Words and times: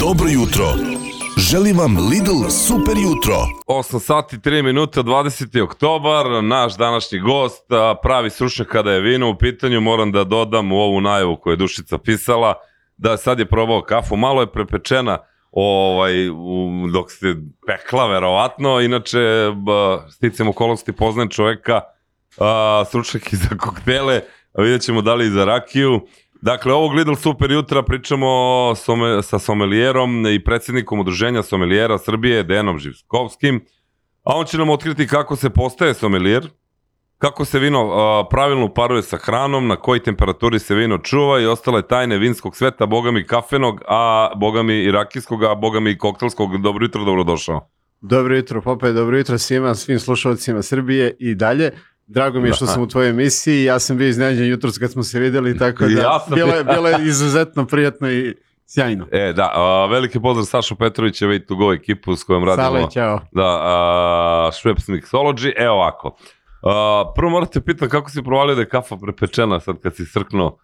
Dobro 0.00 0.28
jutro. 0.28 0.64
Želim 1.36 1.78
vam 1.78 1.96
Lidl 2.10 2.48
super 2.50 2.94
jutro. 2.96 3.34
8 3.66 4.00
sati 4.00 4.36
3 4.36 4.62
minuta, 4.62 5.02
20. 5.02 5.62
oktobar, 5.62 6.44
naš 6.44 6.76
današnji 6.76 7.18
gost, 7.18 7.64
pravi 8.02 8.30
stručnjak 8.30 8.68
kada 8.68 8.92
je 8.92 9.00
vino 9.00 9.30
u 9.30 9.38
pitanju, 9.38 9.80
moram 9.80 10.12
da 10.12 10.24
dodam 10.24 10.72
u 10.72 10.76
ovu 10.76 11.00
najavu 11.00 11.36
koju 11.36 11.52
je 11.52 11.56
Dušica 11.56 11.98
pisala, 11.98 12.54
da 12.96 13.16
sad 13.16 13.38
je 13.38 13.46
probao 13.46 13.82
kafu, 13.82 14.16
malo 14.16 14.40
je 14.40 14.52
prepečena 14.52 15.18
ovaj, 15.52 16.12
dok 16.92 17.10
se 17.10 17.36
pekla 17.66 18.06
verovatno, 18.06 18.80
inače 18.80 19.18
sticam 20.10 20.48
okolnosti 20.48 20.92
poznajem 20.92 21.28
čoveka, 21.30 21.80
a, 22.38 22.84
stručnjak 22.86 23.32
i 23.32 23.36
za 23.36 23.56
koktele, 23.58 24.20
vidjet 24.58 24.82
ćemo 24.82 25.02
da 25.02 25.14
li 25.14 25.26
i 25.26 25.30
za 25.30 25.44
rakiju. 25.44 26.00
Dakle, 26.40 26.72
ovog 26.72 26.94
Lidl 26.94 27.14
Super 27.14 27.50
jutra 27.50 27.82
pričamo 27.82 28.26
some, 28.76 29.22
sa 29.22 29.38
somelijerom 29.38 30.26
i 30.26 30.44
predsjednikom 30.44 31.00
udruženja 31.00 31.42
somelijera 31.42 31.98
Srbije, 31.98 32.42
Dejanom 32.42 32.78
Živskovskim, 32.78 33.64
a 34.22 34.36
on 34.36 34.46
će 34.46 34.58
nam 34.58 34.70
otkriti 34.70 35.06
kako 35.06 35.36
se 35.36 35.50
postaje 35.50 35.94
somelijer, 35.94 36.48
kako 37.18 37.44
se 37.44 37.58
vino 37.58 37.92
a, 37.92 38.28
pravilno 38.30 38.66
uparuje 38.66 39.02
sa 39.02 39.16
hranom, 39.16 39.66
na 39.66 39.76
kojoj 39.76 40.02
temperaturi 40.02 40.58
se 40.58 40.74
vino 40.74 40.98
čuva 40.98 41.40
i 41.40 41.46
ostale 41.46 41.82
tajne 41.82 42.18
vinskog 42.18 42.56
sveta, 42.56 42.86
bogami 42.86 43.26
kafenog, 43.26 43.80
a 43.88 44.30
bogami 44.36 44.74
i 44.74 44.90
rakijskog, 44.90 45.44
a 45.44 45.54
bogami 45.54 45.90
i 45.90 45.98
koktelskog. 45.98 46.62
Dobro 46.62 46.84
jutro, 46.84 47.04
dobrodošao. 47.04 47.68
Dobro 48.00 48.36
jutro, 48.36 48.62
Popaj, 48.62 48.92
dobro 48.92 49.18
jutro 49.18 49.38
svima, 49.38 49.74
svim 49.74 49.98
slušalcima 49.98 50.62
Srbije 50.62 51.16
i 51.18 51.34
dalje. 51.34 51.72
Drago 52.08 52.40
mi 52.40 52.48
je 52.48 52.52
što 52.52 52.64
Da. 52.66 52.72
sam 52.72 52.82
u 52.82 52.86
tvojoj 52.88 53.10
emisiji, 53.10 53.64
ja 53.64 53.78
sam 53.78 53.96
bio 53.96 54.08
iznenađen 54.08 54.48
jutros 54.48 54.78
kad 54.78 54.92
smo 54.92 55.02
se 55.02 55.18
videli, 55.20 55.58
tako 55.58 55.84
da 55.84 56.00
Ja 56.00 56.18
sam 56.18 56.34
bilo, 56.34 56.54
je, 56.54 56.64
bilo 56.64 56.88
je 56.88 57.06
izuzetno 57.06 57.66
prijatno 57.66 58.10
i 58.10 58.34
sjajno. 58.66 59.06
E, 59.12 59.32
da, 59.32 59.50
a, 59.54 59.86
veliki 59.86 60.20
pozdrav 60.20 60.44
Sašo 60.44 60.74
Petrović, 60.74 61.22
Way 61.22 61.46
to 61.46 61.54
go 61.56 61.72
ekipu 61.72 62.16
s 62.16 62.24
kojom 62.24 62.44
radimo. 62.44 62.64
Sale, 62.66 62.90
ćao. 62.90 63.20
Da, 63.32 63.58
a, 63.62 64.50
Schweppes 64.52 64.88
Mixology, 64.88 65.52
evo 65.56 65.74
ovako. 65.74 66.16
A, 66.62 67.04
prvo 67.14 67.30
morate 67.30 67.60
pitan 67.60 67.88
kako 67.88 68.10
si 68.10 68.22
provalio 68.22 68.54
da 68.54 68.60
je 68.60 68.68
kafa 68.68 68.96
prepečena 68.96 69.60
sad 69.60 69.76
kad 69.82 69.96
si 69.96 70.04
srknuo. 70.04 70.58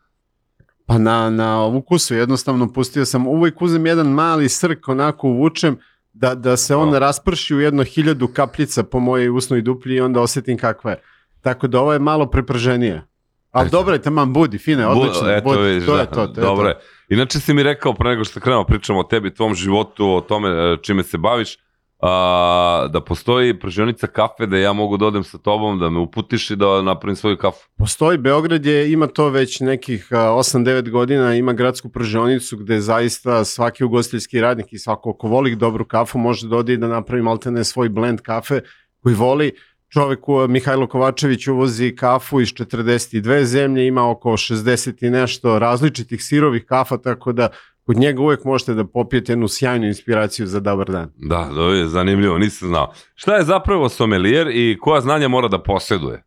Pa 0.86 0.98
na, 0.98 1.30
na 1.30 1.66
ukusu 1.66 2.14
jednostavno 2.14 2.72
pustio 2.72 3.04
sam, 3.04 3.26
uvijek 3.26 3.62
uzem 3.62 3.86
jedan 3.86 4.06
mali 4.06 4.48
srk, 4.48 4.88
onako 4.88 5.28
uvučem, 5.28 5.78
da, 6.12 6.34
da 6.34 6.56
se 6.56 6.76
on 6.76 6.94
O. 6.94 6.98
rasprši 6.98 7.54
u 7.54 7.60
jedno 7.60 7.84
hiljadu 7.84 8.28
kapljica 8.28 8.82
po 8.82 9.00
mojoj 9.00 9.28
usnoj 9.28 9.62
duplji 9.62 9.97
i 9.97 10.00
onda 10.00 10.20
osetim 10.20 10.58
kakva 10.58 10.91
je. 10.91 11.00
Tako 11.45 11.67
da 11.67 11.81
ovo 11.81 11.92
je 11.92 11.98
malo 11.98 12.27
preprženije. 12.27 13.03
Ali 13.50 13.67
Eto. 13.67 13.77
dobro 13.77 13.92
je, 13.92 14.03
taman 14.03 14.33
budi, 14.33 14.59
fine, 14.59 14.87
odlično. 14.87 15.31
Eto, 15.31 15.48
budi. 15.48 15.62
vidiš, 15.62 15.87
to 15.87 15.95
da, 15.95 16.00
je 16.00 16.06
to, 16.06 16.27
to 16.27 16.41
je 16.41 16.45
dobro 16.45 16.64
to. 16.64 16.69
je. 16.69 16.77
Inače 17.09 17.41
si 17.41 17.55
mi 17.55 17.62
rekao 17.62 17.95
pre 17.95 18.11
nego 18.11 18.25
što 18.25 18.41
krenemo 18.41 18.64
pričamo 18.64 19.00
o 19.00 19.03
tebi, 19.03 19.34
tvom 19.34 19.55
životu, 19.55 20.09
o 20.09 20.20
tome 20.20 20.48
e, 20.48 20.77
čime 20.83 21.03
se 21.03 21.19
baviš, 21.19 21.56
a, 22.00 22.89
da 22.92 23.00
postoji 23.00 23.59
pržionica 23.59 24.06
kafe 24.06 24.47
da 24.47 24.56
ja 24.56 24.72
mogu 24.72 24.97
da 24.97 25.06
odem 25.06 25.25
sa 25.25 25.39
tobom, 25.39 25.78
da 25.78 25.91
me 25.91 25.98
uputiš 25.98 26.50
i 26.50 26.56
da 26.56 26.83
napravim 26.83 27.17
svoju 27.17 27.37
kafu. 27.37 27.69
Postoji, 27.78 28.19
Beograd 28.19 28.67
je, 28.67 28.92
ima 28.92 29.06
to 29.06 29.28
već 29.28 29.61
nekih 29.61 30.09
a, 30.11 30.17
8-9 30.17 30.91
godina, 30.91 31.34
ima 31.34 31.53
gradsku 31.53 31.89
pržonicu 31.89 32.56
gde 32.56 32.81
zaista 32.81 33.45
svaki 33.45 33.84
ugostiteljski 33.84 34.41
radnik 34.41 34.72
i 34.72 34.78
svako 34.78 35.12
ko 35.12 35.28
voli 35.28 35.56
dobru 35.56 35.84
kafu 35.84 36.19
može 36.19 36.48
da 36.48 36.56
ode 36.56 36.72
i 36.72 36.77
da 36.77 36.89
napravi 36.89 37.22
maltene 37.22 37.65
svoj 37.65 37.89
blend 37.89 38.20
kafe 38.20 38.61
koji 39.03 39.15
voli. 39.15 39.53
Čovek 39.95 40.20
Mihajlo 40.48 40.87
Kovačević 40.87 41.47
uvozi 41.47 41.97
kafu 41.97 42.41
iz 42.41 42.48
42 42.48 43.45
zemlje, 43.45 43.87
ima 43.87 44.11
oko 44.11 44.31
60 44.31 45.06
i 45.06 45.11
nešto 45.11 45.59
različitih 45.59 46.25
sirovih 46.25 46.64
kafa, 46.64 46.97
tako 46.98 47.33
da 47.33 47.48
kod 47.87 47.97
njega 47.97 48.22
uvek 48.22 48.45
možete 48.45 48.75
da 48.75 48.84
popijete 48.84 49.33
jednu 49.33 49.48
sjajnu 49.48 49.87
inspiraciju 49.87 50.47
za 50.47 50.61
dobar 50.61 50.91
dan. 50.91 51.12
Da, 51.17 51.50
to 51.55 51.72
je 51.72 51.87
zanimljivo, 51.87 52.39
nisam 52.39 52.69
znao. 52.69 52.92
Šta 53.15 53.37
je 53.37 53.45
zapravo 53.45 53.89
somelijer 53.89 54.48
i 54.53 54.78
koja 54.81 55.00
znanja 55.00 55.28
mora 55.28 55.48
da 55.48 55.62
posjeduje? 55.62 56.25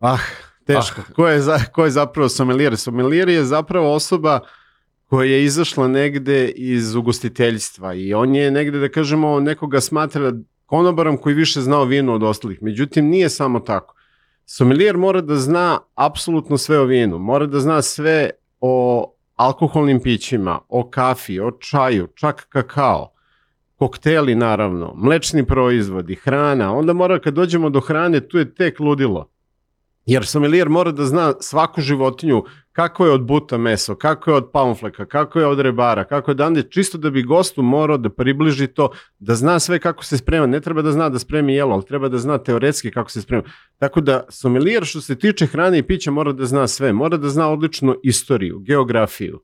Ah, 0.00 0.18
teško. 0.64 1.00
Ko, 1.14 1.28
je 1.28 1.40
za, 1.40 1.58
ko 1.72 1.84
je 1.84 1.90
zapravo 1.90 2.28
sommelier? 2.28 2.76
Sommelier 2.76 3.28
je 3.28 3.44
zapravo 3.44 3.94
osoba 3.94 4.40
koja 5.06 5.30
je 5.30 5.44
izašla 5.44 5.88
negde 5.88 6.48
iz 6.48 6.94
ugostiteljstva 6.94 7.94
i 7.94 8.14
on 8.14 8.34
je 8.34 8.50
negde, 8.50 8.78
da 8.78 8.88
kažemo, 8.88 9.40
nekoga 9.40 9.80
smatra 9.80 10.32
konobarom 10.66 11.16
koji 11.16 11.34
više 11.34 11.60
zna 11.60 11.78
o 11.78 11.84
vinu 11.84 12.14
od 12.14 12.22
ostalih. 12.22 12.58
Međutim, 12.62 13.06
nije 13.06 13.28
samo 13.28 13.60
tako. 13.60 13.94
Sommelier 14.44 14.96
mora 14.96 15.20
da 15.20 15.36
zna 15.36 15.78
apsolutno 15.94 16.58
sve 16.58 16.78
o 16.78 16.84
vinu, 16.84 17.18
mora 17.18 17.46
da 17.46 17.60
zna 17.60 17.82
sve 17.82 18.30
o 18.60 19.12
alkoholnim 19.36 20.00
pićima, 20.00 20.58
o 20.68 20.90
kafi, 20.90 21.40
o 21.40 21.50
čaju, 21.50 22.06
čak 22.14 22.46
kakao, 22.48 23.12
kokteli 23.76 24.34
naravno, 24.34 24.92
mlečni 24.96 25.46
proizvodi, 25.46 26.14
hrana, 26.14 26.76
onda 26.76 26.92
mora 26.92 27.18
kad 27.18 27.34
dođemo 27.34 27.70
do 27.70 27.80
hrane, 27.80 28.28
tu 28.28 28.38
je 28.38 28.54
tek 28.54 28.80
ludilo. 28.80 29.28
Jer 30.06 30.26
sommelier 30.26 30.68
mora 30.68 30.92
da 30.92 31.04
zna 31.04 31.32
svaku 31.40 31.80
životinju 31.80 32.44
kako 32.76 33.06
je 33.06 33.12
od 33.12 33.22
buta 33.22 33.58
meso, 33.58 33.94
kako 33.94 34.30
je 34.30 34.36
od 34.36 34.50
paunfleka, 34.52 35.06
kako 35.06 35.40
je 35.40 35.46
od 35.46 35.60
rebara, 35.60 36.04
kako 36.04 36.30
je 36.30 36.34
dande, 36.34 36.62
čisto 36.62 36.98
da 36.98 37.10
bi 37.10 37.22
gostu 37.22 37.62
morao 37.62 37.96
da 37.98 38.10
približi 38.10 38.66
to, 38.66 38.90
da 39.18 39.34
zna 39.34 39.58
sve 39.58 39.78
kako 39.78 40.04
se 40.04 40.18
sprema. 40.18 40.46
Ne 40.46 40.60
treba 40.60 40.82
da 40.82 40.92
zna 40.92 41.08
da 41.08 41.18
spremi 41.18 41.54
jelo, 41.54 41.74
ali 41.74 41.84
treba 41.84 42.08
da 42.08 42.18
zna 42.18 42.38
teoretski 42.38 42.90
kako 42.90 43.10
se 43.10 43.22
sprema. 43.22 43.42
Tako 43.78 44.00
da 44.00 44.24
sommelier 44.28 44.84
što 44.84 45.00
se 45.00 45.18
tiče 45.18 45.46
hrane 45.46 45.78
i 45.78 45.82
pića 45.82 46.10
mora 46.10 46.32
da 46.32 46.44
zna 46.44 46.66
sve. 46.66 46.92
Mora 46.92 47.16
da 47.16 47.28
zna 47.28 47.48
odlično 47.48 47.96
istoriju, 48.02 48.58
geografiju, 48.58 49.40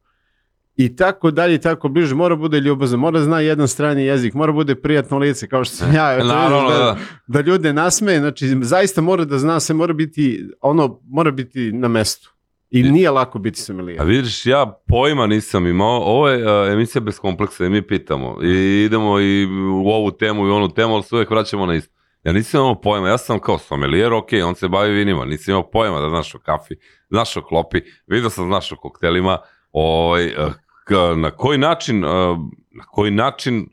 i 0.77 0.97
tako 0.97 1.31
dalje 1.31 1.55
i 1.55 1.61
tako 1.61 1.89
bliže, 1.89 2.15
mora 2.15 2.37
bude 2.37 2.61
ljubazan, 2.61 3.01
mora 3.01 3.21
zna 3.21 3.41
jedan 3.41 3.69
strani 3.69 4.05
jezik, 4.05 4.35
mora 4.35 4.53
bude 4.53 4.75
prijatno 4.75 5.19
lice, 5.19 5.49
kao 5.49 5.65
što 5.65 5.77
sam 5.77 5.95
ja, 5.95 6.19
Naravno, 6.25 6.71
da, 6.71 6.79
da. 6.79 6.97
da 7.27 7.41
ljude 7.41 7.73
nasmeje, 7.73 8.19
znači 8.19 8.57
zaista 8.63 9.01
mora 9.01 9.25
da 9.25 9.39
zna 9.39 9.61
se, 9.61 9.75
mora 9.75 9.93
biti, 9.93 10.49
ono, 10.61 11.01
mora 11.09 11.31
biti 11.31 11.73
na 11.73 11.89
mestu. 11.89 12.32
I 12.73 12.83
nije 12.83 13.11
lako 13.11 13.39
biti 13.39 13.61
A 13.61 13.63
sommelier. 13.63 14.05
vidiš, 14.05 14.47
ja 14.47 14.67
pojma 14.89 15.27
nisam 15.27 15.67
imao, 15.67 16.01
ovo 16.01 16.29
je 16.29 16.45
a, 16.47 16.73
emisija 16.73 17.03
bez 17.03 17.19
kompleksa 17.19 17.65
i 17.65 17.71
mi 17.71 17.83
pitamo 17.83 18.39
i 18.43 18.83
idemo 18.83 19.21
i 19.21 19.47
u 19.75 19.89
ovu 19.89 20.11
temu 20.11 20.47
i 20.47 20.51
onu 20.51 20.69
temu, 20.69 20.95
ali 20.95 21.03
se 21.03 21.15
uvek 21.15 21.31
vraćamo 21.31 21.67
na 21.67 21.75
isto. 21.75 21.93
Ja 22.25 22.33
nisam 22.33 22.61
imao 22.61 22.81
pojma, 22.81 23.09
ja 23.09 23.19
sam 23.19 23.39
kao 23.39 23.59
somelijer, 23.59 24.13
ok, 24.13 24.29
on 24.47 24.55
se 24.55 24.69
bavi 24.69 24.93
vinima, 24.93 25.25
nisam 25.25 25.53
imao 25.53 25.71
pojma 25.71 26.01
da 26.01 26.09
znaš 26.09 26.35
o 26.35 26.39
kafi, 26.39 26.75
znaš 27.11 27.37
o 27.37 27.43
klopi, 27.43 27.81
vidio 28.07 28.31
sam 28.31 28.47
znaš 28.47 28.73
o 28.73 28.77
koktelima, 28.77 29.39
ovaj, 29.73 30.35
k- 30.85 31.17
na 31.17 31.31
koji 31.31 31.59
način, 31.59 32.05
eh, 32.05 32.09
na 32.71 32.85
koji 32.87 33.11
način, 33.11 33.67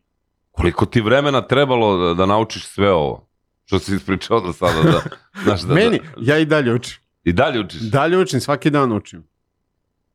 koliko 0.51 0.85
ti 0.85 1.01
vremena 1.01 1.41
trebalo 1.41 1.97
da, 1.97 2.13
da 2.13 2.25
naučiš 2.25 2.65
sve 2.65 2.91
ovo? 2.91 3.29
Što 3.65 3.79
si 3.79 3.95
ispričao 3.95 4.39
do 4.39 4.53
sada, 4.53 4.81
da, 4.83 5.01
znaš, 5.43 5.61
da, 5.61 5.73
Meni, 5.73 5.97
da, 6.17 6.33
ja 6.33 6.37
i 6.39 6.45
dalje 6.45 6.73
učim. 6.73 6.97
I 7.23 7.33
dalje 7.33 7.59
učiš. 7.59 7.81
Dalje 7.81 8.17
učim, 8.17 8.39
svaki 8.39 8.69
dan 8.69 8.91
učim. 8.91 9.23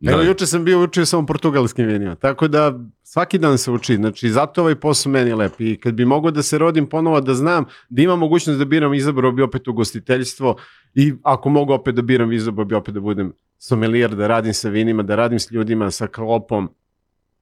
Evo, 0.06 0.18
Da. 0.18 0.24
juče 0.24 0.46
sam 0.46 0.64
bio 0.64 0.82
učio 0.82 1.06
samo 1.06 1.26
portugalskim 1.26 1.86
vinima, 1.86 2.14
tako 2.14 2.48
da 2.48 2.78
svaki 3.02 3.38
dan 3.38 3.58
se 3.58 3.70
uči, 3.70 3.96
znači 3.96 4.28
zato 4.28 4.60
ovaj 4.60 4.74
posao 4.74 5.12
meni 5.12 5.30
je 5.30 5.34
lep 5.34 5.60
i 5.60 5.80
kad 5.80 5.94
bi 5.94 6.04
mogao 6.04 6.30
da 6.30 6.42
se 6.42 6.58
rodim 6.58 6.86
ponovo 6.88 7.20
da 7.20 7.34
znam 7.34 7.64
da 7.88 8.02
imam 8.02 8.18
mogućnost 8.18 8.58
da 8.58 8.64
biram, 8.64 8.94
izabrao 8.94 9.32
bi 9.32 9.42
opet 9.42 9.68
ugostiteljstvo 9.68 10.56
i 10.94 11.14
ako 11.22 11.48
mogu 11.48 11.72
opet 11.72 11.94
da 11.94 12.02
biram, 12.02 12.32
izabrao 12.32 12.64
bi 12.64 12.74
opet 12.74 12.94
da 12.94 13.00
budem 13.00 13.32
sommelier, 13.58 14.14
da 14.14 14.26
radim 14.26 14.54
sa 14.54 14.68
vinima, 14.68 15.02
da 15.02 15.16
radim 15.16 15.38
s 15.38 15.50
ljudima, 15.50 15.90
sa 15.90 16.06
klopom, 16.06 16.70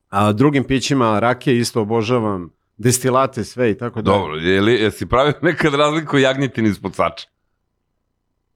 a 0.09 0.33
drugim 0.33 0.65
pićima, 0.65 1.19
rakije 1.19 1.59
isto 1.59 1.81
obožavam, 1.81 2.51
destilate, 2.77 3.45
sve 3.45 3.71
i 3.71 3.79
tako 3.79 4.03
da. 4.03 4.11
Dobro, 4.11 4.37
je 4.37 4.61
li, 4.61 4.73
jesi 4.73 5.07
pravio 5.07 5.33
nekad 5.43 5.75
razliku 5.75 6.19
jagnjetin 6.19 6.67
ispod 6.67 6.95
sača? 6.95 7.29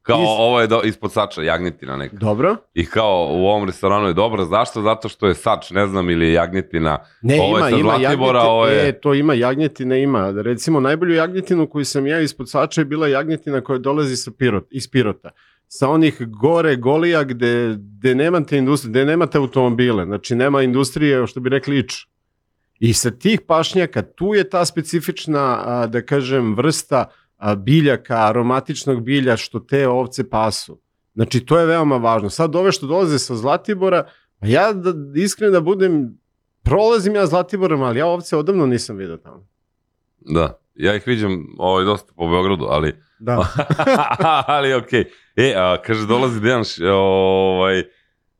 Kao 0.06 0.16
Is- 0.16 0.26
ovo 0.38 0.60
je 0.60 0.66
do, 0.66 0.80
ispod 0.84 1.12
sača, 1.12 1.42
jagnjetina 1.42 1.96
neka. 1.96 2.16
Dobro? 2.16 2.56
I 2.74 2.86
kao 2.86 3.28
u 3.30 3.46
ovom 3.46 3.64
restoranu 3.64 4.06
je 4.06 4.12
dobro, 4.14 4.44
zašto? 4.44 4.82
Zato 4.82 5.08
što 5.08 5.26
je 5.26 5.34
sač, 5.34 5.70
ne 5.70 5.86
znam, 5.86 6.10
ili 6.10 6.26
je 6.26 6.32
jagnjetina. 6.32 6.98
Ne, 7.22 7.40
Ovo 7.40 7.46
je 7.48 7.60
ima, 7.60 7.70
sa 7.70 7.76
ima 7.76 7.98
Zlatibora, 7.98 8.38
jagnjeti- 8.38 8.48
ovo 8.48 8.66
je- 8.66 8.88
E, 8.88 8.92
to 8.92 9.14
ima, 9.14 9.34
jagnjetina 9.34 9.96
ima. 9.96 10.30
Recimo, 10.32 10.80
najbolju 10.80 11.14
jagnjetinu 11.14 11.66
koju 11.66 11.84
sam 11.84 12.06
ja 12.06 12.20
ispod 12.20 12.50
sača 12.50 12.80
je 12.80 12.84
bila 12.84 13.08
jagnjetina 13.08 13.60
koja 13.60 13.78
dolazi 13.78 14.16
sa 14.16 14.30
Pirot, 14.30 14.66
iz 14.70 14.88
Pirota. 14.88 15.30
Sa 15.68 15.88
onih 15.88 16.16
gore 16.20 16.76
golija 16.76 17.24
gde, 17.24 17.74
gde 17.78 18.14
nemate 18.14 18.58
industrije, 18.58 18.90
gde 18.90 19.04
nemate 19.04 19.38
automobile, 19.38 20.04
znači 20.04 20.34
nema 20.34 20.62
industrije, 20.62 21.26
što 21.26 21.40
bi 21.40 21.48
rekli 21.48 21.78
ič. 21.78 22.06
I 22.78 22.92
sa 22.92 23.10
tih 23.10 23.40
pašnjaka, 23.40 24.02
tu 24.04 24.34
je 24.34 24.50
ta 24.50 24.64
specifična, 24.64 25.46
da 25.86 26.02
kažem, 26.02 26.54
vrsta 26.54 26.96
a, 26.98 27.06
biljaka, 27.56 28.26
aromatičnog 28.26 29.02
bilja 29.02 29.36
što 29.36 29.60
te 29.60 29.88
ovce 29.88 30.30
pasu. 30.30 30.80
Znači, 31.14 31.40
to 31.40 31.58
je 31.58 31.66
veoma 31.66 31.96
važno. 31.96 32.30
Sad 32.30 32.56
ove 32.56 32.72
što 32.72 32.86
dolaze 32.86 33.18
sa 33.18 33.34
Zlatibora, 33.34 34.06
pa 34.40 34.46
ja 34.46 34.72
da, 34.72 34.92
iskreno 35.20 35.52
da 35.52 35.60
budem, 35.60 36.18
prolazim 36.62 37.14
ja 37.14 37.26
Zlatiborom, 37.26 37.82
ali 37.82 37.98
ja 37.98 38.06
ovce 38.06 38.36
odavno 38.36 38.66
nisam 38.66 38.96
vidio 38.96 39.16
tamo. 39.16 39.46
Da, 40.20 40.58
ja 40.74 40.94
ih 40.94 41.06
viđam 41.06 41.46
ovaj, 41.58 41.84
dosta 41.84 42.12
po 42.16 42.28
Beogradu, 42.28 42.66
ali, 42.68 42.94
Da. 43.18 43.46
ali 44.56 44.74
okej. 44.74 45.04
E, 45.36 45.54
a, 45.56 45.76
kaže, 45.82 46.06
dolazi 46.06 46.40
Dejan, 46.40 46.64
ovaj, 46.92 47.82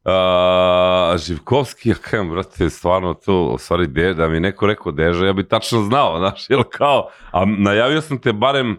A, 0.05 1.17
Živkovski, 1.19 1.89
ja 1.89 1.95
kajem, 1.95 2.31
brate, 2.31 2.71
stvarno 2.71 3.15
to, 3.15 3.43
u 3.43 3.59
stvari, 3.59 3.87
de, 3.87 4.15
da 4.15 4.29
mi 4.29 4.41
neko 4.41 4.67
rekao 4.67 4.93
Deža, 4.93 5.27
ja 5.27 5.33
bi 5.33 5.49
tačno 5.49 5.83
znao, 5.83 6.19
znaš, 6.19 6.51
jel 6.51 6.63
kao, 6.63 7.09
a 7.31 7.45
najavio 7.45 8.01
sam 8.01 8.19
te 8.19 8.33
barem 8.33 8.79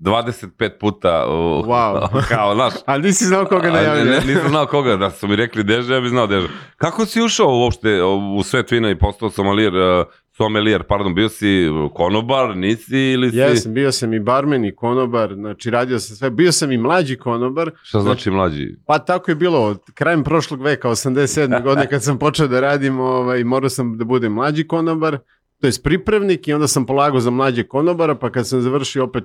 25 0.00 0.70
puta, 0.80 1.26
u, 1.28 1.62
Wow. 1.66 2.08
kao, 2.34 2.54
znaš, 2.54 2.72
A 2.86 2.98
nisi 2.98 3.24
znao 3.24 3.44
koga 3.44 3.68
a, 3.68 4.04
ne, 4.04 4.20
nisam 4.26 4.48
znao 4.48 4.66
koga, 4.66 4.96
da 4.96 5.10
su 5.10 5.28
mi 5.28 5.36
rekli 5.36 5.64
Deža, 5.64 5.94
ja 5.94 6.00
bi 6.00 6.08
znao 6.08 6.26
Deža. 6.26 6.48
Kako 6.76 7.06
si 7.06 7.22
ušao 7.22 7.58
uopšte 7.58 8.02
u 8.38 8.42
svet 8.42 8.70
vina 8.70 8.90
i 8.90 8.98
postao 8.98 9.30
somalijer, 9.30 9.74
uh, 9.74 10.06
somelijer, 10.36 10.82
pardon, 10.82 11.14
bio 11.14 11.28
si 11.28 11.68
konobar, 11.94 12.56
nisi 12.56 12.98
ili 12.98 13.30
si... 13.30 13.36
Jesam, 13.36 13.74
bio 13.74 13.92
sam 13.92 14.14
i 14.14 14.20
barmen 14.20 14.64
i 14.64 14.74
konobar, 14.74 15.34
znači 15.34 15.70
radio 15.70 15.98
sam 15.98 16.16
sve. 16.16 16.30
Bio 16.30 16.52
sam 16.52 16.72
i 16.72 16.78
mlađi 16.78 17.16
konobar, 17.16 17.70
Šta 17.82 18.00
znači 18.00 18.30
mlađi? 18.30 18.76
pa 18.86 18.98
tako 18.98 19.30
je 19.30 19.34
bilo. 19.34 19.64
Od 19.64 19.80
krajem 19.94 20.24
prošlog 20.24 20.62
veka, 20.62 20.88
87. 20.88 21.62
godine, 21.64 21.88
kad 21.88 22.04
sam 22.04 22.18
počeo 22.18 22.48
da 22.48 22.60
radim, 22.60 23.00
ovaj, 23.00 23.44
morao 23.44 23.70
sam 23.70 23.98
da 23.98 24.04
budem 24.04 24.32
mlađi 24.32 24.66
konobar, 24.66 25.18
to 25.60 25.66
jest 25.66 25.84
pripravnik 25.84 26.48
i 26.48 26.52
onda 26.52 26.68
sam 26.68 26.86
polagao 26.86 27.20
za 27.20 27.30
mlađe 27.30 27.62
konobara, 27.62 28.14
pa 28.14 28.30
kad 28.30 28.48
sam 28.48 28.60
završio 28.60 29.04
opet 29.04 29.24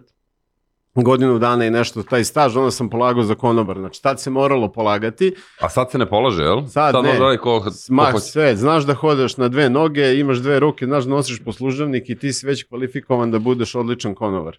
godinu 1.04 1.40
dana 1.40 1.66
i 1.66 1.70
nešto 1.70 2.04
taj 2.04 2.24
staž, 2.24 2.58
onda 2.58 2.72
sam 2.72 2.90
polagao 2.90 3.24
za 3.24 3.36
konobar. 3.36 3.78
Znači, 3.80 4.02
tad 4.02 4.22
se 4.22 4.30
moralo 4.30 4.72
polagati. 4.72 5.36
A 5.62 5.70
sad 5.70 5.92
se 5.92 5.98
ne 5.98 6.06
polaže, 6.10 6.44
jel? 6.44 6.66
Sad 6.68 6.96
ne. 6.96 7.02
može 7.02 7.24
onaj 7.24 7.38
ko, 7.38 7.62
ko 7.62 7.72
Smah 7.72 8.12
hoće. 8.12 8.26
sve, 8.26 8.56
znaš 8.56 8.84
da 8.84 8.94
hodaš 8.94 9.38
na 9.38 9.48
dve 9.48 9.70
noge, 9.70 10.20
imaš 10.20 10.38
dve 10.38 10.60
ruke, 10.60 10.86
znaš 10.86 11.04
da 11.04 11.10
nosiš 11.10 11.44
poslužavnik 11.44 12.10
i 12.10 12.16
ti 12.16 12.34
si 12.34 12.48
već 12.48 12.64
kvalifikovan 12.64 13.32
da 13.32 13.40
budeš 13.40 13.76
odličan 13.76 14.16
konobar. 14.16 14.58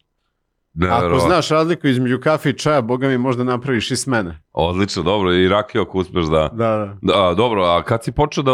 Ako 0.83 1.19
znaš 1.21 1.49
razliku 1.49 1.87
između 1.87 2.19
kafe 2.21 2.51
i 2.51 2.55
čaja, 2.55 2.81
boga 2.83 3.09
mi 3.09 3.19
možda 3.19 3.45
napraviš 3.45 3.91
i 3.91 3.97
smene. 3.97 4.43
Odlično, 4.53 5.03
dobro, 5.03 5.33
i 5.33 5.49
rakiju 5.49 5.83
ako 5.83 5.99
uspeš 5.99 6.25
da... 6.25 6.49
Da, 6.49 6.69
da. 6.69 6.97
Da, 7.03 7.35
dobro, 7.35 7.63
a 7.63 7.83
kad 7.83 8.05
si 8.05 8.13
počeo 8.13 8.43
da, 8.43 8.53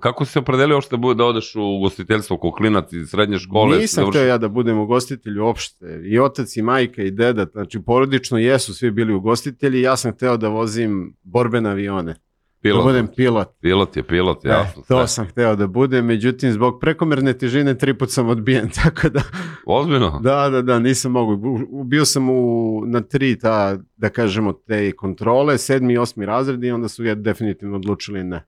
kako 0.00 0.24
si 0.24 0.32
se 0.32 0.38
opredelio 0.38 0.76
uopšte 0.76 0.96
bu- 0.96 1.14
da 1.14 1.24
odeš 1.24 1.54
u 1.54 1.62
ugostiteljstvo 1.62 2.38
kao 2.38 2.50
klinac 2.52 2.92
iz 2.92 3.08
srednje 3.08 3.38
škole? 3.38 3.78
Nisam 3.78 4.04
završi- 4.04 4.10
hteo 4.10 4.26
ja 4.26 4.38
da 4.38 4.48
budem 4.48 4.78
ugostitelj 4.78 5.38
uopšte. 5.38 5.76
I 6.04 6.18
otac 6.18 6.56
i 6.56 6.62
majka 6.62 7.02
i 7.02 7.10
deda, 7.10 7.46
znači 7.52 7.80
porodično 7.80 8.38
jesu 8.38 8.74
svi 8.74 8.90
bili 8.90 9.14
ugostitelji, 9.14 9.80
ja 9.80 9.96
sam 9.96 10.12
hteo 10.12 10.36
da 10.36 10.48
vozim 10.48 11.14
borbene 11.22 11.70
avione. 11.70 12.14
Pilot, 12.60 12.78
Da 12.78 12.84
budem 12.84 13.08
pilot. 13.08 13.48
pilot 13.60 13.96
je 13.96 14.02
pilot, 14.02 14.44
E, 14.44 14.48
jasno. 14.48 14.82
to 14.82 14.96
sve. 14.96 15.08
sam 15.08 15.26
hteo 15.26 15.56
da 15.56 15.66
budem, 15.66 16.06
međutim 16.06 16.52
zbog 16.52 16.80
prekomerne 16.80 17.32
težine 17.32 17.78
tri 17.78 17.94
put 17.94 18.10
sam 18.10 18.28
odbijen, 18.28 18.70
tako 18.84 19.08
da 19.08 19.20
Ozbiljno? 19.66 20.20
Da, 20.22 20.48
da, 20.48 20.62
da, 20.62 20.78
nisam 20.78 21.12
mogu. 21.12 21.36
Bio 21.84 22.04
sam 22.04 22.30
u, 22.30 22.42
na 22.86 23.00
tri 23.00 23.38
ta, 23.38 23.78
da 23.96 24.08
kažemo, 24.08 24.52
te 24.52 24.92
kontrole, 24.92 25.58
sedmi 25.58 25.94
i 25.94 25.98
osmi 25.98 26.26
razred 26.26 26.64
i 26.64 26.70
onda 26.70 26.88
su 26.88 27.04
je 27.04 27.14
definitivno 27.14 27.76
odlučili 27.76 28.24
ne. 28.24 28.44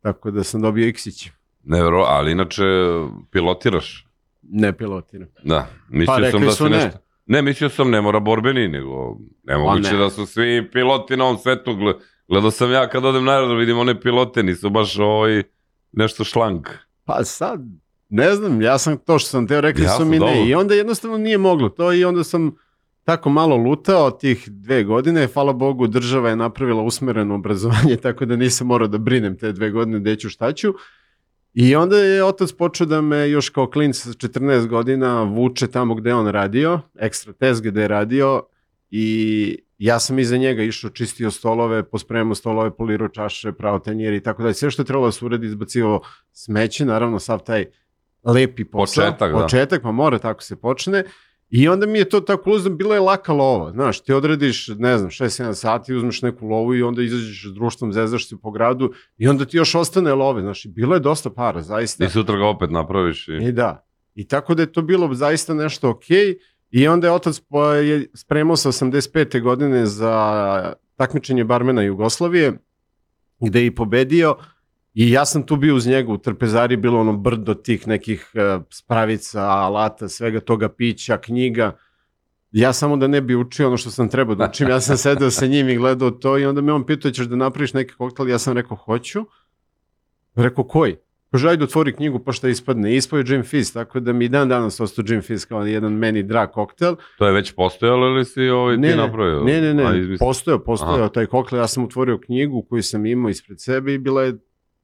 Tako 0.00 0.30
da 0.30 0.44
sam 0.44 0.60
dobio 0.60 0.88
iksić. 0.88 1.30
Nevero, 1.64 1.98
ali 1.98 2.32
inače 2.32 2.62
pilotiraš. 3.30 4.06
Ne 4.42 4.72
pilotiram. 4.72 5.28
Da, 5.44 5.66
mislio 5.88 6.16
Pa, 6.16 6.30
sam 6.30 6.40
da 6.40 6.50
su 6.50 6.64
ne. 6.64 6.76
nešto... 6.76 6.98
Ne, 7.26 7.42
mislio 7.42 7.68
sam 7.70 7.90
ne 7.90 8.00
mora 8.00 8.20
borbeni, 8.20 8.68
nego 8.68 9.16
nemoguće 9.44 9.92
ne. 9.92 9.98
da 9.98 10.10
su 10.10 10.26
svi 10.26 10.70
piloti 10.72 11.16
na 11.16 11.24
ovom 11.24 11.38
svetu. 11.38 11.76
Gle- 12.28 12.34
Gledao 12.34 12.50
sam 12.50 12.72
ja 12.72 12.88
kad 12.88 13.04
odem 13.04 13.24
na 13.24 13.32
aerodrom, 13.32 13.58
vidim 13.58 13.78
one 13.78 14.00
pilote, 14.00 14.42
nisu 14.42 14.70
baš 14.70 14.98
ovaj 14.98 15.42
nešto 15.92 16.24
šlang. 16.24 16.66
Pa 17.04 17.24
sad, 17.24 17.60
ne 18.08 18.34
znam, 18.34 18.62
ja 18.62 18.78
sam 18.78 18.96
to 18.98 19.18
što 19.18 19.28
sam 19.28 19.46
teo, 19.46 19.60
rekli 19.60 19.86
su 19.98 20.04
mi 20.04 20.18
dobro. 20.18 20.34
ne. 20.34 20.48
I 20.48 20.54
onda 20.54 20.74
jednostavno 20.74 21.18
nije 21.18 21.38
moglo 21.38 21.68
to 21.68 21.92
i 21.92 22.04
onda 22.04 22.24
sam 22.24 22.56
tako 23.04 23.30
malo 23.30 23.56
lutao 23.56 24.10
tih 24.10 24.48
dve 24.48 24.84
godine. 24.84 25.26
Hvala 25.26 25.52
Bogu, 25.52 25.86
država 25.86 26.30
je 26.30 26.36
napravila 26.36 26.82
usmereno 26.82 27.34
obrazovanje, 27.34 27.96
tako 28.02 28.24
da 28.24 28.36
nisam 28.36 28.66
morao 28.66 28.88
da 28.88 28.98
brinem 28.98 29.38
te 29.38 29.52
dve 29.52 29.70
godine 29.70 30.00
gde 30.00 30.16
ću 30.16 30.28
šta 30.28 30.52
ću. 30.52 30.74
I 31.54 31.76
onda 31.76 31.98
je 31.98 32.24
otac 32.24 32.52
počeo 32.52 32.86
da 32.86 33.00
me 33.00 33.30
još 33.30 33.48
kao 33.48 33.70
klinac 33.70 33.96
sa 33.96 34.10
14 34.10 34.66
godina 34.66 35.22
vuče 35.22 35.66
tamo 35.66 35.94
gde 35.94 36.14
on 36.14 36.26
radio, 36.28 36.80
ekstra 36.98 37.32
test 37.32 37.62
gde 37.62 37.82
je 37.82 37.88
radio 37.88 38.42
i 38.90 39.56
ja 39.78 39.98
sam 39.98 40.18
iza 40.18 40.36
njega 40.36 40.62
išao, 40.62 40.90
čistio 40.90 41.30
stolove, 41.30 41.82
pospremao 41.82 42.34
stolove, 42.34 42.76
polirao 42.76 43.08
čaše, 43.08 43.52
pravo 43.52 43.78
tanjiri 43.78 44.16
i 44.16 44.20
tako 44.20 44.42
dalje. 44.42 44.54
Sve 44.54 44.70
što 44.70 44.82
je 44.82 44.86
trebalo 44.86 45.06
da 45.06 45.12
se 45.12 45.24
uredi, 45.24 45.46
izbacio 45.46 46.00
smeće, 46.32 46.84
naravno 46.84 47.18
sav 47.18 47.38
taj 47.38 47.64
lepi 48.24 48.64
posao. 48.64 49.04
Početak, 49.04 49.32
da. 49.32 49.38
Početak, 49.38 49.82
pa 49.82 49.92
mora 49.92 50.18
tako 50.18 50.42
se 50.42 50.56
počne. 50.56 51.04
I 51.50 51.68
onda 51.68 51.86
mi 51.86 51.98
je 51.98 52.08
to 52.08 52.20
tako 52.20 52.50
uzem, 52.50 52.76
bila 52.76 52.94
je 52.94 53.00
laka 53.00 53.32
lova, 53.32 53.72
znaš, 53.72 54.00
ti 54.00 54.12
odrediš, 54.12 54.68
ne 54.68 54.98
znam, 54.98 55.10
6-7 55.10 55.54
sati, 55.54 55.94
uzmeš 55.94 56.22
neku 56.22 56.46
lovu 56.46 56.74
i 56.74 56.82
onda 56.82 57.02
izađeš 57.02 57.50
s 57.50 57.54
društvom, 57.54 57.92
zezaš 57.92 58.28
se 58.28 58.36
po 58.42 58.50
gradu 58.50 58.92
i 59.16 59.28
onda 59.28 59.44
ti 59.44 59.56
još 59.56 59.74
ostane 59.74 60.14
love, 60.14 60.42
znaš, 60.42 60.64
i 60.64 60.68
bilo 60.68 60.94
je 60.94 61.00
dosta 61.00 61.30
para, 61.30 61.62
zaista. 61.62 62.04
I 62.04 62.08
sutra 62.08 62.36
ga 62.36 62.46
opet 62.46 62.70
napraviš. 62.70 63.28
I... 63.28 63.32
I 63.32 63.52
da. 63.52 63.86
I 64.14 64.28
tako 64.28 64.54
da 64.54 64.62
je 64.62 64.72
to 64.72 64.82
bilo 64.82 65.14
zaista 65.14 65.54
nešto 65.54 65.90
okej. 65.90 66.36
I 66.74 66.88
onda 66.88 67.06
je 67.06 67.12
otac 67.12 67.40
je 67.84 68.06
spremao 68.14 68.56
sa 68.56 68.68
85. 68.68 69.42
godine 69.42 69.86
za 69.86 70.74
takmičenje 70.96 71.44
barmena 71.44 71.82
Jugoslavije, 71.82 72.52
gde 73.40 73.60
je 73.60 73.66
i 73.66 73.74
pobedio. 73.74 74.36
I 74.94 75.10
ja 75.10 75.24
sam 75.24 75.46
tu 75.46 75.56
bio 75.56 75.74
uz 75.74 75.86
njega 75.86 76.12
u 76.12 76.18
trpezari, 76.18 76.76
bilo 76.76 77.00
ono 77.00 77.16
brdo 77.16 77.54
tih 77.54 77.88
nekih 77.88 78.30
eh, 78.34 78.60
spravica, 78.70 79.42
alata, 79.42 80.08
svega 80.08 80.40
toga 80.40 80.68
pića, 80.68 81.18
knjiga. 81.18 81.76
Ja 82.52 82.72
samo 82.72 82.96
da 82.96 83.06
ne 83.06 83.20
bi 83.20 83.34
učio 83.34 83.66
ono 83.66 83.76
što 83.76 83.90
sam 83.90 84.08
trebao 84.08 84.34
da 84.34 84.48
učim, 84.50 84.68
ja 84.68 84.80
sam 84.80 84.96
sedeo 84.96 85.30
sa 85.30 85.46
njim 85.46 85.68
i 85.68 85.76
gledao 85.76 86.10
to 86.10 86.38
i 86.38 86.46
onda 86.46 86.60
me 86.60 86.72
on 86.72 86.86
pitao, 86.86 87.10
ćeš 87.10 87.26
da 87.26 87.36
napraviš 87.36 87.72
neki 87.72 87.94
koktel? 87.94 88.28
Ja 88.28 88.38
sam 88.38 88.54
rekao, 88.54 88.76
hoću. 88.76 89.24
Rekao, 90.34 90.64
koji? 90.64 90.96
Kaže, 91.34 91.48
ajde 91.48 91.64
otvori 91.64 91.92
knjigu 91.92 92.18
pa 92.18 92.32
šta 92.32 92.48
ispadne. 92.48 92.96
Ispao 92.96 93.18
je 93.18 93.24
Jim 93.28 93.42
Fizz, 93.42 93.72
tako 93.72 94.00
da 94.00 94.12
mi 94.12 94.28
dan 94.28 94.48
danas 94.48 94.80
ostao 94.80 95.04
Jim 95.08 95.22
Fizz 95.22 95.44
kao 95.44 95.62
jedan 95.62 95.92
meni 95.92 96.22
drag 96.22 96.50
koktel. 96.50 96.96
To 97.18 97.26
je 97.26 97.32
već 97.32 97.52
postojalo 97.52 98.06
ili 98.06 98.24
si 98.24 98.48
ovaj, 98.48 98.76
ti 98.76 98.96
napravio? 98.96 99.40
Ne, 99.40 99.60
ne, 99.60 99.74
ne, 99.74 99.82
izmisli- 99.84 100.18
postojao, 100.18 100.58
postojao 100.58 100.94
Aha. 100.96 101.08
taj 101.08 101.26
koktel, 101.26 101.58
ja 101.58 101.66
sam 101.66 101.84
otvorio 101.84 102.18
knjigu 102.18 102.62
koju 102.62 102.82
sam 102.82 103.06
imao 103.06 103.30
ispred 103.30 103.60
sebe 103.60 103.94
i 103.94 103.98
bila 103.98 104.22
je 104.22 104.34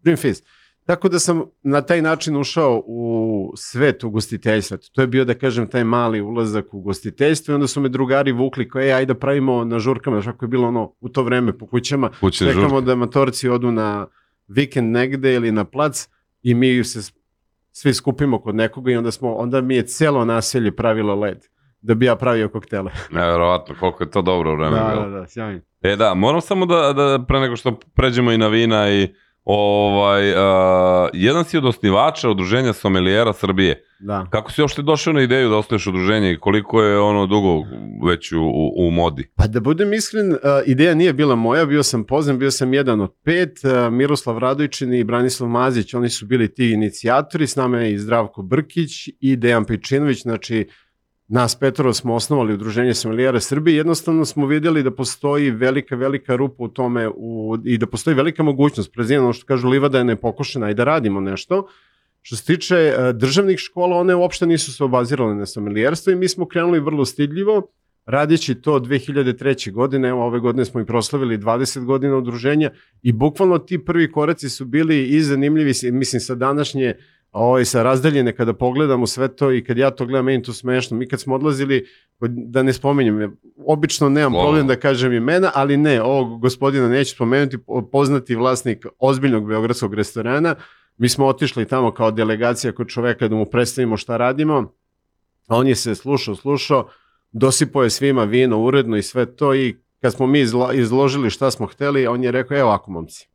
Dream 0.02 0.16
Fizz. 0.16 0.42
Tako 0.86 1.08
da 1.08 1.18
sam 1.18 1.42
na 1.62 1.80
taj 1.82 2.02
način 2.02 2.36
ušao 2.36 2.82
u 2.86 3.52
svet 3.56 4.04
ugostiteljstva. 4.04 4.78
To 4.92 5.00
je 5.00 5.06
bio, 5.06 5.24
da 5.24 5.34
kažem, 5.34 5.66
taj 5.66 5.84
mali 5.84 6.20
ulazak 6.20 6.74
u 6.74 6.78
ugostiteljstvo 6.78 7.52
i 7.52 7.54
onda 7.54 7.66
su 7.66 7.80
me 7.80 7.88
drugari 7.88 8.32
vukli 8.32 8.68
kao, 8.68 8.82
ej, 8.82 8.92
ajde 8.92 9.14
pravimo 9.14 9.64
na 9.64 9.78
žurkama, 9.78 10.22
kako 10.22 10.44
je 10.44 10.48
bilo 10.48 10.68
ono 10.68 10.94
u 11.00 11.08
to 11.08 11.22
vreme 11.22 11.58
po 11.58 11.66
kućama, 11.66 12.10
Kućne 12.20 12.46
čekamo 12.46 12.68
žurke. 12.68 12.86
da 12.86 12.94
matorci 12.94 13.48
odu 13.48 13.72
na 13.72 14.06
vikend 14.48 14.92
negde 14.92 15.34
ili 15.34 15.52
na 15.52 15.64
plac 15.64 16.08
i 16.42 16.54
mi 16.54 16.84
se 16.84 17.12
svi 17.72 17.94
skupimo 17.94 18.40
kod 18.40 18.54
nekoga 18.54 18.92
i 18.92 18.96
onda 18.96 19.10
smo, 19.10 19.34
onda 19.34 19.60
mi 19.60 19.74
je 19.76 19.86
celo 19.86 20.24
naselje 20.24 20.76
pravilo 20.76 21.14
led 21.14 21.38
da 21.80 21.94
bi 21.94 22.06
ja 22.06 22.16
pravio 22.16 22.48
koktele. 22.48 22.92
Neverovatno, 23.12 23.74
koliko 23.80 24.04
je 24.04 24.10
to 24.10 24.22
dobro 24.22 24.56
vreme 24.56 24.76
Da, 24.76 24.90
bilo. 24.94 25.10
da, 25.10 25.20
da, 25.20 25.26
sjajno. 25.26 25.60
E 25.82 25.96
da, 25.96 26.14
moram 26.14 26.40
samo 26.40 26.66
da, 26.66 26.92
da 26.92 27.24
pre 27.28 27.40
nego 27.40 27.56
što 27.56 27.78
pređemo 27.94 28.32
i 28.32 28.38
na 28.38 28.48
vina 28.48 28.90
i 28.90 29.08
ovaj, 29.44 30.32
uh, 30.32 31.10
jedan 31.12 31.44
si 31.44 31.58
od 31.58 31.64
osnivača 31.64 32.30
udruženja 32.30 32.72
sommelijera 32.72 33.32
Srbije. 33.32 33.84
Da. 34.00 34.26
Kako 34.30 34.52
si 34.52 34.62
uopšte 34.62 34.82
došao 34.82 35.12
na 35.12 35.22
ideju 35.22 35.48
da 35.48 35.56
osnuješ 35.56 35.86
udruženje 35.86 36.32
i 36.32 36.38
koliko 36.38 36.82
je 36.82 36.98
ono 36.98 37.26
dugo 37.26 37.62
već 38.08 38.32
u, 38.32 38.40
u, 38.40 38.86
u 38.86 38.90
modi? 38.90 39.30
Pa 39.36 39.46
da 39.46 39.60
budem 39.60 39.92
iskren, 39.92 40.32
uh, 40.32 40.38
ideja 40.66 40.94
nije 40.94 41.12
bila 41.12 41.34
moja, 41.34 41.66
bio 41.66 41.82
sam 41.82 42.04
poznan, 42.04 42.38
bio 42.38 42.50
sam 42.50 42.74
jedan 42.74 43.00
od 43.00 43.14
pet, 43.24 43.58
uh, 43.64 43.92
Miroslav 43.92 44.38
Radojčin 44.38 44.94
i 44.94 45.04
Branislav 45.04 45.50
Mazić, 45.50 45.94
oni 45.94 46.08
su 46.08 46.26
bili 46.26 46.54
ti 46.54 46.70
inicijatori, 46.70 47.46
s 47.46 47.56
nama 47.56 47.78
je 47.78 47.92
i 47.92 47.98
Zdravko 47.98 48.42
Brkić 48.42 49.08
i 49.20 49.36
Dejan 49.36 49.64
Pejčinović, 49.64 50.22
znači 50.22 50.68
nas 51.30 51.58
petoro 51.58 51.92
smo 51.94 52.14
osnovali 52.14 52.54
udruženje 52.54 52.94
sommelijera 52.94 53.40
Srbije, 53.40 53.76
jednostavno 53.76 54.24
smo 54.24 54.46
vidjeli 54.46 54.82
da 54.82 54.90
postoji 54.90 55.50
velika, 55.50 55.96
velika 55.96 56.36
rupa 56.36 56.64
u 56.64 56.68
tome 56.68 57.08
u, 57.08 57.56
i 57.64 57.78
da 57.78 57.86
postoji 57.86 58.14
velika 58.14 58.42
mogućnost, 58.42 58.92
prezident, 58.92 59.22
ono 59.22 59.32
što 59.32 59.46
kažu 59.46 59.68
livada 59.68 59.98
je 59.98 60.04
nepokošena 60.04 60.70
i 60.70 60.74
da 60.74 60.84
radimo 60.84 61.20
nešto. 61.20 61.68
Što 62.22 62.36
se 62.36 62.44
tiče 62.44 62.94
uh, 62.94 63.16
državnih 63.16 63.58
škola, 63.58 63.96
one 63.96 64.14
uopšte 64.14 64.46
nisu 64.46 64.72
se 64.72 64.84
obazirale 64.84 65.34
na 65.34 65.46
sommelijerstvo 65.46 66.12
i 66.12 66.16
mi 66.16 66.28
smo 66.28 66.48
krenuli 66.48 66.80
vrlo 66.80 67.04
stidljivo, 67.04 67.62
radeći 68.06 68.54
to 68.54 68.80
2003. 68.80 69.72
godine, 69.72 70.08
evo 70.08 70.26
ove 70.26 70.40
godine 70.40 70.64
smo 70.64 70.80
i 70.80 70.86
proslavili 70.86 71.38
20 71.38 71.84
godina 71.84 72.16
udruženja 72.16 72.70
i 73.02 73.12
bukvalno 73.12 73.58
ti 73.58 73.84
prvi 73.84 74.12
koraci 74.12 74.48
su 74.48 74.64
bili 74.64 75.08
i 75.08 75.20
zanimljivi, 75.20 75.72
mislim 75.92 76.20
sa 76.20 76.34
današnje 76.34 76.94
ovaj, 77.32 77.64
sa 77.64 77.82
razdaljene 77.82 78.36
kada 78.36 78.52
pogledamo 78.52 79.06
sve 79.06 79.36
to 79.36 79.52
i 79.52 79.64
kad 79.64 79.78
ja 79.78 79.90
to 79.90 80.06
gledam, 80.06 80.24
meni 80.24 80.42
to 80.42 80.52
smešno. 80.52 80.96
Mi 80.96 81.08
kad 81.08 81.20
smo 81.20 81.34
odlazili, 81.34 81.86
da 82.28 82.62
ne 82.62 82.72
spominjem, 82.72 83.36
obično 83.66 84.08
nemam 84.08 84.32
Slobodno. 84.32 84.48
problem 84.50 84.66
da 84.66 84.76
kažem 84.76 85.12
imena, 85.12 85.50
ali 85.54 85.76
ne, 85.76 86.02
ovog 86.02 86.40
gospodina 86.40 86.88
neću 86.88 87.14
spomenuti, 87.14 87.58
po- 87.58 87.82
poznati 87.82 88.34
vlasnik 88.34 88.86
ozbiljnog 88.98 89.46
beogradskog 89.48 89.94
restorana, 89.94 90.54
mi 90.96 91.08
smo 91.08 91.26
otišli 91.26 91.68
tamo 91.68 91.94
kao 91.94 92.10
delegacija 92.10 92.72
kod 92.72 92.88
čoveka 92.88 93.28
da 93.28 93.36
mu 93.36 93.46
predstavimo 93.46 93.96
šta 93.96 94.16
radimo, 94.16 94.72
a 95.48 95.56
on 95.56 95.66
je 95.68 95.74
se 95.74 95.94
slušao, 95.94 96.36
slušao, 96.36 96.88
dosipao 97.32 97.82
je 97.82 97.90
svima 97.90 98.24
vino 98.24 98.62
uredno 98.62 98.96
i 98.96 99.02
sve 99.02 99.36
to 99.36 99.54
i 99.54 99.76
kad 100.00 100.12
smo 100.12 100.26
mi 100.26 100.40
izložili 100.74 101.30
šta 101.30 101.50
smo 101.50 101.66
hteli, 101.66 102.06
on 102.06 102.24
je 102.24 102.30
rekao, 102.30 102.58
evo 102.58 102.68
ovako 102.68 102.90
momci, 102.90 103.28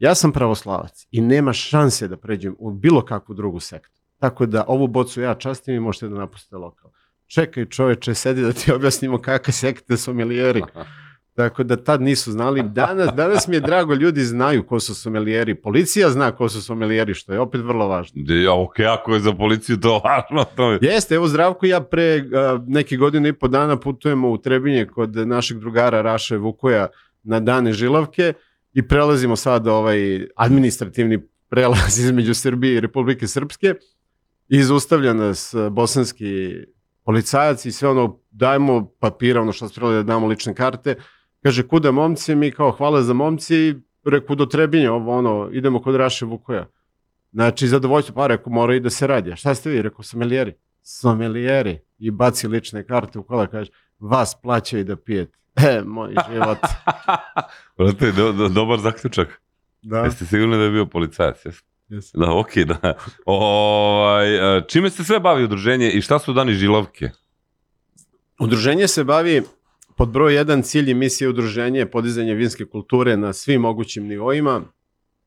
Ja 0.00 0.14
sam 0.14 0.32
pravoslavac 0.32 1.06
i 1.10 1.20
nema 1.20 1.52
šanse 1.52 2.08
da 2.08 2.16
pređem 2.16 2.56
u 2.58 2.70
bilo 2.70 3.04
kakvu 3.04 3.34
drugu 3.34 3.60
sektu. 3.60 4.00
Tako 4.18 4.46
da 4.46 4.64
ovu 4.68 4.86
bocu 4.86 5.20
ja 5.20 5.34
častim 5.34 5.74
i 5.74 5.80
možete 5.80 6.08
da 6.08 6.18
napustite 6.18 6.56
lokal. 6.56 6.90
Čekaj 7.26 7.66
čoveče, 7.66 8.14
sedi 8.14 8.42
da 8.42 8.52
ti 8.52 8.72
objasnimo 8.76 9.18
kakve 9.18 9.52
sekte 9.52 9.96
su 9.96 10.14
milijeri. 10.14 10.62
Tako 11.34 11.62
da 11.62 11.76
tad 11.76 12.02
nisu 12.02 12.32
znali. 12.32 12.62
Danas, 12.62 13.08
danas 13.14 13.48
mi 13.48 13.56
je 13.56 13.60
drago, 13.60 13.94
ljudi 13.94 14.24
znaju 14.24 14.66
ko 14.66 14.80
su 14.80 14.94
sommelijeri. 14.94 15.54
Policija 15.54 16.10
zna 16.10 16.32
ko 16.32 16.48
su 16.48 16.62
sommelijeri, 16.62 17.14
što 17.14 17.32
je 17.32 17.40
opet 17.40 17.60
vrlo 17.60 17.88
važno. 17.88 18.22
Ja, 18.34 18.54
ok, 18.54 18.80
ako 18.80 19.14
je 19.14 19.20
za 19.20 19.32
policiju 19.32 19.80
to 19.80 19.98
važno, 20.04 20.44
to 20.56 20.70
je... 20.70 20.78
Jeste, 20.82 21.14
evo 21.14 21.28
Zdravko 21.28 21.66
ja 21.66 21.80
pre 21.80 22.24
neke 22.66 22.96
godine 22.96 23.28
i 23.28 23.32
po 23.32 23.48
dana 23.48 23.76
putujemo 23.76 24.30
u 24.30 24.38
Trebinje 24.38 24.86
kod 24.86 25.16
našeg 25.16 25.58
drugara 25.58 26.02
Raše 26.02 26.36
Vukoja 26.36 26.88
na 27.22 27.40
dane 27.40 27.72
Žilavke 27.72 28.34
i 28.72 28.88
prelazimo 28.88 29.36
sad 29.36 29.66
ovaj 29.66 30.26
administrativni 30.36 31.18
prelaz 31.48 31.98
između 32.04 32.34
Srbije 32.34 32.76
i 32.76 32.80
Republike 32.80 33.26
Srpske 33.26 33.74
i 34.48 34.62
zaustavlja 34.62 35.14
nas 35.14 35.54
bosanski 35.70 36.54
policajac 37.04 37.64
i 37.64 37.72
sve 37.72 37.88
ono, 37.88 38.20
dajemo 38.30 38.92
papira, 38.98 39.40
ono 39.40 39.52
što 39.52 39.68
smo 39.68 39.74
trebali 39.74 39.94
da 39.94 40.02
damo 40.02 40.26
lične 40.26 40.54
karte, 40.54 40.94
kaže 41.42 41.68
kuda 41.68 41.90
momci, 41.90 42.34
mi 42.34 42.50
kao 42.50 42.70
hvala 42.70 43.02
za 43.02 43.12
momci, 43.12 43.74
reku 44.04 44.34
do 44.34 44.46
Trebinja, 44.46 44.92
ovo 44.92 45.18
ono, 45.18 45.48
idemo 45.52 45.82
kod 45.82 45.94
Raše 45.94 46.26
Vukoja. 46.26 46.66
Znači, 47.32 47.68
zadovoljstvo, 47.68 48.14
pa 48.14 48.26
rekao, 48.26 48.52
mora 48.52 48.74
i 48.74 48.80
da 48.80 48.90
se 48.90 49.06
radi. 49.06 49.32
A 49.32 49.36
šta 49.36 49.54
ste 49.54 49.70
vi? 49.70 49.82
Rekao, 49.82 50.02
sommelijeri. 50.02 50.54
Sommelijeri. 50.82 51.78
I 51.98 52.10
baci 52.10 52.48
lične 52.48 52.86
karte 52.86 53.18
u 53.18 53.22
kola, 53.22 53.46
kaže, 53.46 53.70
vas 53.98 54.36
plaćaju 54.42 54.84
da 54.84 54.96
pijete. 54.96 55.38
E, 55.68 55.82
moj 55.96 56.14
život. 56.32 56.58
Brate, 57.78 58.12
do, 58.12 58.32
do, 58.32 58.48
dobar 58.48 58.78
zaključak. 58.78 59.40
Da, 59.82 59.98
Jeste 59.98 60.26
sigurni 60.26 60.56
da 60.56 60.62
je 60.62 60.70
bio 60.70 60.86
policajac, 60.86 61.44
jeste? 61.44 61.70
jesam. 61.88 62.20
Da, 62.20 62.34
ok, 62.34 62.54
da. 62.56 62.94
Ovaj, 63.26 64.58
e, 64.58 64.62
čime 64.68 64.90
se 64.90 65.04
sve 65.04 65.20
bavi 65.20 65.44
udruženje 65.44 65.90
i 65.90 66.00
šta 66.00 66.18
su 66.18 66.32
dani 66.32 66.54
žilovke? 66.54 67.10
Udruženje 68.38 68.88
se 68.88 69.04
bavi 69.04 69.42
pod 69.96 70.08
broj 70.08 70.34
jedan 70.34 70.62
cilj 70.62 70.90
i 70.90 70.94
misija 70.94 71.30
udruženja 71.30 71.78
je 71.78 71.90
podizanje 71.90 72.34
vinske 72.34 72.64
kulture 72.64 73.16
na 73.16 73.32
svim 73.32 73.60
mogućim 73.60 74.06
nivoima. 74.06 74.62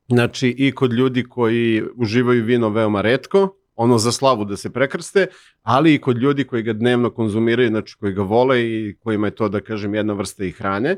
Znači 0.07 0.55
i 0.57 0.71
kod 0.71 0.93
ljudi 0.93 1.23
koji 1.23 1.83
uživaju 1.95 2.43
vino 2.43 2.69
veoma 2.69 3.01
redko, 3.01 3.55
ono 3.75 3.97
za 3.97 4.11
slavu 4.11 4.45
da 4.45 4.57
se 4.57 4.69
prekrste, 4.69 5.27
ali 5.61 5.93
i 5.93 6.01
kod 6.01 6.17
ljudi 6.17 6.43
koji 6.43 6.63
ga 6.63 6.73
dnevno 6.73 7.09
konzumiraju, 7.09 7.69
znači 7.69 7.95
koji 7.99 8.13
ga 8.13 8.21
vole 8.21 8.61
i 8.63 8.95
kojima 8.99 9.27
je 9.27 9.35
to, 9.35 9.49
da 9.49 9.59
kažem, 9.59 9.95
jedna 9.95 10.13
vrsta 10.13 10.45
i 10.45 10.51
hrane. 10.51 10.97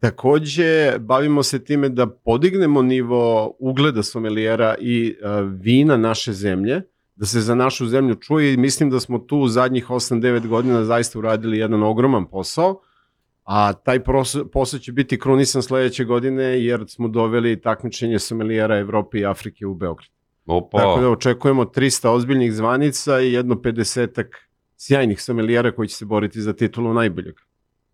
Takođe, 0.00 0.98
bavimo 0.98 1.42
se 1.42 1.64
time 1.64 1.88
da 1.88 2.06
podignemo 2.06 2.82
nivo 2.82 3.52
ugleda 3.58 4.02
somelijera 4.02 4.74
i 4.80 5.14
uh, 5.22 5.52
vina 5.60 5.96
naše 5.96 6.32
zemlje, 6.32 6.82
da 7.16 7.26
se 7.26 7.40
za 7.40 7.54
našu 7.54 7.86
zemlju 7.86 8.14
čuje 8.14 8.54
i 8.54 8.56
mislim 8.56 8.90
da 8.90 9.00
smo 9.00 9.18
tu 9.18 9.38
u 9.38 9.48
zadnjih 9.48 9.90
8-9 9.90 10.46
godina 10.46 10.84
zaista 10.84 11.18
uradili 11.18 11.58
jedan 11.58 11.82
ogroman 11.82 12.26
posao, 12.26 12.80
a 13.44 13.72
taj 13.72 14.00
posao 14.52 14.78
će 14.80 14.92
biti 14.92 15.18
krunisan 15.18 15.62
sledeće 15.62 16.04
godine 16.04 16.64
jer 16.64 16.84
smo 16.88 17.08
doveli 17.08 17.60
takmičenje 17.60 18.18
sommelijera 18.18 18.78
Evrope 18.78 19.18
i 19.18 19.26
Afrike 19.26 19.66
u 19.66 19.74
Beograd. 19.74 20.19
Opa, 20.50 20.78
Tako 20.78 21.00
da 21.00 21.08
očekujemo 21.08 21.64
300 21.64 22.08
ozbiljnih 22.08 22.52
zvanica 22.52 23.20
i 23.20 23.32
jedno 23.32 23.54
50 23.54 24.24
sjajnih 24.76 25.22
sommelijera 25.22 25.72
koji 25.72 25.88
će 25.88 25.96
se 25.96 26.04
boriti 26.04 26.40
za 26.40 26.52
titulu 26.52 26.94
najboljeg. 26.94 27.34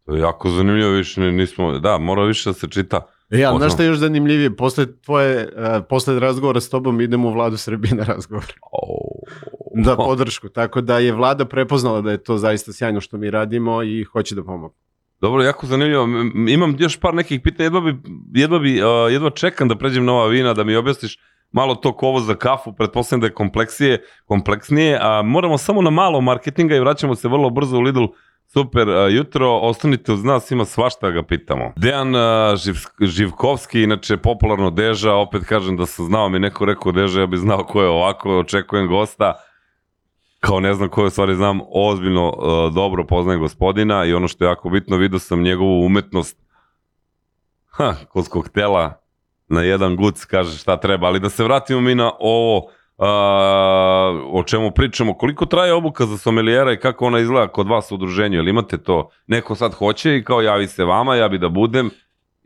to 0.05 0.15
je 0.15 0.21
jako 0.21 0.51
zanimljivo, 0.51 0.91
više 0.91 1.21
ni- 1.21 1.33
nismo, 1.33 1.79
da, 1.79 1.99
mora 1.99 2.25
više 2.25 2.51
da 2.51 2.55
se 2.55 2.69
čita. 2.69 3.07
E, 3.31 3.39
ja, 3.39 3.55
znaš 3.59 3.73
šta 3.73 3.83
je 3.83 3.87
još 3.89 3.99
zanimljivije? 3.99 4.57
Posle 4.57 4.87
tvoje, 5.01 5.49
uh, 5.57 5.85
posle 5.89 6.21
razgovora 6.21 6.61
s 6.61 6.71
tobom 6.71 7.01
idemo 7.01 7.29
u 7.29 7.33
vladu 7.33 7.57
Srbije 7.57 7.95
na 7.95 8.05
razgovor. 8.05 8.45
Oh. 8.73 9.85
Da, 9.85 9.97
podršku. 9.97 10.49
Tako 10.49 10.81
da 10.81 10.99
je 10.99 11.13
vlada 11.13 11.45
prepoznala 11.45 12.01
da 12.01 12.11
je 12.11 12.23
to 12.23 12.37
zaista 12.39 12.73
sjajno 12.73 13.01
što 13.01 13.17
mi 13.17 13.31
radimo 13.31 13.83
i 13.83 14.05
hoće 14.05 14.35
da 14.35 14.45
pomogu. 14.45 14.75
Dobro, 15.21 15.43
jako 15.43 15.67
zanimljivo. 15.67 16.09
Imam 16.49 16.77
još 16.79 17.01
par 17.01 17.15
nekih 17.15 17.41
pitanja, 17.41 17.65
jedva, 17.65 17.81
bi, 17.81 17.97
jedva, 18.35 18.59
bi, 18.59 18.83
uh, 18.83 19.13
jedva 19.13 19.31
čekam 19.31 19.69
da 19.69 19.77
pređem 19.79 20.05
na 20.05 20.13
ova 20.13 20.27
vina, 20.27 20.55
da 20.55 20.65
mi 20.65 20.77
objasniš 20.77 21.19
malo 21.57 21.75
to 21.75 21.93
kovo 21.93 22.21
za 22.21 22.35
kafu, 22.35 22.73
pretpostavljam 22.73 23.21
da 23.21 23.27
je 23.27 23.35
kompleksije, 23.35 24.05
kompleksnije, 24.25 24.99
a 25.03 25.23
moramo 25.23 25.59
samo 25.59 25.83
na 25.83 25.91
malo 25.91 26.21
marketinga 26.21 26.77
i 26.77 26.81
vraćamo 26.81 27.15
se 27.15 27.29
vrlo 27.29 27.51
brzo 27.51 27.79
u 27.79 27.81
Lidl. 27.81 28.05
Super 28.47 28.89
jutro, 29.11 29.59
ostanite 29.63 30.13
uz 30.13 30.25
nas, 30.25 30.51
ima 30.51 30.65
svašta 30.65 31.07
da 31.07 31.13
ga 31.13 31.23
pitamo. 31.23 31.73
Dejan 31.77 32.15
Živ, 32.57 32.75
Živkovski, 33.01 33.83
inače 33.83 34.17
popularno 34.17 34.71
Deža, 34.71 35.15
opet 35.15 35.45
kažem 35.45 35.77
da 35.77 35.87
sam 35.87 36.07
znao 36.07 36.29
mi 36.29 36.39
neko 36.39 36.65
rekao 36.65 36.93
Deža, 36.93 37.21
ja 37.21 37.27
bih 37.27 37.41
znao 37.41 37.65
ko 37.65 37.83
je 37.83 37.89
ovako, 37.89 38.39
očekujem 38.39 38.89
gosta. 38.89 39.33
Kao 40.41 40.61
ne 40.61 40.75
znam 40.75 40.89
koje 40.89 41.11
stvari 41.11 41.35
znam, 41.35 41.61
ozbiljno 41.73 42.29
uh, 42.29 42.75
dobro 42.75 43.07
poznajem 43.07 43.41
gospodina 43.41 44.05
i 44.05 44.15
ono 44.15 44.29
što 44.29 44.45
je 44.45 44.49
jako 44.49 44.69
bitno, 44.69 44.97
vidio 44.97 45.19
sam 45.19 45.43
njegovu 45.43 45.87
umetnost 45.87 46.39
ha, 47.71 47.95
kod 48.09 48.29
koktela 48.29 49.06
na 49.49 49.63
jedan 49.63 49.97
guc, 49.97 50.25
kaže 50.25 50.59
šta 50.59 50.77
treba, 50.77 51.07
ali 51.07 51.21
da 51.21 51.29
se 51.29 51.45
vratimo 51.45 51.81
mi 51.81 51.95
na 51.95 52.11
ovo 52.21 52.57
uh, 52.57 53.05
o 54.33 54.43
čemu 54.47 54.71
pričamo, 54.71 55.15
koliko 55.15 55.47
traje 55.47 55.73
obuka 55.73 56.07
za 56.07 56.19
sommelijera 56.19 56.73
i 56.73 56.81
kako 56.81 57.07
ona 57.07 57.19
izgleda 57.19 57.49
kod 57.49 57.69
vas 57.69 57.93
u 57.93 57.95
udruženju, 57.95 58.39
jel 58.39 58.49
imate 58.49 58.79
to, 58.79 59.11
neko 59.27 59.55
sad 59.55 59.75
hoće 59.75 60.17
i 60.17 60.25
kao 60.25 60.43
javi 60.43 60.67
se 60.67 60.85
vama, 60.85 61.17
ja 61.17 61.29
bi 61.29 61.39
da 61.39 61.49
budem 61.49 61.91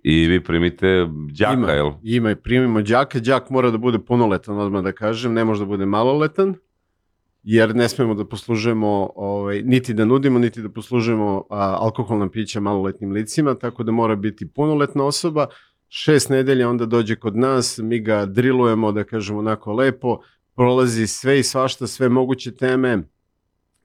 i 0.03 0.27
vi 0.27 0.45
primite 0.45 1.07
đaka, 1.39 1.53
ima, 1.53 1.71
jel? 1.71 1.91
Ima 2.03 2.31
i 2.31 2.37
primimo 2.37 2.83
đaka. 2.83 3.19
Đak 3.19 3.51
mora 3.51 3.71
da 3.71 3.79
bude 3.79 3.99
punoletan, 3.99 4.59
odmah 4.59 4.83
da 4.83 4.93
kažem, 4.93 5.33
ne 5.33 5.45
može 5.45 5.61
da 5.61 5.67
bude 5.67 5.87
maloletan, 5.87 6.55
jer 7.43 7.77
ne 7.77 7.89
smemo 7.89 8.15
da 8.15 8.25
poslužujemo, 8.25 9.11
ovaj, 9.17 9.63
niti 9.63 9.95
da 9.95 10.05
nudimo, 10.05 10.39
niti 10.39 10.63
da 10.63 10.69
poslužujemo 10.69 11.45
a, 11.51 11.77
alkoholna 11.81 12.31
pića 12.31 12.61
maloletnim 12.61 13.13
licima, 13.13 13.55
tako 13.55 13.83
da 13.83 13.93
mora 13.93 14.17
biti 14.17 14.49
punoletna 14.49 15.05
osoba. 15.05 15.47
Šest 15.93 16.31
nedelja 16.31 16.69
onda 16.69 16.87
dođe 16.87 17.17
kod 17.17 17.37
nas, 17.37 17.79
mi 17.79 18.01
ga 18.01 18.27
drilujemo, 18.27 18.93
da 18.93 19.05
kažemo 19.05 19.39
onako 19.39 19.73
lepo, 19.73 20.21
prolazi 20.55 21.07
sve 21.07 21.41
i 21.41 21.43
svašta, 21.43 21.87
sve 21.87 22.09
moguće 22.09 22.57
teme, 22.57 23.03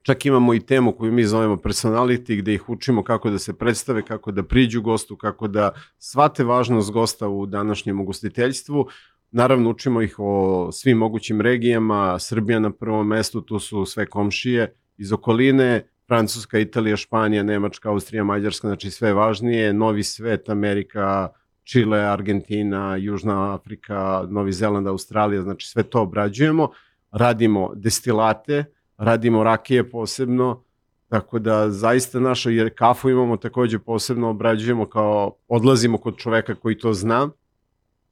Čak 0.06 0.26
imamo 0.26 0.54
i 0.54 0.60
temu 0.60 0.92
koju 0.92 1.12
mi 1.12 1.24
zovemo 1.24 1.56
personality, 1.56 2.38
gde 2.38 2.54
ih 2.54 2.68
učimo 2.68 3.04
kako 3.04 3.30
da 3.30 3.38
se 3.38 3.58
predstave, 3.58 4.02
kako 4.02 4.32
da 4.32 4.42
priđu 4.42 4.82
gostu, 4.82 5.16
kako 5.16 5.48
da 5.48 5.72
shvate 5.98 6.44
važnost 6.44 6.92
gosta 6.92 7.28
u 7.28 7.46
današnjem 7.46 8.00
ugostiteljstvu. 8.00 8.86
Naravno, 9.30 9.70
učimo 9.70 10.02
ih 10.02 10.14
o 10.18 10.68
svim 10.72 10.98
mogućim 10.98 11.40
regijama, 11.40 12.18
Srbija 12.18 12.60
na 12.60 12.70
prvom 12.70 13.08
mestu, 13.08 13.40
tu 13.40 13.58
su 13.58 13.84
sve 13.84 14.06
komšije 14.06 14.74
iz 14.98 15.12
okoline, 15.12 15.88
Francuska, 16.06 16.58
Italija, 16.58 16.96
Španija, 16.96 17.42
Nemačka, 17.42 17.90
Austrija, 17.90 18.24
Mađarska, 18.24 18.68
znači 18.68 18.90
sve 18.90 19.12
važnije, 19.12 19.72
Novi 19.72 20.02
svet, 20.02 20.48
Amerika, 20.48 21.28
Čile, 21.66 21.98
Argentina, 21.98 22.96
Južna 22.96 23.54
Afrika, 23.54 24.26
Novi 24.28 24.52
Zeland, 24.52 24.86
Australija, 24.86 25.42
znači 25.42 25.68
sve 25.68 25.82
to 25.82 26.02
obrađujemo. 26.02 26.68
Radimo 27.10 27.70
destilate, 27.74 28.64
radimo 28.98 29.44
rakije 29.44 29.90
posebno, 29.90 30.62
tako 31.08 31.38
da 31.38 31.70
zaista 31.70 32.20
naša, 32.20 32.50
jer 32.50 32.74
kafu 32.74 33.10
imamo 33.10 33.36
takođe 33.36 33.78
posebno, 33.78 34.30
obrađujemo 34.30 34.86
kao, 34.86 35.36
odlazimo 35.48 35.98
kod 35.98 36.16
čoveka 36.16 36.54
koji 36.54 36.78
to 36.78 36.92
zna, 36.92 37.28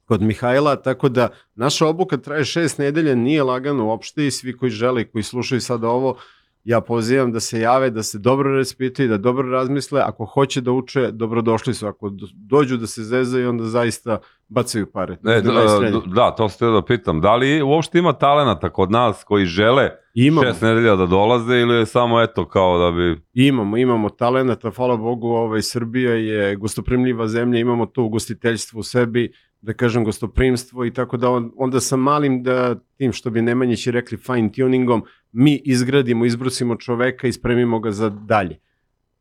kod 0.04 0.22
Mihajla, 0.22 0.76
tako 0.76 1.08
da 1.08 1.28
naša 1.54 1.86
obuka 1.86 2.16
traje 2.16 2.44
šest 2.44 2.78
nedelja, 2.78 3.14
nije 3.14 3.42
lagano 3.42 3.86
uopšte 3.86 4.26
i 4.26 4.30
svi 4.30 4.56
koji 4.56 4.70
žele 4.70 5.02
i 5.02 5.04
koji 5.04 5.22
slušaju 5.22 5.60
sada 5.60 5.88
ovo, 5.88 6.16
ja 6.64 6.80
pozivam 6.80 7.32
da 7.32 7.40
se 7.40 7.60
jave, 7.60 7.90
da 7.90 8.02
se 8.02 8.18
dobro 8.18 8.50
raspitaju, 8.52 9.08
da 9.08 9.18
dobro 9.18 9.48
razmisle, 9.48 10.00
ako 10.00 10.24
hoće 10.24 10.60
da 10.60 10.72
uče, 10.72 11.10
dobrodošli 11.12 11.74
su, 11.74 11.86
ako 11.86 12.08
do- 12.10 12.26
dođu 12.34 12.76
da 12.76 12.86
se 12.86 13.02
zezaju, 13.02 13.48
onda 13.48 13.64
zaista 13.64 14.18
bacaju 14.48 14.86
pare. 14.86 15.12
E, 15.14 15.16
Da 15.22 15.40
da, 15.42 15.52
najsrednje. 15.52 16.00
da, 16.06 16.30
to 16.30 16.48
ste 16.48 16.66
da 16.66 16.82
pitam. 16.82 17.20
Da 17.20 17.36
li 17.36 17.62
uopšte 17.62 17.98
ima 17.98 18.12
talenata 18.12 18.68
kod 18.70 18.90
nas 18.90 19.24
koji 19.24 19.46
žele 19.46 19.90
Imamo. 20.14 20.46
šest 20.46 20.62
nedelja 20.62 20.96
da 20.96 21.06
dolaze 21.06 21.56
ili 21.56 21.74
je 21.74 21.86
samo 21.86 22.20
eto 22.20 22.48
kao 22.48 22.78
da 22.80 22.96
bi... 22.96 23.20
Imamo, 23.46 23.76
imamo 23.76 24.08
talenata, 24.08 24.70
hvala 24.70 24.96
Bogu, 24.96 25.28
ovaj, 25.28 25.62
Srbija 25.62 26.14
je 26.14 26.56
gostoprimljiva 26.56 27.28
zemlja, 27.28 27.60
imamo 27.60 27.86
to 27.86 28.02
ugostiteljstvo 28.02 28.80
u 28.80 28.82
sebi, 28.82 29.32
da 29.64 29.72
kažem 29.72 30.04
gostoprimstvo 30.04 30.84
i 30.84 30.92
tako 30.92 31.16
da 31.16 31.30
on, 31.30 31.52
onda 31.56 31.80
sa 31.80 31.96
malim 31.96 32.42
da 32.42 32.74
tim 32.96 33.12
što 33.12 33.30
bi 33.30 33.42
Nemanjići 33.42 33.90
rekli 33.90 34.18
fine 34.18 34.52
tuningom, 34.52 35.04
mi 35.32 35.62
izgradimo, 35.64 36.24
izbrusimo 36.24 36.76
čoveka 36.76 37.28
i 37.28 37.32
spremimo 37.32 37.80
ga 37.80 37.90
za 37.90 38.08
dalje. 38.08 38.58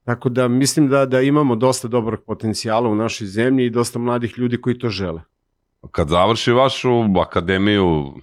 Tako 0.03 0.29
da 0.29 0.47
mislim 0.47 0.87
da 0.89 1.05
da 1.05 1.21
imamo 1.21 1.55
dosta 1.55 1.87
dobrog 1.87 2.19
potencijala 2.27 2.89
u 2.89 2.95
našoj 2.95 3.27
zemlji 3.27 3.65
i 3.65 3.69
dosta 3.69 3.99
mladih 3.99 4.37
ljudi 4.37 4.61
koji 4.61 4.79
to 4.79 4.89
žele. 4.89 5.21
Kad 5.91 6.09
završi 6.09 6.51
vašu 6.51 6.89
akademiju, 7.21 8.13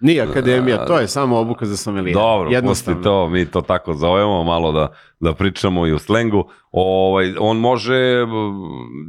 Nije 0.00 0.22
akademija, 0.22 0.86
to 0.86 0.98
je 0.98 1.08
samo 1.08 1.38
obuka 1.38 1.66
za 1.66 1.76
sommeliera. 1.76 2.20
dobro, 2.20 2.50
pusti 2.62 2.92
to, 3.02 3.28
mi 3.28 3.46
to 3.46 3.60
tako 3.60 3.94
zovemo, 3.94 4.44
malo 4.44 4.72
da, 4.72 4.92
da 5.20 5.32
pričamo 5.34 5.86
i 5.86 5.92
u 5.92 5.98
slengu. 5.98 6.48
Ovaj, 6.72 7.34
on 7.38 7.56
može, 7.56 8.26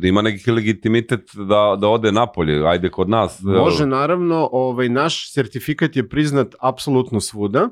da 0.01 0.08
ima 0.08 0.22
neki 0.22 0.51
legitimitet 0.51 1.30
da, 1.34 1.75
da 1.80 1.88
ode 1.88 2.12
napolje, 2.12 2.68
ajde 2.68 2.89
kod 2.89 3.10
nas. 3.10 3.42
Može, 3.44 3.86
naravno, 3.86 4.50
ovaj, 4.51 4.89
naš 4.89 5.34
sertifikat 5.34 5.96
je 5.96 6.10
priznat 6.10 6.56
apsolutno 6.60 7.22
svuda. 7.22 7.70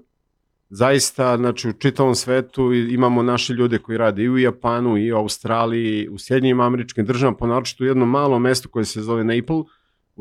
Zaista, 0.70 1.38
znači, 1.38 1.70
u 1.70 1.74
čitavom 1.74 2.15
svetu 2.15 2.74
imamo 2.74 3.24
naše 3.24 3.53
ljude 3.53 3.77
koji 3.77 3.98
rade 3.98 4.24
i 4.24 4.29
u 4.29 4.38
Japanu, 4.38 4.98
i 4.98 5.12
u 5.12 5.17
Australiji, 5.17 6.10
u 6.10 6.17
Sjedinjim 6.17 6.60
američkim 6.60 7.06
državama, 7.06 7.38
ponaočito 7.38 7.84
u 7.84 7.88
jednom 7.88 8.10
malom 8.10 8.41
mestu 8.41 8.70
koje 8.70 8.86
se 8.86 9.01
zove 9.01 9.24
Naples, 9.24 9.65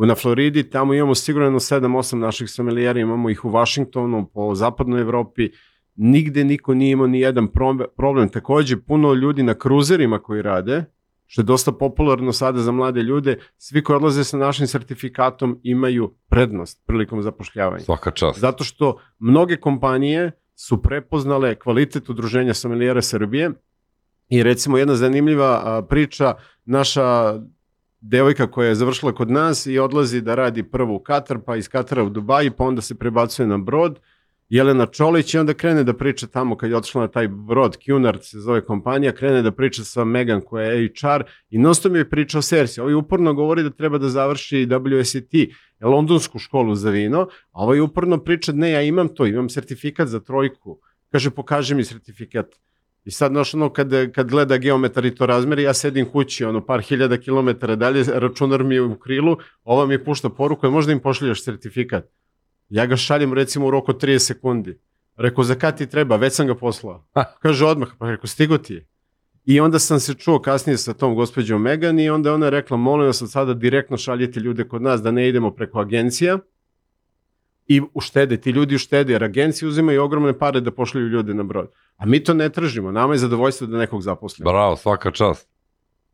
na 0.04 0.14
Floridi, 0.14 0.70
tamo 0.70 0.94
imamo 0.94 1.14
sigurno 1.14 1.58
7-8 1.58 2.16
naših 2.16 2.50
sommelijera, 2.50 3.00
imamo 3.00 3.30
ih 3.30 3.44
u 3.44 3.50
Washingtonu, 3.50 4.30
po 4.34 4.54
zapadnoj 4.54 5.00
Evropi, 5.00 5.50
nigde 5.94 6.44
niko 6.44 6.74
nije 6.74 6.92
imao 6.92 7.06
ni 7.06 7.20
jedan 7.20 7.48
problem. 7.96 8.28
Takođe, 8.28 8.76
puno 8.76 9.14
ljudi 9.14 9.42
na 9.42 9.54
kruzerima 9.54 10.18
koji 10.18 10.42
rade, 10.42 10.84
što 11.26 11.40
je 11.40 11.44
dosta 11.44 11.72
popularno 11.72 12.32
sada 12.32 12.60
za 12.60 12.72
mlade 12.72 13.02
ljude, 13.02 13.38
svi 13.58 13.82
koji 13.82 13.96
odlaze 13.96 14.24
sa 14.24 14.36
našim 14.36 14.66
sertifikatom 14.66 15.60
imaju 15.62 16.14
prednost 16.28 16.82
prilikom 16.86 17.22
zapošljavanja. 17.22 17.84
Svaka 17.84 18.10
čast. 18.10 18.40
Zato 18.40 18.64
što 18.64 18.98
mnoge 19.18 19.56
kompanije 19.56 20.30
su 20.54 20.82
prepoznale 20.82 21.54
kvalitet 21.54 22.08
udruženja 22.08 22.54
sommelijera 22.54 23.02
Srbije 23.02 23.50
i 24.28 24.42
recimo 24.42 24.78
jedna 24.78 24.94
zanimljiva 24.94 25.82
priča, 25.88 26.34
naša 26.64 27.34
devojka 28.00 28.46
koja 28.50 28.68
je 28.68 28.74
završila 28.74 29.12
kod 29.12 29.30
nas 29.30 29.66
i 29.66 29.78
odlazi 29.78 30.20
da 30.20 30.34
radi 30.34 30.62
prvo 30.62 30.94
u 30.94 30.98
Katar, 30.98 31.38
pa 31.46 31.56
iz 31.56 31.68
Katara 31.68 32.04
u 32.04 32.10
Dubai, 32.10 32.50
pa 32.50 32.64
onda 32.64 32.82
se 32.82 32.94
prebacuje 32.94 33.46
na 33.46 33.58
brod, 33.58 34.00
Jelena 34.48 34.86
Čolić 34.86 35.34
i 35.34 35.38
onda 35.38 35.54
krene 35.54 35.84
da 35.84 35.92
priča 35.92 36.26
tamo 36.26 36.56
kad 36.56 36.70
je 36.70 36.76
otišla 36.76 37.00
na 37.00 37.08
taj 37.08 37.28
brod, 37.28 37.76
Cunard 37.84 38.24
se 38.24 38.40
zove 38.40 38.64
kompanija, 38.64 39.12
krene 39.12 39.42
da 39.42 39.50
priča 39.50 39.84
sa 39.84 40.04
Megan 40.04 40.40
koja 40.40 40.66
je 40.66 40.88
HR 40.88 41.24
i 41.50 41.58
non 41.58 41.74
stop 41.74 41.92
mi 41.92 41.98
je 41.98 42.10
pričao 42.10 42.38
o 42.38 42.42
Sersi. 42.42 42.80
Ovaj 42.80 42.94
uporno 42.94 43.34
govori 43.34 43.62
da 43.62 43.70
treba 43.70 43.98
da 43.98 44.08
završi 44.08 44.66
WSET, 44.66 45.54
londonsku 45.80 46.38
školu 46.38 46.74
za 46.74 46.90
vino, 46.90 47.28
a 47.52 47.62
ovaj 47.62 47.80
uporno 47.80 48.18
priča, 48.18 48.52
ne, 48.52 48.70
ja 48.70 48.82
imam 48.82 49.08
to, 49.08 49.26
imam 49.26 49.48
sertifikat 49.48 50.08
za 50.08 50.20
trojku. 50.20 50.78
Kaže, 51.12 51.30
pokaži 51.30 51.74
mi 51.74 51.84
sertifikat. 51.84 52.46
I 53.06 53.10
sad, 53.10 53.30
znaš, 53.32 53.54
ono, 53.54 53.72
kad, 53.72 54.12
kad 54.14 54.30
gleda 54.30 54.56
geometar 54.56 55.04
i 55.04 55.14
to 55.14 55.26
razmeri, 55.26 55.62
ja 55.62 55.75
sedim 55.75 56.06
kući, 56.06 56.44
ono, 56.44 56.66
par 56.66 56.80
hiljada 56.80 57.16
kilometara 57.16 57.76
dalje, 57.76 58.04
računar 58.14 58.64
mi 58.64 58.75
je 58.75 58.82
u 58.82 58.98
krilu, 58.98 59.36
ova 59.64 59.86
mi 59.86 60.04
pušta 60.04 60.28
poruku, 60.28 60.66
"E, 60.66 60.70
možda 60.70 60.92
im 60.92 61.00
pošaljaš 61.00 61.44
sertifikat. 61.44 62.04
Ja 62.68 62.86
ga 62.86 62.96
šaljem, 62.96 63.32
recimo, 63.32 63.66
u 63.66 63.70
roku 63.70 63.90
od 63.90 64.00
30 64.00 64.26
sekundi. 64.26 64.78
Rekao, 65.16 65.44
za 65.44 65.54
kad 65.54 65.76
ti 65.76 65.86
treba? 65.86 66.16
Već 66.16 66.32
sam 66.32 66.46
ga 66.46 66.54
poslao. 66.54 67.06
Kaže, 67.42 67.64
odmah. 67.64 67.88
Pa 67.98 68.10
rekao, 68.10 68.26
stigo 68.26 68.58
ti 68.58 68.75
je. 68.75 68.86
I 69.44 69.60
onda 69.60 69.78
sam 69.78 70.00
se 70.00 70.14
čuo 70.14 70.38
kasnije 70.42 70.78
sa 70.78 70.94
tom 70.94 71.14
gospođom 71.14 71.62
Megan 71.62 71.98
i 71.98 72.10
onda 72.10 72.28
je 72.28 72.34
ona 72.34 72.48
rekla, 72.48 72.76
molim 72.76 73.06
vas 73.06 73.22
od 73.22 73.30
sada 73.30 73.54
direktno 73.54 73.96
šaljite 73.96 74.40
ljude 74.40 74.68
kod 74.68 74.82
nas, 74.82 75.02
da 75.02 75.10
ne 75.10 75.28
idemo 75.28 75.50
preko 75.50 75.80
agencija 75.80 76.38
i 77.68 77.82
uštede, 77.94 78.37
ti 78.37 78.50
ljudi 78.50 78.75
uštede, 78.75 79.12
jer 79.12 79.25
agencije 79.25 79.68
uzimaju 79.68 80.02
ogromne 80.02 80.38
pare 80.38 80.61
da 80.61 80.70
pošalju 80.70 81.08
ljude 81.08 81.35
na 81.35 81.42
brod. 81.42 81.70
A 81.96 82.06
mi 82.06 82.25
to 82.25 82.35
ne 82.35 82.49
tražimo, 82.49 82.92
nama 82.92 83.14
je 83.14 83.18
zadovoljstvo 83.18 83.66
da 83.66 83.78
nekog 83.78 84.02
zaposlimo. 84.02 84.50
Bravo, 84.50 84.76
svaka 84.76 85.11
čast. 85.11 85.49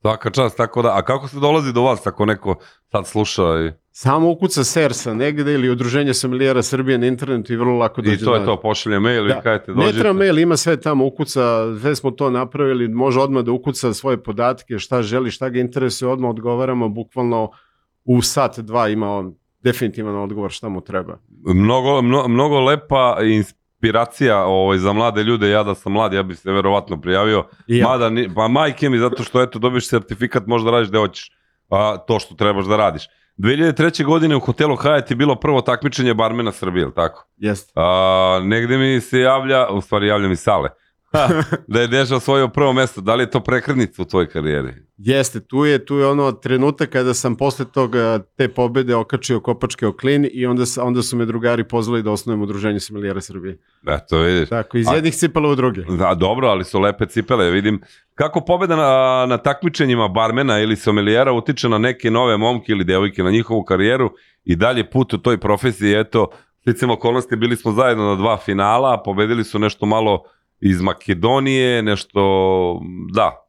Svaka 0.01 0.31
čast, 0.31 0.57
tako 0.57 0.83
da, 0.83 0.97
a 0.99 1.03
kako 1.03 1.29
se 1.29 1.37
dolazi 1.41 1.73
do 1.73 1.83
vas 1.83 2.07
ako 2.07 2.25
neko 2.27 2.55
sad 2.93 3.07
sluša 3.07 3.43
i, 3.43 3.73
Samo 3.95 4.31
ukuca 4.31 4.65
Sersa 4.65 5.15
negde 5.15 5.55
ili 5.55 5.71
udruženje 5.71 6.15
sommelijera 6.15 6.63
Srbije 6.63 6.99
na 6.99 7.07
internetu 7.07 7.53
i 7.53 7.57
vrlo 7.57 7.79
lako 7.79 8.03
dođe 8.03 8.15
i 8.15 8.19
to 8.19 8.35
je 8.35 8.45
to, 8.45 8.61
pošalje 8.61 8.99
mail, 9.01 9.29
Da. 9.29 9.35
vi 9.35 9.41
kažete 9.43 9.71
Ne 9.73 9.77
dođete. 9.85 9.99
treba 9.99 10.19
mail, 10.19 10.39
ima 10.39 10.57
sve 10.57 10.81
tamo, 10.81 11.07
ukuca, 11.07 11.41
sve 11.81 11.97
smo 11.97 12.11
to 12.11 12.31
napravili, 12.31 12.89
može 12.89 13.21
odmah 13.21 13.45
da 13.45 13.53
ukuca 13.53 13.93
svoje 13.95 14.23
podatke, 14.23 14.79
šta 14.79 15.03
želi, 15.03 15.31
šta 15.31 15.49
ga 15.49 15.61
interesuje, 15.61 16.09
odmah 16.09 16.31
odgovaramo, 16.31 16.89
bukvalno 16.89 17.51
u 18.05 18.23
sat, 18.23 18.59
dva 18.59 18.89
ima 18.89 19.11
on 19.11 19.35
definitivan 19.63 20.17
odgovor 20.17 20.51
šta 20.51 20.69
mu 20.69 20.81
treba. 20.81 21.19
Mnogo, 21.55 22.03
mno, 22.03 22.29
mnogo 22.29 22.61
lepa 22.61 23.17
inspiracija 23.23 24.45
ovaj, 24.45 24.79
za 24.79 24.93
mlade 24.93 25.23
ljude, 25.23 25.51
ja 25.51 25.63
da 25.63 25.75
sam 25.75 25.93
mlad, 25.93 26.13
ja 26.13 26.23
bih 26.23 26.39
se 26.39 26.53
verovatno 26.53 27.01
prijavio. 27.01 27.45
I 27.67 27.79
ja. 27.79 27.89
Mada, 27.89 28.11
pa 28.35 28.49
majke 28.49 28.91
mi, 28.91 28.99
zato 28.99 29.23
što 29.23 29.43
eto, 29.43 29.59
dobiš 29.59 29.89
sertifikat, 29.89 30.47
možda 30.47 30.71
radiš 30.71 30.89
gde 30.89 30.99
hoćeš. 30.99 31.31
A, 31.71 31.97
to 32.07 32.19
što 32.19 32.35
trebaš 32.35 32.65
da 32.65 32.77
radiš. 32.77 33.09
2003. 33.39 34.05
godine 34.05 34.37
u 34.37 34.41
hotelu 34.41 34.77
Hyatt 34.77 35.11
je 35.11 35.17
bilo 35.17 35.35
prvo 35.35 35.61
takmičenje 35.61 36.15
barmena 36.15 36.53
Srbije, 36.53 36.83
jel 36.83 36.93
tako? 36.93 37.27
Jeste. 37.37 37.73
A, 37.77 38.41
negde 38.45 38.79
mi 38.79 39.01
se 39.01 39.21
javlja, 39.21 39.69
u 39.69 39.81
stvari 39.81 40.07
javlja 40.07 40.29
mi 40.29 40.37
Sale, 40.37 40.69
da 41.73 41.81
je 41.81 41.87
Deža 41.89 42.17
osvojio 42.17 42.49
prvo 42.49 42.73
mesto. 42.73 43.01
Da 43.01 43.15
li 43.15 43.23
je 43.23 43.31
to 43.31 43.41
prekrednica 43.41 44.03
u 44.03 44.05
tvojoj 44.05 44.29
karijeri? 44.29 44.75
Jeste, 44.97 45.41
tu 45.41 45.65
je, 45.65 45.85
tu 45.85 45.97
je 45.97 46.07
ono 46.07 46.33
trenutak 46.33 46.91
kada 46.91 47.15
sam 47.15 47.37
posle 47.37 47.65
toga 47.65 48.19
te 48.37 48.49
pobede 48.49 48.95
okačio 48.95 49.41
kopačke 49.41 49.87
o 49.87 49.93
klin 49.93 50.29
i 50.33 50.47
onda, 50.47 50.65
onda 50.83 51.03
su 51.03 51.17
me 51.17 51.25
drugari 51.25 51.65
pozvali 51.65 52.03
da 52.03 52.11
osnovim 52.11 52.43
udruženje 52.43 52.81
sommelijera 52.81 53.21
Srbije. 53.21 53.59
Eto, 53.87 54.19
vidiš. 54.19 54.49
Tako, 54.49 54.79
iz 54.79 54.89
A- 54.89 54.95
jednih 54.95 55.15
cipala 55.15 55.49
u 55.49 55.55
druge. 55.55 55.83
Da, 55.83 56.15
dobro, 56.15 56.49
ali 56.49 56.65
su 56.65 56.81
lepe 56.81 57.07
cipele. 57.07 57.51
Vidim 57.51 57.81
kako 58.15 58.41
pobeda 58.41 58.77
na, 58.77 59.27
na 59.27 59.39
takmičenjima 59.39 60.09
barmena 60.09 60.61
ili 60.61 60.77
sommelijera 60.77 61.33
utiče 61.33 61.69
na 61.69 61.79
neke 61.79 62.11
nove 62.11 62.37
momke 62.37 62.73
ili 62.73 62.85
devojke, 62.85 63.23
na 63.23 63.31
njihovu 63.31 63.63
karijeru 63.65 64.11
i 64.45 64.57
dalje 64.57 64.91
put 64.91 65.13
u 65.13 65.19
toj 65.19 65.41
profesiji. 65.41 66.01
Eto, 66.01 66.29
slicam 66.65 66.91
okolnosti, 66.91 67.37
bili 67.37 67.57
smo 67.57 67.73
zajedno 67.73 68.05
na 68.05 68.15
dva 68.15 68.37
finala, 68.37 69.03
pobedili 69.03 69.45
su 69.45 69.59
nešto 69.59 69.87
malo 69.87 70.23
iz 70.63 70.81
Makedonije, 70.81 71.83
nešto, 71.83 72.81
da, 73.13 73.43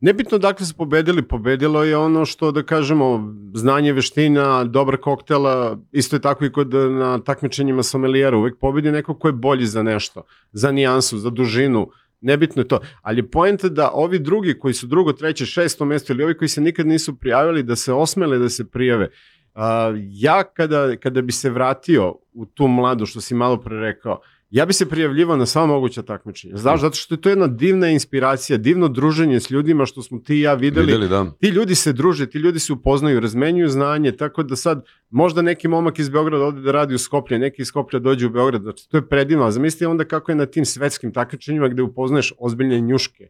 Nebitno 0.00 0.38
dakle 0.38 0.66
su 0.66 0.74
pobedili, 0.76 1.22
pobedilo 1.22 1.84
je 1.84 1.96
ono 1.96 2.24
što 2.24 2.52
da 2.52 2.62
kažemo 2.62 3.34
znanje, 3.54 3.92
veština, 3.92 4.64
dobar 4.64 4.96
koktela, 4.96 5.78
isto 5.92 6.16
je 6.16 6.20
tako 6.20 6.44
i 6.44 6.52
kod 6.52 6.74
na 6.74 7.18
takmičenjima 7.18 7.82
sommelijera, 7.82 8.36
uvek 8.36 8.58
pobedi 8.60 8.92
neko 8.92 9.14
ko 9.14 9.28
je 9.28 9.32
bolji 9.32 9.66
za 9.66 9.82
nešto, 9.82 10.22
za 10.52 10.72
nijansu, 10.72 11.18
za 11.18 11.30
dužinu, 11.30 11.88
nebitno 12.20 12.62
je 12.62 12.68
to. 12.68 12.80
Ali 13.02 13.30
poenta 13.30 13.68
da 13.68 13.90
ovi 13.94 14.18
drugi 14.18 14.58
koji 14.58 14.74
su 14.74 14.86
drugo, 14.86 15.12
treće, 15.12 15.46
šesto 15.46 15.84
mesto 15.84 16.12
ili 16.12 16.24
ovi 16.24 16.36
koji 16.36 16.48
se 16.48 16.60
nikad 16.60 16.86
nisu 16.86 17.16
prijavili 17.18 17.62
da 17.62 17.76
se 17.76 17.92
osmele 17.92 18.38
da 18.38 18.48
se 18.48 18.70
prijave. 18.70 19.08
Uh, 19.54 19.62
ja 20.10 20.44
kada, 20.44 20.96
kada 20.96 21.22
bi 21.22 21.32
se 21.32 21.50
vratio 21.50 22.14
u 22.32 22.46
tu 22.46 22.68
mladu 22.68 23.06
što 23.06 23.20
si 23.20 23.34
malo 23.34 23.56
pre 23.56 23.80
rekao, 23.80 24.20
ja 24.50 24.66
bi 24.66 24.72
se 24.72 24.88
prijavljivao 24.88 25.36
na 25.36 25.46
sva 25.46 25.66
moguća 25.66 26.02
takmičenja. 26.02 26.56
Znaš, 26.56 26.80
zato 26.80 26.96
što 26.96 27.14
je 27.14 27.20
to 27.20 27.28
jedna 27.28 27.46
divna 27.46 27.88
inspiracija, 27.88 28.56
divno 28.56 28.88
druženje 28.88 29.40
s 29.40 29.50
ljudima 29.50 29.86
što 29.86 30.02
smo 30.02 30.18
ti 30.18 30.36
i 30.36 30.40
ja 30.40 30.54
videli. 30.54 30.86
videli, 30.86 31.08
da. 31.08 31.26
Ti 31.40 31.48
ljudi 31.48 31.74
se 31.74 31.92
druže, 31.92 32.26
ti 32.26 32.38
ljudi 32.38 32.58
se 32.58 32.72
upoznaju, 32.72 33.20
razmenjuju 33.20 33.68
znanje, 33.68 34.12
tako 34.12 34.42
da 34.42 34.56
sad 34.56 34.84
možda 35.10 35.42
neki 35.42 35.68
momak 35.68 35.98
iz 35.98 36.08
Beograda 36.08 36.44
ode 36.44 36.60
da 36.60 36.72
radi 36.72 36.94
u 36.94 36.98
Skoplje, 36.98 37.38
neki 37.38 37.62
iz 37.62 37.68
Skoplja 37.68 37.98
dođe 37.98 38.26
u 38.26 38.30
Beograd, 38.30 38.62
znači 38.62 38.88
to 38.88 38.96
je 38.96 39.08
predivno. 39.08 39.44
A 39.44 39.50
Zamisli 39.50 39.86
onda 39.86 40.04
kako 40.04 40.32
je 40.32 40.36
na 40.36 40.46
tim 40.46 40.64
svetskim 40.64 41.12
takmičenjima 41.12 41.68
gde 41.68 41.82
upoznaješ 41.82 42.32
ozbiljne 42.38 42.80
njuške 42.80 43.28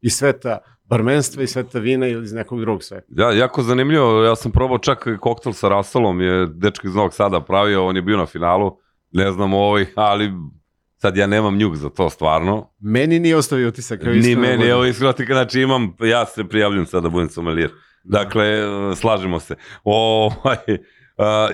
iz 0.00 0.12
sveta 0.12 0.58
barmenstva 0.84 1.42
i 1.42 1.46
sveta 1.46 1.78
vina 1.78 2.08
ili 2.08 2.24
iz 2.24 2.32
nekog 2.32 2.60
drugog 2.60 2.82
sveta. 2.82 3.06
Ja, 3.08 3.32
jako 3.32 3.62
zanimljivo, 3.62 4.22
ja 4.22 4.36
sam 4.36 4.52
probao 4.52 4.78
čak 4.78 5.06
i 5.06 5.18
koktel 5.18 5.52
sa 5.52 5.68
Rasolom, 5.68 6.20
je 6.20 6.46
dečko 6.46 6.86
iz 6.86 6.94
Novog 6.94 7.14
Sada 7.14 7.40
pravio, 7.40 7.86
on 7.86 7.96
je 7.96 8.02
bio 8.02 8.16
na 8.16 8.26
finalu, 8.26 8.76
ne 9.12 9.32
znam 9.32 9.54
ovaj, 9.54 9.86
ali 9.94 10.32
sad 11.00 11.16
ja 11.16 11.26
nemam 11.26 11.56
njuk 11.56 11.76
za 11.76 11.88
to 11.88 12.10
stvarno. 12.10 12.70
Meni 12.78 13.18
nije 13.18 13.36
ostavio 13.36 13.68
utisak. 13.68 14.02
evo 14.02 14.14
Ni 14.14 14.36
meni, 14.36 14.64
evo 14.66 14.84
iskreno 14.84 15.12
ti 15.12 15.24
znači 15.24 15.60
imam, 15.60 15.96
ja 16.00 16.26
se 16.26 16.44
prijavljam 16.44 16.86
sad 16.86 17.02
da 17.02 17.08
budem 17.08 17.28
sommelier. 17.28 17.70
Dakle, 18.04 18.46
e, 18.46 18.66
slažemo 18.96 19.40
se. 19.40 19.56
Ovaj, 19.84 20.56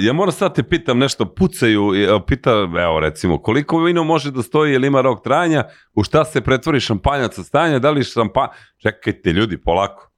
ja 0.00 0.12
moram 0.12 0.32
sad 0.32 0.54
te 0.54 0.62
pitam 0.62 0.98
nešto, 0.98 1.34
pucaju, 1.34 1.94
e, 1.94 2.26
pita, 2.26 2.50
evo 2.78 3.00
recimo, 3.00 3.38
koliko 3.42 3.82
vino 3.82 4.04
može 4.04 4.30
da 4.30 4.42
stoji, 4.42 4.72
jel 4.72 4.84
ima 4.84 5.00
rok 5.00 5.24
trajanja, 5.24 5.64
u 5.94 6.02
šta 6.02 6.24
se 6.24 6.40
pretvori 6.40 6.80
šampanjac 6.80 7.38
od 7.38 7.46
stajanja, 7.46 7.78
da 7.78 7.90
li 7.90 8.04
šampanjac, 8.04 8.50
čekajte 8.82 9.32
ljudi, 9.32 9.62
polako, 9.62 10.10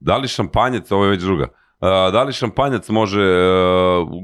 da 0.00 0.16
li 0.16 0.28
šampanjac, 0.28 0.92
ovo 0.92 1.04
je 1.04 1.10
već 1.10 1.22
druga, 1.22 1.48
da 2.12 2.22
li 2.22 2.32
šampanjac 2.32 2.88
može 2.88 3.22
e, 3.22 3.44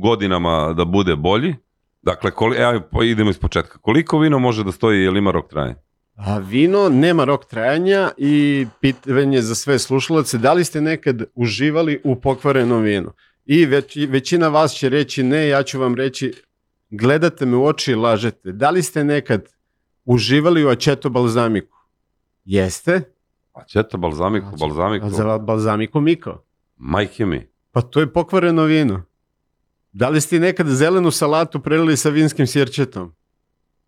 godinama 0.03 0.73
da 0.73 0.85
bude 0.85 1.17
bolji, 1.17 1.57
dakle, 2.03 2.31
koli, 2.31 2.57
evo, 2.57 2.81
pa 2.93 3.05
idemo 3.05 3.31
iz 3.31 3.39
početka, 3.39 3.79
koliko 3.79 4.19
vino 4.19 4.39
može 4.39 4.65
da 4.65 4.73
stoji, 4.73 5.03
jel 5.03 5.17
ima 5.17 5.31
rok 5.31 5.51
trajanja? 5.51 5.77
A 6.15 6.39
vino 6.39 6.89
nema 6.89 7.25
rok 7.25 7.45
trajanja 7.45 8.11
i 8.17 8.67
pitanje 8.81 9.43
za 9.43 9.55
sve 9.55 9.79
slušalace, 9.79 10.39
da 10.39 10.53
li 10.53 10.65
ste 10.65 10.81
nekad 10.81 11.23
uživali 11.35 12.01
u 12.05 12.21
pokvarenom 12.21 12.83
vinu? 12.83 13.13
I 13.45 13.67
već, 13.67 13.97
većina 14.09 14.49
vas 14.49 14.73
će 14.73 14.89
reći 14.89 15.23
ne, 15.23 15.49
ja 15.49 15.63
ću 15.63 15.81
vam 15.81 15.95
reći 15.95 16.33
gledate 16.91 17.47
me 17.47 17.57
u 17.57 17.65
oči 17.67 17.93
i 17.93 17.95
lažete. 17.95 18.53
Da 18.53 18.71
li 18.71 18.83
ste 18.83 19.05
nekad 19.05 19.49
uživali 20.05 20.65
u 20.65 20.69
aceto 20.69 21.11
balzamiku? 21.11 21.79
Jeste? 22.45 23.03
A 23.53 23.65
četo, 23.65 23.99
balzamiku, 23.99 24.47
balzamiku, 24.61 25.07
A 25.07 25.11
za 25.11 25.39
balzamiku 25.39 26.01
miko? 26.01 26.45
majke 26.77 27.27
mi. 27.27 27.49
Pa 27.73 27.81
to 27.81 28.01
je 28.01 28.13
pokvareno 28.13 28.65
vino. 28.65 29.03
Da 29.93 30.09
li 30.09 30.21
ste 30.21 30.41
nekad 30.41 30.67
zelenu 30.67 31.11
salatu 31.11 31.61
prelili 31.61 31.97
sa 31.97 32.09
vinskim 32.09 32.47
sirćetom? 32.47 33.15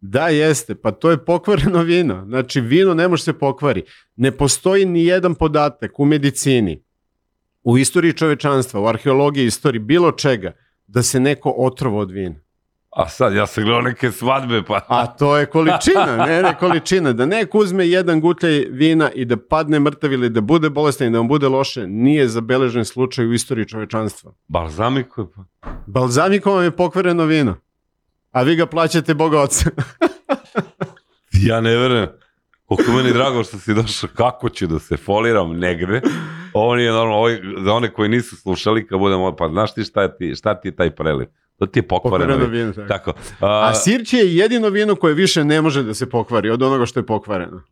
Da, 0.01 0.29
jeste. 0.29 0.75
Pa 0.75 0.93
to 0.93 1.11
je 1.11 1.25
pokvareno 1.25 1.83
vino. 1.93 2.25
Znači, 2.29 2.61
vino 2.61 2.95
ne 2.95 3.09
može 3.09 3.23
se 3.23 3.33
pokvari. 3.33 3.83
Ne 4.17 4.33
postoji 4.33 4.87
ni 4.87 5.05
jedan 5.05 5.35
podatak 5.35 6.01
u 6.01 6.05
medicini, 6.05 6.85
u 7.63 7.79
istoriji 7.79 8.13
čovečanstva, 8.13 8.81
u 8.81 8.87
arheologiji, 8.87 9.47
istoriji, 9.47 9.81
bilo 9.81 10.13
čega, 10.13 10.53
da 10.87 11.03
se 11.03 11.21
neko 11.21 11.55
otrovo 11.59 11.99
od 11.99 12.11
vina. 12.11 12.41
A 12.97 13.09
sad, 13.09 13.35
ja 13.35 13.47
sam 13.47 13.65
gledao 13.65 13.83
neke 13.83 14.11
svadbe, 14.11 14.63
pa... 14.63 14.81
A 14.89 15.07
to 15.07 15.37
je 15.37 15.47
količina, 15.47 16.17
ne, 16.27 16.43
ne 16.43 16.59
količina. 16.59 17.13
Da 17.13 17.27
neko 17.27 17.59
uzme 17.59 17.89
jedan 17.89 18.21
gutljaj 18.21 18.67
vina 18.71 19.11
i 19.11 19.25
da 19.25 19.37
padne 19.37 19.81
mrtav 19.81 20.13
ili 20.13 20.31
da 20.31 20.41
bude 20.41 20.71
bolestan 20.71 21.09
i 21.09 21.11
da 21.11 21.23
mu 21.23 21.29
bude 21.29 21.49
loše, 21.49 21.87
nije 21.87 22.29
zabeležen 22.29 22.85
slučaj 22.85 23.27
u 23.27 23.33
istoriji 23.33 23.69
čovečanstva. 23.69 24.33
Balzamiko, 24.49 25.27
pa... 25.35 25.71
Balzamiko 25.87 26.55
vam 26.55 26.65
je 26.65 26.77
pokvareno 26.77 27.25
vino, 27.25 27.57
a 28.31 28.43
vi 28.43 28.57
ga 28.57 28.67
plaćate 28.67 29.15
Boga 29.15 29.41
oca. 29.41 29.71
Ja 31.33 31.61
ne 31.61 31.77
verujem. 31.77 32.09
Koliko 32.65 32.91
je 32.91 32.97
meni 32.97 33.13
drago 33.13 33.45
što 33.45 33.59
si 33.59 33.75
došao, 33.75 34.11
kako 34.17 34.49
ću 34.49 34.67
da 34.67 34.79
se 34.79 34.97
foliram 34.97 35.59
negde. 35.59 36.01
Ovo 36.53 36.77
nije 36.77 36.91
normalno, 36.91 37.17
ovo 37.17 37.29
je, 37.29 37.43
za 37.65 37.73
one 37.73 37.93
koji 37.93 38.09
nisu 38.09 38.37
slušali, 38.37 38.87
kad 38.87 38.99
budemo, 38.99 39.37
pa 39.37 39.49
znaš 39.49 39.75
ti 39.75 39.85
šta, 39.85 40.03
je 40.03 40.17
ti, 40.17 40.35
šta 40.35 40.61
ti 40.61 40.69
je 40.69 40.77
taj 40.77 40.91
preliv? 40.91 41.27
To 41.59 41.67
ti 41.67 41.79
je 41.79 41.89
pokvareno. 41.89 42.33
Pokvareno 42.33 42.53
vino. 42.53 42.73
vino, 42.73 42.89
tako. 42.89 43.13
Tako. 43.13 43.47
A 43.47 43.69
A, 43.69 43.75
sirće 43.75 44.17
je 44.17 44.37
jedino 44.37 44.69
vino 44.69 44.95
koje 44.95 45.15
više 45.15 45.45
ne 45.45 45.63
može 45.63 45.83
da 45.83 45.95
se 45.95 46.11
pokvari 46.11 46.51
od 46.51 46.63
onoga 46.63 46.87
što 46.87 47.01
je 47.01 47.07
pokvareno. 47.07 47.63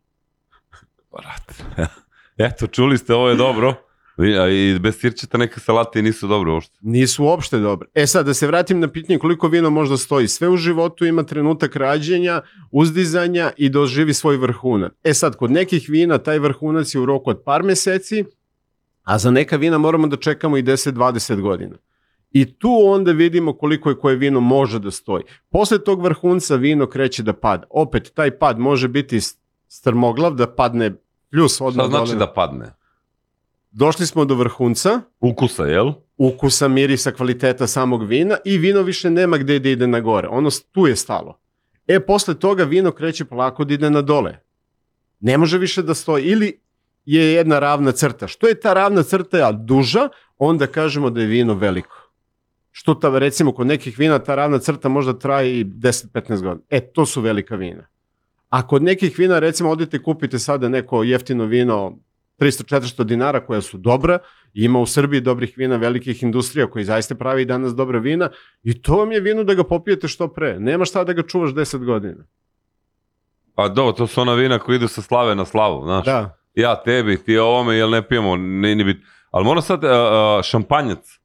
brate. 1.11 1.53
Eto, 2.47 2.67
čuli 2.67 2.97
ste, 2.97 3.13
ovo 3.13 3.29
je 3.29 3.35
dobro. 3.35 3.73
I 4.51 4.79
bez 4.79 4.99
sirćeta 4.99 5.37
neke 5.37 5.59
salate 5.59 6.01
nisu 6.01 6.27
dobro 6.27 6.53
uopšte. 6.53 6.77
Nisu 6.81 7.23
uopšte 7.23 7.59
dobre. 7.59 7.87
E 7.93 8.07
sad, 8.07 8.25
da 8.25 8.33
se 8.33 8.47
vratim 8.47 8.79
na 8.79 8.87
pitanje 8.87 9.19
koliko 9.19 9.47
vino 9.47 9.69
možda 9.69 9.97
stoji. 9.97 10.27
Sve 10.27 10.49
u 10.49 10.57
životu 10.57 11.05
ima 11.05 11.23
trenutak 11.23 11.75
rađenja, 11.75 12.41
uzdizanja 12.71 13.51
i 13.57 13.69
doživi 13.69 14.13
svoj 14.13 14.37
vrhunac. 14.37 14.91
E 15.03 15.13
sad, 15.13 15.35
kod 15.35 15.51
nekih 15.51 15.85
vina 15.89 16.17
taj 16.17 16.39
vrhunac 16.39 16.95
je 16.95 17.01
u 17.01 17.05
roku 17.05 17.29
od 17.29 17.41
par 17.45 17.63
meseci, 17.63 18.25
a 19.03 19.17
za 19.17 19.31
neka 19.31 19.57
vina 19.57 19.77
moramo 19.77 20.07
da 20.07 20.17
čekamo 20.17 20.57
i 20.57 20.63
10-20 20.63 21.41
godina. 21.41 21.75
I 22.31 22.53
tu 22.53 22.69
onda 22.85 23.11
vidimo 23.11 23.53
koliko 23.53 23.89
je 23.89 23.95
koje 23.99 24.15
vino 24.15 24.39
može 24.39 24.79
da 24.79 24.91
stoji. 24.91 25.23
Posle 25.49 25.83
tog 25.83 26.01
vrhunca 26.03 26.55
vino 26.55 26.87
kreće 26.87 27.23
da 27.23 27.33
pada. 27.33 27.67
Opet, 27.69 28.11
taj 28.15 28.31
pad 28.37 28.59
može 28.59 28.87
biti 28.87 29.19
strmoglav, 29.67 30.35
da 30.35 30.47
padne 30.55 30.91
plus 31.31 31.61
odmah 31.61 31.85
Šta 31.85 31.89
znači 31.89 32.11
dole. 32.11 32.19
da 32.19 32.33
padne? 32.33 32.73
Došli 33.71 34.05
smo 34.05 34.25
do 34.25 34.35
vrhunca, 34.35 35.01
Ukusa, 35.19 35.65
jel? 35.65 35.91
ukusa, 36.17 36.67
mirisa, 36.67 37.11
kvaliteta 37.11 37.67
samog 37.67 38.03
vina 38.03 38.37
i 38.45 38.57
vino 38.57 38.81
više 38.81 39.09
nema 39.09 39.37
gde 39.37 39.59
da 39.59 39.69
ide 39.69 39.87
na 39.87 39.99
gore. 39.99 40.27
Ono 40.27 40.49
tu 40.71 40.87
je 40.87 40.95
stalo. 40.95 41.39
E, 41.87 41.99
posle 41.99 42.33
toga 42.39 42.63
vino 42.63 42.91
kreće 42.91 43.25
polako 43.25 43.65
da 43.65 43.73
ide 43.73 43.89
na 43.89 44.01
dole. 44.01 44.37
Ne 45.19 45.37
može 45.37 45.57
više 45.57 45.81
da 45.83 45.93
stoji. 45.93 46.23
Ili 46.23 46.59
je 47.05 47.33
jedna 47.33 47.59
ravna 47.59 47.91
crta. 47.91 48.27
Što 48.27 48.47
je 48.47 48.59
ta 48.59 48.73
ravna 48.73 49.03
crta 49.03 49.51
duža, 49.51 50.09
onda 50.37 50.67
kažemo 50.67 51.09
da 51.09 51.21
je 51.21 51.27
vino 51.27 51.53
veliko. 51.53 52.00
Što 52.71 52.93
ta, 52.93 53.19
recimo, 53.19 53.51
kod 53.53 53.67
nekih 53.67 53.99
vina 53.99 54.19
ta 54.19 54.35
ravna 54.35 54.59
crta 54.59 54.89
možda 54.89 55.19
traje 55.19 55.59
i 55.59 55.65
10-15 55.65 56.27
godina. 56.29 56.65
E, 56.69 56.79
to 56.79 57.05
su 57.05 57.21
velika 57.21 57.55
vina. 57.55 57.87
A 58.49 58.67
kod 58.67 58.83
nekih 58.83 59.19
vina, 59.19 59.39
recimo, 59.39 59.69
odete 59.69 60.03
kupite 60.03 60.39
sada 60.39 60.69
neko 60.69 61.03
jeftino 61.03 61.45
vino 61.45 61.97
300-400 62.39 63.03
dinara 63.03 63.45
koja 63.45 63.61
su 63.61 63.77
dobra, 63.77 64.19
ima 64.53 64.79
u 64.79 64.85
Srbiji 64.85 65.21
dobrih 65.21 65.53
vina, 65.57 65.77
velikih 65.77 66.23
industrija 66.23 66.67
koji 66.67 66.85
zaista 66.85 67.15
pravi 67.15 67.45
danas 67.45 67.75
dobra 67.75 67.99
vina 67.99 68.29
i 68.63 68.81
to 68.81 68.97
vam 68.97 69.11
je 69.11 69.19
vino 69.19 69.43
da 69.43 69.53
ga 69.53 69.63
popijete 69.63 70.07
što 70.07 70.27
pre. 70.27 70.59
Nema 70.59 70.85
šta 70.85 71.03
da 71.03 71.13
ga 71.13 71.23
čuvaš 71.27 71.49
10 71.49 71.85
godina. 71.85 72.23
Pa 73.55 73.67
do, 73.67 73.91
to 73.97 74.07
su 74.07 74.21
ona 74.21 74.33
vina 74.33 74.59
koji 74.59 74.75
idu 74.75 74.87
sa 74.87 75.01
slave 75.01 75.35
na 75.35 75.45
slavu, 75.45 75.83
znaš. 75.83 76.05
Da. 76.05 76.37
Ja 76.55 76.83
tebi, 76.83 77.23
ti 77.23 77.37
ovome, 77.37 77.75
jel 77.75 77.89
ne 77.89 78.07
pijemo, 78.07 78.35
ni, 78.35 78.75
ni 78.75 78.83
bit. 78.83 78.97
Ali 79.31 79.45
mora 79.45 79.61
sad, 79.61 79.83
uh, 79.83 79.89
šampanjac, 80.43 81.20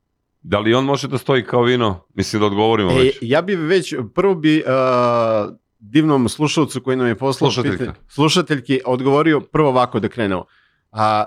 da 0.48 0.58
li 0.58 0.74
on 0.74 0.84
može 0.84 1.08
da 1.08 1.18
stoji 1.18 1.44
kao 1.44 1.62
vino? 1.62 2.00
Mislim 2.14 2.40
da 2.40 2.46
odgovorimo 2.46 2.90
E, 2.90 2.94
već. 2.94 3.18
ja 3.20 3.42
bi 3.42 3.56
već, 3.56 3.94
prvo 4.14 4.34
bi 4.34 4.58
uh, 4.58 5.52
divnom 5.78 6.28
slušalcu 6.28 6.80
koji 6.80 6.96
nam 6.96 7.06
je 7.06 7.14
poslao 7.14 7.50
pitanje- 7.50 7.92
slušateljki 8.08 8.80
odgovorio 8.84 9.40
prvo 9.40 9.68
ovako 9.68 10.00
da 10.00 10.08
krenemo. 10.08 10.44
A, 10.92 11.24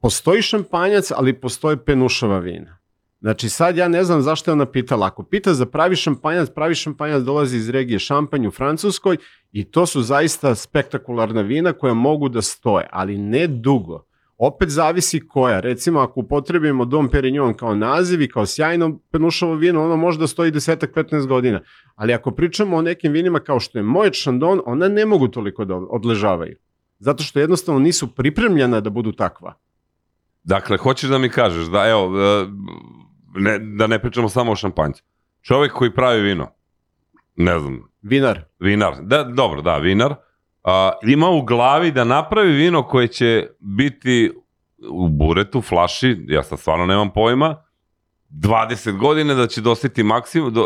postoji 0.00 0.42
šampanjac, 0.42 1.10
ali 1.10 1.32
postoje 1.32 1.76
penušava 1.76 2.38
vina. 2.38 2.78
Znači 3.20 3.48
sad 3.48 3.76
ja 3.76 3.88
ne 3.88 4.04
znam 4.04 4.22
zašto 4.22 4.50
je 4.50 4.52
ona 4.52 4.66
pitala. 4.66 5.06
Ako 5.06 5.22
pita 5.22 5.54
za 5.54 5.66
pravi 5.66 5.96
šampanjac, 5.96 6.48
pravi 6.50 6.74
šampanjac 6.74 7.22
dolazi 7.22 7.56
iz 7.56 7.68
regije 7.68 7.98
Šampanj 7.98 8.46
u 8.46 8.50
Francuskoj 8.50 9.16
i 9.52 9.64
to 9.64 9.86
su 9.86 10.02
zaista 10.02 10.54
spektakularna 10.54 11.40
vina 11.42 11.72
koja 11.72 11.94
mogu 11.94 12.28
da 12.28 12.42
stoje, 12.42 12.88
ali 12.92 13.18
ne 13.18 13.46
dugo. 13.46 14.05
Opet 14.38 14.68
zavisi 14.68 15.28
koja. 15.28 15.60
Recimo, 15.60 16.00
ako 16.00 16.20
upotrebimo 16.20 16.84
Dom 16.84 17.08
Perignon 17.08 17.54
kao 17.54 17.74
naziv 17.74 18.22
i 18.22 18.28
kao 18.28 18.46
sjajno 18.46 18.98
penušavo 19.10 19.54
vino, 19.54 19.84
ono 19.84 19.96
može 19.96 20.18
da 20.18 20.26
stoji 20.26 20.50
desetak, 20.50 20.94
15 20.94 21.26
godina. 21.26 21.60
Ali 21.94 22.14
ako 22.14 22.30
pričamo 22.30 22.76
o 22.76 22.82
nekim 22.82 23.12
vinima 23.12 23.40
kao 23.40 23.60
što 23.60 23.78
je 23.78 23.82
Moet 23.82 24.14
Chandon, 24.14 24.60
ona 24.66 24.88
ne 24.88 25.06
mogu 25.06 25.28
toliko 25.28 25.64
da 25.64 25.76
odležavaju. 25.76 26.56
Zato 26.98 27.22
što 27.22 27.40
jednostavno 27.40 27.80
nisu 27.80 28.14
pripremljena 28.14 28.80
da 28.80 28.90
budu 28.90 29.12
takva. 29.12 29.54
Dakle, 30.44 30.76
hoćeš 30.76 31.10
da 31.10 31.18
mi 31.18 31.28
kažeš 31.28 31.66
da, 31.66 31.88
evo, 31.88 32.06
uh, 32.06 32.48
ne, 33.34 33.58
da 33.58 33.86
ne 33.86 33.98
pričamo 33.98 34.28
samo 34.28 34.52
o 34.52 34.56
šampanjcu. 34.56 35.02
Čovjek 35.42 35.72
koji 35.72 35.94
pravi 35.94 36.22
vino, 36.22 36.52
ne 37.36 37.58
znam, 37.58 37.80
Vinar. 38.02 38.44
vinar, 38.58 38.94
da, 39.02 39.22
dobro, 39.24 39.62
da, 39.62 39.78
vinar, 39.78 40.14
a, 40.66 40.90
ima 41.02 41.30
u 41.30 41.42
glavi 41.42 41.90
da 41.90 42.04
napravi 42.04 42.52
vino 42.52 42.82
koje 42.82 43.08
će 43.08 43.46
biti 43.60 44.32
u 44.90 45.08
buretu, 45.08 45.62
flaši, 45.62 46.16
ja 46.28 46.42
sad 46.42 46.58
stvarno 46.58 46.86
nemam 46.86 47.10
pojma, 47.10 47.62
20 48.30 48.98
godina 48.98 49.34
da 49.34 49.46
će 49.46 49.60
dostići 49.60 50.02
maksimum, 50.02 50.52
do, 50.52 50.60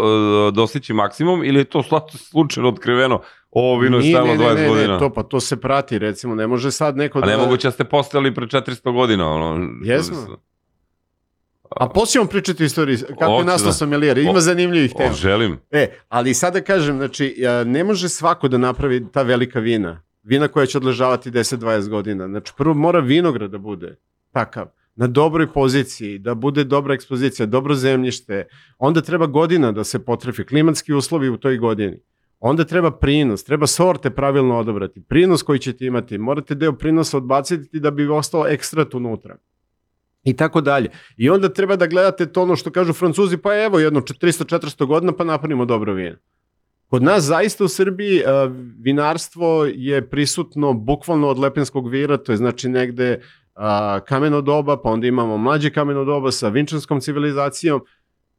e, 0.48 0.52
dostići 0.52 0.92
maksimum 0.92 1.44
ili 1.44 1.60
je 1.60 1.64
to 1.64 1.82
slučajno 2.30 2.68
otkriveno 2.68 3.20
ovo 3.50 3.80
vino 3.80 3.98
je 3.98 4.12
stajalo 4.12 4.34
ne, 4.34 4.44
20 4.44 4.54
ne, 4.54 4.62
ne, 4.62 4.68
godina? 4.68 4.92
ne, 4.92 4.98
to, 4.98 5.12
pa 5.12 5.22
to 5.22 5.40
se 5.40 5.60
prati, 5.60 5.98
recimo, 5.98 6.34
ne 6.34 6.46
može 6.46 6.70
sad 6.70 6.96
neko 6.96 7.18
A 7.18 7.20
da... 7.20 7.26
ne 7.26 7.36
moguće 7.36 7.68
da 7.68 7.72
ste 7.72 7.84
postali 7.84 8.34
pre 8.34 8.46
400 8.46 8.92
godina. 8.92 9.32
Ono, 9.32 9.68
Jesmo. 9.84 10.16
A 11.76 11.88
poslije 11.88 12.26
pričati 12.26 12.64
istoriju, 12.64 12.98
kako 13.18 13.32
je 13.32 13.44
nastao 13.44 13.68
da. 13.68 13.72
sommelier, 13.72 14.18
ima 14.18 14.30
O- 14.30 14.40
zanimljivih 14.40 14.92
tema. 14.96 15.12
Želim. 15.12 15.58
E, 15.70 15.90
ali 16.08 16.34
sada 16.34 16.60
kažem, 16.60 16.96
znači, 16.96 17.34
ja, 17.38 17.64
ne 17.64 17.84
može 17.84 18.08
svako 18.08 18.48
da 18.48 18.58
napravi 18.58 19.06
ta 19.12 19.22
velika 19.22 19.60
vina. 19.60 20.02
Vina 20.22 20.48
koja 20.48 20.66
će 20.66 20.78
odležavati 20.78 21.30
10-20 21.30 21.88
godina. 21.88 22.28
Znači, 22.28 22.52
prvo 22.56 22.74
mora 22.74 23.00
vinograd 23.00 23.50
da 23.50 23.58
bude 23.58 23.96
takav, 24.32 24.66
na 24.94 25.06
dobroj 25.06 25.52
poziciji, 25.52 26.18
da 26.18 26.34
bude 26.34 26.64
dobra 26.64 26.94
ekspozicija, 26.94 27.46
dobro 27.46 27.74
zemljište. 27.74 28.48
Onda 28.78 29.00
treba 29.00 29.26
godina 29.26 29.72
da 29.72 29.84
se 29.84 30.04
potrefi, 30.04 30.44
klimatski 30.44 30.92
uslovi 30.92 31.28
u 31.28 31.36
toj 31.36 31.56
godini. 31.56 32.00
Onda 32.38 32.64
treba 32.64 32.90
prinos, 32.90 33.44
treba 33.44 33.66
sorte 33.66 34.10
pravilno 34.10 34.58
odabrati, 34.58 35.02
prinos 35.08 35.42
koji 35.42 35.58
ćete 35.58 35.86
imati, 35.86 36.18
morate 36.18 36.54
deo 36.54 36.72
prinosa 36.72 37.16
odbaciti 37.16 37.80
da 37.80 37.90
bi 37.90 38.08
ostao 38.08 38.46
ekstrat 38.48 38.94
unutra. 38.94 39.36
I 40.24 40.36
tako 40.36 40.60
dalje. 40.60 40.90
I 41.16 41.30
onda 41.30 41.48
treba 41.48 41.76
da 41.76 41.86
gledate 41.86 42.26
to 42.32 42.42
ono 42.42 42.56
što 42.56 42.70
kažu 42.70 42.92
francuzi, 42.92 43.36
pa 43.36 43.56
evo 43.56 43.78
jedno 43.78 44.00
300-400 44.00 44.86
godina 44.86 45.12
pa 45.12 45.24
napravimo 45.24 45.64
dobro 45.64 45.94
vino. 45.94 46.16
Kod 46.86 47.02
nas 47.02 47.24
zaista 47.24 47.64
u 47.64 47.68
Srbiji 47.68 48.22
vinarstvo 48.78 49.64
je 49.74 50.08
prisutno 50.08 50.72
bukvalno 50.72 51.28
od 51.28 51.38
Lepenskog 51.38 51.88
vira, 51.88 52.16
to 52.16 52.32
je 52.32 52.36
znači 52.36 52.68
negde 52.68 53.20
a, 53.54 54.00
kameno 54.00 54.40
doba, 54.40 54.76
pa 54.82 54.90
onda 54.90 55.06
imamo 55.06 55.36
mlađe 55.38 55.70
kameno 55.70 56.04
doba 56.04 56.32
sa 56.32 56.48
vinčanskom 56.48 57.00
civilizacijom 57.00 57.80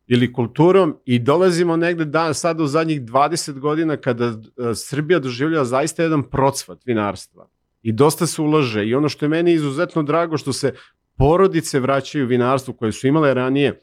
ili 0.07 0.33
kulturom 0.33 0.97
i 1.05 1.19
dolazimo 1.19 1.77
negde 1.77 2.05
da, 2.05 2.33
sada 2.33 2.63
u 2.63 2.67
zadnjih 2.67 3.01
20 3.01 3.59
godina 3.59 3.97
kada 3.97 4.25
a, 4.25 4.75
Srbija 4.75 5.19
doživljava 5.19 5.65
zaista 5.65 6.03
jedan 6.03 6.23
procvat 6.23 6.79
vinarstva. 6.85 7.47
I 7.81 7.91
dosta 7.91 8.27
se 8.27 8.41
ulaže 8.41 8.85
i 8.85 8.95
ono 8.95 9.09
što 9.09 9.25
je 9.25 9.29
meni 9.29 9.53
izuzetno 9.53 10.03
drago 10.03 10.37
što 10.37 10.53
se 10.53 10.73
porodice 11.21 11.79
vraćaju 11.79 12.27
vinarstvu 12.27 12.73
koje 12.73 12.91
su 12.91 13.07
imale 13.07 13.33
ranije 13.33 13.79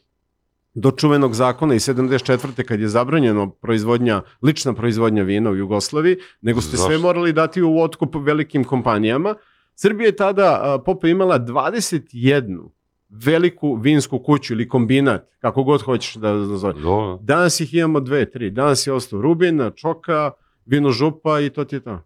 do 0.73 0.91
čuvenog 0.91 1.33
zakona 1.33 1.75
iz 1.75 1.87
74. 1.87 2.63
kad 2.63 2.79
je 2.79 2.87
zabranjeno 2.87 3.49
proizvodnja, 3.49 4.21
lična 4.41 4.73
proizvodnja 4.73 5.23
vina 5.23 5.49
u 5.49 5.55
Jugoslaviji, 5.55 6.17
nego 6.41 6.61
ste 6.61 6.77
sve 6.77 6.95
Zašto? 6.95 7.01
morali 7.01 7.33
dati 7.33 7.61
u 7.61 7.79
otkup 7.81 8.15
velikim 8.15 8.63
kompanijama. 8.63 9.35
Srbija 9.75 10.05
je 10.05 10.15
tada, 10.15 10.81
Popa, 10.85 11.07
imala 11.07 11.39
21 11.39 12.69
veliku 13.09 13.75
vinsku 13.75 14.19
kuću 14.19 14.53
ili 14.53 14.67
kombinat, 14.67 15.27
kako 15.39 15.63
god 15.63 15.81
hoćeš 15.81 16.15
da 16.15 16.33
nazove. 16.33 16.73
Do, 16.73 17.19
Danas 17.21 17.59
ih 17.59 17.73
imamo 17.73 17.99
dve, 17.99 18.31
tri. 18.31 18.51
Danas 18.51 18.87
je 18.87 18.93
ostao 18.93 19.21
Rubin, 19.21 19.71
Čoka, 19.75 20.31
Vino 20.65 20.91
Župa 20.91 21.39
i 21.39 21.49
to 21.49 21.65
ti 21.65 21.75
je 21.75 21.79
to. 21.79 22.01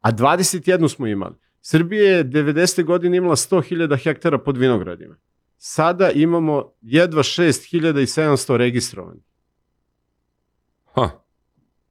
A 0.00 0.12
21 0.12 0.88
smo 0.88 1.06
imali. 1.06 1.34
Srbija 1.60 2.16
je 2.16 2.24
90. 2.24 2.84
godine 2.84 3.16
imala 3.16 3.36
100.000 3.36 4.02
hektara 4.04 4.38
pod 4.38 4.56
vinogradima. 4.56 5.16
Sada 5.56 6.10
imamo 6.10 6.72
jedva 6.80 7.22
6.700 7.22 8.56
registrovanih. 8.56 9.22
Ha, 10.94 11.10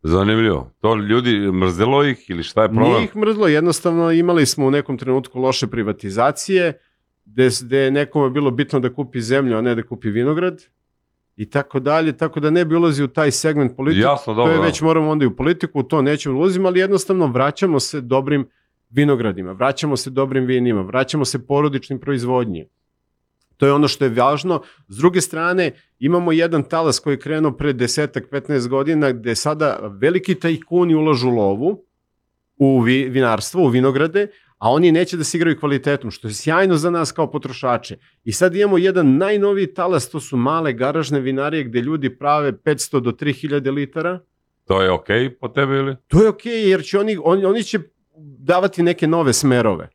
zanimljivo. 0.03 0.71
To 0.79 0.95
ljudi 0.95 1.51
mrzelo 1.51 2.03
ih 2.03 2.29
ili 2.29 2.43
šta 2.43 2.61
je 2.61 2.67
problem? 2.67 2.91
Nije 2.91 3.03
ih 3.03 3.15
mrzlo, 3.15 3.47
jednostavno 3.47 4.11
imali 4.11 4.45
smo 4.45 4.65
u 4.65 4.71
nekom 4.71 4.97
trenutku 4.97 5.39
loše 5.39 5.67
privatizacije, 5.67 6.79
gde, 7.25 7.49
gde 7.61 7.77
je 7.77 7.91
nekome 7.91 8.29
bilo 8.29 8.51
bitno 8.51 8.79
da 8.79 8.93
kupi 8.93 9.21
zemlju, 9.21 9.57
a 9.57 9.61
ne 9.61 9.75
da 9.75 9.83
kupi 9.83 10.09
vinograd 10.09 10.61
i 11.35 11.49
tako 11.49 11.79
dalje, 11.79 12.17
tako 12.17 12.39
da 12.39 12.49
ne 12.49 12.65
bi 12.65 12.75
ulazi 12.75 13.03
u 13.03 13.07
taj 13.07 13.31
segment 13.31 13.75
politike. 13.75 14.01
Jasno, 14.01 14.33
to 14.33 14.35
dobro. 14.35 14.53
je 14.53 14.57
da. 14.57 14.63
već 14.63 14.81
moramo 14.81 15.09
onda 15.09 15.23
i 15.25 15.27
u 15.27 15.35
politiku, 15.35 15.79
u 15.79 15.83
to 15.83 16.01
nećemo 16.01 16.35
da 16.35 16.39
ulazimo, 16.39 16.67
ali 16.67 16.79
jednostavno 16.79 17.27
vraćamo 17.27 17.79
se 17.79 18.01
dobrim 18.01 18.49
vinogradima, 18.89 19.51
vraćamo 19.51 19.97
se 19.97 20.09
dobrim 20.09 20.45
vinima, 20.45 20.81
vraćamo 20.81 21.25
se 21.25 21.45
porodičnim 21.45 21.99
proizvodnji. 21.99 22.67
To 23.57 23.65
je 23.65 23.73
ono 23.73 23.87
što 23.87 24.05
je 24.05 24.09
važno. 24.09 24.61
S 24.87 24.97
druge 24.97 25.21
strane, 25.21 25.71
imamo 25.99 26.31
jedan 26.31 26.63
talas 26.63 26.99
koji 26.99 27.13
je 27.13 27.19
krenuo 27.19 27.51
pre 27.51 27.73
desetak, 27.73 28.29
15 28.31 28.67
godina, 28.67 29.11
gde 29.11 29.35
sada 29.35 29.79
veliki 30.01 30.35
tajkuni 30.35 30.95
ulažu 30.95 31.29
lovu 31.29 31.83
u 32.55 32.79
vi, 32.79 33.09
vinarstvo, 33.09 33.63
u 33.63 33.67
vinograde, 33.67 34.27
a 34.57 34.71
oni 34.71 34.91
neće 34.91 35.17
da 35.17 35.23
se 35.23 35.37
igraju 35.37 35.59
kvalitetom, 35.59 36.11
što 36.11 36.27
je 36.27 36.33
sjajno 36.33 36.75
za 36.75 36.89
nas 36.89 37.11
kao 37.11 37.31
potrošače. 37.31 37.97
I 38.23 38.31
sad 38.31 38.55
imamo 38.55 38.77
jedan 38.77 39.17
najnoviji 39.17 39.73
talas, 39.73 40.09
to 40.09 40.19
su 40.19 40.37
male 40.37 40.73
garažne 40.73 41.19
vinarije 41.19 41.63
gde 41.63 41.81
ljudi 41.81 42.17
prave 42.17 42.51
500 42.51 42.99
do 42.99 43.11
3000 43.11 43.73
litara. 43.73 44.19
To 44.65 44.81
je 44.81 44.91
okej 44.91 45.37
po 45.37 45.47
tebi 45.47 45.75
ili? 45.75 45.95
To 46.07 46.23
je 46.23 46.29
okej, 46.29 46.69
jer 46.69 46.83
će 46.83 46.99
oni, 46.99 47.17
oni, 47.23 47.45
oni 47.45 47.63
će 47.63 47.79
davati 48.19 48.83
neke 48.83 49.07
nove 49.07 49.33
smerove. 49.33 49.89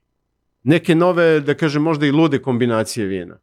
Neke 0.63 0.95
nove, 0.95 1.41
da 1.41 1.55
kažem, 1.55 1.83
možda 1.83 2.07
i 2.07 2.11
lude 2.11 2.39
kombinacije 2.39 3.07
vina. 3.07 3.39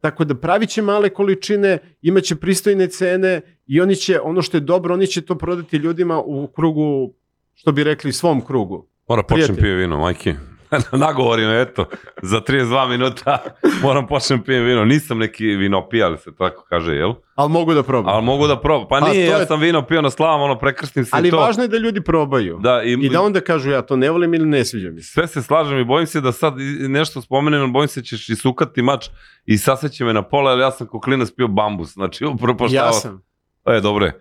Tako 0.00 0.24
da 0.24 0.34
pravit 0.34 0.70
će 0.70 0.82
male 0.82 1.08
količine, 1.08 1.78
imaće 2.02 2.36
pristojne 2.36 2.88
cene 2.88 3.40
i 3.66 3.80
oni 3.80 3.96
će, 3.96 4.20
ono 4.20 4.42
što 4.42 4.56
je 4.56 4.60
dobro, 4.60 4.94
oni 4.94 5.06
će 5.06 5.20
to 5.20 5.38
prodati 5.38 5.76
ljudima 5.76 6.20
u 6.20 6.46
krugu, 6.46 7.14
što 7.54 7.72
bi 7.72 7.84
rekli, 7.84 8.12
svom 8.12 8.44
krugu. 8.46 8.86
Moram 9.08 9.24
počnem 9.28 9.56
pije 9.56 9.74
vino, 9.74 9.98
majke. 9.98 10.34
Me, 10.70 11.60
eto, 11.60 11.84
za 12.22 12.40
32 12.40 12.88
minuta 12.88 13.38
moram 13.82 14.06
počnem 14.06 14.42
pijem 14.42 14.64
vino. 14.64 14.84
Nisam 14.84 15.18
neki 15.18 15.46
vinopija, 15.46 16.06
ali 16.06 16.18
se 16.18 16.30
tako 16.34 16.64
kaže, 16.64 16.92
jel? 16.92 17.12
Ali 17.34 17.50
mogu 17.50 17.74
da 17.74 17.82
probam. 17.82 18.08
Ali 18.08 18.24
mogu 18.24 18.46
da 18.46 18.60
probam. 18.60 18.88
Pa 18.88 19.00
Pa, 19.00 19.08
nije, 19.08 19.26
to 19.26 19.32
ja 19.32 19.38
je- 19.38 19.46
sam 19.46 19.60
vino 19.60 19.82
pio 19.82 20.02
na 20.02 20.10
slavom, 20.10 20.40
ono, 20.42 20.58
prekrstim 20.58 21.04
se 21.04 21.08
i 21.08 21.12
Ali 21.12 21.30
to. 21.30 21.36
važno 21.36 21.62
je 21.62 21.68
da 21.68 21.78
ljudi 21.78 22.00
probaju. 22.00 22.58
Da, 22.60 22.82
i, 22.82 22.92
I 22.92 23.08
da 23.08 23.20
onda 23.22 23.40
kažu 23.40 23.70
ja 23.70 23.82
to 23.82 23.96
ne 23.96 24.10
volim 24.10 24.34
ili 24.34 24.46
ne 24.46 24.64
sviđa 24.64 24.90
mi 24.90 25.02
se. 25.02 25.12
sve 25.12 25.26
se 25.26 25.42
slažem 25.42 25.78
i 25.78 25.84
bojim 25.84 26.06
se 26.06 26.20
da 26.20 26.32
sad 26.32 26.54
nešto 26.80 27.20
spomenem, 27.22 27.72
bojim 27.72 27.88
se 27.88 28.02
ćeš 28.02 28.28
isukati 28.28 28.82
mač 28.82 29.08
i 29.46 29.58
saseće 29.58 30.04
me 30.04 30.12
na 30.12 30.22
pola, 30.22 30.50
ali 30.50 30.62
ja 30.62 30.70
sam 30.70 30.86
ko 30.86 31.00
klinac 31.00 31.30
pio 31.30 31.48
bambus. 31.48 31.92
Znači, 31.92 32.24
upropaštao. 32.34 32.76
Ja 32.76 32.92
sam. 32.92 33.22
E, 33.66 33.80
dobro 33.80 34.06
je. 34.06 34.20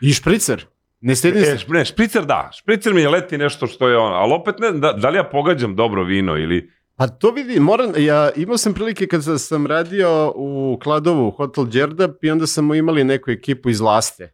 I 0.00 0.12
špricer. 0.12 0.66
Ne 1.04 1.14
stedim 1.14 1.42
E, 1.42 1.46
se. 1.46 1.56
šp- 1.58 1.72
ne, 1.72 1.84
špricer 1.84 2.24
da. 2.24 2.50
Špricer 2.54 2.94
mi 2.94 3.00
je 3.00 3.08
leti 3.08 3.38
nešto 3.38 3.66
što 3.66 3.88
je 3.88 3.98
ono, 3.98 4.14
ali 4.14 4.32
opet 4.32 4.54
ne, 4.58 4.70
da, 4.72 4.92
da 4.92 5.08
li 5.10 5.16
ja 5.16 5.24
pogađam 5.24 5.76
dobro 5.76 6.04
vino 6.04 6.36
ili... 6.36 6.70
Pa 6.96 7.08
to 7.08 7.30
vidi, 7.30 7.60
moram, 7.60 7.92
ja 7.96 8.30
imao 8.36 8.56
sam 8.56 8.74
prilike 8.74 9.06
kad 9.06 9.20
sam- 9.38 9.66
radio 9.66 10.32
u 10.36 10.78
Kladovu, 10.82 11.30
Hotel 11.30 11.64
Đerdap 11.66 12.24
i 12.24 12.30
onda 12.30 12.46
smo 12.46 12.74
imali 12.74 13.04
neku 13.04 13.30
ekipu 13.30 13.70
iz 13.70 13.80
Laste. 13.80 14.32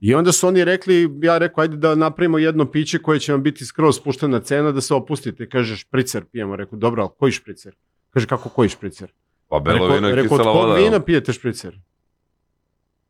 I 0.00 0.14
onda 0.14 0.32
su 0.32 0.48
oni 0.48 0.64
rekli, 0.64 1.10
ja 1.22 1.38
rekao, 1.38 1.62
ajde 1.62 1.76
da 1.76 1.94
napravimo 1.94 2.38
jedno 2.38 2.66
piće 2.66 2.98
koje 2.98 3.20
će 3.20 3.32
vam 3.32 3.42
biti 3.42 3.64
skroz 3.64 3.96
spuštena 3.96 4.40
cena 4.40 4.72
da 4.72 4.80
se 4.80 4.94
opustite. 4.94 5.48
Kaže, 5.48 5.76
špricer 5.76 6.24
pijemo. 6.24 6.56
Rekao, 6.56 6.78
dobro, 6.78 7.02
ali 7.02 7.10
koji 7.18 7.32
špricer? 7.32 7.74
Kaže, 8.10 8.26
kako 8.26 8.48
koji 8.48 8.68
špricer? 8.68 9.12
Pa 9.48 9.58
belo 9.58 9.78
rekao, 9.78 9.94
vino 9.94 10.08
rekao, 10.10 10.22
kisela 10.22 10.50
od 10.52 10.56
kog 10.56 10.68
voda. 10.68 10.80
vina 10.80 11.00
pijete 11.00 11.32
špricer? 11.32 11.78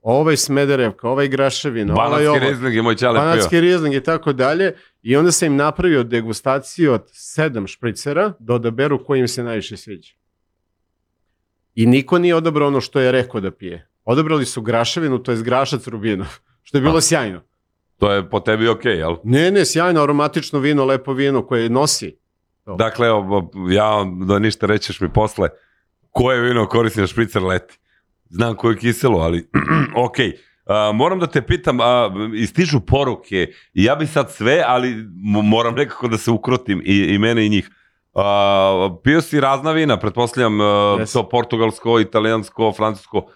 Ovaj 0.07 0.37
Smederevka, 0.37 1.09
ovaj 1.09 1.29
Graševina, 1.29 1.95
ovaj 1.95 2.09
Banatski 2.09 2.29
ovo. 2.29 2.39
rizling 2.39 2.75
je 2.75 2.83
moj 2.83 2.97
čale. 2.97 3.19
Banatski 3.19 3.61
rizling 3.61 3.95
i 3.95 4.01
tako 4.01 4.33
dalje. 4.33 4.75
I 5.03 5.17
onda 5.17 5.33
sam 5.33 5.47
im 5.47 5.57
napravio 5.57 6.03
degustaciju 6.03 6.93
od 6.93 7.03
sedam 7.13 7.67
špricera 7.67 8.33
da 8.39 8.55
odaberu 8.55 9.05
koji 9.05 9.21
im 9.21 9.29
se 9.29 9.43
najviše 9.43 9.77
sviđa. 9.77 10.13
I 11.75 11.87
niko 11.87 12.19
nije 12.19 12.35
odabrao 12.35 12.69
ono 12.69 12.81
što 12.81 13.01
je 13.01 13.13
rekao 13.13 13.41
da 13.41 13.51
pije. 13.51 13.89
Odabrali 14.05 14.45
su 14.47 14.63
graševinu, 14.63 15.19
to 15.19 15.33
je 15.33 15.43
grašac 15.43 15.87
rubinov, 15.87 16.39
što 16.63 16.79
je 16.79 16.83
bilo 16.83 16.99
A. 16.99 17.01
sjajno. 17.01 17.43
To 17.99 18.13
je 18.13 18.31
po 18.31 18.41
tebi 18.41 18.69
okej, 18.69 18.99
jel? 18.99 19.17
Ne, 19.25 19.51
ne, 19.51 19.65
sjajno, 19.65 20.03
aromatično 20.03 20.59
vino, 20.59 20.85
lepo 20.85 21.13
vino 21.13 21.47
koje 21.47 21.71
nosi. 21.71 22.17
Dakle, 22.79 23.09
evo, 23.09 23.51
ja, 23.71 24.05
da 24.27 24.39
ništa 24.39 24.67
rećeš 24.67 25.01
mi 25.01 25.13
posle, 25.13 25.49
koje 26.11 26.41
vino 26.41 26.67
koristim 26.69 27.01
na 27.01 27.07
špricer 27.07 27.43
leti. 27.43 27.79
Znam 28.29 28.55
koju 28.55 28.73
je 28.73 28.79
kiselo, 28.79 29.19
ali 29.19 29.49
ok. 30.07 30.17
A, 30.67 30.93
moram 30.93 31.19
da 31.19 31.27
te 31.27 31.43
pitam, 31.43 31.81
a, 31.81 32.11
istižu 32.35 32.81
poruke, 32.81 33.47
ja 33.75 33.95
bi 33.95 34.07
sad 34.07 34.31
sve, 34.31 34.63
ali 34.67 34.89
mo- 35.27 35.43
moram 35.43 35.75
nekako 35.75 36.09
da 36.09 36.19
se 36.19 36.31
ukrotim 36.31 36.83
i, 36.85 36.97
i 37.05 37.19
mene 37.19 37.47
i 37.47 37.51
njih. 37.51 37.71
A, 38.15 38.97
pio 39.03 39.21
si 39.21 39.41
razna 39.41 39.73
vina, 39.73 39.97
pretpostavljam 39.97 40.59
Jesam. 40.99 41.23
to 41.23 41.29
portugalsko, 41.29 42.01
italijansko, 42.01 42.73
francusko. 42.73 43.27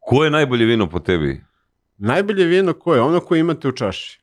Koje 0.00 0.26
je 0.26 0.30
najbolje 0.30 0.64
vino 0.64 0.86
po 0.86 0.98
tebi? 0.98 1.40
Najbolje 1.98 2.44
vino 2.44 2.72
koje? 2.72 3.00
Ono 3.00 3.20
koje 3.20 3.40
imate 3.40 3.68
u 3.68 3.72
čaši. 3.72 4.22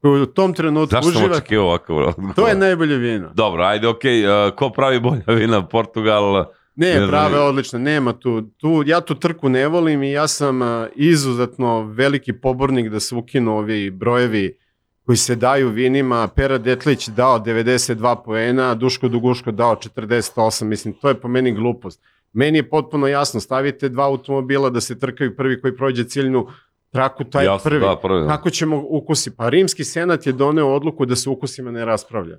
Koje 0.00 0.22
u 0.22 0.26
tom 0.26 0.54
trenutku 0.54 0.90
Zašto 0.90 1.02
sam 1.02 1.16
uživate. 1.16 1.36
očekivao 1.36 1.66
ovakav 1.66 1.96
odgovor? 1.98 2.34
To 2.34 2.48
je 2.48 2.54
najbolje 2.54 2.96
vino. 2.96 3.30
Dobro, 3.34 3.64
ajde, 3.64 3.88
ok. 3.88 4.00
A, 4.04 4.50
ko 4.56 4.70
pravi 4.70 5.00
bolja 5.00 5.22
vina? 5.28 5.66
Portugal, 5.66 6.44
Ne, 6.80 7.06
prave 7.08 7.40
odlične, 7.40 7.78
nema 7.78 8.12
tu, 8.12 8.42
tu, 8.42 8.82
ja 8.86 9.00
tu 9.00 9.14
trku 9.14 9.48
ne 9.48 9.68
volim 9.68 10.02
i 10.02 10.12
ja 10.12 10.28
sam 10.28 10.60
izuzetno 10.94 11.82
veliki 11.82 12.32
pobornik 12.32 12.88
da 12.88 13.00
se 13.00 13.14
ukinu 13.14 13.56
ovi 13.56 13.90
brojevi 13.90 14.58
koji 15.08 15.16
se 15.16 15.36
daju 15.36 15.68
vinima, 15.68 16.28
Pera 16.28 16.58
Detlić 16.58 17.08
dao 17.08 17.38
92 17.38 18.16
poena, 18.24 18.74
Duško 18.74 19.08
Duguško 19.08 19.50
dao 19.50 19.76
48, 19.76 20.64
mislim, 20.64 20.94
to 20.94 21.08
je 21.08 21.14
po 21.14 21.28
meni 21.28 21.52
glupost. 21.52 22.02
Meni 22.32 22.58
je 22.58 22.68
potpuno 22.70 23.06
jasno, 23.06 23.40
stavite 23.40 23.88
dva 23.88 24.04
automobila 24.04 24.70
da 24.70 24.80
se 24.80 24.98
trkaju 24.98 25.36
prvi 25.36 25.60
koji 25.60 25.76
prođe 25.76 26.04
ciljnu 26.04 26.46
traku, 26.90 27.24
taj 27.24 27.44
Jasno, 27.44 27.70
prvi. 27.70 27.80
da, 27.80 27.96
prvi, 28.02 28.20
da. 28.20 28.28
Kako 28.28 28.50
ćemo 28.50 28.84
ukusi? 28.88 29.36
Pa 29.36 29.48
rimski 29.48 29.84
senat 29.84 30.26
je 30.26 30.32
doneo 30.32 30.74
odluku 30.74 31.06
da 31.06 31.16
se 31.16 31.30
ukusima 31.30 31.70
ne 31.70 31.84
raspravlja. 31.84 32.38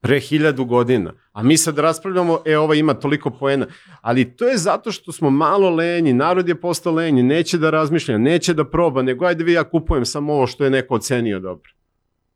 Pre 0.00 0.20
hiljadu 0.20 0.64
godina. 0.64 1.12
A 1.32 1.42
mi 1.42 1.56
sad 1.56 1.78
raspravljamo, 1.78 2.42
e, 2.44 2.58
ova 2.58 2.74
ima 2.74 2.94
toliko 2.94 3.30
poena. 3.30 3.66
Ali 4.00 4.36
to 4.36 4.48
je 4.48 4.56
zato 4.56 4.92
što 4.92 5.12
smo 5.12 5.30
malo 5.30 5.70
lenji, 5.70 6.12
narod 6.12 6.48
je 6.48 6.60
postao 6.60 6.92
lenji, 6.92 7.22
neće 7.22 7.58
da 7.58 7.70
razmišlja, 7.70 8.18
neće 8.18 8.54
da 8.54 8.64
proba, 8.64 9.02
nego 9.02 9.24
ajde 9.24 9.44
vi 9.44 9.52
ja 9.52 9.64
kupujem 9.64 10.04
samo 10.04 10.32
ovo 10.32 10.46
što 10.46 10.64
je 10.64 10.70
neko 10.70 10.94
ocenio 10.94 11.40
dobro. 11.40 11.72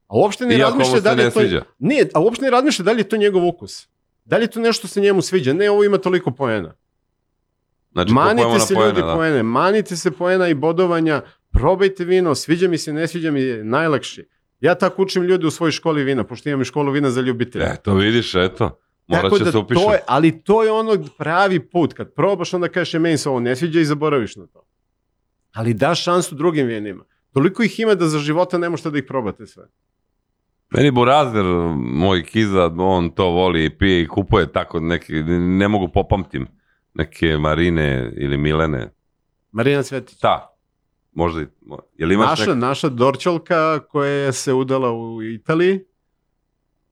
A 0.07 0.16
uopšte 0.16 0.46
ne 0.46 0.57
Iako 0.57 0.70
razmišlja 0.70 1.01
da 1.01 1.11
li 1.11 1.16
ne 1.16 1.22
je 1.22 1.31
to... 1.31 1.40
sviđa. 1.40 1.62
Nije, 1.79 2.09
a 2.14 2.20
uopšte 2.20 2.44
ne 2.44 2.51
razmišlja 2.51 2.83
da 2.83 2.92
li 2.92 3.01
je 3.01 3.09
to 3.09 3.16
njegov 3.16 3.46
ukus. 3.46 3.88
Da 4.25 4.37
li 4.37 4.44
je 4.44 4.51
to 4.51 4.61
nešto 4.61 4.88
se 4.88 5.01
njemu 5.01 5.22
sviđa? 5.22 5.53
Ne, 5.53 5.70
ovo 5.70 5.85
ima 5.85 5.98
toliko 5.98 6.31
poena. 6.31 6.75
Znači, 7.92 8.12
Manite 8.12 8.61
se 8.61 8.75
poene, 8.75 8.88
ljudi 8.88 9.01
da. 9.01 9.14
poene, 9.14 9.42
manite 9.42 9.96
se 9.96 10.11
poena 10.11 10.48
i 10.48 10.55
bodovanja, 10.55 11.22
probajte 11.51 12.05
vino, 12.05 12.35
sviđa 12.35 12.68
mi 12.68 12.79
se, 12.79 12.92
ne 12.92 13.09
sviđa 13.09 13.31
mi 13.31 13.40
je 13.40 13.64
najlakši. 13.64 14.29
Ja 14.62 14.75
tako 14.75 15.03
učim 15.03 15.22
ljude 15.22 15.46
u 15.46 15.51
svojoj 15.51 15.72
školi 15.72 16.05
vina, 16.05 16.25
pošto 16.25 16.48
imam 16.48 16.62
i 16.62 16.64
školu 16.64 16.92
vina 16.92 17.11
za 17.11 17.20
ljubitelje. 17.20 17.64
E, 17.64 17.77
to 17.85 17.94
vidiš, 17.94 18.35
eto. 18.35 18.79
Morat 19.07 19.22
Tako 19.25 19.38
će 19.38 19.44
da 19.44 19.53
se 19.53 19.59
upišem. 19.59 19.85
to 19.85 19.92
je, 19.92 19.98
ali 20.07 20.42
to 20.42 20.62
je 20.62 20.72
ono 20.72 21.05
pravi 21.18 21.61
put. 21.61 21.92
Kad 21.92 22.14
probaš, 22.14 22.55
onda 22.55 22.68
kažeš, 22.68 22.94
"E, 22.94 22.98
meni 22.98 23.18
se 23.18 23.29
ovo 23.29 23.40
ne 23.40 23.57
sviđa 23.57 23.81
i 23.81 23.85
zaboraviš 23.85 24.37
na 24.37 24.46
to. 24.46 24.66
Ali 25.53 25.75
daš 25.75 26.05
šansu 26.05 26.35
drugim 26.35 26.66
vinima. 26.66 27.05
Toliko 27.33 27.62
ih 27.62 27.81
ima 27.81 27.94
da 27.94 28.09
za 28.09 28.18
života 28.18 28.59
ne 28.59 28.68
možete 28.68 28.90
da 28.90 28.98
ih 28.98 29.05
probate 29.09 29.46
sve. 29.46 29.64
Meni 30.70 30.90
Burazer, 30.90 31.44
moj 31.77 32.25
kiza, 32.25 32.70
on 32.79 33.11
to 33.11 33.25
voli 33.27 33.64
i 33.64 33.70
pije 33.70 34.03
i 34.03 34.09
kupuje 34.09 34.53
tako 34.53 34.81
neki, 34.81 35.12
ne 35.38 35.68
mogu 35.68 35.88
popamtim, 35.88 36.46
neke 36.94 37.38
Marine 37.38 38.12
ili 38.16 38.37
Milene. 38.37 38.90
Marina 39.53 39.83
Cvetić. 39.83 40.18
Ta, 40.18 40.51
možda, 41.12 41.40
i- 41.40 41.46
mo- 41.62 41.81
jel 41.94 42.12
imaš 42.12 42.29
Naša, 42.31 42.46
nek... 42.46 42.59
naša 42.59 42.88
Dorčolka 42.88 43.79
koja 43.81 44.11
je 44.11 44.33
se 44.33 44.53
udala 44.53 44.92
u 44.92 45.22
Italiji 45.25 45.81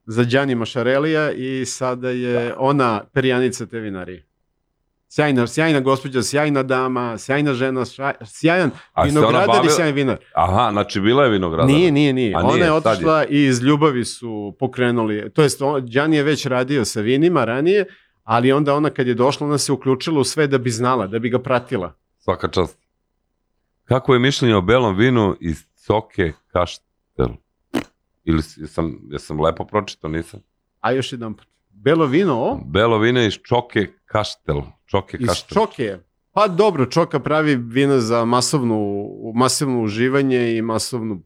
za 0.06 0.24
Đani 0.24 0.54
Mašarelija 0.54 1.32
i 1.32 1.64
sada 1.66 2.10
je 2.10 2.54
ona 2.56 3.04
perjanica 3.12 3.66
te 3.66 3.78
vinarije. 3.78 4.26
Sjajna, 5.08 5.46
sjajna 5.46 5.80
gospođa, 5.80 6.22
sjajna 6.22 6.62
dama, 6.62 7.18
sjajna 7.18 7.54
žena, 7.54 7.80
ša- 7.80 8.14
sjajan 8.26 8.70
A 8.92 9.02
vinogradar 9.04 9.44
i 9.44 9.48
bavila- 9.48 9.70
sjajan 9.70 9.94
vinar. 9.94 10.18
Aha, 10.34 10.68
znači 10.72 11.00
bila 11.00 11.24
je 11.24 11.30
vinogradar. 11.30 11.66
Nije, 11.66 11.90
nije, 11.92 12.12
nije. 12.12 12.34
A 12.34 12.38
Ona 12.38 12.48
nije, 12.48 12.58
je 12.58 12.66
sad 12.66 12.84
je. 12.84 12.90
otišla 12.90 13.24
i 13.26 13.44
iz 13.44 13.62
ljubavi 13.62 14.04
su 14.04 14.56
pokrenuli, 14.58 15.30
to 15.32 15.42
jest 15.42 15.62
on- 15.62 15.86
Đani 15.86 16.16
je 16.16 16.22
već 16.22 16.46
radio 16.46 16.84
sa 16.84 17.00
vinima 17.00 17.44
ranije, 17.44 17.84
ali 18.24 18.52
onda 18.52 18.74
ona 18.74 18.90
kad 18.90 19.06
je 19.06 19.14
došla, 19.14 19.46
ona 19.46 19.58
se 19.58 19.72
uključila 19.72 20.20
u 20.20 20.24
sve 20.24 20.46
da 20.46 20.58
bi 20.58 20.70
znala, 20.70 21.06
da 21.06 21.18
bi 21.18 21.28
ga 21.30 21.38
pratila. 21.38 21.92
Svaka 22.18 22.48
čast. 22.48 22.78
Kako 23.90 24.14
je 24.14 24.20
mišljenje 24.20 24.56
o 24.56 24.60
belom 24.60 24.96
vinu 24.96 25.36
iz 25.40 25.64
Coke 25.86 26.32
Kaštel? 26.46 27.28
Ili 28.24 28.42
si- 28.42 28.60
jesam, 29.10 29.40
lepo 29.40 29.64
pročitao, 29.64 30.10
nisam? 30.10 30.40
A 30.80 30.92
još 30.92 31.12
jedan 31.12 31.34
put. 31.34 31.46
Belo 31.70 32.06
vino? 32.06 32.60
Belo 32.66 32.98
vino 32.98 33.20
iz 33.22 33.34
Čoke 33.34 33.86
Kaštel. 34.04 34.62
Čoke 34.86 35.16
Iz 35.20 35.28
Kaštel. 35.28 35.54
Čoke. 35.54 35.98
Pa 36.32 36.48
dobro, 36.48 36.86
Čoka 36.86 37.20
pravi 37.20 37.56
vina 37.56 38.00
za 38.00 38.24
masovnu, 38.24 39.06
masovno 39.34 39.82
uživanje 39.82 40.56
i 40.56 40.62
masovnu, 40.62 41.22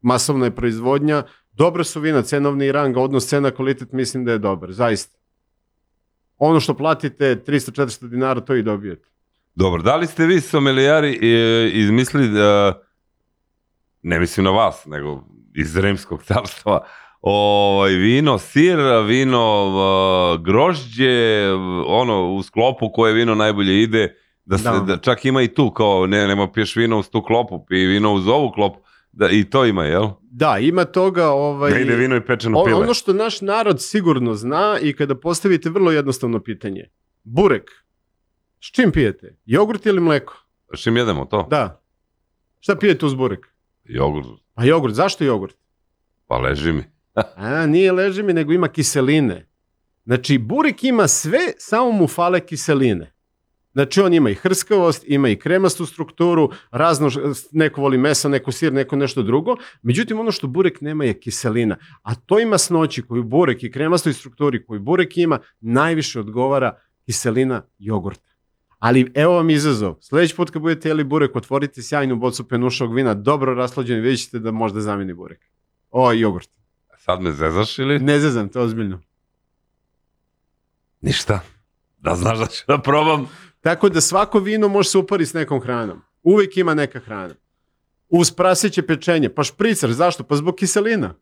masovna 0.00 0.44
je 0.44 0.54
proizvodnja. 0.54 1.22
Dobra 1.52 1.84
su 1.84 2.00
vina, 2.00 2.22
cenovni 2.22 2.72
rang, 2.72 2.96
odnos 2.96 3.26
cena, 3.26 3.50
kvalitet 3.50 3.92
mislim 3.92 4.24
da 4.24 4.32
je 4.32 4.38
dobar, 4.38 4.72
zaista. 4.72 5.18
Ono 6.38 6.60
što 6.60 6.74
platite 6.74 7.42
300-400 7.46 8.08
dinara, 8.08 8.40
to 8.40 8.54
i 8.54 8.62
dobijete. 8.62 9.08
Dobro, 9.54 9.82
da 9.82 9.96
li 9.96 10.06
ste 10.06 10.26
vi 10.26 10.40
sommelijari 10.40 11.18
e, 11.22 11.70
izmislili, 11.72 12.40
e, 12.40 12.72
ne 14.02 14.20
mislim 14.20 14.44
na 14.44 14.50
vas, 14.50 14.86
nego 14.86 15.24
iz 15.54 15.76
Rimskog 15.76 16.22
carstva, 16.22 16.80
ovaj, 17.20 17.92
vino 17.92 18.38
sir, 18.38 18.78
vino 19.06 19.66
uh, 19.66 20.44
grožđe, 20.44 21.46
ono 21.86 22.32
u 22.32 22.42
sklopu 22.42 22.92
koje 22.92 23.12
vino 23.12 23.34
najbolje 23.34 23.82
ide, 23.82 24.16
da 24.44 24.58
se 24.58 24.64
Da. 24.64 24.80
da. 24.80 24.96
čak 24.96 25.24
ima 25.24 25.42
i 25.42 25.48
tu 25.48 25.70
kao 25.70 26.06
ne 26.06 26.28
nema 26.28 26.52
piješ 26.52 26.76
vino 26.76 26.98
uz 26.98 27.10
tu 27.10 27.22
klopu, 27.22 27.64
pije 27.66 27.86
vino 27.86 28.12
uz 28.12 28.28
ovu 28.28 28.50
klopu, 28.50 28.78
da 29.12 29.30
i 29.30 29.44
to 29.44 29.64
ima, 29.64 29.84
jel? 29.84 30.08
Da, 30.22 30.58
ima 30.60 30.84
toga... 30.84 31.30
Ovaj, 31.30 31.72
Ne 31.72 31.82
ide 31.82 31.96
vino 31.96 32.16
i 32.16 32.20
pečeno 32.20 32.64
pile. 32.64 32.76
Ono 32.76 32.94
što 32.94 33.12
naš 33.12 33.40
narod 33.40 33.82
sigurno 33.82 34.34
zna 34.34 34.78
i 34.82 34.92
kada 34.92 35.14
postavite 35.14 35.70
vrlo 35.70 35.92
jednostavno 35.92 36.40
pitanje. 36.40 36.84
Burek, 37.24 37.70
s 38.60 38.72
čim 38.72 38.92
pijete? 38.92 39.36
Jogurt 39.44 39.86
ili 39.86 40.00
mleko? 40.00 40.46
S 40.74 40.80
čim 40.82 40.96
jedemo 40.96 41.24
to? 41.24 41.46
Da. 41.50 41.82
Šta 42.60 42.76
pijete 42.76 43.06
uz 43.06 43.14
burek? 43.14 43.46
Jogurt, 43.84 44.26
Pa 44.54 44.64
jogurt, 44.64 44.94
zašto 44.94 45.24
jogurt? 45.24 45.56
pa 46.26 46.38
leži 46.38 46.72
mi. 46.72 46.84
A, 47.36 47.66
nije 47.66 47.92
leži 47.92 48.22
mi, 48.22 48.32
nego 48.32 48.52
ima 48.52 48.68
kiseline. 48.68 49.48
Znači, 50.04 50.38
burek 50.38 50.84
ima 50.84 51.08
sve, 51.08 51.38
samo 51.58 51.92
mu 51.92 52.06
fale 52.06 52.40
kiseline. 52.40 53.12
Znači, 53.72 54.00
on 54.00 54.14
ima 54.14 54.30
i 54.30 54.34
hrskavost, 54.34 55.04
ima 55.06 55.28
i 55.28 55.36
kremastu 55.36 55.86
strukturu, 55.86 56.50
razno, 56.70 57.10
neko 57.52 57.80
voli 57.80 57.98
meso, 57.98 58.28
neko 58.28 58.52
sir, 58.52 58.72
neko 58.72 58.96
nešto 58.96 59.22
drugo. 59.22 59.56
Međutim, 59.82 60.20
ono 60.20 60.32
što 60.32 60.46
burek 60.46 60.80
nema 60.80 61.04
je 61.04 61.20
kiselina. 61.20 61.76
A 62.02 62.14
to 62.14 62.40
ima 62.40 62.58
snoći 62.58 63.02
koju 63.02 63.22
burek 63.22 63.62
i 63.62 63.70
kremastoj 63.70 64.12
strukturi 64.12 64.64
koju 64.66 64.80
burek 64.80 65.16
ima, 65.16 65.38
najviše 65.60 66.20
odgovara 66.20 66.78
kiselina 67.06 67.62
jogurta. 67.78 68.29
Ali 68.80 69.12
evo 69.14 69.34
vam 69.34 69.50
izazov. 69.50 69.94
Sljedeći 70.00 70.36
put 70.36 70.50
kad 70.50 70.62
budete 70.62 70.88
jeli 70.88 71.04
burek, 71.04 71.36
otvorite 71.36 71.82
sjajnu 71.82 72.16
bocu 72.16 72.48
penušog 72.48 72.94
vina, 72.94 73.14
dobro 73.14 73.54
raslađen 73.54 73.98
i 73.98 74.00
vidjet 74.00 74.20
ćete 74.20 74.38
da 74.38 74.50
možda 74.50 74.80
zameni 74.80 75.14
burek. 75.14 75.40
O, 75.90 76.12
jogurt. 76.12 76.50
Sad 76.98 77.20
me 77.22 77.32
zezaš 77.32 77.78
ili? 77.78 77.98
Ne 77.98 78.20
zezam, 78.20 78.48
to 78.48 78.58
je 78.58 78.64
ozbiljno. 78.64 79.00
Ništa. 81.00 81.40
Da 81.98 82.14
znaš 82.14 82.38
da 82.38 82.46
ću 82.46 82.64
da 82.68 82.78
probam. 82.78 83.28
Tako 83.60 83.88
da 83.88 84.00
svako 84.00 84.38
vino 84.38 84.68
može 84.68 84.88
se 84.88 84.98
upari 84.98 85.26
s 85.26 85.34
nekom 85.34 85.60
hranom. 85.60 86.02
Uvijek 86.22 86.56
ima 86.56 86.74
neka 86.74 87.00
hrana. 87.00 87.34
Uz 88.08 88.30
praseće 88.30 88.82
pečenje. 88.86 89.28
Pa 89.28 89.44
špricer, 89.44 89.92
zašto? 89.92 90.24
Pa 90.24 90.36
zbog 90.36 90.54
kiselina. 90.54 91.14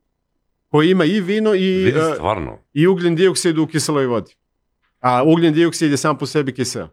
Koji 0.68 0.90
ima 0.90 1.04
i 1.04 1.20
vino 1.20 1.54
i, 1.54 1.84
Vidi, 1.84 1.98
e, 1.98 2.12
stvarno. 2.14 2.58
i 2.72 2.86
ugljen 2.86 3.16
dioksid 3.16 3.58
u 3.58 3.66
kiseloj 3.66 4.06
vodi. 4.06 4.34
A 5.00 5.22
ugljen 5.22 5.54
dioksid 5.54 5.90
je 5.90 5.96
sam 5.96 6.18
po 6.18 6.26
sebi 6.26 6.54
kiseo. 6.54 6.88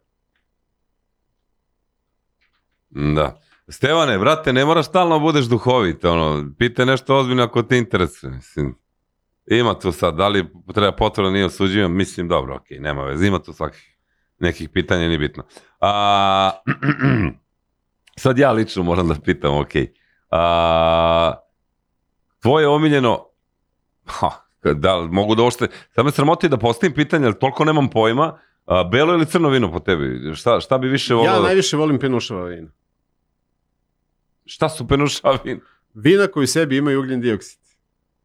Da. 2.96 3.40
Stevane, 3.68 4.18
brate, 4.18 4.54
ne 4.54 4.66
moraš 4.66 4.86
stalno 4.86 5.20
budeš 5.20 5.46
duhovit, 5.46 6.06
ono, 6.06 6.46
pite 6.58 6.86
nešto 6.86 7.16
ozbiljno 7.16 7.44
ako 7.44 7.64
te 7.64 7.78
interesuje, 7.78 8.32
mislim. 8.32 8.76
Ima 9.46 9.80
tu 9.80 9.92
sad, 9.92 10.16
da 10.16 10.28
li 10.28 10.48
treba 10.74 10.92
potvrda, 10.92 11.30
nije 11.32 11.46
osuđivan, 11.46 11.92
mislim, 11.92 12.28
dobro, 12.28 12.56
okej, 12.56 12.80
nema 12.80 13.04
veze, 13.04 13.28
ima 13.28 13.40
tu 13.40 13.54
svakih 13.54 13.98
nekih 14.40 14.70
pitanja, 14.70 15.08
nije 15.08 15.18
bitno. 15.18 15.44
A, 15.80 16.52
sad 18.24 18.38
ja 18.38 18.52
lično 18.52 18.84
moram 18.84 19.08
da 19.08 19.16
pitam, 19.26 19.58
okej. 19.58 19.94
A, 20.32 21.34
tvoje 22.42 22.68
omiljeno, 22.68 23.26
ha, 24.06 24.30
da, 24.74 24.96
li 24.96 25.10
mogu 25.10 25.36
da 25.36 25.44
ošte, 25.44 25.68
sad 25.96 26.06
me 26.06 26.12
sramoti 26.12 26.50
da 26.50 26.58
postavim 26.58 26.94
pitanje, 26.94 27.26
ali 27.26 27.40
toliko 27.40 27.66
nemam 27.66 27.90
pojma, 27.90 28.40
a, 28.66 28.84
belo 28.84 29.14
ili 29.14 29.26
crno 29.26 29.50
vino 29.50 29.72
po 29.72 29.80
tebi? 29.80 30.36
Šta, 30.36 30.60
šta 30.60 30.78
bi 30.78 30.88
više 30.88 31.14
volao? 31.14 31.34
Ja 31.34 31.40
da- 31.40 31.46
najviše 31.48 31.78
volim 31.78 32.00
penušava 32.00 32.44
vina. 32.44 32.72
Šta 34.46 34.70
su 34.70 34.88
penušava 34.88 35.40
vina? 35.44 35.60
Vina 35.94 36.28
koji 36.28 36.48
sebi 36.48 36.78
imaju 36.78 37.00
ugljen 37.00 37.22
dioksid. 37.22 37.60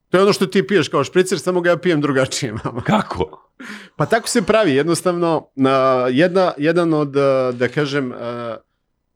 To 0.09 0.17
je 0.17 0.23
ono 0.23 0.33
što 0.33 0.47
ti 0.47 0.67
piješ 0.67 0.89
kao 0.89 1.05
špricer, 1.05 1.39
samo 1.39 1.61
ga 1.61 1.71
ja 1.71 1.77
pijem 1.77 2.01
drugačije. 2.01 2.53
mama. 2.65 2.81
Kako? 2.83 3.51
Pa 3.97 4.07
tako 4.07 4.29
se 4.29 4.43
pravi, 4.43 4.73
jednostavno, 4.73 5.49
na, 5.55 5.71
jedna, 6.11 6.53
jedan 6.59 6.95
od, 6.95 7.17
eh, 7.17 7.21
da 7.53 7.69
kažem, 7.69 8.13
eh, 8.13 8.17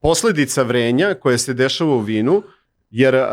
posledica 0.01 0.63
vrenja 0.63 1.15
koje 1.15 1.39
se 1.39 1.55
dešava 1.55 1.91
u 1.91 2.01
vinu, 2.01 2.43
jer 2.91 3.15
eh, 3.15 3.27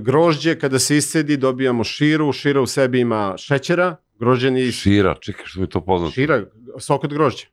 grožđe 0.00 0.58
kada 0.58 0.78
se 0.78 0.96
iscedi 0.96 1.36
dobijamo 1.36 1.84
širu, 1.84 2.32
šira 2.32 2.60
u 2.60 2.66
sebi 2.66 3.00
ima 3.00 3.34
šećera, 3.38 3.96
grožđeni 4.18 4.72
Šira, 4.72 5.14
čekaj 5.20 5.46
što 5.46 5.60
mi 5.60 5.68
to 5.68 5.80
poznato. 5.80 6.12
šira, 6.12 6.44
sok 6.78 7.04
od 7.04 7.12
grožđa. 7.12 7.46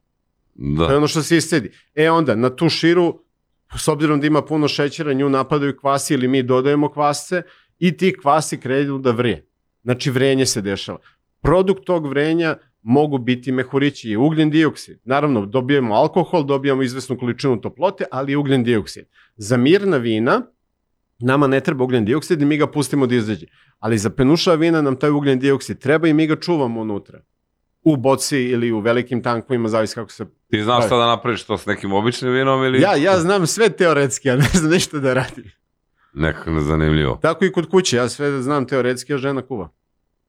To 0.77 0.83
je 0.83 0.87
Da. 0.89 0.97
ono 0.97 1.07
što 1.07 1.23
se 1.23 1.37
iscedi. 1.37 1.71
E 1.95 2.09
onda, 2.09 2.35
na 2.35 2.55
tu 2.55 2.69
širu, 2.69 3.19
s 3.77 3.87
obzirom 3.87 4.19
da 4.19 4.27
ima 4.27 4.41
puno 4.41 4.67
šećera, 4.67 5.13
nju 5.13 5.29
napadaju 5.29 5.77
kvasi 5.77 6.13
ili 6.13 6.27
mi 6.27 6.43
dodajemo 6.43 6.89
kvasce 6.91 7.41
i 7.79 7.97
ti 7.97 8.15
kvasi 8.21 8.57
krenu 8.57 8.97
da 8.97 9.11
vrije. 9.11 9.47
Znači 9.83 10.11
vrenje 10.11 10.45
se 10.45 10.61
dešava. 10.61 10.99
Produkt 11.41 11.85
tog 11.85 12.07
vrenja 12.07 12.57
mogu 12.81 13.17
biti 13.17 13.51
mehurići 13.51 14.09
i 14.09 14.17
ugljen 14.17 14.49
dioksid. 14.49 14.99
Naravno, 15.03 15.45
dobijemo 15.45 15.95
alkohol, 15.95 16.43
dobijamo 16.43 16.83
izvesnu 16.83 17.17
količinu 17.17 17.61
toplote, 17.61 18.03
ali 18.11 18.31
i 18.31 18.35
ugljen 18.35 18.63
dioksid. 18.63 19.05
Za 19.35 19.57
mirna 19.57 19.97
vina 19.97 20.41
nama 21.19 21.47
ne 21.47 21.59
treba 21.59 21.83
ugljen 21.83 22.05
dioksid 22.05 22.41
i 22.41 22.45
mi 22.45 22.57
ga 22.57 22.67
pustimo 22.67 23.07
da 23.07 23.15
izađe. 23.15 23.45
Ali 23.79 23.97
za 23.97 24.09
penušava 24.09 24.55
vina 24.55 24.81
nam 24.81 24.95
taj 24.95 25.09
ugljen 25.09 25.39
dioksid 25.39 25.79
treba 25.79 26.07
i 26.07 26.13
mi 26.13 26.27
ga 26.27 26.35
čuvamo 26.35 26.81
unutra. 26.81 27.21
U 27.83 27.95
boci 27.97 28.37
ili 28.39 28.71
u 28.71 28.79
velikim 28.79 29.23
tankovima, 29.23 29.69
zavisi 29.69 29.95
kako 29.95 30.11
se 30.11 30.25
Ti 30.47 30.63
znaš 30.63 30.85
šta 30.85 30.97
da 30.97 31.05
napraviš 31.07 31.43
to 31.43 31.57
s 31.57 31.65
nekim 31.65 31.93
običnim 31.93 32.31
vinom 32.31 32.63
ili 32.63 32.81
Ja, 32.81 32.95
ja 32.95 33.19
znam 33.19 33.47
sve 33.47 33.69
teoretski, 33.69 34.29
a 34.29 34.35
ne 34.35 34.45
znam 34.53 34.71
ništa 34.71 34.99
da 34.99 35.13
radim. 35.13 35.51
nekako 36.13 36.51
nezanimljivo. 36.51 37.15
Tako 37.15 37.45
i 37.45 37.51
kod 37.51 37.69
kuće, 37.69 37.97
ja 37.97 38.09
sve 38.09 38.41
znam 38.41 38.65
teoretski, 38.65 39.13
a 39.13 39.17
žena 39.17 39.41
kuva. 39.41 39.69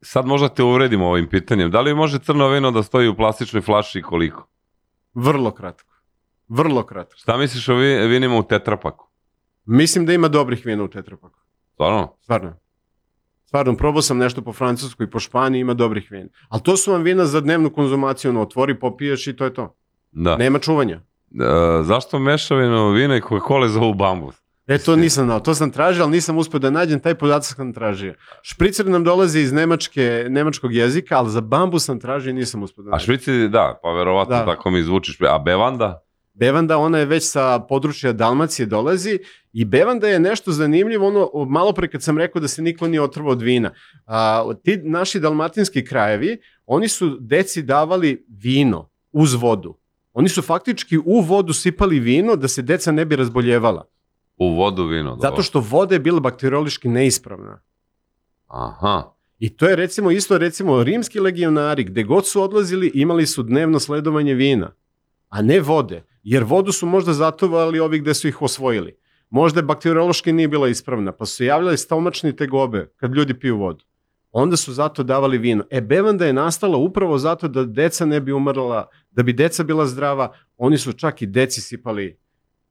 Sad 0.00 0.26
možda 0.26 0.48
te 0.48 0.62
uvredimo 0.62 1.08
ovim 1.08 1.28
pitanjem. 1.28 1.70
Da 1.70 1.80
li 1.80 1.94
može 1.94 2.18
crno 2.18 2.48
vino 2.48 2.70
da 2.70 2.82
stoji 2.82 3.08
u 3.08 3.16
plastičnoj 3.16 3.62
flaši 3.62 3.98
i 3.98 4.02
koliko? 4.02 4.48
Vrlo 5.14 5.50
kratko. 5.50 5.94
Vrlo 6.48 6.82
kratko. 6.82 7.16
Šta 7.16 7.36
misliš 7.36 7.68
o 7.68 7.74
vi- 7.74 8.06
vinima 8.06 8.36
u 8.36 8.42
tetrapaku? 8.42 9.06
Mislim 9.64 10.06
da 10.06 10.12
ima 10.12 10.28
dobrih 10.28 10.66
vina 10.66 10.84
u 10.84 10.88
tetrapaku. 10.88 11.38
Stvarno? 11.72 12.14
Stvarno. 12.20 12.56
Stvarno, 13.50 13.76
probao 13.76 14.02
sam 14.02 14.18
nešto 14.18 14.42
po 14.42 14.52
Francuskoj 14.52 15.04
i 15.04 15.10
po 15.10 15.18
Španiji, 15.20 15.60
ima 15.60 15.74
dobrih 15.74 16.08
vina. 16.10 16.28
Ali 16.48 16.62
to 16.62 16.76
su 16.76 16.92
vam 16.92 17.02
vina 17.02 17.26
za 17.26 17.40
dnevnu 17.40 17.70
konzumaciju, 17.70 18.30
ono, 18.30 18.42
otvori, 18.42 18.78
popiješ 18.80 19.26
i 19.26 19.36
to 19.36 19.44
je 19.44 19.54
to. 19.54 19.76
Da. 20.12 20.36
Nema 20.36 20.58
čuvanja. 20.58 20.94
E, 20.94 21.02
zašto 21.82 22.18
mešavinu 22.18 22.90
vina 22.90 23.16
i 23.16 23.20
Coca-Cola 23.20 23.68
zovu 23.68 23.94
bambus? 23.94 24.34
E, 24.66 24.78
to 24.78 24.96
nisam 24.96 25.24
znao, 25.24 25.40
to 25.40 25.54
sam 25.54 25.70
tražio, 25.70 26.02
ali 26.02 26.12
nisam 26.12 26.38
uspio 26.38 26.58
da 26.60 26.70
nađem, 26.70 27.00
taj 27.00 27.14
podatak 27.14 27.56
sam 27.56 27.72
tražio. 27.72 28.14
Špricer 28.42 28.86
nam 28.86 29.04
dolazi 29.04 29.40
iz 29.40 29.52
nemačke, 29.52 30.26
nemačkog 30.28 30.74
jezika, 30.74 31.18
ali 31.18 31.30
za 31.30 31.40
bambus 31.40 31.84
sam 31.84 32.00
tražio 32.00 32.30
i 32.30 32.34
nisam 32.34 32.62
uspio 32.62 32.82
da 32.84 32.88
A 32.88 32.92
nađem. 32.92 33.04
švici, 33.04 33.48
da, 33.48 33.80
pa 33.82 33.92
verovatno 33.92 34.36
Da. 34.36 34.44
tako 34.44 34.70
mi 34.70 34.82
zvučiš. 34.82 35.16
A 35.20 35.38
bevanda? 35.38 36.02
Bevanda, 36.34 36.78
ona 36.78 36.98
je 36.98 37.04
već 37.04 37.30
sa 37.30 37.58
područja 37.58 38.12
Dalmacije 38.12 38.66
dolazi 38.66 39.18
i 39.52 39.64
Bevanda 39.64 40.08
je 40.08 40.20
nešto 40.20 40.52
zanimljivo, 40.52 41.06
ono, 41.06 41.44
malo 41.44 41.72
pre 41.72 41.88
kad 41.88 42.02
sam 42.02 42.18
rekao 42.18 42.40
da 42.40 42.48
se 42.48 42.62
niko 42.62 42.88
nije 42.88 43.02
otrvao 43.02 43.32
od 43.32 43.42
vina. 43.42 43.70
A, 44.06 44.52
ti 44.64 44.76
naši 44.76 45.20
dalmatinski 45.20 45.84
krajevi, 45.84 46.38
oni 46.66 46.88
su 46.88 47.16
deci 47.20 47.62
davali 47.62 48.26
vino 48.28 48.90
uz 49.12 49.34
vodu. 49.34 49.78
Oni 50.12 50.28
su 50.28 50.42
faktički 50.42 50.98
u 50.98 51.20
vodu 51.20 51.52
sipali 51.52 52.00
vino 52.00 52.36
da 52.36 52.48
se 52.48 52.62
deca 52.62 52.92
ne 52.92 53.04
bi 53.04 53.16
razboljevala. 53.16 53.84
U 54.36 54.54
vodu 54.54 54.84
vino. 54.84 55.10
Zato 55.16 55.30
dobro. 55.30 55.42
što 55.42 55.60
voda 55.60 55.94
je 55.94 56.00
bila 56.00 56.20
bakteriološki 56.20 56.88
neispravna. 56.88 57.62
Aha. 58.46 59.14
I 59.38 59.56
to 59.56 59.68
je 59.68 59.76
recimo 59.76 60.10
isto 60.10 60.38
recimo 60.38 60.82
rimski 60.82 61.20
legionari 61.20 61.84
gde 61.84 62.02
god 62.02 62.26
su 62.26 62.42
odlazili 62.42 62.90
imali 62.94 63.26
su 63.26 63.42
dnevno 63.42 63.80
sledovanje 63.80 64.34
vina, 64.34 64.74
a 65.28 65.42
ne 65.42 65.60
vode, 65.60 66.04
jer 66.22 66.44
vodu 66.44 66.72
su 66.72 66.86
možda 66.86 67.12
zatovali 67.12 67.80
ovi 67.80 67.98
gde 67.98 68.14
su 68.14 68.28
ih 68.28 68.42
osvojili. 68.42 68.99
Možda 69.30 69.58
je 69.58 69.64
bakteriološki 69.64 70.32
nije 70.32 70.48
bila 70.48 70.68
ispravna, 70.68 71.12
pa 71.12 71.26
su 71.26 71.36
se 71.36 71.44
javljale 71.44 71.76
stomačne 71.76 72.36
tegobe 72.36 72.92
kad 72.96 73.14
ljudi 73.14 73.34
piju 73.34 73.58
vodu. 73.58 73.84
Onda 74.32 74.56
su 74.56 74.72
zato 74.72 75.02
davali 75.02 75.38
vino. 75.38 75.64
E, 75.70 75.80
bevanda 75.80 76.26
je 76.26 76.32
nastala 76.32 76.76
upravo 76.76 77.18
zato 77.18 77.48
da 77.48 77.64
deca 77.64 78.06
ne 78.06 78.20
bi 78.20 78.32
umrla, 78.32 78.88
da 79.10 79.22
bi 79.22 79.32
deca 79.32 79.64
bila 79.64 79.86
zdrava, 79.86 80.32
oni 80.56 80.78
su 80.78 80.92
čak 80.92 81.22
i 81.22 81.26
deci 81.26 81.60
sipali 81.60 82.18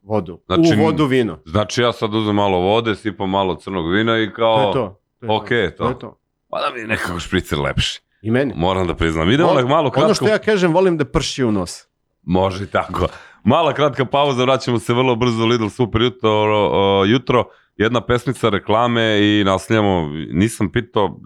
vodu. 0.01 0.41
Znači, 0.45 0.75
u 0.77 0.83
vodu 0.83 1.05
vino. 1.05 1.39
Znači 1.45 1.81
ja 1.81 1.91
sad 1.93 2.13
uzem 2.13 2.35
malo 2.35 2.59
vode, 2.59 2.95
sipam 2.95 3.29
malo 3.29 3.55
crnog 3.55 3.91
vina 3.93 4.19
i 4.19 4.33
kao... 4.33 4.55
To 4.55 4.67
je 4.67 4.73
to. 4.73 5.01
to 5.19 5.59
je 5.59 5.75
to. 5.75 5.83
to. 5.83 5.89
je 5.89 5.99
to. 5.99 6.19
Pa 6.49 6.59
da 6.59 6.73
mi 6.73 6.79
je 6.79 6.87
nekako 6.87 7.19
špricer 7.19 7.59
lepši. 7.59 8.01
I 8.21 8.31
meni. 8.31 8.53
Moram 8.55 8.87
da 8.87 8.95
priznam. 8.95 9.31
Idemo 9.31 9.49
Vol- 9.49 9.67
malo 9.67 9.91
kratko. 9.91 10.05
Ono 10.05 10.13
što 10.13 10.27
ja 10.27 10.37
kažem, 10.37 10.73
volim 10.73 10.97
da 10.97 11.05
prši 11.05 11.43
u 11.43 11.51
nos. 11.51 11.87
Može 12.23 12.63
i 12.63 12.67
tako. 12.67 13.07
Mala 13.43 13.73
kratka 13.73 14.05
pauza, 14.05 14.43
vraćamo 14.43 14.79
se 14.79 14.93
vrlo 14.93 15.15
brzo 15.15 15.45
Lidl 15.45 15.67
Super 15.67 16.01
jutro, 16.01 16.31
o, 16.31 17.05
jutro. 17.05 17.45
Jedna 17.77 18.01
pesmica 18.01 18.49
reklame 18.49 19.19
i 19.21 19.43
nastavljamo, 19.43 20.09
nisam 20.31 20.71
pitao 20.71 21.19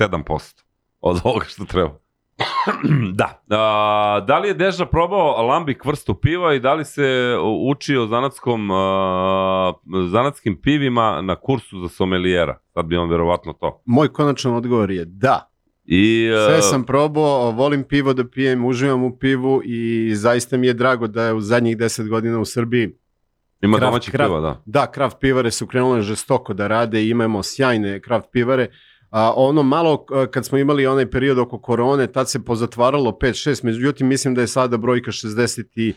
7% 0.00 0.62
od 1.00 1.20
ovoga 1.24 1.44
što 1.44 1.64
treba. 1.64 1.98
da. 3.20 3.42
A, 3.50 4.20
da 4.26 4.38
li 4.38 4.48
je 4.48 4.54
Deža 4.54 4.86
probao 4.86 5.46
lambik 5.46 5.84
vrstu 5.84 6.14
piva 6.14 6.54
i 6.54 6.60
da 6.60 6.74
li 6.74 6.84
se 6.84 7.36
učio 7.70 8.06
zanatskom, 8.06 8.70
a, 8.70 9.72
zanatskim 10.10 10.60
pivima 10.62 11.22
na 11.22 11.36
kursu 11.36 11.80
za 11.80 11.88
somelijera? 11.88 12.58
Sad 12.74 12.86
bi 12.86 12.96
on 12.96 13.10
verovatno 13.10 13.52
to. 13.52 13.82
Moj 13.84 14.12
konačan 14.12 14.54
odgovor 14.54 14.90
je 14.90 15.04
da. 15.04 15.47
I, 15.90 16.30
a, 16.30 16.46
Sve 16.46 16.62
sam 16.62 16.84
probao, 16.84 17.50
volim 17.50 17.84
pivo 17.84 18.12
da 18.12 18.24
pijem, 18.24 18.64
uživam 18.64 19.04
u 19.04 19.18
pivu 19.18 19.62
i 19.64 20.12
zaista 20.14 20.56
mi 20.56 20.66
je 20.66 20.74
drago 20.74 21.06
da 21.06 21.24
je 21.24 21.32
u 21.32 21.40
zadnjih 21.40 21.76
10 21.76 22.08
godina 22.08 22.38
u 22.38 22.44
Srbiji 22.44 22.90
Ima 23.62 23.76
kraft- 23.76 23.80
domaćih 23.80 24.14
kraft- 24.14 24.28
piva, 24.28 24.40
da. 24.40 24.62
Da, 24.66 24.86
kraft 24.86 25.16
pivare 25.20 25.50
su 25.50 25.66
krenule 25.66 26.02
žestoko 26.02 26.54
da 26.54 26.66
rade 26.66 27.02
i 27.02 27.08
imamo 27.08 27.42
sjajne 27.42 28.00
kraft 28.00 28.26
pivare. 28.32 28.66
A, 29.10 29.32
ono 29.36 29.62
malo 29.62 30.04
kad 30.30 30.46
smo 30.46 30.58
imali 30.58 30.86
onaj 30.86 31.10
period 31.10 31.38
oko 31.38 31.58
korone, 31.58 32.06
tad 32.06 32.30
se 32.30 32.44
pozatvaralo 32.44 33.10
5-6, 33.12 33.64
međutim 33.64 34.06
mislim 34.06 34.34
da 34.34 34.40
je 34.40 34.46
sada 34.46 34.76
brojka 34.76 35.10
68 35.10 35.94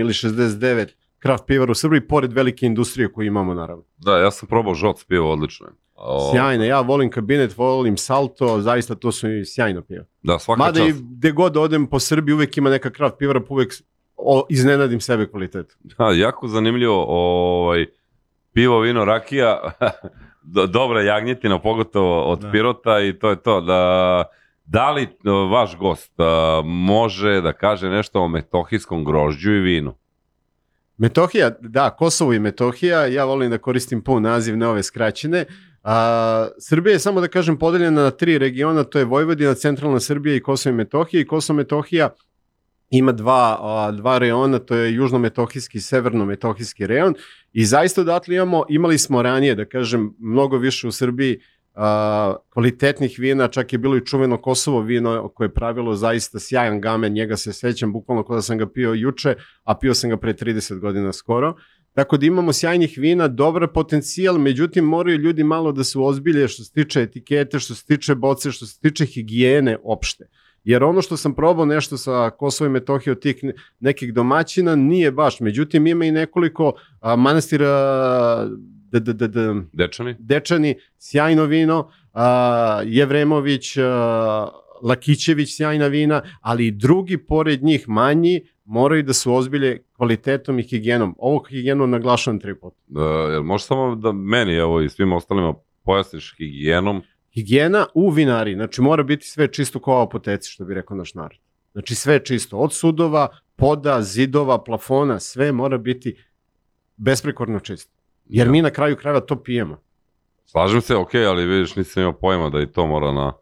ili 0.00 0.12
69 0.12 0.86
kraft 1.20 1.44
pivara 1.46 1.70
u 1.70 1.74
Srbiji, 1.74 2.00
pored 2.00 2.32
velike 2.32 2.66
industrije 2.66 3.12
koju 3.12 3.26
imamo 3.26 3.54
naravno. 3.54 3.84
Da, 3.96 4.18
ja 4.18 4.30
sam 4.30 4.48
probao 4.48 4.74
žoc 4.74 5.04
pivo, 5.04 5.32
odlično 5.32 5.66
je. 5.66 5.72
O, 5.94 6.30
Sjajne, 6.32 6.66
ja 6.66 6.80
volim 6.80 7.10
kabinet, 7.10 7.56
volim 7.58 7.96
salto, 7.96 8.60
zaista 8.60 8.94
to 8.94 9.12
su 9.12 9.30
i 9.30 9.44
sjajno 9.44 9.82
pivo. 9.82 10.04
Da, 10.22 10.38
svaka 10.38 10.58
Mada 10.58 10.80
i 10.84 10.88
čast. 10.90 11.02
gde 11.02 11.32
god 11.32 11.56
odem 11.56 11.86
po 11.86 11.98
Srbiji 12.00 12.34
uvek 12.34 12.56
ima 12.56 12.70
neka 12.70 12.90
kraft 12.90 13.14
pivara, 13.18 13.40
pa 13.40 13.46
uvek 13.54 13.72
o, 14.16 14.46
iznenadim 14.48 15.00
sebe 15.00 15.26
kvalitetu. 15.30 15.76
Da, 15.98 16.10
jako 16.12 16.48
zanimljivo, 16.48 17.04
ovaj, 17.08 17.86
pivo, 18.52 18.80
vino, 18.80 19.04
rakija, 19.04 19.60
do- 20.54 20.66
dobra 20.66 21.02
jagnjetina, 21.02 21.58
pogotovo 21.58 22.24
od 22.24 22.38
Da. 22.38 22.50
Pirota 22.50 23.00
i 23.00 23.18
to 23.18 23.30
je 23.30 23.42
to. 23.42 23.60
Da, 23.60 24.24
da 24.64 24.90
li 24.90 25.08
vaš 25.50 25.76
gost 25.76 26.12
a, 26.18 26.62
može 26.64 27.40
da 27.40 27.52
kaže 27.52 27.88
nešto 27.88 28.20
o 28.20 28.28
metohijskom 28.28 29.04
grožđu 29.04 29.52
i 29.52 29.60
vinu? 29.60 29.94
Metohija, 31.00 31.50
da, 31.60 31.90
Kosovo 31.90 32.32
i 32.32 32.38
Metohija, 32.38 33.06
ja 33.06 33.24
volim 33.24 33.50
da 33.50 33.58
koristim 33.58 34.02
pun 34.02 34.22
naziv, 34.22 34.56
ne 34.56 34.66
ove 34.68 34.82
skraćene. 34.82 35.44
A, 35.82 36.48
Srbija 36.58 36.92
je, 36.92 36.98
samo 36.98 37.20
da 37.20 37.28
kažem, 37.28 37.56
podeljena 37.56 38.02
na 38.02 38.10
tri 38.10 38.38
regiona, 38.38 38.84
to 38.84 38.98
je 38.98 39.04
Vojvodina, 39.04 39.54
Centralna 39.54 40.00
Srbija 40.00 40.36
i 40.36 40.40
Kosovo 40.40 40.72
i 40.72 40.76
Metohija. 40.76 41.20
I 41.20 41.26
Kosovo 41.26 41.56
i 41.56 41.62
Metohija 41.62 42.10
ima 42.90 43.12
dva, 43.12 43.58
a, 43.60 43.92
dva 43.92 44.18
reona, 44.18 44.58
to 44.58 44.76
je 44.76 44.94
južno-metohijski 44.94 45.78
i 45.78 45.80
severno-metohijski 45.80 46.86
reon. 46.86 47.14
I 47.52 47.64
zaista 47.64 48.00
odatle 48.00 48.34
imamo, 48.36 48.64
imali 48.68 48.98
smo 48.98 49.22
ranije, 49.22 49.54
da 49.54 49.64
kažem, 49.64 50.14
mnogo 50.18 50.58
više 50.58 50.88
u 50.88 50.92
Srbiji 50.92 51.40
a, 51.74 52.34
kvalitetnih 52.52 53.18
vina, 53.18 53.48
čak 53.48 53.72
je 53.72 53.78
bilo 53.78 53.96
i 53.96 54.06
čuveno 54.06 54.36
Kosovo 54.36 54.80
vino 54.80 55.28
koje 55.28 55.44
je 55.44 55.54
pravilo 55.54 55.96
zaista 55.96 56.38
sjajan 56.38 56.80
gamen, 56.80 57.12
njega 57.12 57.36
se 57.36 57.52
sećam 57.52 57.92
bukvalno 57.92 58.22
kao 58.22 58.36
da 58.36 58.42
sam 58.42 58.58
ga 58.58 58.66
pio 58.66 58.92
juče, 58.94 59.34
a 59.64 59.74
pio 59.74 59.94
sam 59.94 60.10
ga 60.10 60.16
pre 60.16 60.34
30 60.34 60.78
godina 60.78 61.12
skoro. 61.12 61.54
Tako 61.92 62.16
da 62.16 62.26
imamo 62.26 62.52
sjajnih 62.52 62.94
vina, 62.96 63.28
dobar 63.28 63.68
potencijal, 63.74 64.38
međutim 64.38 64.84
moraju 64.84 65.18
ljudi 65.18 65.44
malo 65.44 65.72
da 65.72 65.84
se 65.84 65.98
ozbilje 65.98 66.48
što 66.48 66.64
se 66.64 66.72
tiče 66.72 67.02
etikete, 67.02 67.58
što 67.58 67.74
se 67.74 67.86
tiče 67.86 68.14
boce, 68.14 68.52
što 68.52 68.66
se 68.66 68.80
tiče 68.80 69.04
higijene 69.04 69.76
opšte. 69.84 70.26
Jer 70.64 70.84
ono 70.84 71.02
što 71.02 71.16
sam 71.16 71.34
probao 71.34 71.64
nešto 71.66 71.96
sa 71.96 72.30
Kosovo 72.30 72.66
i 72.66 72.70
Metohije 72.70 73.12
od 73.12 73.20
tih 73.20 73.44
ne- 73.44 73.52
nekih 73.80 74.14
domaćina 74.14 74.76
nije 74.76 75.12
baš. 75.12 75.40
Međutim 75.40 75.86
ima 75.86 76.04
i 76.04 76.12
nekoliko 76.12 76.72
a, 77.00 77.16
manastira 77.16 78.48
d, 78.92 79.00
d, 79.00 79.12
d, 79.12 79.28
d, 79.28 79.62
Dečani? 79.72 80.16
Dečani, 80.18 80.74
sjajno 80.98 81.44
vino, 81.44 81.90
a, 82.12 82.82
Jevremović, 82.84 83.76
a, 83.76 84.48
Lakićević, 84.82 85.56
sjajna 85.56 85.86
vina, 85.86 86.22
ali 86.40 86.66
i 86.66 86.70
drugi 86.70 87.18
pored 87.18 87.62
njih 87.62 87.88
manji 87.88 88.40
moraju 88.64 89.02
da 89.02 89.12
su 89.12 89.34
ozbilje 89.34 89.82
kvalitetom 89.96 90.58
i 90.58 90.62
higijenom. 90.62 91.14
Ovo 91.18 91.42
higijenu 91.42 91.86
naglašavam 91.86 92.40
tri 92.40 92.54
puta. 92.54 92.76
Da, 92.86 93.04
jel 93.04 93.42
možeš 93.42 93.66
samo 93.66 93.94
da 93.94 94.12
meni 94.12 94.54
evo, 94.54 94.80
i 94.80 94.88
svima 94.88 95.16
ostalima 95.16 95.54
pojasniš 95.84 96.34
higijenom? 96.36 97.02
Higijena 97.34 97.86
u 97.94 98.10
vinari, 98.10 98.54
znači 98.54 98.80
mora 98.80 99.02
biti 99.02 99.26
sve 99.26 99.52
čisto 99.52 99.80
kao 99.80 100.02
apoteci, 100.02 100.50
što 100.50 100.64
bi 100.64 100.74
rekao 100.74 100.96
naš 100.96 101.14
narod. 101.14 101.38
Znači 101.72 101.94
sve 101.94 102.24
čisto, 102.24 102.56
od 102.58 102.74
sudova, 102.74 103.28
poda, 103.56 104.02
zidova, 104.02 104.64
plafona, 104.64 105.20
sve 105.20 105.52
mora 105.52 105.78
biti 105.78 106.16
besprekorno 106.96 107.60
čisto. 107.60 107.99
Jer 108.30 108.48
mi 108.48 108.62
na 108.62 108.70
kraju 108.70 108.96
krajeva 108.96 109.20
to 109.20 109.42
pijemo. 109.42 109.82
Slažem 110.44 110.80
se, 110.80 110.96
ok, 110.96 111.14
ali 111.14 111.46
vidiš, 111.46 111.76
nisam 111.76 112.00
imao 112.00 112.12
pojma 112.12 112.50
da 112.50 112.60
i 112.60 112.66
to 112.66 112.86
mora 112.86 113.12
na, 113.12 113.32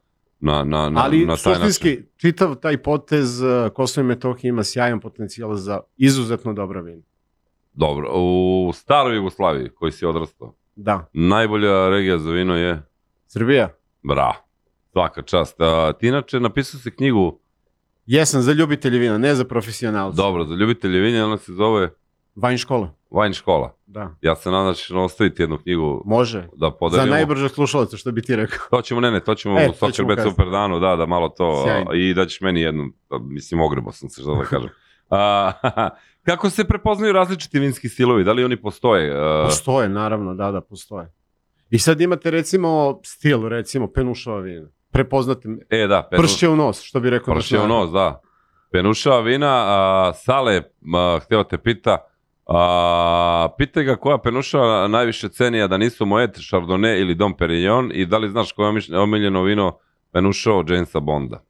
na, 0.40 0.64
na, 0.64 0.88
na, 0.88 1.04
Ali 1.04 1.18
na 1.18 1.36
taj 1.36 1.52
način. 1.52 1.66
suštinski, 1.66 2.02
čitav 2.16 2.54
taj 2.54 2.78
potez 2.78 3.40
uh, 3.40 3.48
Kosovo 3.68 4.04
i 4.04 4.08
Metohija 4.08 4.48
ima 4.48 4.64
sjajan 4.64 5.00
potencijal 5.00 5.54
za 5.54 5.80
izuzetno 5.96 6.52
dobra 6.52 6.80
vina. 6.80 7.02
Dobro, 7.72 8.10
u 8.14 8.72
staroj 8.74 9.16
Jugoslaviji 9.16 9.68
koji 9.68 9.92
si 9.92 10.06
odrastao, 10.06 10.54
Da. 10.76 11.08
najbolja 11.12 11.88
regija 11.88 12.18
za 12.18 12.30
vino 12.30 12.56
je 12.56 12.82
Srbija? 13.26 13.68
Bra. 14.02 14.32
Svaka 14.92 15.22
čast. 15.22 15.60
A, 15.60 15.92
ti 15.92 16.08
inače 16.08 16.40
napisao 16.40 16.80
si 16.80 16.90
knjigu, 16.90 17.40
Jesam 18.06 18.42
za 18.42 18.52
ljubitelje 18.52 18.98
vina, 18.98 19.18
ne 19.18 19.34
za 19.34 19.44
profesionalce. 19.44 20.16
dobro, 20.16 20.44
za 20.44 20.54
ljubitelje 20.54 21.00
vinja, 21.00 21.24
ona 21.24 21.38
se 21.38 21.52
zove 21.52 21.90
Vajn 22.36 22.58
škola? 22.58 22.94
Wine 23.10 23.34
škola. 23.34 23.74
Da. 23.86 24.10
Ja 24.20 24.36
se 24.36 24.50
nadam 24.50 24.66
da 24.66 24.74
ćeš 24.74 24.90
ostaviti 24.90 25.42
jednu 25.42 25.58
knjigu 25.58 26.02
Može. 26.06 26.40
da 26.40 26.66
Za 26.66 26.70
podelimo. 26.70 27.10
najbržeg 27.10 27.50
slušalaca, 27.50 27.96
što 27.96 28.12
bi 28.12 28.22
ti 28.22 28.36
rekao. 28.36 28.58
To 28.70 28.82
ćemo, 28.82 29.00
ne, 29.00 29.10
ne, 29.10 29.20
to 29.20 29.34
ćemo 29.34 29.60
E, 29.60 29.68
u 29.68 29.74
Soccer 29.74 30.04
Bet. 30.04 30.18
Super 30.22 30.46
danu, 30.46 30.80
da, 30.80 30.96
da 30.96 31.06
malo 31.06 31.28
to, 31.28 31.62
Sjajno. 31.64 31.92
i 31.94 32.14
da 32.14 32.26
ćeš 32.26 32.40
meni 32.40 32.60
jednu, 32.60 32.84
a, 33.10 33.18
mislim, 33.20 33.60
ogrebo 33.60 33.92
sam 33.92 34.08
se, 34.08 34.22
što 34.22 34.34
da 34.34 34.44
kažem. 34.44 34.68
A, 35.10 35.52
kako 36.26 36.50
se 36.50 36.64
prepoznaju 36.64 37.12
različiti 37.12 37.58
vinski 37.58 37.88
stilovi? 37.88 38.24
Da 38.24 38.32
li 38.32 38.44
oni 38.44 38.56
postoje? 38.56 39.12
A, 39.12 39.44
Postoje, 39.44 39.88
naravno, 39.88 40.34
da, 40.34 40.50
da, 40.50 40.60
postoje. 40.60 41.12
I 41.70 41.78
sad 41.78 42.00
imate 42.00 42.30
recimo 42.30 43.00
stil, 43.04 43.48
recimo 43.48 43.86
penušava 43.86 44.40
vina. 44.40 44.68
Prepoznate, 44.90 45.48
e, 45.70 45.86
da, 45.86 46.08
penu- 46.10 46.22
pršće 46.22 46.48
u 46.48 46.56
nos, 46.56 46.82
što 46.82 47.00
bi 47.00 47.10
rekao. 47.10 47.34
Pršće 47.34 47.58
u 47.58 47.66
nos, 47.66 47.90
da. 47.90 48.20
Penušava 48.72 49.20
vina, 49.20 49.64
a, 49.66 50.12
Sale, 50.14 50.62
a, 50.94 51.18
htio 51.22 51.42
te 51.42 51.58
pita, 51.58 51.98
a, 52.48 53.48
pitaj 53.58 53.84
ga 53.84 53.96
koja 53.96 54.18
penušava 54.18 54.88
najviše 54.88 55.28
ceni, 55.28 55.62
a 55.62 55.66
da 55.66 55.76
nisu 55.78 56.06
Moet, 56.06 56.30
Chardonnay 56.32 57.00
ili 57.00 57.14
Dom 57.14 57.36
Perignon 57.36 57.90
i 57.94 58.06
da 58.06 58.18
li 58.18 58.28
znaš 58.28 58.52
koje 58.52 58.74
je 58.82 58.98
omiljeno 58.98 59.42
vino 59.42 59.78
penušao 60.12 60.64
Jamesa 60.68 61.00
Bonda? 61.00 61.42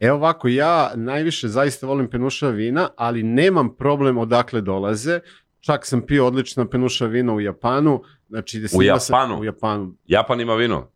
Evo 0.00 0.16
ovako, 0.16 0.48
ja 0.48 0.92
najviše 0.94 1.48
zaista 1.48 1.86
volim 1.86 2.10
penuša 2.10 2.48
vina, 2.48 2.88
ali 2.96 3.22
nemam 3.22 3.76
problem 3.76 4.18
odakle 4.18 4.60
dolaze. 4.60 5.20
Čak 5.60 5.86
sam 5.86 6.02
pio 6.02 6.26
odlična 6.26 6.66
penuša 6.66 7.06
vina 7.06 7.32
u 7.32 7.40
Japanu. 7.40 8.02
Znači, 8.28 8.58
da 8.58 8.68
U 8.74 8.82
imao 8.82 8.98
sam- 8.98 9.14
Japanu? 9.14 9.40
u 9.40 9.44
Japanu. 9.44 9.94
Japan 10.06 10.40
ima 10.40 10.54
vino? 10.54 10.90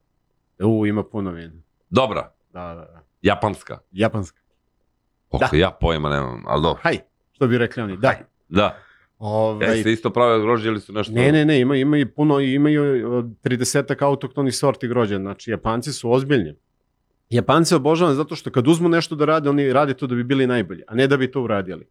U, 0.60 0.86
ima 0.86 1.04
puno 1.04 1.30
vina. 1.30 1.52
Dobra, 1.90 2.32
Da, 2.52 2.60
da, 2.60 2.74
da. 2.74 3.02
japanska. 3.22 3.78
Japanska. 3.92 4.40
Oko 5.30 5.56
ja 5.56 5.70
pojma 5.70 6.08
nemam, 6.08 6.42
ali 6.46 6.62
dobro. 6.62 6.80
Haj, 6.82 6.98
što 7.32 7.46
bi 7.46 7.58
rekli 7.58 7.82
oni. 7.82 7.96
Da. 7.96 8.14
Da. 8.48 8.76
Ovaj, 9.24 9.80
E, 9.80 9.82
se 9.82 9.92
isto 9.92 10.10
prave 10.10 10.34
od 10.34 10.42
grožđa 10.42 10.68
ili 10.68 10.80
su 10.80 10.92
nešto... 10.92 11.12
Ne, 11.12 11.32
ne, 11.32 11.44
ne, 11.44 11.60
ima, 11.60 11.76
ima 11.76 11.98
i 11.98 12.04
puno, 12.06 12.40
imaju 12.40 13.12
od 13.12 13.24
30 13.44 14.02
autoktonih 14.02 14.54
sorti 14.54 14.88
grožđa, 14.88 15.18
znači 15.18 15.50
Japanci 15.50 15.92
su 15.92 16.12
ozbiljni. 16.12 16.54
Japanci 17.30 17.74
obožavam 17.74 18.14
zato 18.14 18.36
što 18.36 18.50
kad 18.50 18.68
uzmu 18.68 18.88
nešto 18.88 19.14
da 19.14 19.24
rade, 19.24 19.50
oni 19.50 19.72
rade 19.72 19.94
to 19.94 20.06
da 20.06 20.14
bi 20.14 20.24
bili 20.24 20.46
najbolji, 20.46 20.82
a 20.86 20.94
ne 20.94 21.06
da 21.06 21.16
bi 21.16 21.30
to 21.30 21.42
uradili. 21.42 21.86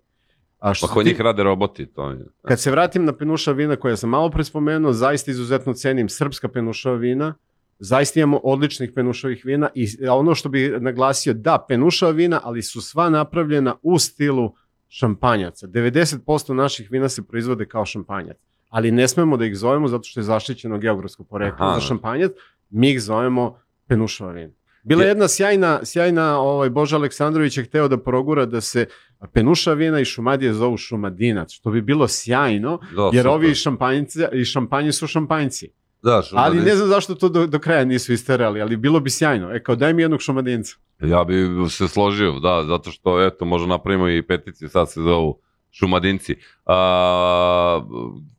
A 0.59 0.73
što 0.73 0.87
Pa 0.87 0.93
kod 0.93 1.03
ti- 1.03 1.09
njih 1.09 1.21
rade 1.21 1.43
roboti, 1.43 1.85
to 1.85 2.09
je. 2.09 2.25
Kad 2.41 2.59
se 2.59 2.71
vratim 2.71 3.05
na 3.05 3.13
penuša 3.13 3.51
vina 3.51 3.75
koja 3.75 3.95
sam 3.95 4.09
malo 4.09 4.29
pre 4.29 4.43
spomenuo, 4.43 4.93
zaista 4.93 5.31
izuzetno 5.31 5.73
cenim 5.73 6.09
srpska 6.09 6.47
penušava 6.47 6.95
vina, 6.95 7.33
zaista 7.79 8.19
imamo 8.19 8.37
odličnih 8.37 8.91
penušavih 8.95 9.41
vina 9.45 9.69
i 9.75 9.87
ono 10.09 10.35
što 10.35 10.49
bih 10.49 10.71
naglasio, 10.79 11.33
da, 11.33 11.65
penušava 11.69 12.11
vina, 12.11 12.39
ali 12.43 12.61
su 12.61 12.81
sva 12.81 13.09
napravljena 13.09 13.75
u 13.81 13.99
stilu 13.99 14.53
šampanjaca. 14.91 15.67
90% 15.67 16.53
naših 16.53 16.91
vina 16.91 17.09
se 17.09 17.23
proizvode 17.23 17.65
kao 17.65 17.85
šampanjac, 17.85 18.37
ali 18.69 18.91
ne 18.91 19.07
smemo 19.07 19.37
da 19.37 19.45
ih 19.45 19.57
zovemo 19.57 19.87
zato 19.87 20.03
što 20.03 20.19
je 20.19 20.23
zaštićeno 20.23 20.77
geografsko 20.77 21.23
poreklo 21.23 21.65
Aha, 21.65 21.75
za 21.75 21.81
šampanjac, 21.81 22.31
mi 22.69 22.91
ih 22.91 23.01
zovemo 23.01 23.57
penušava 23.87 24.31
vina. 24.31 24.53
Bila 24.83 25.01
je 25.01 25.07
Je- 25.07 25.09
jedna 25.09 25.27
sjajna, 25.27 25.79
sjajna 25.83 26.39
ovaj, 26.39 26.69
Boža 26.69 26.95
Aleksandrović 26.95 27.57
je 27.57 27.63
hteo 27.63 27.87
da 27.87 27.97
progura 27.99 28.45
da 28.45 28.61
se 28.61 28.85
penuša 29.33 29.73
vina 29.73 29.99
i 29.99 30.05
šumadije 30.05 30.53
zovu 30.53 30.77
šumadinac, 30.77 31.51
što 31.51 31.71
bi 31.71 31.81
bilo 31.81 32.07
sjajno, 32.07 32.79
Da, 32.95 33.03
jer 33.03 33.23
super. 33.23 33.27
ovi 33.27 33.55
šampanjci, 33.55 34.19
i 34.33 34.45
šampanji 34.45 34.91
su 34.91 35.07
šampanjci. 35.07 35.69
Da, 36.03 36.21
što 36.21 36.35
Ali 36.37 36.59
ne 36.59 36.75
znam 36.75 36.87
zašto 36.89 37.15
to 37.15 37.29
do, 37.29 37.47
do 37.47 37.59
kraja 37.59 37.85
nisu 37.85 38.13
isterali, 38.13 38.61
ali 38.61 38.77
bilo 38.77 38.99
bi 38.99 39.09
sjajno. 39.09 39.51
E, 39.51 39.63
kao 39.63 39.75
daj 39.75 39.93
mi 39.93 40.01
jednog 40.01 40.21
šumadinca. 40.21 40.75
Ja 41.01 41.23
bi 41.23 41.49
se 41.69 41.87
složio, 41.87 42.39
da, 42.39 42.63
zato 42.67 42.91
što, 42.91 43.25
eto, 43.25 43.45
možda 43.45 43.67
napravimo 43.67 44.09
i 44.09 44.21
peticiju, 44.27 44.69
sad 44.69 44.91
se 44.91 45.01
zovu 45.01 45.39
šumadinci. 45.71 46.35
A, 46.65 47.81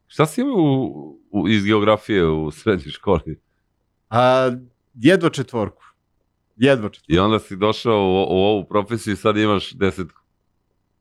šta 0.07 0.27
si 0.27 0.41
imao 0.41 0.57
u, 0.57 1.19
u, 1.31 1.49
iz 1.49 1.65
geografije 1.65 2.27
u 2.27 2.51
srednjoj 2.51 2.91
školi? 2.91 3.41
A, 4.11 4.51
jedva 4.95 5.31
četvorku. 5.31 5.83
Jedva 6.57 6.89
četvorku. 6.89 7.13
I 7.13 7.19
onda 7.19 7.39
si 7.39 7.57
došao 7.57 7.99
u, 8.01 8.15
u 8.15 8.39
ovu 8.39 8.65
profesiju 8.65 9.13
i 9.13 9.17
sad 9.17 9.37
imaš 9.37 9.73
desetku. 9.73 10.21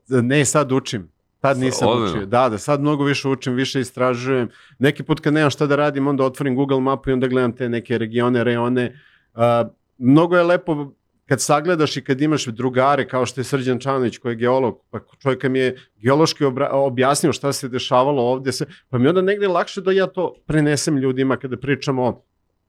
Ne, 0.07 0.45
sad 0.45 0.71
učim. 0.71 1.11
Tad 1.39 1.57
Sa- 1.57 1.63
nisam 1.63 1.87
ozbiljno? 1.89 2.11
učio. 2.11 2.25
Da, 2.25 2.49
da, 2.49 2.57
sad 2.57 2.81
mnogo 2.81 3.03
više 3.03 3.27
učim, 3.27 3.53
više 3.53 3.79
istražujem. 3.79 4.49
Neki 4.79 5.03
put 5.03 5.19
kad 5.19 5.33
nemam 5.33 5.49
šta 5.49 5.67
da 5.67 5.75
radim, 5.75 6.07
onda 6.07 6.23
otvorim 6.25 6.55
Google 6.55 6.79
mapu 6.79 7.09
i 7.09 7.13
onda 7.13 7.27
gledam 7.27 7.55
te 7.55 7.69
neke 7.69 7.97
regione, 7.97 8.43
reone. 8.43 9.01
A, 9.33 9.69
mnogo 9.97 10.37
je 10.37 10.43
lepo 10.43 10.91
kad 11.31 11.41
sagledaš 11.41 11.97
i 11.97 12.03
kad 12.03 12.21
imaš 12.21 12.45
drugare 12.45 13.07
kao 13.07 13.25
što 13.25 13.41
je 13.41 13.45
Srđan 13.45 13.79
Čanović 13.79 14.17
koji 14.17 14.31
je 14.31 14.35
geolog, 14.35 14.81
pa 14.89 14.99
čovjek 15.21 15.43
mi 15.43 15.59
je 15.59 15.77
geološki 15.95 16.43
objasnio 16.71 17.33
šta 17.33 17.53
se 17.53 17.69
dešavalo 17.69 18.23
ovdje, 18.23 18.51
se, 18.51 18.65
pa 18.89 18.97
mi 18.97 19.07
onda 19.07 19.21
negde 19.21 19.47
lakše 19.47 19.81
da 19.81 19.91
ja 19.91 20.07
to 20.07 20.33
prenesem 20.45 20.97
ljudima 20.97 21.37
kada 21.37 21.57
pričamo 21.57 22.03
o 22.03 22.23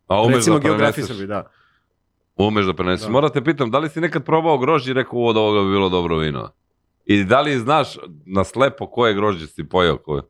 A 0.06 0.22
umeš 0.22 0.36
recimo 0.36 0.58
da 0.58 0.68
geografiji. 0.68 1.04
Srbije, 1.04 1.26
da. 1.26 1.50
Umeš 2.36 2.66
da 2.66 2.74
preneseš. 2.74 3.06
Da. 3.06 3.12
Moram 3.12 3.30
te 3.30 3.44
pitam, 3.44 3.70
da 3.70 3.78
li 3.78 3.88
si 3.88 4.00
nekad 4.00 4.24
probao 4.24 4.58
grožđe 4.58 4.90
i 4.90 4.94
rekao 4.94 5.18
od 5.18 5.36
ovoga 5.36 5.60
bi 5.60 5.70
bilo 5.70 5.88
dobro 5.88 6.18
vino? 6.18 6.52
I 7.04 7.24
da 7.24 7.40
li 7.40 7.58
znaš 7.58 7.98
na 8.26 8.44
slepo 8.44 8.86
koje 8.86 9.14
grožđe 9.14 9.46
si 9.46 9.68
pojao? 9.68 9.98
Koje? 9.98 10.22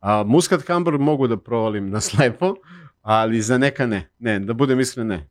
A, 0.00 0.22
muskat 0.26 0.62
kambur 0.62 0.98
mogu 0.98 1.26
da 1.26 1.36
provalim 1.36 1.90
na 1.90 2.00
slepo, 2.00 2.54
ali 3.00 3.42
za 3.42 3.58
neka 3.58 3.86
ne. 3.86 4.10
Ne, 4.18 4.38
da 4.38 4.52
budem 4.52 4.80
iskren 4.80 5.06
ne. 5.06 5.28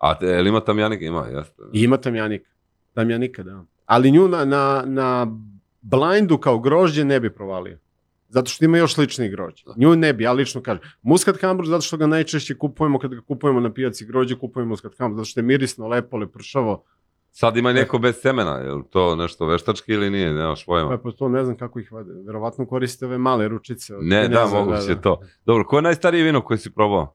A 0.00 0.18
te, 0.18 0.26
jel 0.26 0.46
ima 0.46 0.60
tamjanik? 0.60 1.02
Ima, 1.02 1.26
jeste. 1.26 1.62
I 1.72 1.82
ima 1.82 1.96
tamjanik. 1.96 2.42
Tamjanika, 2.94 3.42
da. 3.42 3.64
Ali 3.86 4.10
nju 4.10 4.28
na, 4.28 4.44
na, 4.44 4.82
na 4.86 5.26
blindu 5.80 6.38
kao 6.38 6.58
grožđe 6.58 7.04
ne 7.04 7.20
bi 7.20 7.34
provalio. 7.34 7.78
Zato 8.28 8.50
što 8.50 8.64
ima 8.64 8.78
još 8.78 8.94
sličnih 8.94 9.30
grožđa. 9.30 9.64
Nju 9.76 9.96
ne 9.96 10.12
bi, 10.12 10.24
ja 10.24 10.32
lično 10.32 10.62
kažem. 10.62 10.84
Muskat 11.02 11.36
kambur 11.36 11.66
zato 11.66 11.80
što 11.80 11.96
ga 11.96 12.06
najčešće 12.06 12.54
kupujemo, 12.54 12.98
kad 12.98 13.14
ga 13.14 13.20
kupujemo 13.20 13.60
na 13.60 13.72
pijaci 13.72 14.06
grožđe, 14.06 14.38
kupujemo 14.38 14.68
muskat 14.68 14.94
kambur, 14.94 15.16
zato 15.16 15.24
što 15.24 15.40
je 15.40 15.44
mirisno, 15.44 15.88
lepo, 15.88 16.16
lepršavo. 16.16 16.84
Sad 17.32 17.56
ima 17.56 17.72
neko 17.72 17.98
bez 17.98 18.16
semena, 18.22 18.56
je 18.56 18.72
li 18.72 18.82
to 18.90 19.16
nešto 19.16 19.46
veštački 19.46 19.92
ili 19.92 20.10
nije, 20.10 20.32
nemaš 20.32 20.64
Pa 20.64 20.72
pojma. 20.72 20.98
po 20.98 21.12
to 21.12 21.28
ne 21.28 21.44
znam 21.44 21.56
kako 21.56 21.80
ih 21.80 21.92
vade. 21.92 22.12
Verovatno 22.26 22.66
koriste 22.66 23.06
ove 23.06 23.18
male 23.18 23.48
ručice. 23.48 23.96
od 23.96 24.04
Ne, 24.04 24.28
da, 24.28 24.46
moguće 24.46 24.90
je 24.90 25.02
to. 25.02 25.20
Dobro, 25.46 25.64
koje 25.64 25.78
je 25.78 25.82
najstarije 25.82 26.24
vino 26.24 26.40
koje 26.40 26.58
si 26.58 26.70
probao? 26.70 27.14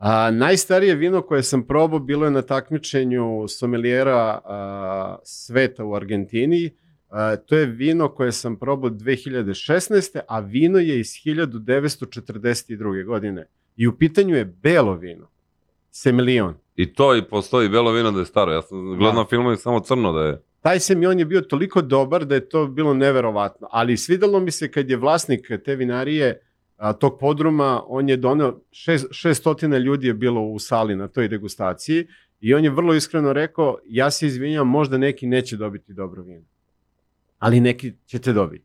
A, 0.00 0.30
najstarije 0.30 0.94
vino 0.94 1.22
koje 1.22 1.42
sam 1.42 1.62
probao 1.62 1.98
bilo 1.98 2.24
je 2.24 2.30
na 2.30 2.42
takmičenju 2.42 3.48
sommeliera 3.48 4.40
a, 4.44 5.16
sveta 5.24 5.84
u 5.84 5.94
Argentini. 5.94 6.70
A, 7.08 7.36
to 7.36 7.56
je 7.56 7.66
vino 7.66 8.08
koje 8.08 8.32
sam 8.32 8.56
probao 8.56 8.90
2016. 8.90 10.18
a 10.28 10.40
vino 10.40 10.78
je 10.78 11.00
iz 11.00 11.06
1942. 11.08 13.04
godine. 13.04 13.46
I 13.76 13.86
u 13.86 13.92
pitanju 13.98 14.36
je 14.36 14.44
belo 14.44 14.94
vino. 14.94 15.28
Semilion. 15.90 16.54
I 16.76 16.92
to 16.94 17.16
i 17.16 17.22
postoji 17.22 17.68
belo 17.68 17.92
vino 17.92 18.10
da 18.12 18.18
je 18.18 18.26
staro. 18.26 18.52
Ja 18.52 18.62
sam 18.62 18.84
gledao 18.86 19.12
Da. 19.12 19.18
na 19.18 19.26
filmu 19.26 19.52
i 19.52 19.56
samo 19.56 19.80
crno 19.80 20.12
da 20.12 20.20
je. 20.20 20.42
Taj 20.60 20.80
Semilion 20.80 21.18
je 21.18 21.24
bio 21.24 21.40
toliko 21.40 21.82
dobar 21.82 22.24
da 22.24 22.34
je 22.34 22.48
to 22.48 22.66
bilo 22.66 22.94
neverovatno. 22.94 23.68
Ali 23.70 23.96
svidalo 23.96 24.40
mi 24.40 24.50
se 24.50 24.70
kad 24.70 24.90
je 24.90 24.96
vlasnik 24.96 25.48
te 25.64 25.76
vinarije 25.76 26.40
a, 26.80 26.92
tog 26.92 27.18
podruma, 27.20 27.82
on 27.86 28.08
je 28.08 28.16
doneo, 28.16 28.60
šest, 28.72 29.06
600 29.10 29.78
ljudi 29.78 30.06
je 30.06 30.14
bilo 30.14 30.42
u 30.42 30.58
sali 30.58 30.96
na 30.96 31.08
toj 31.08 31.28
degustaciji 31.28 32.06
i 32.40 32.54
on 32.54 32.64
je 32.64 32.70
vrlo 32.70 32.94
iskreno 32.94 33.32
rekao, 33.32 33.78
ja 33.84 34.10
se 34.10 34.26
izvinjam, 34.26 34.68
možda 34.68 34.98
neki 34.98 35.26
neće 35.26 35.56
dobiti 35.56 35.92
dobro 35.92 36.22
vino, 36.22 36.44
ali 37.38 37.60
neki 37.60 37.92
ćete 38.06 38.32
dobiti. 38.32 38.64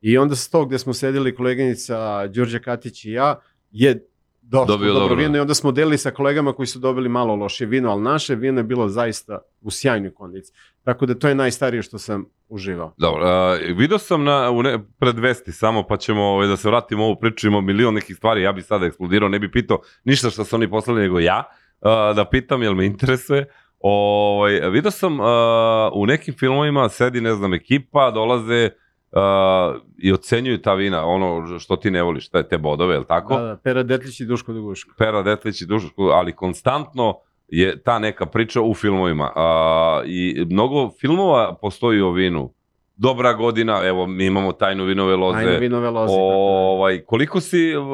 I 0.00 0.18
onda 0.18 0.36
s 0.36 0.50
tog 0.50 0.68
gde 0.68 0.78
smo 0.78 0.92
sedeli 0.92 1.34
koleginica 1.34 2.26
Đorđe 2.26 2.62
Katić 2.62 3.04
i 3.04 3.10
ja, 3.12 3.40
je 3.70 4.06
došlo 4.48 4.66
Dobio 4.66 4.92
dobro, 4.92 5.08
dobro. 5.08 5.16
vino 5.16 5.36
i 5.36 5.40
onda 5.40 5.54
smo 5.54 5.72
delili 5.72 5.98
sa 5.98 6.10
kolegama 6.10 6.52
koji 6.52 6.66
su 6.66 6.78
dobili 6.78 7.08
malo 7.08 7.34
loše 7.34 7.66
vino, 7.66 7.90
ali 7.90 8.02
naše 8.02 8.34
vino 8.34 8.60
je 8.60 8.64
bilo 8.64 8.88
zaista 8.88 9.38
u 9.60 9.70
sjajnoj 9.70 10.14
kondiciji. 10.14 10.54
Tako 10.84 11.06
da 11.06 11.14
to 11.14 11.28
je 11.28 11.34
najstarije 11.34 11.82
što 11.82 11.98
sam 11.98 12.24
uživao. 12.48 12.94
Dobro, 12.96 13.26
a, 13.26 13.54
vidio 13.54 13.98
sam 13.98 14.24
na, 14.24 14.50
u 14.50 14.62
ne, 14.62 14.78
pred 14.98 15.18
vesti 15.18 15.52
samo, 15.52 15.82
pa 15.82 15.96
ćemo 15.96 16.22
ovaj, 16.22 16.46
da 16.46 16.56
se 16.56 16.68
vratimo 16.68 17.04
ovu 17.04 17.16
priču, 17.20 17.46
imamo 17.46 17.66
milion 17.66 17.94
nekih 17.94 18.16
stvari, 18.16 18.42
ja 18.42 18.52
bi 18.52 18.62
sada 18.62 18.86
eksplodirao, 18.86 19.28
ne 19.28 19.38
bi 19.38 19.50
pitao 19.50 19.80
ništa 20.04 20.30
što 20.30 20.44
su 20.44 20.56
oni 20.56 20.70
poslali, 20.70 21.00
nego 21.00 21.20
ja, 21.20 21.44
a, 21.80 22.12
da 22.12 22.24
pitam, 22.24 22.62
jel 22.62 22.74
me 22.74 22.86
interesuje. 22.86 23.46
Ovaj, 23.80 24.70
vidio 24.70 24.90
sam 24.90 25.20
a, 25.20 25.90
u 25.94 26.06
nekim 26.06 26.34
filmovima 26.34 26.88
sedi, 26.88 27.20
ne 27.20 27.34
znam, 27.34 27.54
ekipa, 27.54 28.10
dolaze 28.10 28.70
a, 29.16 29.74
i 29.98 30.12
ocenjuju 30.12 30.62
ta 30.62 30.74
vina, 30.74 31.06
ono 31.06 31.58
što 31.58 31.76
ti 31.76 31.90
ne 31.90 32.02
voliš, 32.02 32.28
te, 32.28 32.42
te 32.42 32.58
bodove, 32.58 32.94
jel 32.94 33.04
tako? 33.04 33.36
Da, 33.36 33.42
da, 33.42 33.56
Pera 33.56 33.82
Detlić 33.82 34.20
i 34.20 34.26
Duško 34.26 34.52
Duguško. 34.52 34.94
Pera 34.98 35.22
Detlić 35.22 35.60
i 35.62 35.66
Duško, 35.66 36.02
ali 36.02 36.32
konstantno 36.32 37.14
je 37.48 37.82
ta 37.82 37.98
neka 37.98 38.26
priča 38.26 38.62
u 38.62 38.74
filmovima. 38.74 39.32
A, 39.36 40.02
I 40.06 40.46
mnogo 40.50 40.90
filmova 41.00 41.58
postoji 41.62 42.00
o 42.00 42.10
vinu. 42.10 42.52
Dobra 42.96 43.32
godina, 43.32 43.80
evo 43.84 44.06
mi 44.06 44.26
imamo 44.26 44.52
tajnu 44.52 44.84
vinove 44.84 45.16
loze. 45.16 45.38
Ajne 45.38 45.58
vinove 45.58 45.90
loze. 45.90 46.12
tako 46.12 46.22
Ovaj, 46.22 47.04
koliko 47.04 47.40
si 47.40 47.76
uh, 47.76 47.84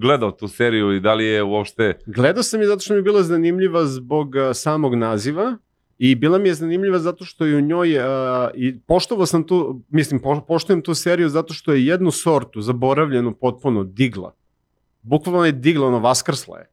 gledao 0.00 0.30
tu 0.30 0.48
seriju 0.48 0.92
i 0.92 1.00
da 1.00 1.14
li 1.14 1.24
je 1.24 1.42
uopšte... 1.42 1.98
da. 2.06 2.12
Gledao 2.12 2.42
sam 2.42 2.60
je 2.60 2.66
zato 2.66 2.80
što 2.80 2.94
mi 2.94 2.98
je 2.98 3.02
bila 3.02 3.22
zanimljiva 3.22 3.84
zbog 3.84 4.36
a, 4.36 4.54
samog 4.54 4.94
naziva 4.94 5.56
i 5.98 6.14
bila 6.14 6.38
mi 6.38 6.48
je 6.48 6.54
zanimljiva 6.54 6.98
zato 6.98 7.24
što 7.24 7.46
je 7.46 7.56
u 7.56 7.60
njoj, 7.60 7.98
a, 7.98 8.50
i 8.54 8.78
poštovao 8.80 9.26
sam 9.26 9.44
tu, 9.44 9.82
mislim, 9.88 10.20
po, 10.20 10.40
poštujem 10.40 10.82
tu 10.82 10.94
seriju 10.94 11.28
zato 11.28 11.54
što 11.54 11.72
je 11.72 11.86
jednu 11.86 12.10
sortu, 12.10 12.60
zaboravljenu 12.60 13.34
potpuno, 13.34 13.84
digla. 13.84 14.34
Bukvalno 15.02 15.44
je 15.44 15.52
digla, 15.52 15.86
ono, 15.86 15.98
vaskrsla 15.98 16.58
je. 16.58 16.70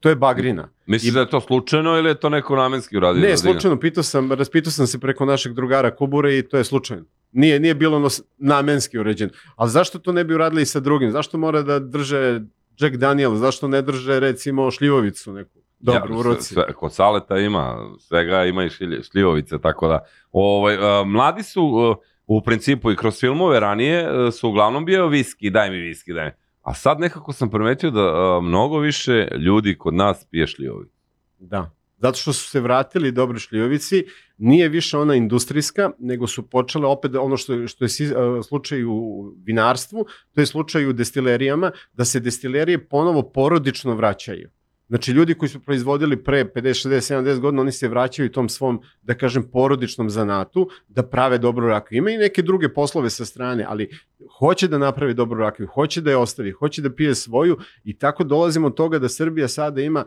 To 0.00 0.08
je 0.08 0.16
bagrina. 0.16 0.68
Misliš 0.86 1.10
I- 1.10 1.14
da 1.14 1.20
je 1.20 1.30
to 1.30 1.40
slučajno 1.40 1.98
ili 1.98 2.08
je 2.08 2.14
to 2.14 2.28
neko 2.28 2.56
namenski 2.56 2.96
uradio? 2.96 3.14
da 3.14 3.20
Ne, 3.20 3.26
digne? 3.26 3.36
slučajno, 3.36 3.80
pitao 3.80 4.02
sam, 4.02 4.32
raspitao 4.32 4.70
sam 4.70 4.86
se 4.86 4.98
preko 5.00 5.24
našeg 5.24 5.52
drugara 5.52 5.96
Kubure 5.96 6.38
i 6.38 6.42
to 6.42 6.56
je 6.56 6.64
slučajno. 6.64 7.04
Nije, 7.32 7.60
nije 7.60 7.74
bilo 7.74 7.96
ono 7.96 8.08
namenski 8.38 8.98
uređeno. 8.98 9.30
Ali 9.56 9.70
zašto 9.70 9.98
to 9.98 10.12
ne 10.12 10.24
bi 10.24 10.34
uradili 10.34 10.62
i 10.62 10.66
sa 10.66 10.80
drugim? 10.80 11.10
Zašto 11.10 11.38
mora 11.38 11.62
da 11.62 11.78
drže 11.78 12.40
Jack 12.78 12.96
Daniel? 12.96 13.34
Zašto 13.34 13.68
ne 13.68 13.82
drže, 13.82 14.20
recimo, 14.20 14.70
šljivovicu 14.70 15.32
neku? 15.32 15.58
Dobro, 15.82 16.14
Ja, 16.14 16.18
u 16.18 16.22
ruci. 16.22 16.54
Sve, 16.54 16.72
kod 16.72 16.94
saleta 16.94 17.38
ima, 17.38 17.90
svega 17.98 18.44
ima 18.44 18.64
i 18.64 18.70
šilje, 18.70 19.02
šljivovice, 19.02 19.58
tako 19.58 19.88
da. 19.88 20.04
Ovaj, 20.32 20.76
a, 20.80 21.04
mladi 21.04 21.42
su 21.42 21.60
a, 21.60 21.94
u 22.26 22.42
principu 22.42 22.92
i 22.92 22.96
kroz 22.96 23.20
filmove 23.20 23.60
ranije 23.60 24.06
a, 24.08 24.30
su 24.30 24.48
uglavnom 24.48 24.84
bio 24.84 25.06
viski, 25.06 25.50
daj 25.50 25.70
mi 25.70 25.76
viski, 25.76 26.12
daj 26.12 26.24
mi. 26.24 26.32
A 26.62 26.74
sad 26.74 27.00
nekako 27.00 27.32
sam 27.32 27.50
primetio 27.50 27.90
da 27.90 28.00
a, 28.00 28.40
mnogo 28.42 28.78
više 28.78 29.28
ljudi 29.38 29.78
kod 29.78 29.94
nas 29.94 30.26
pije 30.30 30.46
šljivovicu. 30.46 30.96
Da. 31.38 31.70
Zato 32.02 32.18
što 32.18 32.32
su 32.32 32.50
se 32.50 32.60
vratili 32.60 33.12
dobri 33.12 33.38
šljivovici, 33.38 34.04
nije 34.38 34.68
više 34.68 34.98
ona 34.98 35.14
industrijska, 35.14 35.90
nego 35.98 36.26
su 36.26 36.50
počele 36.50 36.86
opet 36.86 37.14
ono 37.14 37.36
što, 37.36 37.66
što 37.66 37.84
je 37.84 37.88
e, 37.88 38.42
slučaj 38.42 38.84
u 38.84 39.24
vinarstvu, 39.44 40.06
to 40.34 40.40
je 40.40 40.46
slučaj 40.46 40.86
u 40.86 40.92
destilerijama, 40.92 41.70
da 41.92 42.04
se 42.04 42.20
destilerije 42.20 42.88
ponovo 42.88 43.22
porodično 43.22 43.94
vraćaju. 43.94 44.50
Znači, 44.92 45.12
ljudi 45.12 45.34
koji 45.34 45.48
su 45.48 45.60
proizvodili 45.60 46.24
pre 46.24 46.44
50, 46.44 46.88
60, 46.88 47.14
70 47.14 47.38
godina, 47.40 47.62
oni 47.62 47.72
se 47.72 47.88
vraćaju 47.88 48.32
tom 48.32 48.48
svom, 48.48 48.82
da 49.02 49.14
kažem, 49.14 49.42
porodičnom 49.52 50.10
zanatu, 50.10 50.68
da 50.88 51.02
prave 51.02 51.38
dobru 51.38 51.68
rakiju. 51.68 51.98
Ima 51.98 52.10
i 52.10 52.16
neke 52.16 52.42
druge 52.42 52.68
poslove 52.68 53.10
sa 53.10 53.24
strane, 53.24 53.64
ali 53.68 53.90
hoće 54.38 54.68
da 54.68 54.78
napravi 54.78 55.14
dobru 55.14 55.40
rakiju, 55.40 55.66
hoće 55.66 56.00
da 56.00 56.10
je 56.10 56.16
ostavi, 56.16 56.50
hoće 56.50 56.82
da 56.82 56.92
pije 56.94 57.14
svoju 57.14 57.58
i 57.84 57.98
tako 57.98 58.24
dolazimo 58.24 58.66
od 58.66 58.74
toga 58.74 58.98
da 58.98 59.08
Srbija 59.08 59.48
sada 59.48 59.80
ima 59.80 60.04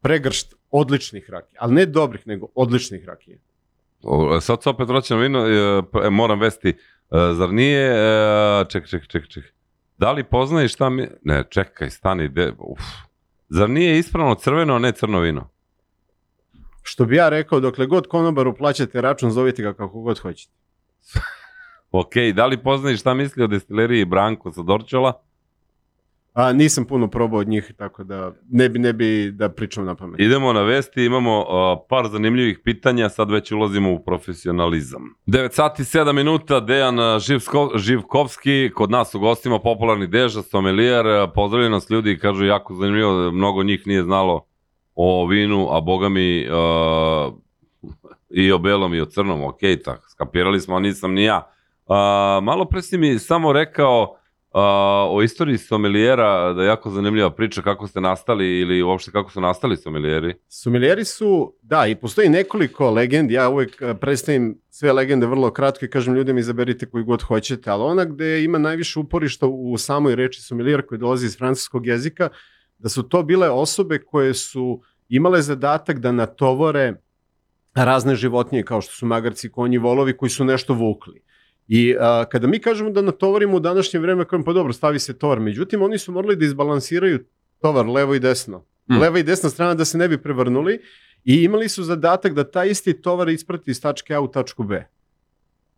pregršt 0.00 0.54
odličnih 0.70 1.30
rakija, 1.30 1.58
ali 1.60 1.74
ne 1.74 1.86
dobrih, 1.86 2.26
nego 2.26 2.46
odličnih 2.54 3.04
rakija. 3.06 3.38
Sad 4.40 4.62
se 4.62 4.68
opet 4.68 4.88
vraćam 4.88 5.20
vino, 5.20 5.46
e, 5.48 5.82
p- 5.92 5.98
e, 6.04 6.10
moram 6.10 6.40
vesti, 6.40 6.68
e, 6.68 6.74
zar 7.34 7.52
nije, 7.52 7.94
ček, 8.68 8.86
ček, 8.88 9.06
ček, 9.06 9.28
ček, 9.28 9.44
da 9.98 10.12
li 10.12 10.24
poznaješ 10.24 10.72
šta 10.72 10.90
mi, 10.90 11.08
ne, 11.22 11.44
čekaj, 11.50 11.90
stani, 11.90 12.28
de, 12.28 12.52
uf. 12.58 13.09
Zar 13.50 13.70
nije 13.70 13.98
ispravno 13.98 14.34
crveno, 14.34 14.74
a 14.74 14.78
ne 14.78 14.92
crno 14.92 15.20
vino? 15.20 15.48
Što 16.82 17.04
bi 17.04 17.16
ja 17.16 17.28
rekao, 17.28 17.60
dokle 17.60 17.86
god 17.86 18.06
konobaru 18.06 18.56
plaćate 18.56 19.00
račun, 19.00 19.30
zovite 19.30 19.62
ga 19.62 19.74
kako 19.74 20.00
god 20.00 20.18
hoćete. 20.18 20.52
Ok, 21.92 22.12
da 22.34 22.46
li 22.46 22.62
poznaješ 22.62 23.00
šta 23.00 23.14
misli 23.14 23.42
o 23.42 23.46
destileriji 23.46 24.04
Branko 24.04 24.52
sa 24.52 24.62
Dorčola? 24.62 25.22
A, 26.32 26.52
nisam 26.52 26.84
puno 26.84 27.08
probao 27.08 27.40
od 27.40 27.48
njih, 27.48 27.72
tako 27.78 28.04
da 28.04 28.32
ne 28.50 28.68
bi, 28.68 28.78
ne 28.78 28.92
bi 28.92 29.30
da 29.32 29.48
pričam 29.48 29.84
na 29.84 29.94
pamet. 29.94 30.20
Idemo 30.20 30.52
na 30.52 30.62
vesti, 30.62 31.04
imamo 31.04 31.38
uh, 31.40 31.46
par 31.88 32.08
zanimljivih 32.08 32.60
pitanja, 32.64 33.08
sad 33.08 33.30
već 33.30 33.52
ulazimo 33.52 33.92
u 33.92 34.04
profesionalizam. 34.04 35.14
9 35.26 35.52
sati 35.52 35.82
7 35.82 36.12
minuta, 36.12 36.60
Dejan 36.60 37.20
Živsko, 37.20 37.70
Živkovski, 37.74 38.70
kod 38.74 38.90
nas 38.90 39.14
u 39.14 39.18
gostima, 39.18 39.58
popularni 39.58 40.06
deža, 40.06 40.42
somelijer, 40.42 41.04
pozdravljaju 41.34 41.70
nas 41.70 41.90
ljudi 41.90 42.12
i 42.12 42.18
kažu 42.18 42.44
jako 42.44 42.74
zanimljivo, 42.74 43.30
mnogo 43.30 43.62
njih 43.62 43.86
nije 43.86 44.02
znalo 44.02 44.46
o 44.94 45.26
vinu, 45.26 45.68
a 45.70 45.80
boga 45.80 46.08
mi 46.08 46.48
uh, 46.48 47.34
i 48.30 48.52
o 48.52 48.58
belom 48.58 48.94
i 48.94 49.00
o 49.00 49.06
crnom, 49.06 49.44
ok, 49.44 49.60
tak, 49.84 50.00
skapirali 50.10 50.60
smo, 50.60 50.76
a 50.76 50.80
nisam 50.80 51.14
ni 51.14 51.24
ja. 51.24 51.50
A, 51.88 52.40
malo 52.42 52.64
pre 52.64 52.82
si 52.82 52.98
mi 52.98 53.18
samo 53.18 53.52
rekao 53.52 54.02
a, 54.02 54.19
o 54.52 55.22
istoriji 55.22 55.58
sommeliera, 55.58 56.52
da 56.52 56.62
je 56.62 56.68
jako 56.68 56.90
zanimljiva 56.90 57.30
priča 57.30 57.62
kako 57.62 57.86
ste 57.86 58.00
nastali 58.00 58.60
ili 58.60 58.82
uopšte 58.82 59.10
kako 59.10 59.30
su 59.30 59.40
nastali 59.40 59.76
sommelieri. 59.76 60.34
Sommelieri 60.48 61.04
su, 61.04 61.54
da, 61.62 61.86
i 61.86 61.94
postoji 61.94 62.28
nekoliko 62.28 62.90
legendi, 62.90 63.34
ja 63.34 63.48
uvek 63.48 63.82
eh, 63.82 63.94
predstavim 63.94 64.60
sve 64.70 64.92
legende 64.92 65.26
vrlo 65.26 65.50
kratko 65.50 65.84
i 65.84 65.90
kažem 65.90 66.14
ljudima 66.14 66.40
izaberite 66.40 66.86
koji 66.86 67.04
god 67.04 67.22
hoćete, 67.22 67.70
ali 67.70 67.82
ona 67.82 68.04
gde 68.04 68.44
ima 68.44 68.58
najviše 68.58 69.00
uporišta 69.00 69.46
u 69.46 69.78
samoj 69.78 70.14
reči 70.14 70.42
sommelier 70.42 70.86
koji 70.86 70.98
dolazi 70.98 71.26
iz 71.26 71.38
francuskog 71.38 71.86
jezika, 71.86 72.28
da 72.78 72.88
su 72.88 73.02
to 73.02 73.22
bile 73.22 73.50
osobe 73.50 73.98
koje 73.98 74.34
su 74.34 74.80
imale 75.08 75.42
zadatak 75.42 75.98
da 75.98 76.12
natovore 76.12 76.94
razne 77.74 78.14
životinje 78.14 78.62
kao 78.62 78.80
što 78.80 78.92
su 78.92 79.06
magarci, 79.06 79.50
konji, 79.50 79.78
volovi 79.78 80.16
koji 80.16 80.30
su 80.30 80.44
nešto 80.44 80.74
vukli. 80.74 81.22
I 81.72 81.96
a, 82.00 82.24
kada 82.30 82.46
mi 82.46 82.58
kažemo 82.58 82.90
da 82.90 83.02
natovarimo 83.02 83.56
u 83.56 83.60
današnje 83.60 84.00
vreme, 84.00 84.24
kažemo 84.24 84.44
pa 84.44 84.52
dobro, 84.52 84.72
stavi 84.72 84.98
se 84.98 85.18
tovar. 85.18 85.40
Međutim, 85.40 85.82
oni 85.82 85.98
su 85.98 86.12
morali 86.12 86.36
da 86.36 86.44
izbalansiraju 86.44 87.24
tovar 87.60 87.86
levo 87.86 88.14
i 88.14 88.20
desno. 88.20 88.64
Mm. 88.90 88.98
Leva 88.98 89.18
i 89.18 89.22
desna 89.22 89.50
strana 89.50 89.74
da 89.74 89.84
se 89.84 89.98
ne 89.98 90.08
bi 90.08 90.22
prevrnuli 90.22 90.80
i 91.24 91.34
imali 91.44 91.68
su 91.68 91.82
zadatak 91.82 92.34
da 92.34 92.50
taj 92.50 92.68
isti 92.68 93.02
tovar 93.02 93.28
isprati 93.28 93.70
iz 93.70 93.80
tačke 93.82 94.14
A 94.14 94.20
u 94.20 94.28
tačku 94.28 94.62
B. 94.62 94.84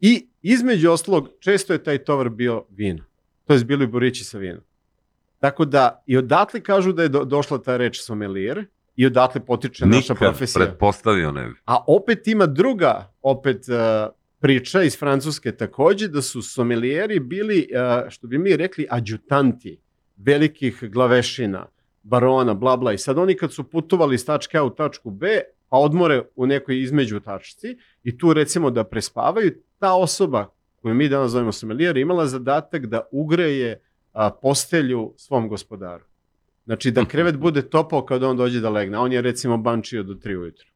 I 0.01 0.29
između 0.43 0.91
ostalog, 0.91 1.29
često 1.41 1.73
je 1.73 1.83
taj 1.85 1.99
tovar 1.99 2.29
bio 2.29 2.65
vino. 2.71 3.05
To 3.45 3.53
je 3.53 3.65
bili 3.65 3.87
borići 3.87 4.25
sa 4.25 4.39
vinom. 4.39 4.63
Tako 5.39 5.65
da, 5.65 6.03
i 6.07 6.17
odatle 6.17 6.61
kažu 6.61 6.93
da 6.93 7.03
je 7.03 7.09
do, 7.09 7.25
došla 7.25 7.59
ta 7.59 7.77
reč 7.77 8.01
sommelier, 8.01 8.65
i 8.97 9.07
odatle 9.07 9.41
potiče 9.47 9.87
Nikad 9.87 9.99
naša 9.99 10.15
profesija. 10.15 10.65
pretpostavio 10.65 11.33
ne 11.33 11.47
bi. 11.47 11.55
A 11.65 11.85
opet 11.87 12.27
ima 12.27 12.47
druga 12.47 13.13
opet 13.23 13.65
uh, 13.69 14.15
priča 14.43 14.83
iz 14.83 14.99
Francuske 14.99 15.53
takođe 15.53 16.09
da 16.09 16.23
su 16.23 16.43
sommelieri 16.43 17.21
bili, 17.21 17.69
uh, 17.71 18.11
što 18.11 18.27
bi 18.27 18.39
mi 18.39 18.57
rekli, 18.57 18.87
adjutanti 18.91 19.81
velikih 20.17 20.85
glavešina, 20.91 21.67
barona, 22.03 22.55
bla 22.55 22.77
bla. 22.77 22.93
I 22.93 22.99
sad 22.99 23.19
oni 23.19 23.37
kad 23.37 23.53
su 23.53 23.65
putovali 23.65 24.15
iz 24.15 24.27
tačke 24.27 24.59
A 24.59 24.65
u 24.65 24.71
tačku 24.71 25.11
B, 25.11 25.41
pa 25.69 25.77
odmore 25.79 26.23
u 26.37 26.47
nekoj 26.47 26.83
između 26.83 27.21
tačci 27.21 27.77
i 28.03 28.19
tu 28.19 28.33
recimo 28.33 28.71
da 28.71 28.85
prespavaju, 28.85 29.53
ta 29.79 29.95
osoba 29.95 30.51
koju 30.83 30.95
mi 30.95 31.09
danas 31.09 31.31
zovemo 31.31 31.53
sommelier 31.53 31.97
imala 31.97 32.27
zadatak 32.27 32.87
da 32.87 33.01
ugreje 33.13 33.81
a, 34.13 34.31
postelju 34.31 35.15
svom 35.17 35.49
gospodaru. 35.49 36.05
Znači 36.65 36.91
da 36.91 37.05
krevet 37.13 37.39
bude 37.39 37.63
topao 37.63 38.05
kada 38.05 38.29
on 38.29 38.37
dođe 38.37 38.61
da 38.61 38.71
legne, 38.71 38.97
a 38.97 39.01
on 39.01 39.13
je 39.13 39.23
recimo 39.23 39.57
bančio 39.57 40.03
do 40.03 40.15
3 40.15 40.37
ujutru. 40.37 40.72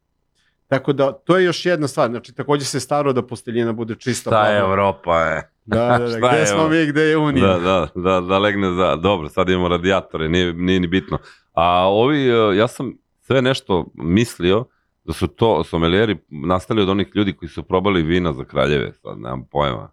Tako 0.69 0.93
da, 0.93 1.13
to 1.13 1.39
je 1.39 1.45
još 1.45 1.67
jedna 1.67 1.89
stvar. 1.89 2.11
Znači, 2.11 2.35
takođe 2.35 2.65
se 2.65 2.81
staro 2.81 3.13
da 3.13 3.27
posteljina 3.27 3.73
bude 3.73 3.95
čista. 3.95 4.31
Šta 4.31 4.47
je 4.47 4.59
Evropa, 4.59 5.21
je? 5.21 5.51
Da, 5.65 5.99
da, 5.99 6.09
da. 6.09 6.19
Gde 6.29 6.39
je 6.39 6.47
smo 6.47 6.69
mi, 6.69 6.87
gde 6.87 7.03
je 7.03 7.17
Unija? 7.17 7.47
Da, 7.47 7.59
da, 7.59 7.89
da, 7.95 8.21
da 8.21 8.39
legne 8.39 8.73
za... 8.73 8.97
Dobro, 8.97 9.29
sad 9.29 9.49
imamo 9.49 9.69
radijatore, 9.69 10.29
nije, 10.29 10.53
nije 10.53 10.81
ni 10.81 10.87
bitno. 10.87 11.19
A 11.53 11.89
ovi, 11.89 12.29
e, 12.29 12.57
ja 12.57 12.69
sam 12.69 12.93
sve 13.21 13.43
nešto 13.43 13.87
mislio 13.95 14.65
da 15.05 15.13
su 15.13 15.27
to 15.27 15.65
sommelieri 15.65 16.17
nastali 16.29 16.83
od 16.83 16.89
onih 16.89 17.09
ljudi 17.15 17.33
koji 17.33 17.49
su 17.49 17.63
probali 17.63 18.03
vina 18.03 18.33
za 18.33 18.45
kraljeve, 18.45 18.93
sad 18.93 19.19
nemam 19.19 19.45
pojma. 19.51 19.91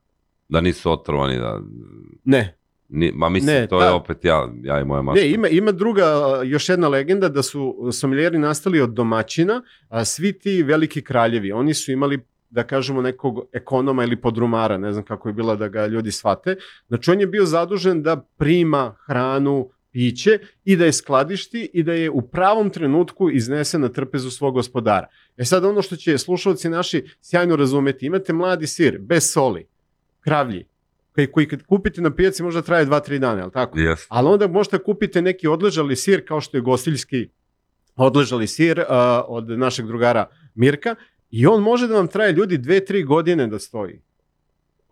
Da 0.50 0.62
nisu 0.62 0.92
otrovani, 0.92 1.40
da... 1.40 1.60
Ne, 2.24 2.58
Ni, 2.90 3.12
ma 3.16 3.30
mislim, 3.30 3.56
Ne, 3.56 3.68
to 3.68 3.82
je 3.82 3.88
ta- 3.88 3.96
opet 3.96 4.26
ja, 4.26 4.50
ja 4.64 4.80
i 4.80 4.86
moja 4.86 5.02
mašta. 5.02 5.22
Ne, 5.22 5.30
ima, 5.30 5.48
ima 5.48 5.72
druga, 5.72 6.06
još 6.46 6.70
jedna 6.70 6.88
legenda 6.88 7.30
da 7.30 7.44
su 7.44 7.90
sommelieri 7.92 8.38
nastali 8.38 8.82
od 8.82 8.90
domaćina, 8.90 9.62
a 9.90 10.06
svi 10.06 10.40
ti 10.40 10.64
veliki 10.64 11.02
kraljevi, 11.02 11.52
oni 11.52 11.74
su 11.74 11.92
imali 11.92 12.20
da 12.50 12.64
kažemo 12.64 13.02
nekog 13.02 13.42
ekonoma 13.54 14.04
ili 14.04 14.22
podrumara, 14.22 14.78
ne 14.78 14.92
znam 14.94 15.06
kako 15.06 15.30
je 15.30 15.34
bila 15.34 15.56
da 15.56 15.68
ga 15.68 15.86
ljudi 15.86 16.12
shvate. 16.12 16.56
Znači 16.88 17.12
on 17.12 17.20
je 17.20 17.28
bio 17.28 17.46
zadužen 17.46 18.04
da 18.04 18.16
prima 18.38 18.96
hranu, 19.06 19.70
piće 19.92 20.40
i 20.66 20.76
da 20.76 20.86
je 20.86 20.94
skladišti 20.94 21.70
i 21.74 21.84
da 21.84 21.94
je 21.94 22.10
u 22.10 22.22
pravom 22.22 22.70
trenutku 22.70 23.30
iznese 23.30 23.80
na 23.80 23.90
trpezu 23.90 24.30
svog 24.30 24.54
gospodara. 24.54 25.08
E 25.38 25.46
sad 25.46 25.66
ono 25.66 25.82
što 25.82 25.96
će 25.96 26.18
slušalci 26.18 26.70
naši 26.70 27.06
sjajno 27.22 27.56
razumeti, 27.56 28.06
imate 28.06 28.34
mladi 28.34 28.68
sir, 28.68 28.98
bez 29.00 29.32
soli, 29.32 29.66
kravlji, 30.20 30.66
koji, 31.16 31.32
koji 31.32 31.48
kad 31.48 31.64
kupite 31.64 32.02
na 32.02 32.16
pijaci 32.16 32.44
možda 32.44 32.62
traje 32.62 32.86
2-3 32.86 33.20
dana, 33.20 33.40
je 33.40 33.46
li 33.46 33.52
tako? 33.52 33.78
Yes. 33.78 34.06
Ali 34.10 34.28
onda 34.28 34.48
možete 34.48 34.78
kupite 34.78 35.22
neki 35.22 35.48
odležali 35.48 35.96
sir 35.96 36.28
kao 36.28 36.42
što 36.42 36.58
je 36.58 36.62
gostiljski 36.62 37.30
odležali 37.96 38.48
sir 38.48 38.80
uh, 38.80 38.86
od 39.28 39.50
našeg 39.50 39.88
drugara 39.88 40.26
Mirka 40.56 40.96
i 41.32 41.48
on 41.48 41.64
može 41.64 41.88
da 41.88 41.96
vam 41.96 42.08
traje 42.08 42.32
ljudi 42.32 42.58
2-3 42.58 43.06
godine 43.06 43.48
da 43.48 43.60
stoji. 43.60 44.02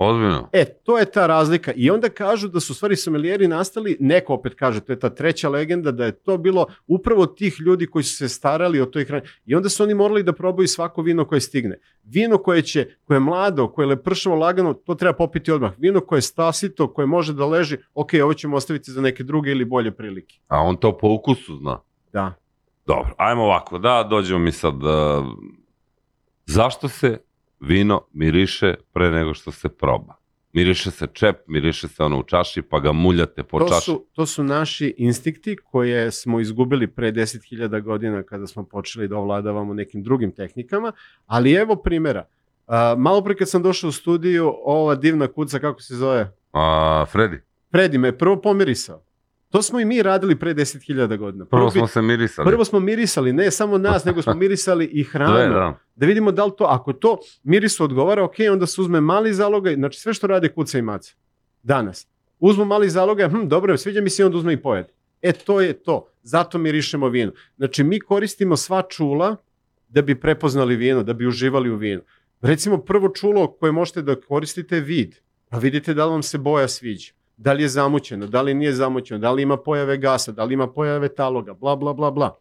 Ozbiljno. 0.04 0.50
E, 0.54 0.66
to 0.66 0.98
je 0.98 1.06
ta 1.06 1.28
razlika. 1.28 1.72
I 1.76 1.90
onda 1.90 2.10
kažu 2.10 2.48
da 2.48 2.60
su 2.60 2.74
stvari 2.74 2.96
sommelieri 2.96 3.48
nastali, 3.48 3.98
neko 4.00 4.34
opet 4.34 4.54
kaže, 4.56 4.80
to 4.80 4.94
je 4.94 5.00
ta 5.00 5.10
treća 5.10 5.50
legenda, 5.50 5.92
da 5.92 6.06
je 6.06 6.12
to 6.12 6.38
bilo 6.38 6.66
upravo 6.88 7.26
tih 7.26 7.60
ljudi 7.60 7.88
koji 7.88 8.04
su 8.04 8.16
se 8.16 8.30
starali 8.30 8.82
o 8.82 8.86
toj 8.86 9.06
hrani. 9.06 9.24
I 9.46 9.56
onda 9.56 9.70
su 9.70 9.84
oni 9.84 9.94
morali 9.94 10.24
da 10.24 10.34
probaju 10.34 10.68
svako 10.68 11.02
vino 11.02 11.26
koje 11.26 11.42
stigne. 11.42 11.80
Vino 12.04 12.38
koje 12.38 12.62
će, 12.62 12.88
koje 13.04 13.16
je 13.16 13.20
mlado, 13.20 13.68
koje 13.68 13.84
je 13.84 13.90
lepršavo 13.90 14.36
lagano, 14.36 14.74
to 14.74 14.96
treba 14.96 15.14
popiti 15.14 15.52
odmah. 15.52 15.74
Vino 15.78 16.02
koje 16.02 16.18
je 16.18 16.22
stasito, 16.22 16.94
koje 16.94 17.06
može 17.06 17.34
da 17.34 17.46
leži, 17.46 17.78
ok, 17.94 18.10
ovo 18.24 18.34
ćemo 18.34 18.58
ostaviti 18.58 18.92
za 18.92 19.02
neke 19.02 19.24
druge 19.24 19.52
ili 19.52 19.66
bolje 19.66 19.92
prilike. 19.92 20.40
A 20.48 20.62
on 20.62 20.78
to 20.78 20.98
po 20.98 21.08
ukusu 21.08 21.58
zna. 21.58 21.80
Da. 22.14 22.34
Dobro, 22.86 23.14
ajmo 23.18 23.44
ovako, 23.44 23.78
da 23.78 24.08
dođemo 24.10 24.40
mi 24.40 24.52
sad. 24.52 24.74
Uh, 24.74 25.26
zašto 26.46 26.88
se 26.88 27.18
vino 27.62 28.02
miriše 28.14 28.76
pre 28.94 29.12
nego 29.12 29.34
što 29.34 29.52
se 29.52 29.70
proba? 29.70 30.16
Miriše 30.54 30.92
se 30.92 31.08
čep, 31.14 31.36
miriše 31.48 31.88
se 31.88 32.04
ono 32.04 32.20
u 32.20 32.24
čaši, 32.24 32.62
pa 32.62 32.80
ga 32.80 32.92
muljate 32.92 33.44
po 33.44 33.60
To 33.60 33.68
čaši. 33.68 33.86
su, 33.86 34.06
to 34.14 34.26
su 34.26 34.44
naši 34.44 34.96
instinkti 34.98 35.56
koje 35.64 36.12
smo 36.12 36.40
izgubili 36.40 36.88
pre 36.88 37.12
10.000 37.12 37.82
godina 37.82 38.24
kada 38.24 38.48
smo 38.48 38.64
počeli 38.64 39.08
da 39.08 39.18
ovladavamo 39.18 39.74
nekim 39.74 40.04
drugim 40.04 40.32
tehnikama, 40.36 40.92
ali 41.26 41.54
evo 41.54 41.76
primjera. 41.76 42.26
Uh, 42.68 42.74
malo 42.98 43.24
pre 43.24 43.36
kad 43.36 43.50
sam 43.50 43.64
došao 43.64 43.88
u 43.88 43.92
studiju, 43.92 44.54
ova 44.66 44.96
divna 44.96 45.28
kuca, 45.28 45.60
kako 45.60 45.82
se 45.82 45.96
zove, 45.96 46.32
A, 46.52 47.06
Fredi, 47.12 47.40
Fredi 47.72 47.98
me 47.98 48.18
prvo 48.18 48.42
pomirisao. 48.42 49.04
To 49.52 49.62
smo 49.62 49.80
i 49.80 49.86
mi 49.86 50.04
radili 50.04 50.40
pre 50.40 50.54
10.000 50.54 51.18
godina. 51.18 51.46
prvo 51.46 51.66
bi- 51.70 51.80
smo 51.80 51.88
se 51.88 52.02
mirisali. 52.02 52.50
prvo 52.50 52.66
smo 52.66 52.80
mirisali, 52.80 53.34
ne 53.34 53.52
samo 53.52 53.78
nas, 53.78 54.06
nego 54.06 54.22
smo 54.22 54.34
mirisali 54.44 54.86
i 54.86 55.04
hranu. 55.04 55.36
Sve, 55.36 55.48
da. 55.48 55.80
da 55.96 56.06
vidimo 56.06 56.32
da 56.32 56.46
li 56.46 56.52
to, 56.58 56.64
ako 56.64 56.94
to 56.94 57.18
mirisu 57.44 57.84
odgovara, 57.84 58.24
ok, 58.24 58.36
onda 58.52 58.68
se 58.68 58.82
uzme 58.82 59.02
mali 59.02 59.34
zalogaj, 59.34 59.76
znači 59.76 60.00
sve 60.00 60.14
što 60.14 60.28
rade 60.28 60.50
kuca 60.50 60.80
i 60.80 60.82
maca 60.82 61.14
danas. 61.64 62.08
Uzmu 62.40 62.66
mali 62.66 62.90
zalogaj, 62.90 63.30
hm, 63.30 63.48
dobro, 63.48 63.78
sviđa 63.78 64.02
mi 64.02 64.10
se 64.10 64.22
i 64.22 64.26
onda 64.26 64.38
uzme 64.38 64.54
i 64.54 64.58
pojede. 64.62 64.90
E, 65.22 65.32
to 65.32 65.62
je 65.62 65.74
to. 65.74 66.08
Zato 66.24 66.58
mirišemo 66.58 67.10
vino. 67.10 67.32
Znači, 67.58 67.84
mi 67.84 68.00
koristimo 68.00 68.58
sva 68.58 68.82
čula 68.82 69.36
da 69.90 70.02
bi 70.02 70.20
prepoznali 70.20 70.76
vino, 70.76 71.04
da 71.04 71.14
bi 71.14 71.28
uživali 71.28 71.70
u 71.70 71.76
vinu. 71.76 72.02
Recimo, 72.42 72.78
prvo 72.78 73.10
čulo 73.10 73.52
koje 73.52 73.72
možete 73.72 74.02
da 74.02 74.16
koristite 74.22 74.76
je 74.76 74.82
vid. 74.82 75.16
Pa 75.50 75.58
vidite 75.58 75.94
da 75.94 76.06
li 76.06 76.12
vam 76.12 76.24
se 76.24 76.38
boja 76.38 76.68
sviđa. 76.68 77.14
Da 77.42 77.54
li 77.54 77.64
je 77.64 77.70
zamućeno, 77.70 78.28
da 78.28 78.42
li 78.42 78.54
nije 78.54 78.74
zamućeno, 78.74 79.20
da 79.20 79.32
li 79.32 79.42
ima 79.42 79.58
pojave 79.58 79.98
gasa, 79.98 80.32
da 80.32 80.44
li 80.44 80.54
ima 80.54 80.68
pojave 80.72 81.10
taloga, 81.10 81.54
bla, 81.54 81.76
bla, 81.76 81.94
bla, 81.94 82.12
bla. 82.12 82.38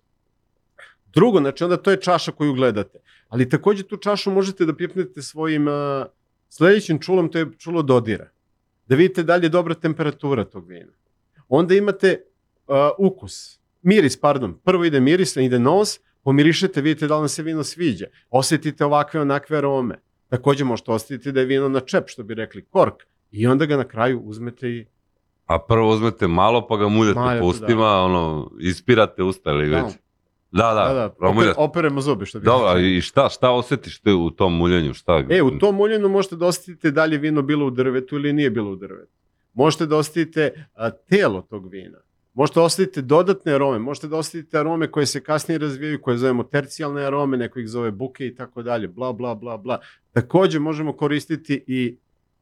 Drugo, 1.12 1.40
znači 1.40 1.64
onda 1.64 1.76
to 1.76 1.90
je 1.90 2.00
čaša 2.00 2.32
koju 2.32 2.52
gledate. 2.52 2.98
Ali 3.28 3.48
takođe 3.48 3.82
tu 3.82 3.96
čašu 3.96 4.30
možete 4.30 4.66
da 4.66 4.76
pipnete 4.76 5.22
svojim 5.22 5.66
sledećim 6.48 6.98
čulom, 7.00 7.30
to 7.32 7.38
je 7.38 7.46
čulo 7.58 7.82
dodira. 7.82 8.28
Da 8.86 8.96
vidite 8.96 9.22
da 9.22 9.36
li 9.36 9.46
je 9.46 9.48
dobra 9.48 9.74
temperatura 9.74 10.44
tog 10.44 10.68
vina. 10.68 10.92
Onda 11.48 11.74
imate 11.74 12.20
ukus, 12.98 13.58
miris, 13.82 14.20
pardon. 14.20 14.58
Prvo 14.64 14.84
ide 14.84 15.00
miris, 15.00 15.36
ide 15.36 15.58
nos, 15.58 15.98
pomirišete, 16.22 16.80
vidite 16.80 17.06
da 17.06 17.14
li 17.14 17.20
vam 17.20 17.28
se 17.28 17.42
vino 17.42 17.64
sviđa. 17.64 18.06
Osetite 18.30 18.84
ovakve, 18.84 19.20
onakve 19.20 19.56
arome. 19.58 20.02
Takođe 20.28 20.64
možete 20.64 20.92
osetiti 20.92 21.32
da 21.32 21.40
je 21.40 21.46
vino 21.46 21.68
na 21.68 21.80
čep, 21.80 22.08
što 22.08 22.22
bi 22.22 22.34
rekli, 22.34 22.64
kork. 22.64 23.06
I 23.30 23.46
onda 23.46 23.66
ga 23.66 23.76
na 23.76 23.84
kraju 23.84 24.20
uzmete 24.24 24.68
i 24.68 24.86
A 25.46 25.58
prvo 25.58 25.90
uzmete 25.90 26.28
malo 26.28 26.66
pa 26.66 26.76
ga 26.76 26.88
muljate 26.88 27.20
Maljate, 27.20 27.40
po 27.40 27.46
ustima, 27.46 27.86
ono, 27.86 28.50
ispirate 28.60 29.22
usta 29.22 29.50
ili 29.50 29.70
Da. 29.70 29.76
već. 29.76 29.94
Da, 30.52 30.74
da, 30.74 30.74
da, 30.74 30.94
da, 30.94 31.04
opere, 31.04 31.18
promuljate. 31.18 31.60
operemo 31.60 32.00
zube, 32.00 32.26
što 32.26 32.38
bi 32.38 32.44
Dobro, 32.44 32.78
i 32.80 33.00
šta, 33.00 33.28
šta 33.28 33.50
osetiš 33.50 34.00
te 34.00 34.12
u 34.12 34.30
tom 34.30 34.56
muljanju? 34.56 34.94
Šta? 34.94 35.24
E, 35.28 35.42
u 35.42 35.58
tom 35.58 35.74
muljenu 35.74 36.08
možete 36.08 36.36
da 36.36 36.46
osetite 36.46 36.90
da 36.90 37.04
li 37.04 37.14
je 37.14 37.18
vino 37.18 37.42
bilo 37.42 37.66
u 37.66 37.70
drvetu 37.70 38.16
ili 38.16 38.32
nije 38.32 38.50
bilo 38.50 38.70
u 38.70 38.76
drvetu. 38.76 39.12
Možete 39.54 39.86
da 39.86 39.96
osetite 39.96 40.68
a, 40.74 40.90
telo 40.90 41.42
tog 41.42 41.68
vina. 41.68 41.98
Možete 42.34 42.60
da 42.60 42.64
osetite 42.64 43.02
dodatne 43.02 43.52
arome, 43.52 43.78
možete 43.78 44.08
da 44.08 44.16
osetite 44.16 44.58
arome 44.58 44.90
koje 44.90 45.06
se 45.06 45.22
kasnije 45.22 45.58
razvijaju, 45.58 46.00
koje 46.02 46.18
zovemo 46.18 46.42
tercijalne 46.42 47.04
arome, 47.04 47.36
neko 47.36 47.60
ih 47.60 47.68
zove 47.68 47.90
buke 47.90 48.26
i 48.26 48.34
tako 48.34 48.62
dalje, 48.62 48.88
bla, 48.88 49.12
bla, 49.12 49.34
bla, 49.34 49.56
bla. 49.56 49.80
Takođe 50.12 50.58
možemo 50.58 50.92
koristiti 50.92 51.64
i 51.66 51.96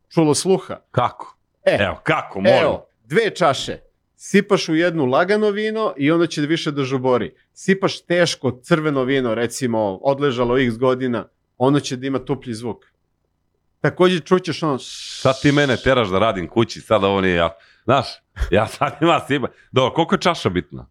čulo 0.08 0.34
sluha. 0.34 0.76
Kako? 0.90 1.36
E, 1.64 1.76
Evo, 1.80 2.00
kako, 2.02 2.40
molim? 2.40 2.58
Evo, 2.62 2.86
dve 3.04 3.30
čaše. 3.30 3.78
Sipaš 4.16 4.68
u 4.68 4.74
jednu 4.74 5.04
lagano 5.06 5.50
vino 5.50 5.94
i 5.96 6.10
onda 6.10 6.26
će 6.26 6.40
više 6.40 6.70
da 6.70 6.84
žubori. 6.84 7.34
Sipaš 7.52 8.00
teško 8.00 8.60
crveno 8.62 9.02
vino, 9.04 9.34
recimo, 9.34 9.98
odležalo 10.02 10.58
x 10.58 10.76
godina, 10.78 11.28
ono 11.56 11.80
će 11.80 11.96
da 11.96 12.06
ima 12.06 12.18
tuplji 12.18 12.54
zvuk. 12.54 12.84
takođe 13.80 14.20
čućeš 14.20 14.62
ono... 14.62 14.78
Sad 15.22 15.40
ti 15.42 15.52
mene 15.52 15.76
teraš 15.76 16.08
da 16.08 16.18
radim 16.18 16.48
kući, 16.48 16.80
sad 16.80 17.04
ovo 17.04 17.20
nije 17.20 17.34
ja. 17.36 17.56
Znaš, 17.84 18.06
ja 18.50 18.66
sad 18.66 18.92
ima 19.00 19.20
ima. 19.30 19.48
Dobro, 19.72 19.94
koliko 19.94 20.14
je 20.14 20.20
čaša 20.20 20.48
bitna? 20.48 20.86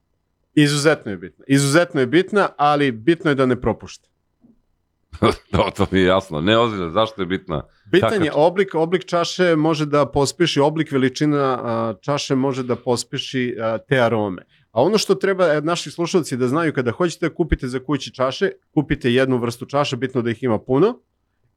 Izuzetno 0.54 1.12
je 1.12 1.18
bitna. 1.18 1.46
Izuzetno 1.48 2.00
je 2.00 2.08
bitna, 2.08 2.50
ali 2.58 2.92
bitno 2.92 3.32
je 3.32 3.36
da 3.36 3.46
ne 3.46 3.62
propušta. 3.62 4.10
to, 5.52 5.72
to 5.76 5.86
mi 5.92 6.00
je 6.00 6.06
jasno. 6.06 6.42
Ne 6.42 6.58
ozbiljno, 6.58 6.90
zašto 6.90 7.22
je 7.22 7.26
bitna? 7.26 7.64
Bitan 7.92 8.24
je 8.24 8.32
oblik, 8.34 8.76
oblik 8.76 9.06
čaše 9.06 9.56
može 9.56 9.86
da 9.86 10.06
pospeši, 10.06 10.60
oblik 10.60 10.92
veličina 10.92 11.60
a, 11.64 11.94
čaše 12.02 12.36
može 12.36 12.64
da 12.64 12.76
pospeši 12.76 13.56
a, 13.62 13.78
te 13.78 14.00
arome. 14.00 14.46
A 14.72 14.82
ono 14.82 14.98
što 14.98 15.16
treba 15.16 15.46
e, 15.46 15.62
naši 15.62 15.92
slušalci 15.92 16.38
da 16.38 16.48
znaju 16.48 16.74
kada 16.74 16.92
hoćete 16.92 17.30
da 17.30 17.36
kupite 17.36 17.68
za 17.68 17.80
kući 17.80 18.14
čaše, 18.14 18.52
kupite 18.74 19.14
jednu 19.14 19.38
vrstu 19.38 19.66
čaše, 19.66 19.96
bitno 19.96 20.22
da 20.22 20.30
ih 20.30 20.44
ima 20.44 20.60
puno, 20.60 21.00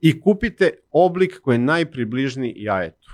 i 0.01 0.21
kupite 0.21 0.71
oblik 0.91 1.41
koji 1.41 1.55
je 1.55 1.59
najpribližniji 1.59 2.55
jajetu. 2.57 3.11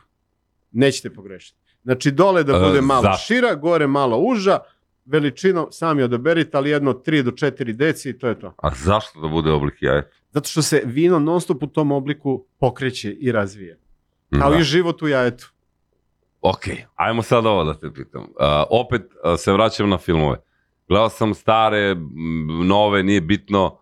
Nećete 0.73 1.15
pogrešiti. 1.15 1.59
Znači 1.83 2.11
dole 2.11 2.45
da 2.45 2.57
E, 2.57 2.61
bude 2.61 2.81
malo 2.81 3.17
šira, 3.27 3.55
gore 3.55 3.87
malo 3.87 4.19
uža, 4.19 4.59
veličinu 5.07 5.69
sami 5.71 6.03
odaberite, 6.03 6.57
ali 6.57 6.71
jedno 6.71 6.91
od 6.91 7.07
3 7.07 7.23
do 7.23 7.31
4 7.31 7.73
deci 7.73 8.11
i 8.11 8.19
to 8.19 8.29
je 8.29 8.39
to. 8.41 8.55
A 8.63 8.71
zašto 8.75 9.21
da 9.21 9.29
bude 9.29 9.51
oblik 9.51 9.75
jajeta? 9.81 10.09
Zato 10.31 10.49
što 10.49 10.63
se 10.63 10.83
vino 10.85 11.19
non 11.19 11.41
stop 11.41 11.63
u 11.63 11.67
tom 11.67 11.93
obliku 11.93 12.47
pokreće 12.59 13.13
i 13.13 13.33
razvije. 13.33 13.79
Kao 14.41 14.51
Da. 14.51 14.59
i 14.59 14.63
život 14.63 15.03
u 15.03 15.09
jajetu. 15.09 15.53
Ok, 16.41 16.65
ajmo 16.95 17.23
sad 17.23 17.47
ovo 17.47 17.65
da 17.65 17.75
te 17.75 17.93
pitam. 17.93 18.23
Uh, 18.23 18.29
opet 18.71 19.03
uh, 19.03 19.39
se 19.39 19.53
vraćam 19.53 19.89
na 19.89 19.99
filmove. 19.99 20.37
Gledao 20.89 21.09
sam 21.09 21.35
stare, 21.35 21.97
nove, 22.65 23.03
nije 23.03 23.21
bitno, 23.21 23.79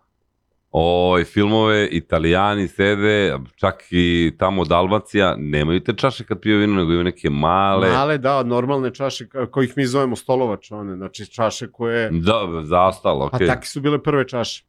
ovaj, 0.77 1.23
filmove, 1.23 1.87
italijani 1.91 2.67
sede, 2.67 3.37
čak 3.55 3.83
i 3.91 4.31
tamo 4.39 4.65
Dalmacija, 4.65 5.35
nemaju 5.37 5.83
te 5.83 5.93
čaše 5.93 6.23
kad 6.23 6.39
piju 6.39 6.59
vino, 6.59 6.73
nego 6.73 6.91
imaju 6.91 7.03
neke 7.03 7.29
male, 7.29 7.89
Male, 7.89 8.17
da, 8.17 8.43
normalne 8.43 8.93
čaše, 8.93 9.27
kojih 9.51 9.73
mi 9.77 9.85
zovemo 9.85 10.15
stolovač, 10.15 10.71
one, 10.71 10.95
znači 10.95 11.25
čaše 11.31 11.71
koje... 11.71 12.09
da, 12.11 12.61
zastalo, 12.63 13.25
ok. 13.25 13.31
Pa 13.31 13.37
takve 13.37 13.65
su 13.65 13.81
bile 13.81 14.03
prve 14.03 14.27
čaše. 14.27 14.65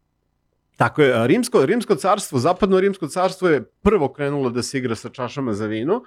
Tako 0.77 1.03
je, 1.03 1.15
a, 1.15 1.27
rimsko, 1.27 1.67
rimsko 1.67 1.95
carstvo, 1.95 2.39
zapadno 2.39 2.81
rimsko 2.81 3.09
carstvo 3.09 3.49
je 3.49 3.65
prvo 3.83 4.13
krenulo 4.13 4.51
da 4.51 4.63
se 4.63 4.79
igra 4.79 4.95
sa 4.95 5.09
čašama 5.09 5.55
za 5.55 5.67
vino, 5.67 6.03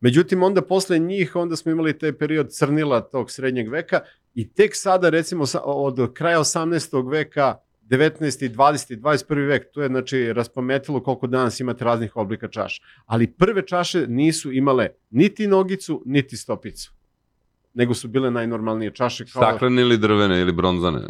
međutim 0.00 0.42
onda 0.42 0.62
posle 0.62 0.98
njih, 0.98 1.36
onda 1.36 1.56
smo 1.56 1.72
imali 1.72 1.98
taj 1.98 2.12
period 2.12 2.50
crnila 2.50 3.00
tog 3.00 3.30
srednjeg 3.30 3.70
veka 3.70 4.00
i 4.34 4.52
tek 4.52 4.76
sada 4.76 5.08
recimo 5.08 5.44
od 5.64 6.12
kraja 6.14 6.38
18. 6.38 7.10
veka 7.10 7.56
19. 7.88 8.48
20. 8.48 9.00
21. 9.00 9.48
vek, 9.48 9.72
to 9.72 9.82
je 9.82 9.88
znači 9.88 10.32
raspametilo 10.32 11.02
koliko 11.02 11.26
danas 11.26 11.60
imate 11.60 11.84
raznih 11.84 12.16
oblika 12.16 12.48
čaša. 12.48 12.82
Ali 13.06 13.32
prve 13.32 13.66
čaše 13.66 14.06
nisu 14.06 14.52
imale 14.52 14.88
niti 15.10 15.46
nogicu, 15.46 16.02
niti 16.06 16.36
stopicu. 16.36 16.92
Nego 17.74 17.94
su 17.94 18.08
bile 18.08 18.30
najnormalnije 18.30 18.90
čaše. 18.90 19.24
Kao... 19.24 19.42
Staklene 19.42 19.82
ili 19.82 19.98
drvene 19.98 20.40
ili 20.40 20.52
bronzane. 20.52 21.00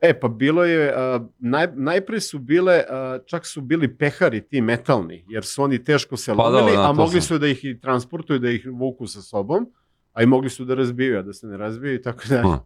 E, 0.00 0.20
pa 0.20 0.28
bilo 0.28 0.64
je, 0.64 0.92
a, 0.96 1.20
naj, 1.38 1.66
najpre 1.74 2.20
su 2.20 2.38
bile, 2.38 2.84
a, 2.88 3.18
čak 3.26 3.46
su 3.46 3.60
bili 3.60 3.96
pehari 3.96 4.40
ti 4.40 4.60
metalni, 4.60 5.24
jer 5.28 5.44
su 5.44 5.62
oni 5.62 5.84
teško 5.84 6.16
se 6.16 6.34
Pa 6.36 6.42
lomili, 6.42 6.60
dobro, 6.60 6.82
da, 6.82 6.90
a 6.90 6.92
mogli 6.92 7.20
sam. 7.20 7.36
su 7.36 7.38
da 7.38 7.46
ih 7.46 7.64
i 7.64 7.80
transportuju, 7.80 8.38
da 8.38 8.50
ih 8.50 8.66
vuku 8.72 9.06
sa 9.06 9.22
sobom, 9.22 9.66
a 10.12 10.22
i 10.22 10.26
mogli 10.26 10.50
su 10.50 10.64
da 10.64 10.74
razbiju, 10.74 11.18
a 11.18 11.22
da 11.22 11.32
se 11.32 11.46
ne 11.46 11.56
razbiju 11.56 11.94
i 11.94 12.02
tako 12.02 12.22
dalje. 12.28 12.42
Hm. 12.42 12.56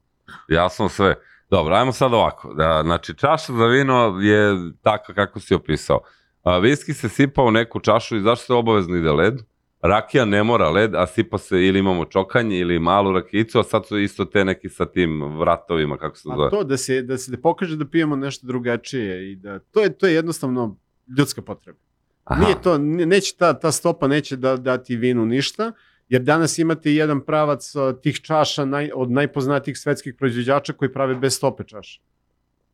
Jasno 0.48 0.88
sve. 0.88 1.14
Dobro, 1.50 1.74
ajmo 1.74 1.92
sad 1.92 2.12
ovako. 2.14 2.54
Da, 2.54 2.80
znači, 2.84 3.14
čaša 3.14 3.52
za 3.52 3.66
vino 3.66 4.18
je 4.22 4.56
tako 4.82 5.12
kako 5.14 5.40
si 5.40 5.54
opisao. 5.54 6.00
A, 6.42 6.58
viski 6.58 6.94
se 6.94 7.08
sipa 7.08 7.42
u 7.42 7.50
neku 7.50 7.80
čašu 7.80 8.16
i 8.16 8.20
zašto 8.20 8.46
se 8.46 8.52
obavezno 8.54 8.96
ide 8.96 9.10
led? 9.12 9.34
Rakija 9.82 10.24
ne 10.24 10.42
mora 10.42 10.70
led, 10.70 10.94
a 10.94 11.06
sipa 11.06 11.38
se 11.38 11.66
ili 11.66 11.78
imamo 11.78 12.04
čokanje 12.04 12.58
ili 12.58 12.78
malu 12.78 13.12
rakijicu, 13.12 13.58
a 13.58 13.62
sad 13.62 13.86
su 13.86 13.98
isto 13.98 14.24
te 14.24 14.44
neki 14.44 14.68
sa 14.68 14.86
tim 14.86 15.38
vratovima, 15.38 15.96
kako 15.98 16.16
se 16.16 16.28
A 16.32 16.36
zove. 16.36 16.50
to 16.50 16.64
da 16.64 16.76
se, 16.76 17.02
da 17.02 17.18
se 17.18 17.30
da 17.30 17.36
pokaže 17.38 17.76
da 17.76 17.84
pijemo 17.84 18.16
nešto 18.16 18.46
drugačije 18.46 19.32
i 19.32 19.36
da, 19.36 19.58
to 19.58 19.80
je, 19.80 19.98
to 19.98 20.06
je 20.06 20.14
jednostavno 20.14 20.76
ljudska 21.18 21.42
potreba. 21.42 21.78
Aha. 22.24 22.44
Nije 22.44 22.62
to, 22.62 22.78
ne- 22.78 23.06
neće 23.06 23.36
ta, 23.36 23.58
ta 23.58 23.72
stopa 23.72 24.08
neće 24.08 24.36
da 24.36 24.56
dati 24.56 24.96
vinu 24.96 25.26
ništa, 25.26 25.72
jer 26.08 26.22
danas 26.22 26.58
imate 26.58 26.92
jedan 26.92 27.20
pravac 27.20 27.72
tih 28.02 28.20
čaša 28.20 28.64
naj, 28.64 28.90
od 28.94 29.10
najpoznatijih 29.10 29.78
svetskih 29.78 30.14
proizvođača 30.18 30.72
koji 30.72 30.92
prave 30.92 31.14
bez 31.14 31.36
stope 31.36 31.64
čaše. 31.64 32.00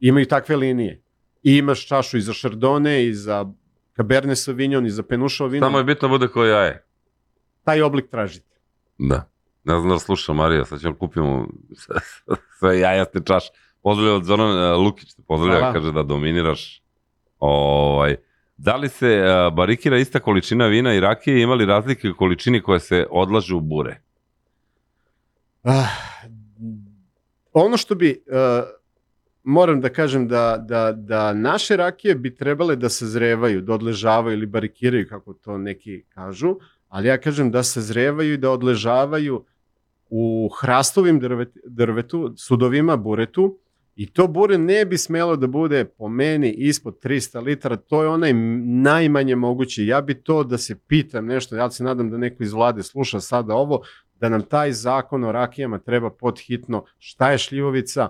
Imaju 0.01 0.27
takve 0.27 0.57
linije. 0.57 1.03
I 1.43 1.57
imaš 1.57 1.87
čašu 1.87 2.19
i 2.19 2.21
za 2.21 2.33
Chardonnay, 2.33 3.09
i 3.09 3.15
za 3.15 3.47
Cabernet 3.97 4.39
Sauvignon, 4.39 4.87
i 4.87 4.91
za 4.91 5.03
Penušovo 5.03 5.51
vino. 5.51 5.67
Samo 5.67 5.79
je 5.79 5.85
bitno 5.85 6.09
da 6.09 6.13
bude 6.13 6.29
ko 6.29 6.45
jaje. 6.45 6.85
Taj 7.65 7.83
oblik 7.83 8.11
tražite. 8.11 8.57
Da. 8.99 9.31
Ne 9.65 9.81
znam 9.81 9.89
da 9.89 9.99
sluša 9.99 10.33
Marija, 10.33 10.65
sad 10.65 10.81
ćemo 10.81 10.95
kupimo 10.95 11.49
sve 12.59 12.79
jajaste 12.79 13.21
čaše. 13.25 13.51
Pozdravlja 13.83 14.15
od 14.15 14.25
Zoran 14.25 14.59
e, 14.59 14.75
Lukić, 14.75 15.15
te 15.15 15.23
pozdravlja, 15.29 15.59
Hvala. 15.59 15.73
kaže 15.73 15.93
da 15.93 16.03
dominiraš. 16.03 16.83
Ovaj, 17.39 18.17
da 18.63 18.77
li 18.77 18.89
se 18.89 19.23
barikira 19.53 19.99
ista 19.99 20.21
količina 20.21 20.67
vina 20.67 20.95
i 20.95 21.01
rakije, 21.01 21.43
ima 21.43 21.55
li 21.55 21.67
razlike 21.67 22.11
u 22.11 22.17
količini 22.17 22.63
koje 22.63 22.81
se 22.81 23.07
odlažu 23.11 23.57
u 23.57 23.61
bure? 23.61 24.01
Ah, 25.63 25.89
ono 27.53 27.77
što 27.77 27.95
bi, 27.95 28.25
uh, 28.27 28.69
moram 29.43 29.81
da 29.81 29.89
kažem 29.89 30.29
da, 30.29 30.65
da, 30.69 30.93
da 30.93 31.33
naše 31.33 31.77
rakije 31.77 32.15
bi 32.15 32.35
trebale 32.37 32.77
da 32.77 32.89
sazrevaju, 32.89 33.61
da 33.61 33.75
odležavaju 33.75 34.37
ili 34.37 34.47
barikiraju, 34.47 35.07
kako 35.09 35.33
to 35.33 35.59
neki 35.59 36.03
kažu, 36.09 36.57
ali 36.89 37.09
ja 37.09 37.19
kažem 37.19 37.51
da 37.51 37.63
sazrevaju 37.63 38.35
i 38.35 38.37
da 38.37 38.51
odležavaju 38.51 39.45
u 40.11 40.51
hrastovim 40.61 41.21
drvet, 41.21 41.57
drvetu, 41.65 42.35
sudovima, 42.37 42.97
buretu, 42.97 43.59
i 44.01 44.07
to 44.07 44.27
bure 44.29 44.59
ne 44.59 44.85
bi 44.85 44.99
smelo 44.99 45.37
da 45.37 45.47
bude 45.47 45.85
po 45.85 46.09
meni 46.09 46.51
ispod 46.51 46.99
300 47.03 47.43
litara, 47.45 47.77
to 47.77 48.03
je 48.03 48.09
onaj 48.09 48.33
najmanje 48.83 49.37
mogući. 49.37 49.87
Ja 49.87 50.01
bi 50.01 50.15
to 50.23 50.45
da 50.45 50.59
se 50.59 50.79
pitam 50.89 51.27
nešto, 51.27 51.57
ja 51.57 51.71
se 51.71 51.85
nadam 51.85 52.11
da 52.11 52.17
neko 52.17 52.43
iz 52.43 52.53
vlade 52.53 52.83
sluša 52.83 53.21
sada 53.21 53.55
ovo, 53.55 53.83
da 54.21 54.29
nam 54.29 54.43
taj 54.43 54.73
zakon 54.73 55.25
o 55.25 55.33
rakijama 55.33 55.79
treba 55.79 56.11
podhitno, 56.11 56.85
šta 56.99 57.31
je 57.33 57.39
šljivovica, 57.39 58.09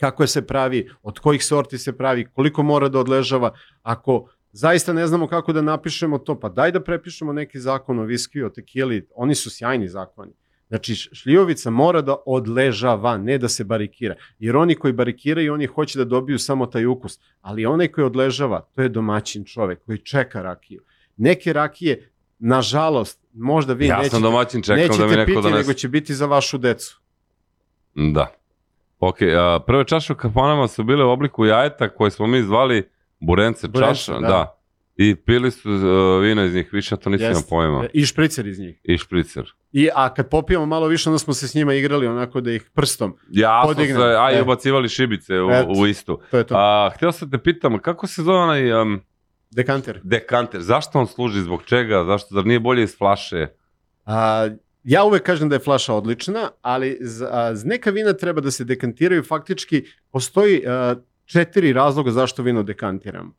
kako 0.00 0.22
je 0.22 0.26
se 0.26 0.46
pravi, 0.46 0.88
od 1.02 1.18
kojih 1.18 1.44
sorti 1.44 1.78
se 1.78 1.92
pravi, 1.92 2.24
koliko 2.24 2.62
mora 2.62 2.88
da 2.88 2.98
odležava. 2.98 3.52
Ako 3.82 4.28
zaista 4.52 4.92
ne 4.92 5.06
znamo 5.06 5.28
kako 5.28 5.52
da 5.52 5.62
napišemo 5.62 6.18
to, 6.18 6.40
pa 6.40 6.48
daj 6.48 6.72
da 6.72 6.80
prepišemo 6.80 7.32
neki 7.32 7.60
zakon 7.60 7.98
o 7.98 8.04
viskiju, 8.04 8.46
o 8.46 8.50
tekili, 8.50 9.06
oni 9.14 9.34
su 9.34 9.50
sjajni 9.50 9.88
zakoni. 9.88 10.32
Znači, 10.68 10.94
šljivovica 10.94 11.70
mora 11.70 12.00
da 12.00 12.16
odležava, 12.26 13.18
ne 13.18 13.38
da 13.38 13.48
se 13.48 13.64
barikira. 13.64 14.14
Jer 14.38 14.56
oni 14.56 14.74
koji 14.74 14.92
barikiraju, 14.92 15.54
oni 15.54 15.66
hoće 15.66 15.98
da 15.98 16.04
dobiju 16.04 16.38
samo 16.38 16.66
taj 16.66 16.86
ukus. 16.86 17.18
Ali 17.40 17.66
onaj 17.66 17.88
koji 17.88 18.04
odležava, 18.04 18.60
to 18.74 18.82
je 18.82 18.88
domaćin 18.88 19.44
čovek 19.44 19.84
koji 19.84 19.98
čeka 19.98 20.42
rakiju. 20.42 20.82
Neke 21.16 21.52
rakije, 21.52 22.10
nažalost, 22.38 23.24
možda 23.32 23.72
vi 23.72 23.86
ja 23.86 23.96
nećete, 23.96 24.10
sam 24.10 24.22
domaćin, 24.22 24.62
čekam 24.62 24.78
nećete 24.78 24.98
da 24.98 25.06
mi 25.06 25.16
neko 25.16 25.26
piti, 25.26 25.42
donese. 25.42 25.58
nego 25.58 25.72
će 25.72 25.88
biti 25.88 26.14
za 26.14 26.26
vašu 26.26 26.58
decu. 26.58 27.00
Da. 27.94 28.32
Ok, 29.00 29.16
a, 29.22 29.60
prve 29.66 29.84
čaše 29.84 30.12
u 30.12 30.16
kafanama 30.16 30.68
su 30.68 30.84
bile 30.84 31.04
u 31.04 31.10
obliku 31.10 31.44
jajeta 31.44 31.88
koje 31.88 32.10
smo 32.10 32.26
mi 32.26 32.42
zvali 32.42 32.88
burence 33.20 33.68
Burence, 33.68 33.94
čaša. 33.94 34.12
da. 34.12 34.28
Da. 34.28 34.58
I 34.96 35.14
pili 35.16 35.50
su 35.50 35.70
uh, 35.70 35.82
vina 36.22 36.44
iz 36.44 36.54
njih, 36.54 36.68
više 36.72 36.96
to 36.96 37.10
nisam 37.10 37.28
Jeste. 37.28 37.46
pojma. 37.50 37.86
I 37.92 38.06
špricer 38.06 38.46
iz 38.46 38.58
njih. 38.58 38.80
I 38.84 38.98
špricer. 38.98 39.52
I, 39.72 39.88
a 39.94 40.14
kad 40.14 40.28
popijemo 40.28 40.66
malo 40.66 40.86
više, 40.86 41.08
onda 41.08 41.18
smo 41.18 41.34
se 41.34 41.48
s 41.48 41.54
njima 41.54 41.74
igrali 41.74 42.06
onako 42.06 42.40
da 42.40 42.52
ih 42.52 42.70
prstom. 42.74 43.16
Ja 43.30 43.62
sam 43.62 43.74
Podigne. 43.74 43.94
se, 43.94 44.16
a 44.18 44.32
i 44.32 44.36
E. 44.36 44.42
ubacivali 44.42 44.88
šibice 44.88 45.40
u, 45.40 45.50
Eto. 45.50 45.68
u 45.70 45.86
istu. 45.86 46.20
To 46.30 46.38
je 46.38 46.44
to. 46.46 46.54
A, 46.56 46.90
htio 46.94 47.12
sam 47.12 47.30
te 47.30 47.38
pitam, 47.38 47.78
kako 47.78 48.06
se 48.06 48.22
zove 48.22 48.38
onaj 48.38 48.72
um, 48.72 49.00
Dekanter. 49.50 50.00
dekanter? 50.02 50.60
Zašto 50.60 50.98
on 50.98 51.06
služi? 51.06 51.40
Zbog 51.40 51.62
čega? 51.64 52.04
Zašto? 52.04 52.28
Zar 52.30 52.46
nije 52.46 52.60
bolje 52.60 52.82
iz 52.82 52.98
flaše? 52.98 53.46
A, 54.04 54.48
ja 54.84 55.04
uvek 55.04 55.22
kažem 55.22 55.48
da 55.48 55.54
je 55.54 55.60
flaša 55.60 55.94
odlična, 55.94 56.48
ali 56.62 56.98
za, 57.00 57.28
a, 57.32 57.54
z- 57.54 57.64
neka 57.64 57.90
vina 57.90 58.12
treba 58.12 58.40
da 58.40 58.50
se 58.50 58.64
dekantiraju. 58.64 59.22
Faktički 59.22 59.84
postoji 60.10 60.62
a, 60.66 60.94
četiri 61.24 61.72
razloga 61.72 62.10
zašto 62.10 62.42
vino 62.42 62.62
dekantiramo. 62.62 63.32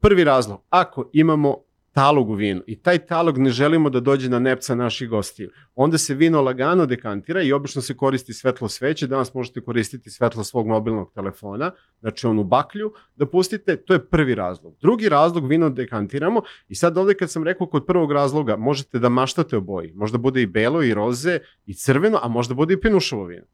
Prvi 0.00 0.24
razlog, 0.24 0.60
ako 0.70 1.10
imamo 1.12 1.56
talog 1.92 2.30
u 2.30 2.34
vinu 2.34 2.62
i 2.66 2.76
taj 2.76 2.98
talog 2.98 3.38
ne 3.38 3.50
želimo 3.50 3.90
da 3.90 4.00
dođe 4.00 4.28
na 4.28 4.38
nepca 4.38 4.74
naših 4.74 5.08
gostiju, 5.08 5.50
onda 5.74 5.98
se 5.98 6.14
vino 6.14 6.42
lagano 6.42 6.86
dekantira 6.86 7.42
i 7.42 7.52
obično 7.52 7.82
se 7.82 7.96
koristi 7.96 8.32
svetlo 8.32 8.68
sveće, 8.68 9.06
danas 9.06 9.34
možete 9.34 9.60
koristiti 9.60 10.10
svetlo 10.10 10.44
svog 10.44 10.66
mobilnog 10.66 11.12
telefona, 11.14 11.70
znači 12.00 12.26
onu 12.26 12.44
baklju, 12.44 12.92
da 13.16 13.26
pustite, 13.26 13.76
to 13.76 13.92
je 13.92 14.06
prvi 14.06 14.34
razlog. 14.34 14.74
Drugi 14.80 15.08
razlog, 15.08 15.48
vino 15.48 15.70
dekantiramo 15.70 16.42
i 16.68 16.74
sad 16.74 16.98
ovde 16.98 17.14
kad 17.14 17.30
sam 17.30 17.44
rekao 17.44 17.66
kod 17.66 17.86
prvog 17.86 18.12
razloga, 18.12 18.56
možete 18.56 18.98
da 18.98 19.08
maštate 19.08 19.56
o 19.56 19.60
boji, 19.60 19.92
možda 19.94 20.18
bude 20.18 20.42
i 20.42 20.46
belo 20.46 20.82
i 20.82 20.94
roze 20.94 21.38
i 21.66 21.74
crveno, 21.74 22.18
a 22.22 22.28
možda 22.28 22.54
bude 22.54 22.74
i 22.74 22.80
pinušovo 22.80 23.24
vino. 23.24 23.46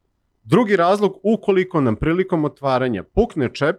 Drugi 0.43 0.77
razlog, 0.77 1.19
ukoliko 1.23 1.81
nam 1.81 1.97
prilikom 1.97 2.45
otvaranja 2.45 3.03
pukne 3.03 3.51
čep 3.55 3.77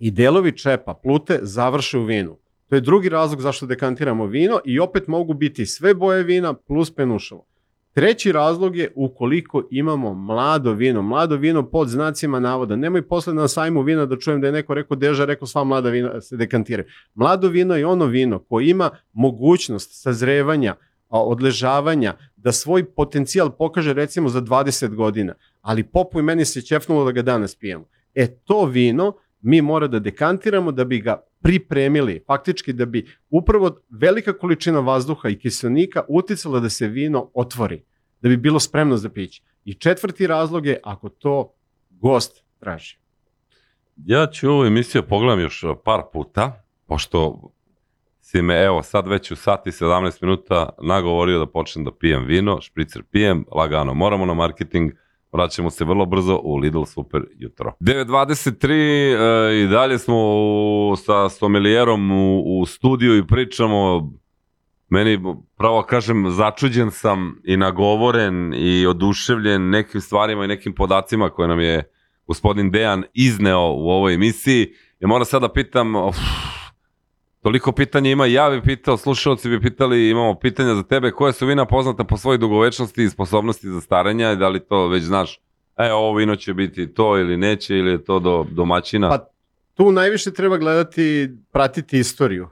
i 0.00 0.10
delovi 0.10 0.56
čepa 0.56 0.94
plute 0.94 1.38
završe 1.42 1.98
u 1.98 2.04
vinu, 2.04 2.36
To 2.70 2.76
je 2.76 2.80
drugi 2.80 3.08
razlog 3.08 3.40
zašto 3.40 3.66
dekantiramo 3.66 4.26
vino 4.26 4.60
i 4.64 4.80
opet 4.80 5.06
mogu 5.06 5.34
biti 5.34 5.66
sve 5.66 5.94
boje 5.94 6.22
vina 6.22 6.54
plus 6.54 6.94
penušalo. 6.94 7.46
Treći 7.92 8.32
razlog 8.32 8.76
je 8.76 8.92
ukoliko 8.94 9.62
imamo 9.70 10.14
mlado 10.14 10.72
vino, 10.72 11.02
mlado 11.02 11.36
vino 11.36 11.70
pod 11.70 11.88
znacima 11.88 12.40
navoda. 12.40 12.76
Nemoj 12.76 13.08
posle 13.08 13.34
na 13.34 13.48
sajmu 13.48 13.82
vina 13.82 14.06
da 14.06 14.18
čujem 14.18 14.40
da 14.40 14.46
je 14.46 14.52
neko 14.52 14.74
rekao 14.74 14.96
deža, 14.96 15.24
rekao 15.24 15.46
sva 15.46 15.64
mlada 15.64 15.90
vina 15.90 16.20
se 16.20 16.36
dekantiraju. 16.36 16.88
Mlado 17.14 17.48
vino 17.48 17.76
je 17.76 17.86
ono 17.86 18.06
vino 18.06 18.38
koje 18.38 18.70
ima 18.70 18.90
mogućnost 19.12 20.02
sazrevanja, 20.02 20.74
odležavanja, 21.08 22.14
da 22.36 22.52
svoj 22.52 22.84
potencijal 22.84 23.50
pokaže 23.56 23.92
recimo 23.92 24.28
za 24.28 24.40
20 24.40 24.94
godina, 24.94 25.34
ali 25.60 25.82
popu 25.82 26.18
i 26.18 26.22
meni 26.22 26.44
se 26.44 26.62
ćefnulo 26.62 27.04
da 27.04 27.12
ga 27.12 27.22
danas 27.22 27.54
pijemo. 27.54 27.84
E 28.14 28.26
to 28.26 28.64
vino 28.64 29.12
mi 29.42 29.62
mora 29.62 29.86
da 29.86 29.98
dekantiramo 29.98 30.72
da 30.72 30.84
bi 30.84 31.00
ga 31.00 31.22
pripremili, 31.42 32.24
faktički 32.26 32.72
da 32.72 32.86
bi 32.86 33.06
upravo 33.30 33.80
velika 33.90 34.32
količina 34.38 34.80
vazduha 34.80 35.28
i 35.28 35.38
kiselnika 35.38 36.02
uticala 36.08 36.60
da 36.60 36.68
se 36.68 36.88
vino 36.88 37.30
otvori, 37.34 37.84
da 38.20 38.28
bi 38.28 38.36
bilo 38.36 38.60
spremno 38.60 38.96
za 38.96 39.08
piće. 39.08 39.42
I 39.64 39.74
četvrti 39.74 40.26
razlog 40.26 40.66
je 40.66 40.80
ako 40.84 41.08
to 41.08 41.54
gost 41.90 42.44
traži. 42.58 42.98
Ja 43.96 44.26
ću 44.26 44.50
ovu 44.50 44.64
emisiju 44.64 45.02
pogledam 45.08 45.40
još 45.40 45.64
par 45.84 46.00
puta, 46.12 46.64
pošto 46.86 47.50
si 48.20 48.42
me, 48.42 48.62
evo, 48.62 48.82
sad 48.82 49.08
već 49.08 49.30
u 49.30 49.36
sat 49.36 49.66
i 49.66 49.70
17 49.70 50.22
minuta 50.22 50.68
nagovorio 50.82 51.38
da 51.38 51.46
počnem 51.46 51.84
da 51.84 51.92
pijem 51.92 52.24
vino, 52.24 52.60
špricer 52.60 53.02
pijem, 53.10 53.44
lagano, 53.52 53.94
moramo 53.94 54.26
na 54.26 54.34
marketing, 54.34 54.92
vraćamo 55.32 55.70
se 55.70 55.84
vrlo 55.84 56.06
brzo 56.06 56.40
u 56.42 56.56
Lidl 56.56 56.82
Super 56.84 57.22
jutro. 57.38 57.72
9.23 57.80 58.70
e, 58.70 59.62
i 59.62 59.66
dalje 59.66 59.98
smo 59.98 60.16
u, 60.16 60.96
sa 60.96 61.28
somelijerom 61.28 62.10
u, 62.10 62.60
u 62.60 62.66
studiju 62.66 63.18
i 63.18 63.26
pričamo 63.26 64.10
meni 64.88 65.18
pravo 65.56 65.82
kažem 65.82 66.30
začuđen 66.30 66.90
sam 66.90 67.40
i 67.44 67.56
nagovoren 67.56 68.54
i 68.56 68.86
oduševljen 68.86 69.70
nekim 69.70 70.00
stvarima 70.00 70.44
i 70.44 70.48
nekim 70.48 70.74
podacima 70.74 71.30
koje 71.30 71.48
nam 71.48 71.60
je 71.60 71.90
gospodin 72.26 72.70
Dejan 72.70 73.04
izneo 73.14 73.72
u 73.72 73.88
ovoj 73.90 74.14
emisiji. 74.14 74.72
Ja 75.00 75.08
moram 75.08 75.24
sada 75.24 75.46
da 75.46 75.52
pitam, 75.52 75.96
uf, 75.96 76.16
toliko 77.42 77.72
pitanja 77.72 78.10
ima, 78.10 78.26
ja 78.26 78.50
bih 78.50 78.62
pitao, 78.64 78.96
slušalci 78.96 79.48
bi 79.48 79.60
pitali, 79.60 80.08
imamo 80.08 80.34
pitanja 80.34 80.74
za 80.74 80.82
tebe, 80.82 81.10
koje 81.10 81.32
su 81.32 81.46
vina 81.46 81.64
poznata 81.64 82.04
po 82.04 82.16
svojoj 82.16 82.38
dugovečnosti 82.38 83.02
i 83.02 83.10
sposobnosti 83.10 83.68
za 83.68 83.80
staranje, 83.80 84.36
da 84.36 84.48
li 84.48 84.60
to 84.60 84.88
već 84.88 85.02
znaš, 85.02 85.40
e, 85.76 85.92
ovo 85.92 86.16
vino 86.16 86.36
će 86.36 86.54
biti 86.54 86.94
to 86.94 87.18
ili 87.18 87.36
neće, 87.36 87.76
ili 87.76 87.90
je 87.90 88.04
to 88.04 88.18
do 88.18 88.46
domaćina? 88.50 89.08
Pa 89.08 89.28
tu 89.74 89.92
najviše 89.92 90.32
treba 90.32 90.58
gledati, 90.58 91.30
pratiti 91.52 91.98
istoriju. 91.98 92.48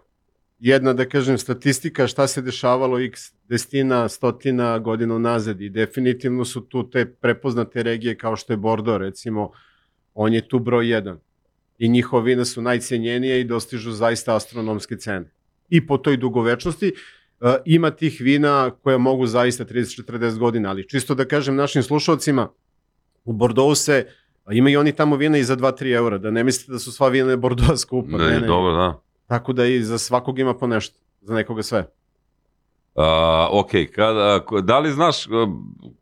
Jedna, 0.59 0.93
da 0.93 1.05
kažem, 1.09 1.39
statistika 1.39 2.07
šta 2.07 2.27
se 2.27 2.43
dešavalo 2.43 3.01
x 3.01 3.33
destina, 3.49 4.09
stotina 4.09 4.79
godina 4.79 5.19
nazad 5.19 5.61
i 5.61 5.69
definitivno 5.69 6.45
su 6.45 6.61
tu 6.61 6.91
te 6.91 7.13
prepoznate 7.13 7.83
regije 7.83 8.17
kao 8.17 8.37
što 8.37 8.53
je 8.53 8.57
Bordeaux, 8.57 9.01
recimo, 9.01 9.51
on 10.15 10.35
je 10.35 10.49
tu 10.49 10.59
broj 10.59 10.91
jedan 10.91 11.21
i 11.79 11.89
njihova 11.89 12.23
vina 12.23 12.45
su 12.45 12.63
najcenjenije 12.63 13.41
i 13.41 13.45
dostižu 13.45 13.93
zaista 13.93 14.37
astronomske 14.37 14.97
cene. 14.97 15.31
I 15.69 15.87
po 15.87 15.99
toj 15.99 16.17
dugovečnosti 16.17 16.93
uh, 17.41 17.51
ima 17.65 17.91
tih 17.91 18.17
vina 18.21 18.71
koja 18.83 18.99
mogu 18.99 19.27
zaista 19.27 19.65
30-40 19.65 20.39
godina, 20.39 20.71
ali 20.71 20.89
čisto 20.89 21.15
da 21.15 21.25
kažem 21.25 21.57
našim 21.57 21.83
slušalcima, 21.83 22.49
u 23.25 23.33
Bordeaux 23.33 23.85
se 23.85 24.07
ima 24.53 24.71
i 24.71 24.77
oni 24.77 24.93
tamo 24.93 25.17
vina 25.17 25.39
i 25.39 25.45
za 25.45 25.57
2-3 25.57 25.95
eura, 25.95 26.19
da 26.19 26.31
ne 26.31 26.45
mislite 26.45 26.73
da 26.73 26.79
su 26.79 26.93
sva 26.93 27.09
vina 27.09 27.37
Bordeaux 27.37 27.81
skupa. 27.81 28.19
ne, 28.19 28.41
ne, 28.41 28.47
dobro, 28.47 28.73
da. 28.73 29.01
Tako 29.27 29.53
da 29.53 29.67
i 29.67 29.83
za 29.83 29.99
svakog 29.99 30.39
ima 30.39 30.55
po 30.55 30.67
nešto, 30.67 30.99
za 31.21 31.35
nekoga 31.35 31.63
sve. 31.63 31.87
Uh, 32.95 33.05
ok, 33.51 33.71
kada, 33.95 34.45
da 34.63 34.79
li 34.79 34.93
znaš 34.93 35.27
uh, 35.27 35.33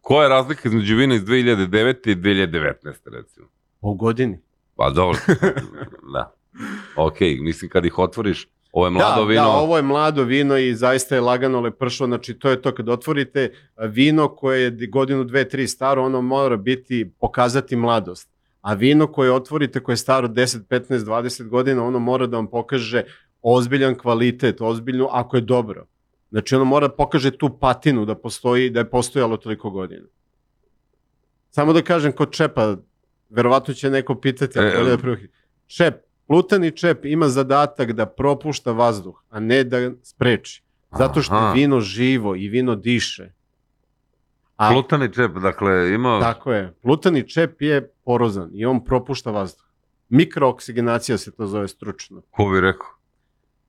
koja 0.01 0.22
je 0.22 0.29
razlika 0.29 0.68
između 0.68 0.97
vina 0.97 1.14
iz 1.14 1.22
2009. 1.22 2.11
i 2.11 2.16
2019. 2.16 2.72
recimo? 3.05 3.47
Po 3.81 3.95
godini. 3.95 4.39
Pa 4.77 4.91
dobro, 4.91 5.18
da. 6.14 6.35
Ok, 6.97 7.20
mislim 7.20 7.70
kad 7.70 7.85
ih 7.85 7.99
otvoriš, 7.99 8.49
ovo 8.72 8.87
je 8.87 8.91
mlado 8.91 9.20
da, 9.20 9.29
vino. 9.29 9.43
Da, 9.43 9.49
ovo 9.49 9.77
je 9.77 9.83
mlado 9.83 10.24
vino 10.24 10.57
i 10.57 10.74
zaista 10.74 11.14
je 11.14 11.20
lagano 11.20 11.61
lepršo, 11.61 12.07
znači 12.07 12.35
to 12.35 12.51
je 12.51 12.62
to 12.62 12.74
kad 12.74 12.89
otvorite 12.89 13.53
vino 13.77 14.29
koje 14.29 14.62
je 14.62 14.87
godinu, 14.87 15.24
dve, 15.24 15.49
tri 15.49 15.68
staro, 15.68 16.05
ono 16.05 16.22
mora 16.22 16.57
biti, 16.57 17.11
pokazati 17.20 17.77
mladost. 17.77 18.31
A 18.61 18.74
vino 18.74 19.07
koje 19.07 19.33
otvorite 19.33 19.81
koje 19.81 19.93
je 19.93 19.97
staro 19.97 20.29
10, 20.29 20.59
15, 20.68 20.99
20 20.99 21.49
godina, 21.49 21.85
ono 21.85 21.99
mora 21.99 22.27
da 22.27 22.37
vam 22.37 22.47
pokaže 22.47 23.03
ozbiljan 23.43 23.95
kvalitet, 23.95 24.61
ozbiljnu, 24.61 25.09
ako 25.11 25.37
je 25.37 25.41
dobro. 25.41 25.87
Znači 26.31 26.55
ono 26.55 26.64
mora 26.64 26.89
da 26.89 26.95
pokaže 26.95 27.31
tu 27.31 27.59
patinu 27.59 28.05
da 28.05 28.14
postoji, 28.14 28.70
da 28.70 28.81
je 28.81 28.91
postojalo 28.91 29.37
toliko 29.37 29.70
godina. 29.70 30.07
Samo 31.51 31.72
da 31.72 31.83
kažem 31.83 32.12
kod 32.12 32.31
čepa, 32.31 32.77
verovatno 33.29 33.74
će 33.74 33.91
neko 33.91 34.14
pitati, 34.14 34.59
ali 34.59 34.68
E, 34.68 34.77
bolje 34.77 34.91
da 34.91 34.99
prvo... 34.99 35.16
Čep, 35.66 35.95
plutani 36.27 36.70
čep 36.77 37.05
ima 37.05 37.29
zadatak 37.29 37.93
da 37.93 38.07
propušta 38.07 38.72
vazduh, 38.72 39.22
a 39.29 39.41
ne 39.41 39.64
da 39.64 39.91
spreči. 40.03 40.62
Zato 40.99 41.22
što 41.22 41.47
je 41.49 41.55
vino 41.55 41.81
živo 41.81 42.37
i 42.37 42.49
vino 42.49 42.74
diše. 42.74 43.33
A, 44.57 44.70
Plutani 44.72 45.12
čep, 45.12 45.33
dakle, 45.33 45.91
ima... 45.95 46.20
Tako 46.20 46.53
je. 46.53 46.72
Plutani 46.83 47.29
čep 47.29 47.62
je 47.62 47.93
porozan 48.05 48.51
i 48.53 48.66
on 48.66 48.85
propušta 48.85 49.31
vazduh. 49.31 49.66
Mikrooksigenacija 50.09 51.18
se 51.18 51.37
to 51.37 51.47
zove 51.47 51.68
stručno. 51.68 52.22
Ko 52.31 52.45
bi 52.45 52.61
rekao? 52.61 52.89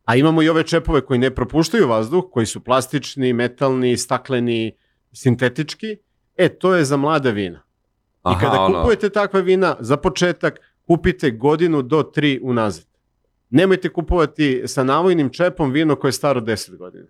A 0.06 0.16
imamo 0.16 0.42
i 0.42 0.50
ove 0.50 0.64
čepove 0.64 1.02
koji 1.02 1.20
ne 1.20 1.36
propuštaju 1.36 1.88
vazduh, 1.88 2.24
koji 2.32 2.46
su 2.46 2.64
plastični, 2.64 3.34
metalni, 3.34 3.98
stakleni, 3.98 4.78
sintetički. 5.12 5.98
E, 6.36 6.50
to 6.50 6.76
je 6.76 6.86
za 6.86 6.98
mlada 6.98 7.32
vina. 7.32 7.67
I 8.32 8.42
kada 8.42 8.60
ono, 8.60 8.80
kupujete 8.80 9.10
takva 9.10 9.40
vina, 9.40 9.76
za 9.80 9.98
početak 9.98 10.60
kupite 10.88 11.32
godinu 11.32 11.82
do 11.82 12.04
tri 12.04 12.40
unazad. 12.44 12.86
Nemojte 13.50 13.90
kupovati 13.90 14.64
sa 14.66 14.84
navojnim 14.84 15.30
čepom 15.30 15.72
vino 15.72 15.96
koje 15.96 16.10
je 16.10 16.14
staro 16.14 16.42
10 16.42 16.78
godina. 16.78 17.08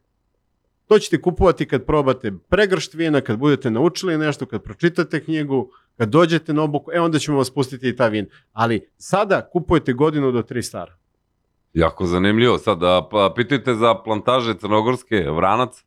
To 0.88 1.00
ćete 1.00 1.22
kupovati 1.22 1.68
kad 1.68 1.86
probate 1.86 2.32
pregršt 2.50 2.94
vina, 2.94 3.22
kad 3.22 3.38
budete 3.38 3.72
naučili 3.72 4.18
nešto, 4.18 4.46
kad 4.46 4.64
pročitate 4.64 5.24
knjigu, 5.24 5.72
kad 5.98 6.10
dođete 6.10 6.54
na 6.54 6.64
obuku, 6.64 6.92
e 6.94 7.00
onda 7.00 7.20
ćemo 7.20 7.38
vas 7.38 7.50
pustiti 7.54 7.90
i 7.90 7.96
ta 7.96 8.08
vina. 8.08 8.28
Ali 8.54 8.90
sada 8.98 9.50
kupujete 9.50 9.94
godinu 9.94 10.32
do 10.32 10.42
tri 10.42 10.64
stara. 10.64 10.98
Jako 11.74 12.06
zanimljivo. 12.06 12.58
Sad, 12.58 12.84
a, 12.84 13.08
pa, 13.12 13.34
pitajte 13.36 13.76
za 13.76 13.96
plantaže 13.96 14.54
crnogorske, 14.54 15.30
Vranac. 15.32 15.84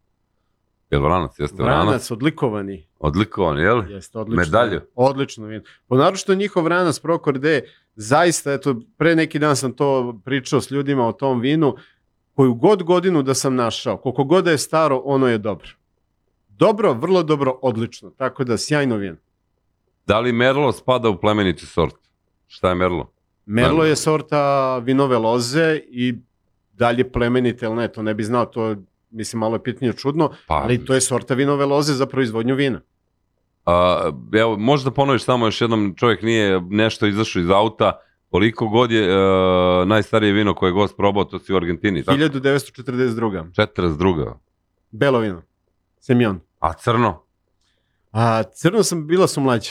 Jel 0.90 1.02
Vranac, 1.02 1.38
jeste 1.38 1.62
Vranac? 1.62 1.84
Vranac 1.84 2.10
odlikovani. 2.10 2.89
Odlikovan, 3.00 3.58
jel? 3.58 3.82
Jeste, 3.90 4.18
odlično. 4.18 4.42
Medalju. 4.42 4.80
Odlično 4.94 5.46
vino. 5.46 5.62
Po 5.86 5.96
naročito 5.96 6.34
njihov 6.34 6.64
Vranac 6.64 6.98
Procor 6.98 7.38
D, 7.38 7.62
zaista, 7.94 8.52
eto, 8.52 8.74
pre 8.96 9.16
neki 9.16 9.38
dan 9.38 9.56
sam 9.56 9.72
to 9.72 10.20
pričao 10.24 10.60
s 10.60 10.70
ljudima 10.70 11.08
o 11.08 11.12
tom 11.12 11.40
vinu, 11.40 11.76
koju 12.34 12.54
god 12.54 12.82
godinu 12.82 13.22
da 13.22 13.34
sam 13.34 13.54
našao, 13.54 13.96
koliko 13.96 14.24
god 14.24 14.44
da 14.44 14.50
je 14.50 14.58
staro, 14.58 15.02
ono 15.04 15.28
je 15.28 15.38
dobro. 15.38 15.68
Dobro, 16.48 16.92
vrlo 16.92 17.22
dobro, 17.22 17.58
odlično. 17.62 18.10
Tako 18.10 18.44
da, 18.44 18.58
sjajno 18.58 18.96
vino. 18.96 19.16
Da 20.06 20.20
li 20.20 20.32
Merlo 20.32 20.72
spada 20.72 21.08
u 21.08 21.20
plemeniti 21.20 21.66
sort? 21.66 21.94
Šta 22.46 22.68
je 22.68 22.74
Merlo? 22.74 23.12
Merlo 23.46 23.84
je 23.84 23.96
sorta 23.96 24.78
vinove 24.78 25.18
loze 25.18 25.80
i 25.88 26.14
dalje 26.72 27.12
plemenite, 27.12 27.66
ili 27.66 27.76
ne, 27.76 27.88
to 27.92 28.02
ne 28.02 28.14
bi 28.14 28.22
znao, 28.24 28.46
to 28.46 28.76
mislim 29.10 29.40
malo 29.40 29.54
je 29.54 29.62
pitanje 29.62 29.92
čudno, 29.92 30.30
Pa, 30.46 30.54
ali 30.54 30.84
to 30.84 30.94
je 30.94 31.00
sorta 31.00 31.34
vinove 31.34 31.64
loze 31.64 31.92
za 31.92 32.06
proizvodnju 32.06 32.54
vina. 32.54 32.80
A, 33.70 34.10
evo, 34.32 34.56
možda 34.58 34.90
ponoviš 34.90 35.24
samo 35.24 35.46
još 35.46 35.60
jednom, 35.60 35.94
čovjek 35.96 36.22
nije 36.22 36.60
nešto 36.60 37.06
izašao 37.06 37.40
iz 37.40 37.50
auta, 37.50 38.00
koliko 38.30 38.68
god 38.68 38.90
je 38.90 39.02
uh, 39.08 39.22
najstarije 39.88 40.32
vino 40.32 40.54
koje 40.54 40.68
je 40.68 40.72
gost 40.72 40.96
probao, 40.96 41.24
to 41.24 41.38
si 41.38 41.52
u 41.52 41.56
Argentini, 41.56 42.04
tako? 42.04 42.18
1942. 42.18 43.50
42. 43.50 44.32
Belo 44.90 45.18
vino. 45.18 45.42
Semjon. 46.00 46.40
A 46.58 46.72
crno? 46.72 47.22
A 48.12 48.42
crno 48.44 48.82
sam, 48.82 49.06
bila 49.06 49.26
su 49.26 49.40
mlađa. 49.40 49.70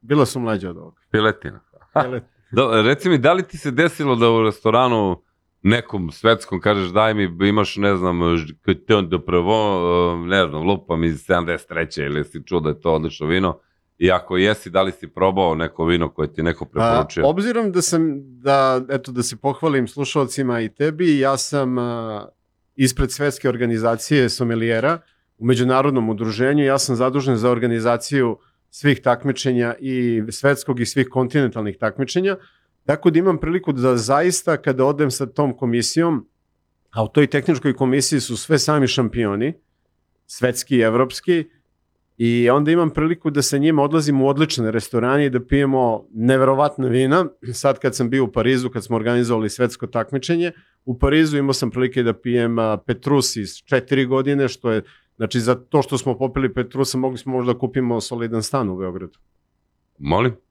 Bila 0.00 0.26
su 0.26 0.40
mlađa 0.40 0.70
od 0.70 0.76
ovoga. 0.76 1.00
Piletina. 1.10 1.60
Bele- 1.94 2.20
Da, 2.50 2.82
reci 2.82 3.08
mi, 3.08 3.18
da 3.18 3.32
li 3.32 3.42
ti 3.42 3.58
se 3.58 3.70
desilo 3.70 4.16
da 4.16 4.30
u 4.30 4.42
restoranu 4.42 5.22
nekom 5.62 6.10
svetskom 6.12 6.60
kažeš 6.60 6.88
daj 6.88 7.14
mi, 7.14 7.48
imaš, 7.48 7.76
ne 7.76 7.96
znam, 7.96 8.20
Coton 8.66 9.08
de 9.08 9.18
Prevon, 9.18 10.20
uh, 10.22 10.26
ne 10.26 10.46
znam, 10.46 10.62
lupam 10.62 11.04
iz 11.04 11.26
73. 11.26 12.06
ili 12.06 12.24
si 12.24 12.42
čuo 12.46 12.60
da 12.60 12.68
je 12.68 12.80
to 12.80 12.92
odlično 12.92 13.26
vino, 13.26 13.58
i 13.98 14.10
ako 14.10 14.36
jesi, 14.36 14.70
da 14.70 14.82
li 14.82 14.92
si 14.92 15.08
probao 15.08 15.54
neko 15.54 15.84
vino 15.84 16.08
koje 16.08 16.32
ti 16.32 16.42
neko 16.42 16.64
A, 16.64 16.68
preporučio? 16.68 17.26
obzirom 17.26 17.72
da 17.72 17.82
sam, 17.82 18.10
da, 18.40 18.84
eto, 18.90 19.12
da 19.12 19.22
se 19.22 19.36
pohvalim 19.36 19.88
slušalcima 19.88 20.60
i 20.60 20.68
tebi, 20.68 21.18
ja 21.18 21.36
sam 21.36 21.78
a, 21.78 22.28
ispred 22.76 23.12
svetske 23.12 23.48
organizacije 23.48 24.28
sommeliera 24.28 24.98
u 25.38 25.46
međunarodnom 25.46 26.08
udruženju, 26.08 26.64
ja 26.64 26.78
sam 26.78 26.96
zadužen 26.96 27.36
za 27.36 27.50
organizaciju 27.50 28.38
svih 28.70 29.00
takmičenja 29.00 29.74
i 29.80 30.22
svetskog 30.30 30.80
i 30.80 30.86
svih 30.86 31.08
kontinentalnih 31.10 31.76
takmičenja, 31.78 32.36
tako 32.88 33.10
da 33.10 33.18
imam 33.18 33.38
priliku 33.38 33.72
da 33.72 33.96
zaista 33.96 34.56
kada 34.56 34.84
odem 34.84 35.10
sa 35.10 35.26
tom 35.26 35.56
komisijom 35.56 36.22
a 36.90 37.04
u 37.04 37.08
toj 37.08 37.26
tehničkoj 37.26 37.74
komisiji 37.76 38.20
su 38.20 38.36
sve 38.36 38.58
sami 38.58 38.86
šampioni, 38.88 39.52
svetski 40.26 40.76
i 40.76 40.80
evropski, 40.80 41.44
i 42.16 42.50
onda 42.50 42.70
imam 42.70 42.90
priliku 42.90 43.30
da 43.30 43.42
sa 43.42 43.58
njima 43.58 43.82
odlazim 43.82 44.22
u 44.22 44.28
odlične 44.28 44.70
restorane 44.70 45.26
i 45.26 45.30
da 45.30 45.44
pijemo 45.44 46.06
neverovatna 46.14 46.88
vina. 46.88 47.26
Sad 47.52 47.78
kad 47.78 47.96
sam 47.96 48.10
bio 48.10 48.24
u 48.24 48.32
Parizu, 48.32 48.70
kad 48.70 48.84
smo 48.84 48.96
organizovali 48.96 49.50
svetsko 49.50 49.86
takmičenje, 49.86 50.52
u 50.84 50.98
Parizu 50.98 51.38
imao 51.38 51.52
sam 51.52 51.70
prilike 51.70 52.02
da 52.02 52.12
pijem 52.12 52.56
Petrus 52.86 53.36
iz 53.36 53.56
četiri 53.64 54.06
godine, 54.06 54.48
što 54.48 54.70
je, 54.70 54.82
znači 55.16 55.40
za 55.40 55.54
to 55.54 55.82
što 55.82 55.98
smo 55.98 56.18
popili 56.18 56.54
Petrusa 56.54 56.98
mogli 56.98 57.18
smo 57.18 57.32
možda 57.32 57.52
da 57.52 57.58
kupimo 57.58 58.00
solidan 58.00 58.42
stan 58.42 58.68
u 58.68 58.76
Beogradu. 58.76 59.18
Molim? 59.98 60.47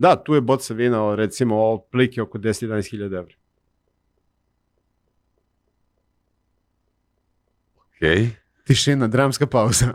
Da, 0.00 0.16
tu 0.16 0.34
je 0.34 0.40
boca 0.40 0.74
vina, 0.74 1.14
recimo, 1.14 1.56
ovo 1.56 1.78
plike 1.82 2.22
oko 2.22 2.38
10-11 2.38 2.90
hiljada 2.90 3.16
evra. 3.16 3.34
Okej. 7.88 8.28
Tišina, 8.64 9.08
dramska 9.08 9.46
pauza. 9.46 9.92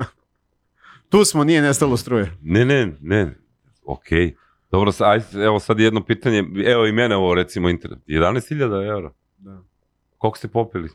tu 1.09 1.25
smo, 1.25 1.43
nije 1.43 1.61
nestalo 1.61 1.97
struje. 1.97 2.31
Ne, 2.41 2.65
ne, 2.65 2.91
ne. 3.01 3.35
Okej. 3.83 4.35
Dobro, 4.71 4.91
sa- 4.91 5.09
aj, 5.09 5.19
evo 5.35 5.59
sad 5.59 5.79
jedno 5.79 6.05
pitanje. 6.05 6.43
Evo 6.65 6.85
i 6.85 6.91
mene 6.91 7.15
ovo 7.15 7.35
recimo 7.35 7.69
internet. 7.69 7.99
11.000 8.07 8.87
eura. 8.87 9.11
Da. 9.37 9.61
Koliko 10.17 10.37
ste 10.37 10.47
popili? 10.47 10.89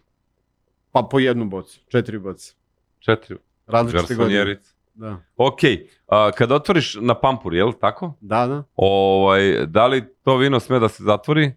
Pa 0.93 1.03
po 1.03 1.19
jednu 1.19 1.45
bocu, 1.45 1.81
četiri 1.89 2.19
boce. 2.19 2.55
Četiri. 2.99 3.37
Različite 3.67 4.15
godine. 4.15 4.61
Da. 4.95 5.23
Ok, 5.37 5.59
a, 6.07 6.31
kad 6.33 6.53
otvoriš 6.53 6.95
na 7.01 7.15
pampur, 7.15 7.55
jel 7.55 7.73
tako? 7.81 8.15
Da, 8.21 8.47
da. 8.47 8.65
Ovaj, 8.77 9.67
da 9.67 9.87
li 9.87 10.05
to 10.23 10.37
vino 10.37 10.61
sme 10.61 10.79
da 10.79 10.89
se 10.89 11.03
zatvori? 11.03 11.53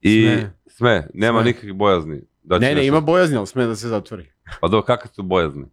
I 0.00 0.22
Sme. 0.22 0.52
sme, 0.66 1.06
nema 1.14 1.38
Sme. 1.40 1.48
nikakvih 1.48 1.74
bojazni. 1.74 2.20
Da 2.42 2.56
će 2.56 2.60
ne, 2.60 2.68
ne, 2.68 2.74
nešto- 2.74 2.88
ima 2.88 3.00
bojazni, 3.00 3.36
ali 3.36 3.46
sme 3.46 3.66
da 3.66 3.76
se 3.76 3.88
zatvori. 3.88 4.30
Pa 4.60 4.68
do, 4.68 4.82
kakve 4.82 5.10
su 5.14 5.22
bojazni? 5.22 5.64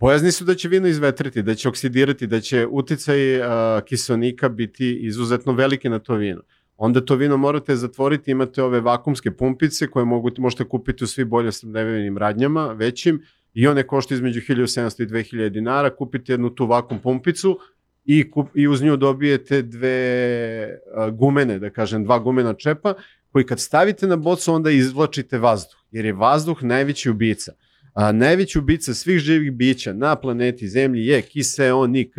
Bojazni 0.00 0.32
su 0.32 0.44
da 0.44 0.54
će 0.54 0.68
vino 0.68 0.88
izvetriti, 0.88 1.42
da 1.42 1.54
će 1.54 1.68
oksidirati, 1.68 2.26
da 2.26 2.40
će 2.40 2.66
uticaj 2.70 3.40
uh, 3.40 3.44
kiselnika 3.84 4.48
biti 4.48 4.98
izuzetno 5.02 5.52
veliki 5.52 5.88
na 5.88 5.98
to 5.98 6.14
vino. 6.14 6.42
Onda 6.76 7.04
to 7.04 7.14
vino 7.14 7.36
morate 7.36 7.76
zatvoriti, 7.76 8.30
imate 8.30 8.62
ove 8.62 8.80
vakumske 8.80 9.30
pumpice 9.30 9.86
koje 9.86 10.04
mogu, 10.04 10.30
možete 10.38 10.64
kupiti 10.64 11.04
u 11.04 11.06
svi 11.06 11.24
bolje 11.24 11.52
snabdevenim 11.52 12.18
radnjama, 12.18 12.66
većim, 12.66 13.22
i 13.54 13.66
one 13.66 13.86
košte 13.86 14.14
između 14.14 14.40
1700 14.40 15.02
i 15.02 15.06
2000 15.06 15.48
dinara, 15.48 15.96
kupite 15.96 16.32
jednu 16.32 16.50
tu 16.50 16.66
vakum 16.66 16.98
pumpicu 16.98 17.58
i, 18.04 18.30
kup, 18.30 18.48
i 18.54 18.68
uz 18.68 18.82
nju 18.82 18.96
dobijete 18.96 19.62
dve 19.62 20.78
a, 20.94 21.10
gumene, 21.10 21.58
da 21.58 21.70
kažem, 21.70 22.04
dva 22.04 22.18
gumena 22.18 22.54
čepa, 22.54 22.94
koji 23.32 23.46
kad 23.46 23.60
stavite 23.60 24.06
na 24.06 24.16
bocu 24.16 24.54
onda 24.54 24.70
izvlačite 24.70 25.38
vazduh, 25.38 25.78
jer 25.90 26.04
je 26.04 26.12
vazduh 26.12 26.62
najveći 26.62 27.10
ubica. 27.10 27.52
A 27.94 28.12
najveći 28.12 28.58
ubica 28.58 28.94
svih 28.94 29.18
živih 29.18 29.52
bića 29.52 29.92
na 29.92 30.16
planeti 30.16 30.68
Zemlji 30.68 31.06
je 31.06 31.22
kiseonik. 31.22 32.14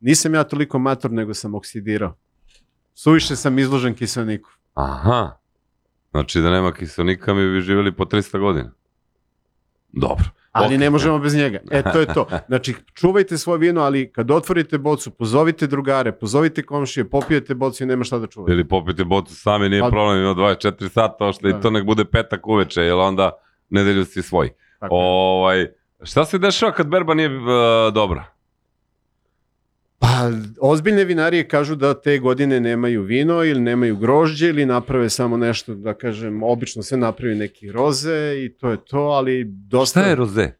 Nisam 0.00 0.34
ja 0.34 0.44
toliko 0.44 0.78
mator, 0.78 1.10
nego 1.10 1.34
sam 1.34 1.54
oksidirao. 1.54 2.16
Suviše 2.94 3.36
sam 3.36 3.58
izložen 3.58 3.94
kiseoniku. 3.94 4.50
Aha. 4.74 5.38
Znači 6.10 6.40
da 6.40 6.50
nema 6.50 6.72
kiselnika 6.72 7.34
mi 7.34 7.52
bi 7.52 7.60
živjeli 7.60 7.96
po 7.96 8.04
300 8.04 8.38
godina. 8.38 8.72
Dobro. 9.92 10.24
Ali 10.52 10.78
ne 10.78 10.90
možemo 10.90 11.18
bez 11.18 11.34
njega. 11.36 11.58
E, 11.70 11.82
to 11.92 12.00
je 12.00 12.06
to. 12.06 12.26
Znači, 12.48 12.74
čuvajte 12.94 13.38
svoje 13.38 13.58
vino, 13.58 13.80
ali 13.80 14.12
kad 14.12 14.30
otvorite 14.30 14.78
bocu, 14.78 15.10
pozovite 15.10 15.66
drugare, 15.66 16.12
pozovite 16.12 16.62
komšije, 16.62 17.10
popijete 17.10 17.54
bocu 17.54 17.82
i 17.82 17.86
nema 17.86 18.04
šta 18.04 18.18
da 18.18 18.26
čuvate. 18.26 18.52
Ili 18.52 18.68
popite 18.68 19.04
bocu 19.04 19.34
sami, 19.34 19.68
nije 19.68 19.82
Pa- 19.82 19.88
problem, 19.90 20.18
ima 20.22 20.34
24 20.34 20.88
sata, 20.88 21.26
ošte 21.26 21.48
Da. 21.52 21.58
i 21.58 21.60
to 21.60 21.70
nek 21.70 21.84
bude 21.84 22.04
petak 22.04 22.46
uveče, 22.46 22.82
jer 22.82 22.94
onda 22.94 23.30
nedelju 23.70 24.04
si 24.04 24.22
svoj. 24.22 24.50
Tako. 24.80 24.94
Ovaj, 24.94 25.66
šta 26.02 26.24
se 26.24 26.38
dešava 26.38 26.72
kad 26.72 26.86
berba 26.88 27.14
nije 27.14 27.28
uh, 27.36 27.44
dobra? 27.94 28.24
Pa, 29.98 30.30
ozbiljne 30.60 31.04
vinarije 31.04 31.48
kažu 31.48 31.74
da 31.74 31.94
te 31.94 32.18
godine 32.18 32.60
nemaju 32.60 33.02
vino 33.02 33.44
ili 33.44 33.60
nemaju 33.60 33.96
grožđe 33.96 34.48
ili 34.48 34.66
naprave 34.66 35.10
samo 35.10 35.36
nešto, 35.36 35.74
da 35.74 35.94
kažem, 35.94 36.42
obično 36.42 36.82
se 36.82 36.96
napravi 36.96 37.34
neki 37.34 37.72
roze 37.72 38.34
i 38.36 38.52
to 38.52 38.70
je 38.70 38.76
to, 38.84 38.98
ali 38.98 39.44
dosta... 39.44 40.00
Šta 40.00 40.08
je 40.08 40.14
roze? 40.14 40.50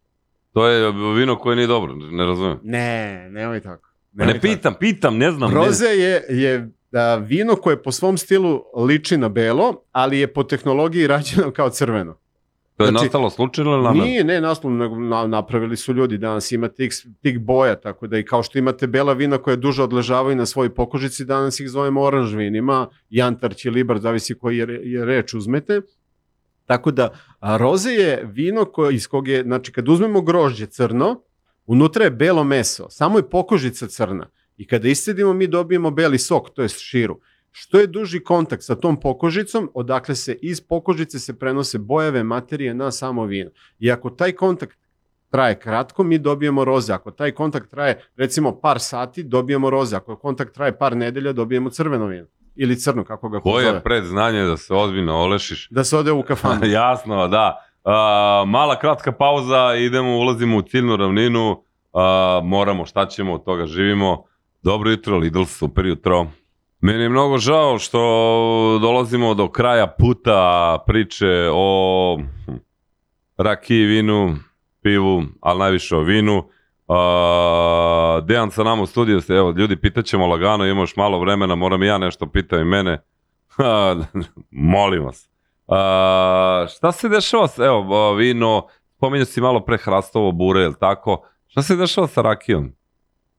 To 0.52 0.66
je 0.66 0.92
vino 1.16 1.38
koje 1.38 1.56
nije 1.56 1.66
dobro, 1.66 1.94
ne 1.94 2.24
razumem. 2.24 2.58
Ne, 2.62 3.28
nemoj 3.30 3.60
tako. 3.60 3.88
Pa 4.16 4.24
Nemoj 4.24 4.34
ne 4.34 4.40
pitam, 4.40 4.74
pitam, 4.80 5.16
ne 5.18 5.30
znam. 5.30 5.50
ne- 5.50 5.56
Roze 5.56 5.86
je, 5.86 6.22
je 6.28 6.70
a, 6.92 7.14
vino 7.14 7.56
koje 7.56 7.82
po 7.82 7.92
svom 7.92 8.18
stilu 8.18 8.62
liči 8.76 9.16
na 9.16 9.28
belo, 9.28 9.82
ali 9.92 10.18
je 10.18 10.26
po 10.26 10.42
tehnologiji 10.42 11.06
rađeno 11.06 11.50
kao 11.50 11.70
crveno. 11.70 12.18
To 12.78 12.84
je 12.84 12.90
znači- 12.90 13.04
nastalo 13.04 13.30
slučajno 13.30 13.70
ili 13.70 13.82
namerno? 13.82 14.04
Nije, 14.04 14.24
ne, 14.24 14.40
naslovno, 14.40 14.78
nego 14.78 14.98
na, 15.00 15.26
napravili 15.26 15.76
su 15.76 15.92
ljudi, 15.92 16.18
danas 16.18 16.52
ima 16.52 16.68
tih, 16.68 16.92
tih 17.22 17.38
boja, 17.38 17.80
tako 17.80 18.06
da 18.06 18.18
i 18.18 18.24
kao 18.24 18.42
što 18.42 18.58
imate 18.58 18.86
bela 18.86 19.12
vina 19.12 19.38
koja 19.38 19.56
duže 19.56 19.82
odležavaju 19.82 20.36
na 20.36 20.46
svojoj 20.46 20.74
pokožici, 20.74 21.24
danas 21.24 21.60
ih 21.60 21.68
zovemo 21.68 22.02
oranž 22.02 22.34
vinima, 22.34 22.88
jantar, 23.10 23.54
ćilibar, 23.54 23.98
zavisi 23.98 24.34
koji 24.34 24.58
je, 24.58 24.80
je 24.84 25.04
reč 25.04 25.34
uzmete. 25.34 25.80
Tako 26.66 26.90
da, 26.90 27.08
a, 27.40 27.56
roze 27.56 27.90
je 27.90 28.22
vino 28.32 28.64
koje, 28.64 28.94
iz 28.94 29.08
kog 29.08 29.28
je, 29.28 29.42
znači 29.42 29.72
kad 29.72 29.88
uzmemo 29.88 30.20
grožđe 30.20 30.66
crno, 30.66 31.22
unutra 31.66 32.04
je 32.04 32.10
belo 32.10 32.44
meso, 32.44 32.90
samo 32.90 33.18
je 33.18 33.30
pokožica 33.30 33.86
crna. 33.86 34.30
I 34.56 34.66
kada 34.66 34.88
iscedimo, 34.88 35.32
mi 35.32 35.46
dobijemo 35.46 35.90
beli 35.90 36.18
sok, 36.18 36.50
to 36.50 36.62
je 36.62 36.68
širu. 36.68 37.20
Što 37.60 37.78
je 37.78 37.86
duži 37.86 38.20
kontakt 38.20 38.62
sa 38.62 38.74
tom 38.74 39.00
pokožicom, 39.00 39.70
odakle 39.74 40.14
se 40.14 40.38
iz 40.42 40.60
pokožice 40.60 41.18
se 41.18 41.38
prenose 41.38 41.78
bojave 41.78 42.22
materije 42.24 42.74
na 42.74 42.90
samo 42.90 43.24
vino. 43.24 43.50
I 43.78 43.90
ako 43.92 44.10
taj 44.10 44.32
kontakt 44.32 44.78
traje 45.30 45.58
kratko, 45.58 46.04
mi 46.04 46.18
dobijemo 46.18 46.64
roze. 46.64 46.92
Ako 46.92 47.10
taj 47.10 47.32
kontakt 47.32 47.70
traje 47.70 48.00
recimo 48.16 48.60
par 48.60 48.80
sati, 48.80 49.22
dobijemo 49.22 49.70
roze. 49.70 49.96
Ako 49.96 50.16
kontakt 50.16 50.54
traje 50.54 50.78
par 50.78 50.96
nedelja, 50.96 51.32
dobijemo 51.32 51.70
crveno 51.70 52.06
vino. 52.06 52.26
Ili 52.56 52.76
crno, 52.76 53.04
kako 53.04 53.28
ga 53.28 53.40
ko 53.40 53.50
Koje 53.50 53.66
je 53.66 53.80
predznanje 53.80 54.42
da 54.42 54.56
se 54.56 54.74
ozbiljno 54.74 55.16
olešiš? 55.16 55.68
Da 55.70 55.84
se 55.84 55.96
ode 55.96 56.12
u 56.12 56.22
kafanu. 56.22 56.66
Jasno, 56.80 57.28
da. 57.28 57.64
A, 57.84 58.44
mala 58.46 58.78
kratka 58.78 59.12
pauza, 59.12 59.74
idemo, 59.74 60.16
ulazimo 60.16 60.56
u 60.56 60.62
ciljnu 60.62 60.96
ravninu, 60.96 61.62
a, 61.92 62.40
moramo, 62.44 62.86
šta 62.86 63.06
ćemo, 63.06 63.34
od 63.34 63.44
toga 63.44 63.66
živimo. 63.66 64.24
Dobro 64.62 64.90
jutro, 64.90 65.16
Lidl, 65.16 65.42
super 65.42 65.86
jutro. 65.86 66.26
Meni 66.80 67.02
je 67.02 67.08
mnogo 67.08 67.38
žao 67.38 67.78
što 67.78 67.98
dolazimo 68.82 69.34
do 69.34 69.48
kraja 69.48 69.86
puta 69.86 70.78
priče 70.86 71.48
o 71.52 72.18
hm, 72.46 72.52
rakiji, 73.36 73.84
vinu, 73.84 74.36
pivu, 74.82 75.22
ali 75.40 75.58
najviše 75.58 75.96
o 75.96 76.00
vinu. 76.00 76.48
A, 76.88 78.20
Dejan 78.24 78.50
sa 78.50 78.62
nama 78.62 78.82
u 78.82 78.86
studiju, 78.86 79.20
evo, 79.28 79.54
ljudi, 79.56 79.76
pitaćemo 79.76 80.26
lagano, 80.26 80.64
imamo 80.64 80.82
još 80.82 80.96
malo 80.96 81.18
vremena, 81.18 81.54
moram 81.54 81.82
i 81.82 81.86
ja 81.86 81.98
nešto 81.98 82.26
pitam 82.26 82.60
i 82.60 82.64
mene. 82.64 83.02
Molim 84.50 85.04
vas. 85.04 85.30
A, 85.68 86.66
šta 86.76 86.92
se 86.92 87.08
dešava, 87.08 87.48
evo, 87.58 88.14
vino, 88.14 88.66
pominjao 89.00 89.24
si 89.24 89.40
malo 89.40 89.60
pre 89.60 89.78
hrastovo 89.78 90.32
bure, 90.32 90.60
jel 90.60 90.74
tako? 90.80 91.28
Šta 91.46 91.62
se 91.62 91.76
dešava 91.76 92.06
sa 92.06 92.22
rakijom? 92.22 92.77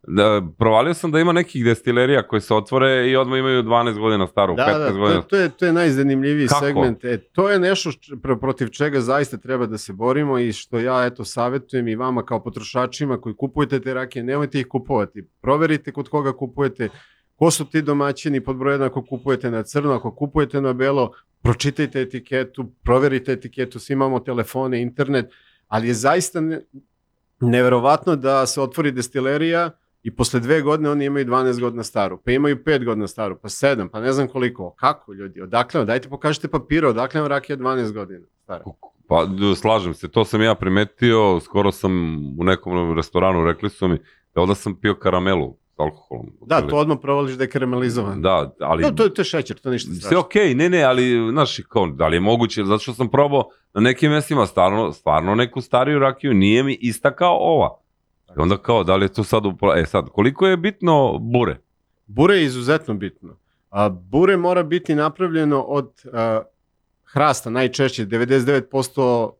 Da, 0.07 0.41
provalio 0.57 0.93
sam 0.93 1.11
da 1.11 1.19
ima 1.19 1.31
nekih 1.31 1.63
destilerija 1.63 2.27
koji 2.27 2.41
se 2.41 2.53
otvore 2.53 3.09
i 3.09 3.15
odmah 3.15 3.39
imaju 3.39 3.63
12 3.63 3.99
godina 3.99 4.27
staru, 4.27 4.55
Da, 4.55 4.63
15 4.63 4.79
da, 4.83 4.91
godina. 4.91 5.15
je, 5.15 5.27
to 5.27 5.35
je, 5.35 5.49
to 5.49 5.65
je 5.65 5.73
najzanimljiviji 5.73 6.47
Kako? 6.47 6.65
segment. 6.65 7.05
E, 7.05 7.17
to 7.17 7.49
je 7.49 7.59
nešto 7.59 7.91
š- 7.91 7.97
pro- 8.17 8.37
protiv 8.37 8.67
čega 8.67 9.01
zaista 9.01 9.37
treba 9.37 9.65
da 9.65 9.77
se 9.77 9.93
borimo 9.93 10.39
i 10.39 10.51
što 10.51 10.79
ja 10.79 11.05
eto 11.05 11.25
savjetujem 11.25 11.87
i 11.87 11.95
vama 11.95 12.23
kao 12.23 12.43
potrošačima 12.43 13.17
koji 13.17 13.35
kupujete 13.35 13.79
te 13.79 13.93
rakije, 13.93 14.23
nemojte 14.23 14.59
ih 14.59 14.67
kupovati. 14.67 15.27
Proverite 15.41 15.91
kod 15.91 16.09
koga 16.09 16.33
kupujete, 16.33 16.89
ko 17.35 17.51
su 17.51 17.65
ti 17.65 17.81
domaćini 17.81 18.41
pod 18.41 18.55
broj 18.55 18.73
jedan 18.73 18.87
ako 18.87 19.01
kupujete 19.01 19.51
na 19.51 19.63
crno, 19.63 19.93
ako 19.93 20.11
kupujete 20.11 20.61
na 20.61 20.73
belo, 20.73 21.11
pročitajte 21.41 22.01
etiketu, 22.01 22.71
proverite 22.83 23.31
etiketu, 23.31 23.79
svi 23.79 23.93
imamo 23.93 24.19
telefone, 24.19 24.81
internet, 24.81 25.25
ali 25.67 25.87
je 25.87 25.93
zaista 25.93 26.41
ne, 26.41 26.61
neverovatno 27.41 28.15
da 28.15 28.45
se 28.45 28.61
otvori 28.61 28.91
destilerija 28.91 29.71
i 30.03 30.15
posle 30.15 30.39
dve 30.39 30.61
godine 30.61 30.89
oni 30.89 31.05
imaju 31.05 31.25
12 31.25 31.59
godina 31.59 31.83
staru, 31.83 32.17
pa 32.25 32.31
imaju 32.31 32.55
5 32.57 32.85
godina 32.85 33.07
staru, 33.07 33.37
pa 33.41 33.49
7, 33.49 33.87
pa 33.89 33.99
ne 34.01 34.11
znam 34.11 34.27
koliko. 34.27 34.71
Kako 34.71 35.13
ljudi? 35.13 35.41
Odakle? 35.41 35.77
vam? 35.79 35.87
Dajte 35.87 36.09
pokažite 36.09 36.47
papire, 36.47 36.87
odakle 36.87 37.21
vam 37.21 37.29
rakija 37.29 37.57
12 37.57 37.93
godina 37.93 38.25
stara? 38.43 38.63
Pa, 39.07 39.27
slažem 39.55 39.93
se, 39.93 40.07
to 40.07 40.25
sam 40.25 40.41
ja 40.41 40.55
primetio, 40.55 41.39
skoro 41.39 41.71
sam 41.71 41.91
u 42.39 42.43
nekom 42.43 42.95
restoranu, 42.95 43.45
rekli 43.45 43.69
su 43.69 43.87
mi, 43.87 43.97
da 44.35 44.55
sam 44.55 44.75
pio 44.75 44.95
karamelu 44.95 45.55
s 45.75 45.79
alkoholom. 45.79 46.25
Da, 46.41 46.61
to 46.61 46.75
odmah 46.75 46.97
provališ 47.01 47.33
da 47.33 47.43
je 47.43 47.49
karamelizovan. 47.49 48.21
Da, 48.21 48.55
ali... 48.59 48.83
No, 48.83 48.91
to, 48.91 49.03
je- 49.03 49.13
to 49.13 49.21
je 49.21 49.25
šećer, 49.25 49.59
to 49.59 49.69
ništa 49.71 49.91
Sve 49.91 49.99
strašno. 49.99 50.19
okej, 50.19 50.55
ne, 50.55 50.69
ne, 50.69 50.83
ali, 50.83 51.29
znaš, 51.31 51.57
kao, 51.69 51.87
da 51.87 52.07
li 52.07 52.15
je 52.15 52.19
moguće, 52.19 52.63
zato 52.63 52.79
što 52.79 52.93
sam 52.93 53.09
probao 53.09 53.43
na 53.73 53.81
nekim 53.81 54.11
mestima 54.11 54.45
stvarno, 54.45 54.91
stvarno 54.91 55.35
neku 55.35 55.61
stariju 55.61 55.99
rakiju, 55.99 56.33
nije 56.33 56.63
mi 56.63 56.77
ista 56.81 57.15
kao 57.15 57.37
ova. 57.39 57.79
I 58.37 58.39
onda 58.41 58.57
kao, 58.57 58.83
da 58.83 58.95
li 58.95 59.05
je 59.05 59.13
to 59.13 59.23
sad, 59.23 59.45
upra... 59.45 59.79
e 59.79 59.85
sad, 59.85 60.09
koliko 60.09 60.47
je 60.47 60.57
bitno 60.57 61.17
bure? 61.19 61.57
Bure 62.07 62.35
je 62.35 62.45
izuzetno 62.45 62.93
bitno. 62.93 63.35
A, 63.69 63.89
bure 63.89 64.37
mora 64.37 64.63
biti 64.63 64.95
napravljeno 64.95 65.61
od 65.61 65.91
a, 66.13 66.41
hrasta 67.05 67.49
najčešće, 67.49 68.05
99% 68.05 69.31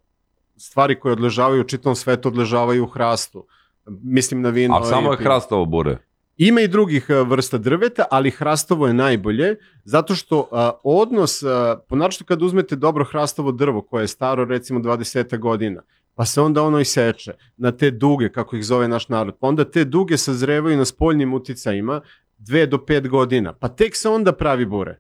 stvari 0.58 1.00
koje 1.00 1.12
odležavaju 1.14 1.62
u 1.62 1.68
čitom 1.68 1.96
svetu 1.96 2.28
odležavaju 2.28 2.84
u 2.84 2.88
hrastu. 2.88 3.46
Mislim 3.88 4.42
na 4.42 4.50
vino. 4.50 4.78
A 4.78 4.84
samo 4.84 5.12
je 5.12 5.18
hrastovo 5.18 5.66
bure. 5.66 5.98
Ima 6.38 6.62
i 6.62 6.68
drugih 6.68 7.06
e, 7.10 7.24
vrsta 7.24 7.58
drveta, 7.58 8.06
ali 8.12 8.32
hrastovo 8.32 8.88
je 8.88 8.94
najbolje, 8.94 9.56
zato 9.84 10.16
što 10.16 10.48
a, 10.52 10.72
odnos, 10.84 11.44
a, 11.44 11.80
ponačno 11.90 12.26
kad 12.26 12.42
uzmete 12.42 12.76
dobro 12.76 13.06
hrastovo 13.06 13.52
drvo 13.52 13.82
koje 13.82 14.04
je 14.04 14.08
staro 14.08 14.46
recimo 14.46 14.80
20 14.80 15.38
godina, 15.38 15.82
pa 16.20 16.26
se 16.26 16.42
onda 16.42 16.64
ono 16.64 16.80
iseče 16.80 17.34
na 17.58 17.72
te 17.72 17.92
duge, 17.92 18.30
kako 18.30 18.56
ih 18.56 18.66
zove 18.66 18.88
naš 18.88 19.10
narod, 19.10 19.38
pa 19.40 19.48
onda 19.48 19.72
te 19.72 19.86
duge 19.86 20.18
sazrevaju 20.18 20.78
na 20.78 20.86
spoljnim 20.86 21.34
uticajima 21.34 22.02
dve 22.38 22.66
do 22.68 22.86
pet 22.86 23.08
godina, 23.08 23.54
pa 23.54 23.68
tek 23.68 23.96
se 23.96 24.10
onda 24.10 24.34
pravi 24.34 24.66
bure. 24.66 25.00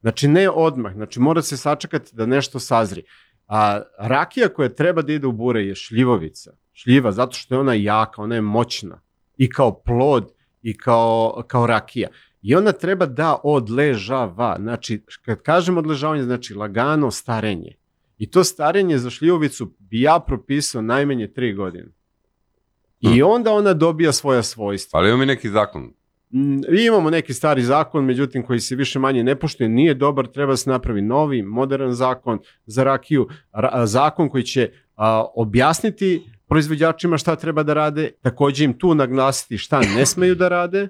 Znači 0.00 0.28
ne 0.28 0.50
odmah, 0.50 0.92
znači 0.94 1.20
mora 1.20 1.42
se 1.42 1.56
sačekati 1.56 2.16
da 2.16 2.26
nešto 2.26 2.58
sazri. 2.58 3.02
A 3.46 3.80
rakija 3.98 4.48
koja 4.48 4.68
treba 4.68 5.02
da 5.02 5.12
ide 5.12 5.26
u 5.26 5.32
bure 5.32 5.62
je 5.62 5.74
šljivovica. 5.74 6.52
Šljiva, 6.72 7.12
zato 7.12 7.32
što 7.32 7.54
je 7.54 7.58
ona 7.58 7.74
jaka, 7.74 8.22
ona 8.22 8.34
je 8.34 8.40
moćna. 8.40 9.00
I 9.36 9.50
kao 9.50 9.82
plod, 9.82 10.32
i 10.62 10.78
kao, 10.78 11.44
kao 11.48 11.66
rakija. 11.66 12.08
I 12.42 12.54
ona 12.54 12.72
treba 12.72 13.06
da 13.06 13.40
odležava. 13.44 14.56
Znači, 14.60 15.04
kad 15.24 15.42
kažem 15.42 15.78
odležavanje, 15.78 16.22
znači 16.22 16.54
lagano 16.54 17.10
starenje. 17.10 17.76
I 18.18 18.30
to 18.30 18.44
starenje 18.44 18.98
za 18.98 19.10
šljivovicu 19.10 19.72
bi 19.78 20.00
ja 20.00 20.20
propisao 20.26 20.82
najmanje 20.82 21.28
tri 21.28 21.54
godine. 21.54 21.88
I 23.00 23.22
onda 23.22 23.52
ona 23.52 23.74
dobija 23.74 24.12
svoja 24.12 24.42
svojstva. 24.42 24.98
Ali 24.98 25.08
imamo 25.08 25.20
mi 25.20 25.26
neki 25.26 25.48
zakon. 25.50 25.82
Mm, 26.30 26.60
Imamo 26.86 27.10
neki 27.10 27.34
stari 27.34 27.62
zakon, 27.62 28.04
međutim 28.04 28.42
koji 28.42 28.60
se 28.60 28.76
više 28.76 28.98
manje 28.98 29.24
ne 29.24 29.36
poštuje, 29.36 29.68
nije 29.68 29.94
dobar, 29.94 30.26
treba 30.26 30.56
se 30.56 30.70
napravi 30.70 31.02
novi, 31.02 31.42
modern 31.42 31.92
zakon 31.92 32.38
za 32.66 32.84
rakiju, 32.84 33.28
ra- 33.52 33.86
zakon 33.86 34.28
koji 34.28 34.42
će 34.44 34.70
a, 34.96 35.24
objasniti 35.34 36.22
proizvođačima 36.48 37.18
šta 37.18 37.36
treba 37.36 37.62
da 37.62 37.74
rade, 37.74 38.10
takođe 38.22 38.64
im 38.64 38.78
tu 38.78 38.94
naglasiti 38.94 39.58
šta 39.58 39.80
ne 39.80 40.06
smeju 40.06 40.34
da 40.34 40.48
rade 40.48 40.88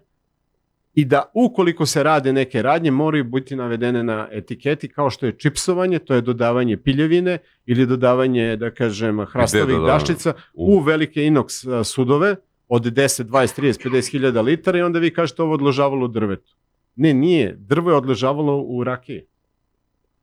i 0.96 1.04
da 1.04 1.30
ukoliko 1.34 1.86
se 1.86 2.02
rade 2.02 2.32
neke 2.32 2.62
radnje 2.62 2.90
moraju 2.90 3.24
biti 3.24 3.56
navedene 3.56 4.02
na 4.02 4.28
etiketi 4.30 4.88
kao 4.88 5.10
što 5.10 5.26
je 5.26 5.38
čipsovanje, 5.38 5.98
to 5.98 6.14
je 6.14 6.20
dodavanje 6.20 6.76
piljevine 6.76 7.38
ili 7.66 7.86
dodavanje, 7.86 8.56
da 8.56 8.70
kažem, 8.70 9.26
hrastovih 9.26 9.66
dodavanje? 9.66 9.92
daščica 9.92 10.32
u 10.54 10.80
velike 10.80 11.20
inox 11.20 11.84
sudove 11.84 12.36
od 12.68 12.84
10, 12.84 13.24
20, 13.24 13.60
30, 13.60 13.88
50 13.88 14.10
hiljada 14.10 14.40
litara 14.40 14.78
i 14.78 14.82
onda 14.82 14.98
vi 14.98 15.12
kažete 15.14 15.42
ovo 15.42 15.54
odložavalo 15.54 16.04
u 16.04 16.08
drvetu. 16.08 16.56
Ne, 16.96 17.14
nije. 17.14 17.56
Drvo 17.58 17.90
je 17.90 17.96
odležavalo 17.96 18.62
u 18.62 18.84
rakiji. 18.84 19.24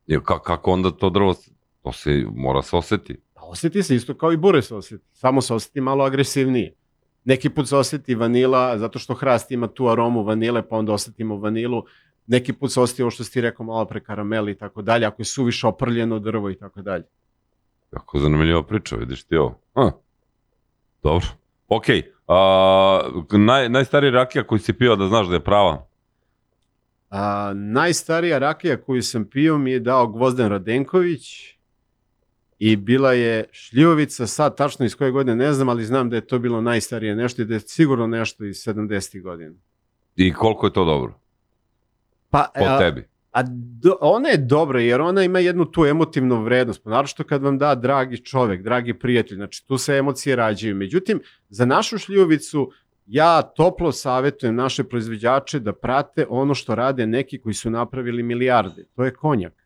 Jer 0.06 0.20
ka, 0.24 0.38
kako 0.38 0.72
onda 0.72 0.90
to 0.90 1.10
drvo, 1.10 1.34
to 1.82 1.92
se 1.92 2.24
mora 2.36 2.62
se 2.62 2.76
oseti. 2.76 3.16
Pa 3.34 3.42
osjeti 3.42 3.82
se 3.82 3.94
isto 3.94 4.14
kao 4.14 4.32
i 4.32 4.36
bure 4.36 4.62
se 4.62 4.74
osjeti. 4.74 5.04
Samo 5.12 5.40
se 5.40 5.54
osjeti 5.54 5.80
malo 5.80 6.04
agresivnije. 6.04 6.74
Neki 7.24 7.50
put 7.50 7.68
se 7.68 7.76
osjeti 7.76 8.14
vanila, 8.14 8.78
zato 8.78 8.98
što 8.98 9.14
hrast 9.14 9.50
ima 9.50 9.68
tu 9.68 9.88
aromu 9.88 10.22
vanile, 10.22 10.68
pa 10.68 10.76
onda 10.76 10.92
osjetimo 10.92 11.36
vanilu. 11.36 11.84
Neki 12.26 12.52
put 12.52 12.72
se 12.72 12.80
osjeti 12.80 13.02
ovo 13.02 13.10
što 13.10 13.24
si 13.24 13.32
ti 13.32 13.40
rekao 13.40 13.66
malo 13.66 13.84
pre 13.84 14.00
karameli 14.00 14.52
i 14.52 14.54
tako 14.54 14.82
dalje, 14.82 15.06
ako 15.06 15.22
je 15.22 15.26
suviše 15.26 15.66
oprljeno 15.66 16.18
drvo 16.18 16.50
i 16.50 16.54
tako 16.54 16.82
dalje. 16.82 17.04
Kako 17.90 18.18
zanimljiva 18.18 18.62
priča, 18.62 18.96
vidiš 18.96 19.24
ti 19.24 19.36
ovo. 19.36 19.60
Ha. 19.74 19.90
Dobro. 21.02 21.26
Ok. 21.68 21.84
A, 22.28 23.00
naj, 23.30 23.68
najstariji 23.68 24.10
rakija 24.10 24.44
koji 24.46 24.58
si 24.58 24.72
pio 24.72 24.96
da 24.96 25.06
znaš 25.06 25.26
da 25.26 25.34
je 25.34 25.44
prava. 25.44 25.86
A, 27.10 27.52
najstarija 27.54 28.38
rakija 28.38 28.76
koju 28.76 29.02
sam 29.02 29.24
pio 29.24 29.58
mi 29.58 29.70
je 29.70 29.80
dao 29.80 30.06
Gvozden 30.06 30.48
Radenković 30.48 31.54
i 32.66 32.76
bila 32.76 33.12
je 33.12 33.44
šljivovica, 33.52 34.26
sad 34.26 34.56
tačno 34.56 34.86
iz 34.86 34.94
koje 34.94 35.10
godine 35.10 35.36
ne 35.36 35.52
znam, 35.52 35.68
ali 35.68 35.84
znam 35.84 36.10
da 36.10 36.16
je 36.16 36.26
to 36.26 36.38
bilo 36.38 36.60
najstarije 36.60 37.16
nešto 37.16 37.42
i 37.42 37.44
da 37.44 37.54
je 37.54 37.60
sigurno 37.60 38.06
nešto 38.06 38.44
iz 38.44 38.56
70. 38.56 39.22
godina. 39.22 39.54
I 40.16 40.32
koliko 40.32 40.66
je 40.66 40.72
to 40.72 40.84
dobro 40.84 41.14
Pa, 42.30 42.46
po 42.58 42.64
a, 42.64 42.78
tebi? 42.78 43.08
A 43.32 43.42
do, 43.82 43.96
ona 44.00 44.28
je 44.28 44.36
dobra 44.36 44.80
jer 44.80 45.00
ona 45.00 45.24
ima 45.24 45.38
jednu 45.38 45.64
tu 45.64 45.84
emotivnu 45.84 46.42
vrednost, 46.42 46.84
pa 46.84 46.90
naročito 46.90 47.24
kad 47.24 47.42
vam 47.42 47.58
da 47.58 47.74
dragi 47.74 48.24
čovek, 48.24 48.62
dragi 48.62 48.94
prijatelj, 48.94 49.36
znači 49.36 49.66
tu 49.66 49.78
se 49.78 49.96
emocije 49.96 50.36
rađaju. 50.36 50.76
Međutim, 50.76 51.20
za 51.48 51.64
našu 51.64 51.98
šljivovicu 51.98 52.70
ja 53.06 53.42
toplo 53.42 53.92
savjetujem 53.92 54.54
naše 54.54 54.84
proizvođače 54.84 55.60
da 55.60 55.72
prate 55.72 56.26
ono 56.28 56.54
što 56.54 56.74
rade 56.74 57.06
neki 57.06 57.40
koji 57.40 57.54
su 57.54 57.70
napravili 57.70 58.22
milijarde. 58.22 58.84
To 58.94 59.04
je 59.04 59.14
konjak. 59.14 59.63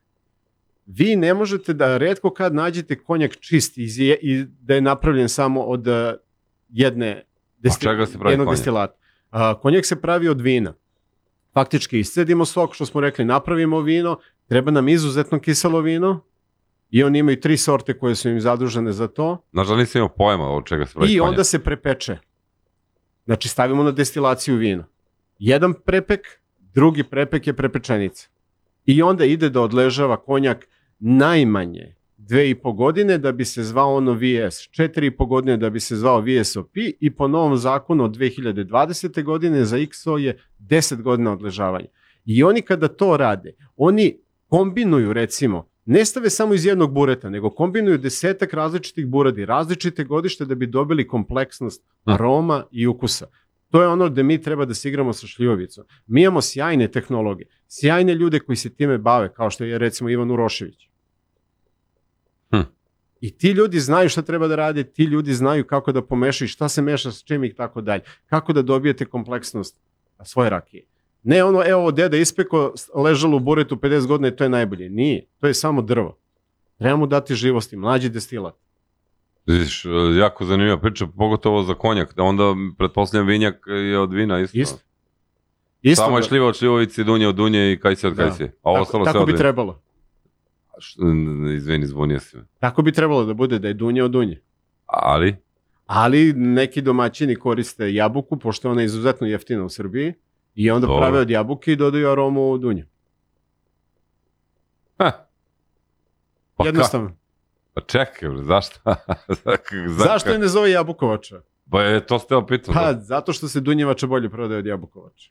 Vi 0.88 1.16
ne 1.16 1.34
možete 1.34 1.74
da 1.74 1.96
redko 1.96 2.30
kad 2.30 2.54
nađete 2.54 2.96
konjak 2.96 3.36
čist 3.36 3.78
iz, 3.78 3.98
je- 3.98 4.18
i 4.22 4.44
da 4.60 4.74
je 4.74 4.80
napravljen 4.80 5.28
samo 5.28 5.62
od 5.62 5.86
uh, 5.86 5.94
jedne 6.70 7.24
desti- 7.58 7.82
čega 7.82 8.06
se 8.06 8.18
pravi 8.18 8.32
jednog 8.32 8.46
konjak? 8.46 8.58
destilata. 8.58 8.94
Uh, 9.32 9.38
konjak 9.62 9.86
se 9.86 9.96
pravi 9.96 10.28
od 10.28 10.40
vina 10.40 10.74
faktički 11.50 11.98
iscedimo 11.98 12.44
sok, 12.44 12.74
što 12.74 12.86
smo 12.86 13.00
rekli, 13.00 13.24
napravimo 13.24 13.80
vino, 13.80 14.18
treba 14.46 14.70
nam 14.70 14.88
izuzetno 14.88 15.40
kiselo 15.40 15.80
vino 15.80 16.20
i 16.90 17.04
oni 17.04 17.18
imaju 17.18 17.40
tri 17.40 17.56
sorte 17.56 17.98
koje 17.98 18.14
su 18.14 18.28
im 18.28 18.40
zadužene 18.40 18.92
za 18.92 19.08
to 19.08 19.44
Znaš 19.52 19.68
da 19.68 19.76
nisam 19.76 19.98
imao 19.98 20.08
pojma 20.08 20.48
od 20.48 20.66
čega 20.66 20.86
se 20.86 20.92
pravi 20.94 21.06
i 21.06 21.18
konjak. 21.18 21.30
onda 21.30 21.44
se 21.44 21.58
prepeče. 21.58 22.18
Znači 23.24 23.48
stavimo 23.48 23.82
na 23.82 23.90
destilaciju 23.92 24.56
vino. 24.56 24.84
Jedan 25.38 25.74
prepek, 25.76 26.20
drugi 26.58 27.02
prepek 27.04 27.46
je 27.46 27.52
prepečenica. 27.52 28.28
I 28.86 29.02
onda 29.02 29.24
ide 29.24 29.50
da 29.50 29.60
odležava 29.60 30.16
konjak 30.18 30.68
najmanje 30.98 31.94
dve 32.16 32.50
i 32.50 32.54
po 32.54 32.72
godine 32.72 33.18
da 33.18 33.32
bi 33.32 33.44
se 33.44 33.62
zvao 33.62 33.94
ono 33.94 34.12
VS, 34.12 34.68
četiri 34.70 35.06
i 35.06 35.16
po 35.16 35.26
godine 35.26 35.56
da 35.56 35.70
bi 35.70 35.80
se 35.80 35.96
zvao 35.96 36.20
VSOP 36.20 36.70
i 37.00 37.10
po 37.10 37.28
novom 37.28 37.56
zakonu 37.56 38.04
od 38.04 38.16
2020. 38.16 39.22
godine 39.22 39.64
za 39.64 39.76
XO 39.76 40.16
je 40.16 40.38
10 40.58 41.02
godina 41.02 41.32
odležavanja. 41.32 41.88
I 42.24 42.42
oni 42.44 42.62
kada 42.62 42.88
to 42.88 43.16
rade, 43.16 43.52
oni 43.76 44.18
kombinuju 44.48 45.12
recimo, 45.12 45.68
ne 45.84 46.04
stave 46.04 46.30
samo 46.30 46.54
iz 46.54 46.66
jednog 46.66 46.92
bureta, 46.92 47.30
nego 47.30 47.50
kombinuju 47.50 47.98
desetak 47.98 48.52
različitih 48.52 49.06
buradi, 49.06 49.44
različite 49.44 50.04
godište 50.04 50.44
da 50.44 50.54
bi 50.54 50.66
dobili 50.66 51.08
kompleksnost 51.08 51.84
aroma 52.04 52.64
i 52.70 52.86
ukusa. 52.86 53.26
To 53.70 53.82
je 53.82 53.88
ono 53.88 54.08
gde 54.08 54.22
mi 54.22 54.42
treba 54.42 54.64
da 54.64 54.74
se 54.74 54.88
igramo 54.88 55.12
sa 55.12 55.26
šljivovicom. 55.26 55.84
Mi 56.06 56.22
imamo 56.22 56.40
sjajne 56.40 56.88
tehnologije, 56.88 57.48
sjajne 57.68 58.14
ljude 58.14 58.40
koji 58.40 58.56
se 58.56 58.74
time 58.74 58.98
bave, 58.98 59.32
kao 59.32 59.50
što 59.50 59.64
je 59.64 59.78
recimo 59.78 60.10
Ivan 60.10 60.30
Urošević. 60.30 60.88
Hm. 62.50 62.60
I 63.20 63.38
ti 63.38 63.50
ljudi 63.50 63.80
znaju 63.80 64.08
šta 64.08 64.22
treba 64.22 64.48
da 64.48 64.56
rade, 64.56 64.84
ti 64.84 65.04
ljudi 65.04 65.34
znaju 65.34 65.66
kako 65.66 65.92
da 65.92 66.02
pomešaju, 66.02 66.48
šta 66.48 66.68
se 66.68 66.82
meša 66.82 67.12
s 67.12 67.24
čim 67.24 67.44
i 67.44 67.54
tako 67.54 67.80
dalje. 67.80 68.02
Kako 68.26 68.52
da 68.52 68.62
dobijete 68.62 69.04
kompleksnost 69.04 69.80
svoje 70.24 70.50
rakije. 70.50 70.84
Ne 71.22 71.44
ono, 71.44 71.62
evo, 71.66 71.90
deda 71.90 72.16
ispeko, 72.16 72.74
ležalo 72.94 73.36
u 73.36 73.40
buretu 73.40 73.76
50 73.76 74.06
godina 74.06 74.28
i 74.28 74.36
to 74.36 74.44
je 74.44 74.50
najbolje. 74.50 74.88
Nije, 74.88 75.26
to 75.40 75.46
je 75.46 75.54
samo 75.54 75.82
drvo. 75.82 76.18
Treba 76.78 76.96
mu 76.96 77.06
dati 77.06 77.34
živosti, 77.34 77.76
mlađi 77.76 78.08
destilat. 78.08 78.54
Vidiš, 79.48 79.84
e, 79.84 79.88
jako 80.16 80.44
zanimljiva 80.44 80.78
priča, 80.78 81.06
pogotovo 81.08 81.62
za 81.62 81.74
konjak. 81.74 82.14
Da 82.14 82.22
onda, 82.22 82.44
pretpostavljam, 82.78 83.26
vinjak 83.26 83.54
je 83.68 83.98
od 83.98 84.12
vina 84.12 84.40
isto. 84.40 84.58
Isto. 84.58 84.78
Isto 85.82 86.04
Samo 86.04 86.16
je 86.16 86.22
da- 86.22 86.26
šljiva 86.26 86.46
od 86.46 86.56
šljivovici, 86.56 87.04
dunje 87.04 87.28
od 87.28 87.34
dunje 87.34 87.72
i 87.72 87.78
kaj 87.78 87.96
se 87.96 88.08
od 88.08 88.16
kaj 88.16 88.26
Da. 88.28 88.32
A 88.34 88.36
tako, 88.38 88.70
ostalo 88.72 89.04
tako 89.04 89.18
od 89.18 89.26
bi 89.26 89.36
trebalo. 89.36 89.80
Izvini, 91.48 91.86
zbunio 91.86 92.20
si 92.20 92.36
me. 92.36 92.44
Tako 92.58 92.82
bi 92.82 92.92
trebalo 92.92 93.24
da 93.24 93.34
bude, 93.34 93.58
da 93.58 93.68
je 93.68 93.74
dunje 93.74 94.02
od 94.02 94.10
dunje. 94.10 94.40
Ali, 94.86 95.36
Ali 95.86 96.32
neki 96.32 96.82
domaćini 96.82 97.36
koriste 97.36 97.94
jabuku, 97.94 98.36
pošto 98.36 98.68
je 98.68 98.72
ona 98.72 98.82
izuzetno 98.82 99.26
jeftina 99.26 99.64
u 99.64 99.68
Srbiji, 99.68 100.14
i 100.54 100.70
onda 100.70 100.86
Dobro. 100.86 101.00
prave 101.00 101.18
od 101.18 101.30
jabuke 101.30 101.72
i 101.72 101.76
dodaju 101.76 102.10
aromu 102.10 102.52
od 102.52 102.60
dunja. 102.60 102.84
ha. 104.98 105.12
Pa 106.56 106.64
Jednostavno. 106.64 107.08
ka- 107.08 107.14
Pa 107.78 107.84
čekaj, 107.84 108.28
zašto? 108.42 108.80
Zašto 110.06 110.30
je 110.30 110.38
ne 110.38 110.48
zove 110.48 110.70
jabukovača? 110.70 111.40
Pa 111.70 111.82
je, 111.82 112.06
to 112.06 112.18
ste 112.18 112.36
opitao. 112.36 112.74
Pa, 112.74 112.92
zato 112.92 113.32
što 113.32 113.48
se 113.48 113.60
dunjevača 113.60 114.06
bolje 114.06 114.30
prodaje 114.30 114.58
od 114.58 114.66
jabukovača. 114.66 115.30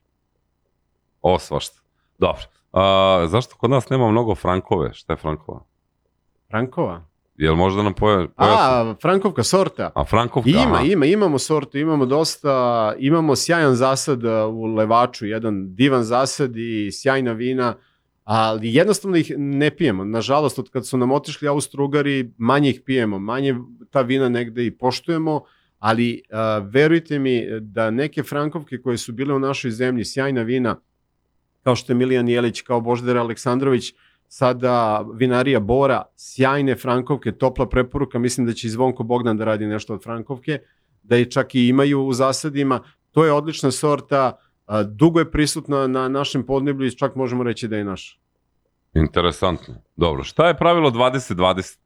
Ovo 1.21 1.39
svašta. 1.39 1.81
Dobro. 2.17 2.41
A, 2.71 3.25
zašto 3.27 3.55
kod 3.55 3.69
nas 3.69 3.89
nema 3.89 4.11
mnogo 4.11 4.35
Frankove? 4.35 4.93
Šta 4.93 5.13
je 5.13 5.17
Frankova? 5.17 5.59
Frankova? 6.49 7.05
Jel 7.35 7.55
možda 7.55 7.83
nam 7.83 7.93
poja, 7.93 8.27
pojasni? 8.37 8.91
A, 8.91 8.95
Frankovka 9.01 9.43
sorta. 9.43 9.91
A 9.95 10.05
Frankovka? 10.05 10.49
Ima, 10.49 10.75
aha. 10.75 10.83
ima, 10.83 11.05
imamo 11.05 11.39
sortu, 11.39 11.77
imamo 11.77 12.05
dosta, 12.05 12.93
imamo 12.97 13.35
sjajan 13.35 13.75
zasad 13.75 14.23
u 14.49 14.65
Levaču, 14.65 15.25
jedan 15.25 15.75
divan 15.75 16.03
zasad 16.03 16.51
i 16.55 16.89
sjajna 16.91 17.31
vina, 17.31 17.75
ali 18.27 18.73
jednostavno 18.73 19.17
ih 19.17 19.33
ne 19.37 19.69
pijemo. 19.75 20.05
Nažalost, 20.05 20.59
od 20.59 20.69
kad 20.69 20.87
su 20.87 20.97
nam 20.97 21.11
otišli 21.11 21.47
Austro-Ugari, 21.47 22.31
manje 22.37 22.69
ih 22.69 22.81
pijemo, 22.85 23.19
manje 23.19 23.55
ta 23.89 24.01
vina 24.01 24.29
negde 24.29 24.65
i 24.65 24.71
poštujemo, 24.71 25.41
ali 25.79 26.21
a, 26.31 26.57
verujte 26.57 27.19
mi 27.19 27.45
da 27.59 27.91
neke 27.91 28.23
Frankovke 28.23 28.81
koje 28.81 28.97
su 28.97 29.13
bile 29.13 29.33
u 29.33 29.39
našoj 29.39 29.71
zemlji, 29.71 30.05
sjajna 30.05 30.41
vina, 30.41 30.75
kao 31.63 31.75
što 31.75 31.91
je 31.91 31.95
Milijan 31.95 32.29
Jelić, 32.29 32.61
kao 32.61 32.81
Boždar 32.81 33.17
Aleksandrović, 33.17 33.93
sada 34.27 35.05
vinarija 35.13 35.59
Bora, 35.59 36.03
sjajne 36.15 36.75
Frankovke, 36.75 37.31
topla 37.31 37.69
preporuka, 37.69 38.19
mislim 38.19 38.47
da 38.47 38.53
će 38.53 38.67
i 38.67 38.69
Zvonko 38.69 39.03
Bogdan 39.03 39.37
da 39.37 39.45
radi 39.45 39.67
nešto 39.67 39.93
od 39.93 40.03
Frankovke, 40.03 40.59
da 41.03 41.15
je 41.15 41.31
čak 41.31 41.55
i 41.55 41.67
imaju 41.67 42.01
u 42.01 42.13
zasadima. 42.13 42.83
To 43.11 43.25
je 43.25 43.31
odlična 43.31 43.71
sorta, 43.71 44.37
a, 44.67 44.83
dugo 44.83 45.19
je 45.19 45.31
prisutna 45.31 45.87
na 45.87 46.07
našem 46.07 46.43
podneblju 46.45 46.87
i 46.87 46.97
čak 46.97 47.15
možemo 47.15 47.43
reći 47.43 47.67
da 47.67 47.77
je 47.77 47.83
naša. 47.83 48.17
Interesantno. 48.93 49.75
Dobro, 49.95 50.23
šta 50.23 50.47
je 50.47 50.57
pravilo 50.57 50.91
20-20? 50.91 51.77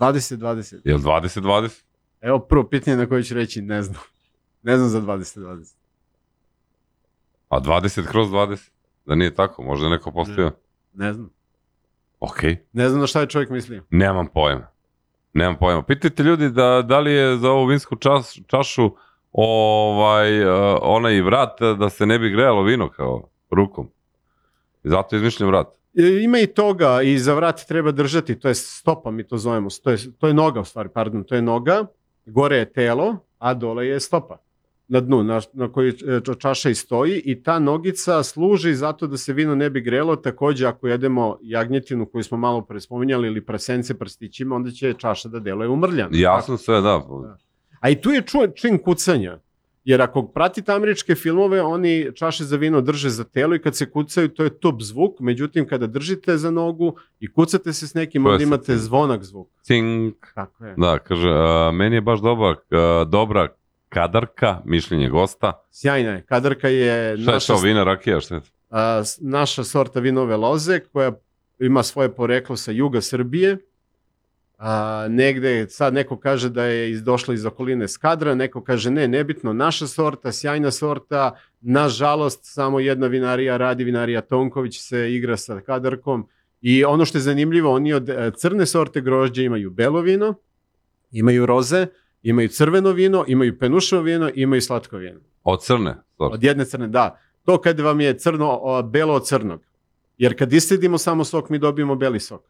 20-20. 0.00 0.80
Je 0.84 0.94
li 0.94 1.00
20-20? 1.02 1.82
Evo 2.20 2.38
prvo 2.38 2.64
pitanje 2.68 2.96
na 2.96 3.06
koje 3.06 3.22
ću 3.22 3.34
reći 3.34 3.62
ne 3.62 3.82
znam. 3.82 4.00
Ne 4.62 4.76
znam 4.76 4.88
za 4.88 5.00
20-20. 5.00 5.74
A 7.48 7.60
20 7.60 8.06
kroz 8.06 8.28
20? 8.28 8.70
Da 9.06 9.14
nije 9.14 9.34
tako, 9.34 9.62
možda 9.62 9.86
je 9.86 9.90
neko 9.90 10.12
postavio. 10.12 10.52
Ne 10.94 11.12
znam. 11.12 11.30
Ok, 12.20 12.42
Ne 12.72 12.88
znam 12.88 13.00
na 13.00 13.06
šta 13.06 13.20
je 13.20 13.26
čovjek 13.26 13.50
mislio. 13.50 13.82
nemam 13.90 14.26
pojma. 14.26 14.66
Nemam 15.32 15.56
pojma. 15.58 15.82
Pitajte 15.82 16.22
ljudi 16.22 16.50
da, 16.50 16.82
da 16.88 16.98
li 17.00 17.12
je 17.12 17.36
za 17.36 17.50
ovu 17.50 17.66
vinsku 17.66 17.96
čas, 17.96 18.38
čašu 18.46 18.90
ovaj, 19.36 20.44
uh, 20.44 20.78
onaj 20.82 21.20
vrat 21.20 21.58
da 21.78 21.90
se 21.90 22.06
ne 22.06 22.18
bi 22.18 22.30
grejalo 22.30 22.62
vino 22.62 22.88
kao 22.88 23.28
rukom. 23.50 23.88
Zato 24.84 25.16
je 25.16 25.18
izmišljen 25.18 25.48
vrat. 25.48 25.66
E, 25.94 26.22
Ima 26.22 26.38
i 26.38 26.46
toga 26.46 27.02
i 27.02 27.18
za 27.18 27.34
vrat 27.34 27.64
treba 27.68 27.92
držati, 27.92 28.40
to 28.40 28.48
je 28.48 28.54
stopa 28.54 29.10
mi 29.10 29.24
to 29.24 29.38
zovemo, 29.38 29.68
to 29.84 29.90
je, 29.90 29.98
to 30.18 30.26
je 30.26 30.34
noga 30.34 30.60
u 30.60 30.64
stvari, 30.64 30.88
pardon, 30.94 31.24
to 31.24 31.34
je 31.34 31.42
noga, 31.42 31.86
gore 32.26 32.56
je 32.56 32.72
telo, 32.72 33.16
a 33.38 33.54
dole 33.54 33.86
je 33.86 34.00
stopa 34.00 34.46
na 34.88 35.00
dnu 35.00 35.22
na, 35.22 35.40
na 35.52 35.72
kojoj 35.72 35.88
e, 35.88 35.94
ča- 35.94 36.38
čaša 36.38 36.70
i 36.70 36.74
stoji 36.74 37.22
i 37.24 37.42
ta 37.42 37.58
nogica 37.58 38.22
služi 38.22 38.74
zato 38.74 39.06
da 39.06 39.16
se 39.16 39.32
vino 39.32 39.54
ne 39.54 39.70
bi 39.70 39.80
grelo, 39.80 40.16
takođe 40.16 40.66
ako 40.66 40.88
jedemo 40.88 41.38
jagnjetinu 41.42 42.06
koju 42.06 42.22
smo 42.22 42.38
malo 42.38 42.62
pre 42.62 42.80
spominjali 42.80 43.28
ili 43.28 43.46
prasence 43.46 43.98
prstićima, 43.98 44.56
onda 44.56 44.70
će 44.70 44.94
čaša 44.94 45.28
da 45.28 45.38
deluje 45.38 45.68
umrljano. 45.68 46.10
Jasno 46.12 46.56
sve, 46.56 46.80
da. 46.80 47.02
A 47.80 47.90
i 47.90 48.00
tu 48.00 48.10
je 48.10 48.22
ču, 48.22 48.38
čin 48.54 48.78
kucanja. 48.78 49.38
Jer 49.84 50.02
ako 50.02 50.22
pratite 50.26 50.72
američke 50.72 51.14
filmove, 51.14 51.62
oni 51.62 52.10
čaše 52.14 52.44
za 52.44 52.56
vino 52.56 52.80
drže 52.80 53.10
za 53.10 53.24
telo 53.24 53.54
i 53.54 53.58
kad 53.58 53.76
se 53.76 53.90
kucaju, 53.90 54.28
to 54.28 54.44
je 54.44 54.50
top 54.50 54.82
zvuk. 54.82 55.20
Međutim, 55.20 55.68
kada 55.68 55.86
držite 55.86 56.36
za 56.36 56.50
nogu 56.50 56.96
i 57.20 57.32
kucate 57.32 57.72
se 57.72 57.86
s 57.86 57.94
nekim, 57.94 58.26
onda 58.26 58.42
imate 58.42 58.64
tim. 58.64 58.78
zvonak 58.78 59.22
zvuk. 59.22 59.48
Cink. 59.62 60.26
Tako 60.34 60.64
je. 60.64 60.74
Da, 60.76 60.98
kaže, 60.98 61.28
uh, 61.28 61.74
meni 61.74 61.96
je 61.96 62.00
baš 62.00 62.20
dobar, 62.20 62.50
uh, 62.50 63.08
dobra 63.08 63.48
kadarka, 63.88 64.60
mišljenje 64.64 65.08
gosta. 65.08 65.52
Sjajna 65.70 66.10
je. 66.10 66.22
Kadarka 66.22 66.68
je 66.68 67.16
Šta 67.16 67.30
je 67.30 67.34
naša, 67.34 67.52
to, 67.52 67.60
vina, 67.60 67.84
rakija, 67.84 68.20
šta 68.20 68.34
je 68.34 68.40
to? 68.40 68.46
a, 68.70 69.02
naša 69.20 69.64
sorta 69.64 70.00
vinove 70.00 70.36
loze 70.36 70.80
koja 70.80 71.12
ima 71.58 71.82
svoje 71.82 72.14
poreklo 72.14 72.56
sa 72.56 72.70
juga 72.70 73.00
Srbije. 73.00 73.58
A, 74.56 75.06
negde 75.08 75.66
sad 75.68 75.94
neko 75.94 76.16
kaže 76.16 76.50
da 76.50 76.64
je 76.64 76.90
iz, 76.90 77.02
došla 77.02 77.34
iz 77.34 77.44
okoline 77.44 77.88
Skadra, 77.88 78.34
neko 78.34 78.64
kaže 78.64 78.90
ne, 78.90 79.08
nebitno, 79.08 79.52
naša 79.52 79.86
sorta, 79.86 80.32
sjajna 80.32 80.70
sorta, 80.70 81.36
nažalost 81.60 82.40
samo 82.42 82.80
jedna 82.80 83.06
vinarija 83.06 83.56
radi, 83.56 83.84
vinarija 83.84 84.20
Tonković 84.20 84.80
se 84.80 85.12
igra 85.12 85.36
sa 85.36 85.60
Kadarkom 85.60 86.28
i 86.60 86.84
ono 86.84 87.04
što 87.04 87.18
je 87.18 87.22
zanimljivo, 87.22 87.72
oni 87.72 87.92
od 87.92 88.08
e, 88.08 88.30
crne 88.36 88.66
sorte 88.66 89.00
grožđa 89.00 89.42
imaju 89.42 89.70
belo 89.70 90.00
vino, 90.00 90.34
imaju 91.10 91.46
roze, 91.46 91.86
imaju 92.22 92.48
crveno 92.48 92.90
vino, 92.90 93.24
imaju 93.28 93.58
penušovo 93.58 94.02
vino, 94.02 94.30
imaju 94.34 94.62
slatko 94.62 94.96
vino. 94.96 95.20
Od 95.44 95.62
crne. 95.62 95.94
sorte. 96.16 96.34
Od 96.34 96.42
jedne 96.44 96.64
crne, 96.64 96.88
da. 96.88 97.20
To 97.44 97.60
kad 97.60 97.80
vam 97.80 98.00
je 98.00 98.18
crno, 98.18 98.58
o, 98.62 98.82
belo 98.82 99.14
od 99.14 99.26
crnog. 99.26 99.60
Jer 100.18 100.38
kad 100.38 100.52
istedimo 100.52 100.98
samo 100.98 101.24
sok, 101.24 101.50
mi 101.50 101.58
dobijemo 101.58 101.94
beli 101.94 102.20
sok. 102.20 102.42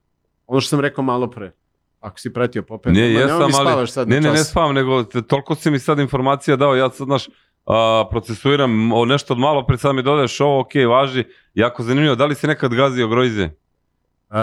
Ono 0.46 0.60
što 0.60 0.68
sam 0.68 0.80
rekao 0.80 1.04
malo 1.04 1.30
pre. 1.30 1.52
Ako 2.00 2.18
si 2.18 2.32
pratio 2.32 2.62
popet. 2.62 2.92
Ne, 2.92 3.00
Ma, 3.00 3.06
nemoj 3.06 3.22
jesam, 3.22 3.38
mi 3.38 3.44
ali... 3.44 3.52
spavaš 3.52 3.90
sad 3.90 4.08
ne, 4.08 4.20
ne, 4.20 4.32
ne 4.32 4.44
spavam, 4.44 4.74
nego 4.74 5.02
te, 5.04 5.22
toliko 5.22 5.54
si 5.54 5.70
mi 5.70 5.78
sad 5.78 5.98
informacija 5.98 6.56
dao, 6.56 6.74
ja 6.74 6.90
sad, 6.90 7.06
znaš, 7.06 7.28
a, 7.66 8.04
procesuiram 8.10 8.92
o, 8.92 9.04
nešto 9.04 9.34
od 9.34 9.38
malo 9.38 9.66
pre, 9.66 9.78
sad 9.78 9.94
mi 9.94 10.02
dodaješ 10.02 10.40
ovo, 10.40 10.60
ok, 10.60 10.70
važi, 10.88 11.24
jako 11.54 11.82
zanimljivo, 11.82 12.14
da 12.14 12.26
li 12.26 12.34
si 12.34 12.46
nekad 12.46 12.74
gazio 12.74 13.08
grojze? 13.08 13.50
Uh, 14.30 14.36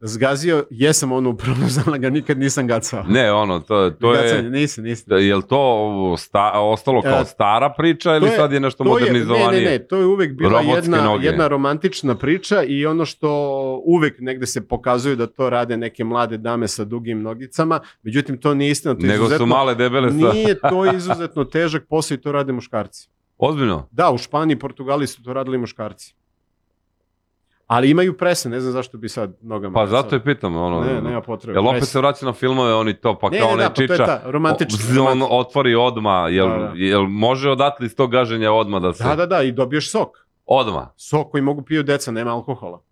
zgazio, 0.00 0.64
jesam 0.70 1.12
ono 1.12 1.30
upravo 1.30 1.56
ga 1.98 2.10
nikad 2.10 2.38
nisam 2.38 2.66
gacao. 2.66 3.04
Ne, 3.04 3.32
ono, 3.32 3.60
to, 3.60 3.90
to 3.90 4.10
Gacanje, 4.12 4.34
je, 4.34 4.50
nisam, 4.50 4.84
nisam. 4.84 5.04
da, 5.08 5.16
je 5.16 5.36
li 5.36 5.42
to 5.42 5.88
sta, 6.18 6.50
ostalo 6.54 7.02
kao 7.02 7.20
E, 7.20 7.24
stara 7.24 7.70
priča 7.70 8.16
ili 8.16 8.26
je- 8.26 8.36
sad 8.36 8.52
je 8.52 8.60
nešto 8.60 8.84
To 8.84 8.88
je, 8.88 9.00
modernizovanije? 9.00 9.48
ne, 9.54 9.60
ne, 9.60 9.70
ne, 9.70 9.78
to 9.78 9.96
je 9.96 10.06
uvek 10.06 10.32
bila 10.32 10.60
jedna, 10.60 11.02
noge. 11.02 11.26
jedna 11.26 11.48
romantična 11.48 12.14
priča 12.14 12.62
i 12.62 12.86
ono 12.86 13.04
što 13.04 13.30
uvek 13.84 14.16
negde 14.20 14.46
se 14.46 14.60
pokazuju 14.62 15.16
da 15.16 15.26
to 15.26 15.50
rade 15.50 15.76
neke 15.76 16.04
mlade 16.04 16.38
dame 16.38 16.68
sa 16.68 16.84
dugim 16.84 17.22
nogicama, 17.22 17.80
međutim 18.02 18.38
to 18.38 18.54
nije 18.54 18.70
istina, 18.70 18.94
to 18.94 19.06
je 19.06 19.08
Nego 19.08 19.28
su 19.28 19.46
male 19.46 19.74
debele 19.74 20.08
sa... 20.10 20.14
nije 20.32 20.58
to 20.60 20.86
izuzetno 20.96 21.44
težak 21.44 21.84
posao 21.88 22.14
i 22.14 22.20
to 22.20 22.32
rade 22.32 22.52
muškarci. 22.52 23.08
Ozbiljno? 23.38 23.88
Da, 23.90 24.10
u 24.10 24.18
Španiji 24.18 24.54
i 24.54 24.58
Portugali 24.58 25.06
su 25.06 25.22
to 25.22 25.32
radili 25.32 25.58
muškarci. 25.58 26.14
Ali 27.66 27.90
imaju 27.90 28.16
prese, 28.16 28.48
ne 28.48 28.60
znam 28.60 28.72
zašto 28.72 28.98
bi 28.98 29.08
sad 29.08 29.36
nogama. 29.42 29.74
Pa 29.74 29.86
zato 29.86 30.16
je 30.16 30.24
pitam, 30.24 30.56
ono... 30.56 30.80
Ne, 30.80 31.00
nema 31.00 31.20
potrebe. 31.20 31.58
Jel 31.58 31.68
opet 31.68 31.84
se 31.84 31.98
vraća 31.98 32.26
na 32.26 32.32
filmove, 32.32 32.74
oni 32.74 32.94
to, 32.94 33.18
pa 33.18 33.28
Ne, 33.28 33.38
kao 33.38 33.46
ne, 33.46 33.52
onaj 33.52 33.64
da, 33.64 33.68
pa 33.68 33.74
to 33.74 33.82
je 33.82 33.88
čiča, 33.88 34.06
ta 34.06 34.22
romantična- 34.24 35.00
o- 35.00 35.10
on 35.12 35.22
otvori 35.30 35.74
odma, 35.74 36.28
jel, 36.28 36.48
Da, 36.48 36.56
da. 36.56 36.72
jel 36.74 37.02
može 37.02 37.50
odatle 37.50 37.86
iz 37.86 37.96
tog 37.96 38.10
gaženja 38.10 38.52
odma 38.52 38.80
da 38.80 38.92
se... 38.92 39.04
Da, 39.04 39.16
da, 39.16 39.26
da, 39.26 39.42
i 39.42 39.52
dobiješ 39.52 39.90
sok. 39.90 40.26
Odma. 40.46 40.92
Sok 40.96 41.30
koji 41.30 41.42
mogu 41.42 41.62
piju 41.62 41.82
deca, 41.82 42.10
nema 42.10 42.32
alkohola. 42.32 42.82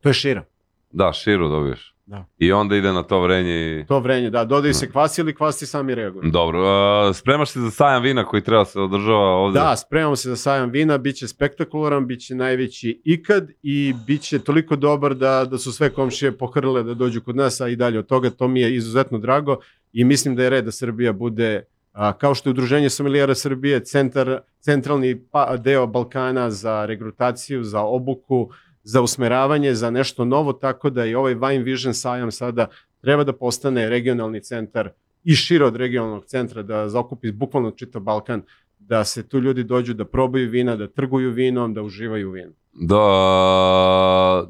To 0.00 0.08
je 0.08 0.14
šira. 0.14 0.44
Da, 0.90 1.12
širu 1.12 1.48
dobiješ. 1.48 1.94
Da. 2.12 2.24
I 2.38 2.52
onda 2.52 2.76
ide 2.76 2.92
na 2.92 3.02
to 3.02 3.20
vrenje 3.20 3.80
i... 3.80 3.84
To 3.86 4.00
vrenje, 4.00 4.30
da, 4.30 4.44
dodaju 4.44 4.74
se 4.74 4.90
kvasi 4.90 5.20
ili 5.20 5.34
kvasi 5.34 5.66
sami 5.66 5.94
reaguju. 5.94 6.30
Dobro, 6.30 6.60
uh, 6.60 7.16
spremaš 7.16 7.50
se 7.50 7.60
za 7.60 7.70
sajam 7.70 8.02
vina 8.02 8.24
koji 8.24 8.42
treba 8.42 8.64
se 8.64 8.80
održava 8.80 9.36
ovde? 9.36 9.60
Da, 9.60 9.76
spremamo 9.76 10.16
se 10.16 10.28
za 10.28 10.36
sajam 10.36 10.70
vina, 10.70 10.98
bit 10.98 11.16
će 11.16 11.28
spektakularan, 11.28 12.06
bit 12.06 12.20
će 12.20 12.34
najveći 12.34 13.00
ikad 13.04 13.50
i 13.62 13.94
bit 14.06 14.22
će 14.22 14.38
toliko 14.38 14.76
dobar 14.76 15.14
da, 15.14 15.44
da 15.44 15.58
su 15.58 15.72
sve 15.72 15.90
komšije 15.90 16.38
pohrle 16.38 16.82
da 16.82 16.94
dođu 16.94 17.20
kod 17.20 17.36
nas, 17.36 17.60
a 17.60 17.68
i 17.68 17.76
dalje 17.76 17.98
od 17.98 18.06
toga, 18.06 18.30
to 18.30 18.48
mi 18.48 18.60
je 18.60 18.76
izuzetno 18.76 19.18
drago 19.18 19.56
i 19.92 20.04
mislim 20.04 20.36
da 20.36 20.42
je 20.42 20.50
red 20.50 20.64
da 20.64 20.72
Srbija 20.72 21.12
bude, 21.12 21.64
a, 21.92 22.12
kao 22.12 22.34
što 22.34 22.48
je 22.48 22.50
Udruženje 22.50 22.90
sommelijera 22.90 23.34
Srbije, 23.34 23.84
centar, 23.84 24.40
centralni 24.60 25.24
pa, 25.30 25.56
deo 25.56 25.86
Balkana 25.86 26.50
za 26.50 26.84
regrutaciju, 26.86 27.64
za 27.64 27.80
obuku, 27.80 28.50
za 28.82 29.02
usmeravanje, 29.02 29.74
za 29.74 29.90
nešto 29.90 30.24
novo, 30.24 30.52
tako 30.52 30.90
da 30.90 31.04
i 31.04 31.14
ovaj 31.14 31.34
Wine 31.34 31.64
Vision 31.64 31.94
sajam 31.94 32.30
sada 32.30 32.66
treba 33.00 33.24
da 33.24 33.32
postane 33.32 33.88
regionalni 33.88 34.40
centar 34.40 34.90
i 35.24 35.34
šire 35.34 35.64
od 35.64 35.76
regionalnog 35.76 36.24
centra, 36.24 36.62
da 36.62 36.88
zaokupi 36.88 37.32
bukvalno 37.32 37.70
čitav 37.70 38.02
Balkan, 38.02 38.42
da 38.78 39.04
se 39.04 39.28
tu 39.28 39.38
ljudi 39.38 39.64
dođu 39.64 39.94
da 39.94 40.04
probaju 40.04 40.50
vina, 40.50 40.76
da 40.76 40.86
trguju 40.86 41.30
vinom, 41.30 41.74
da 41.74 41.82
uživaju 41.82 42.28
u 42.28 42.32
vinu. 42.32 42.52
Da, 42.72 44.46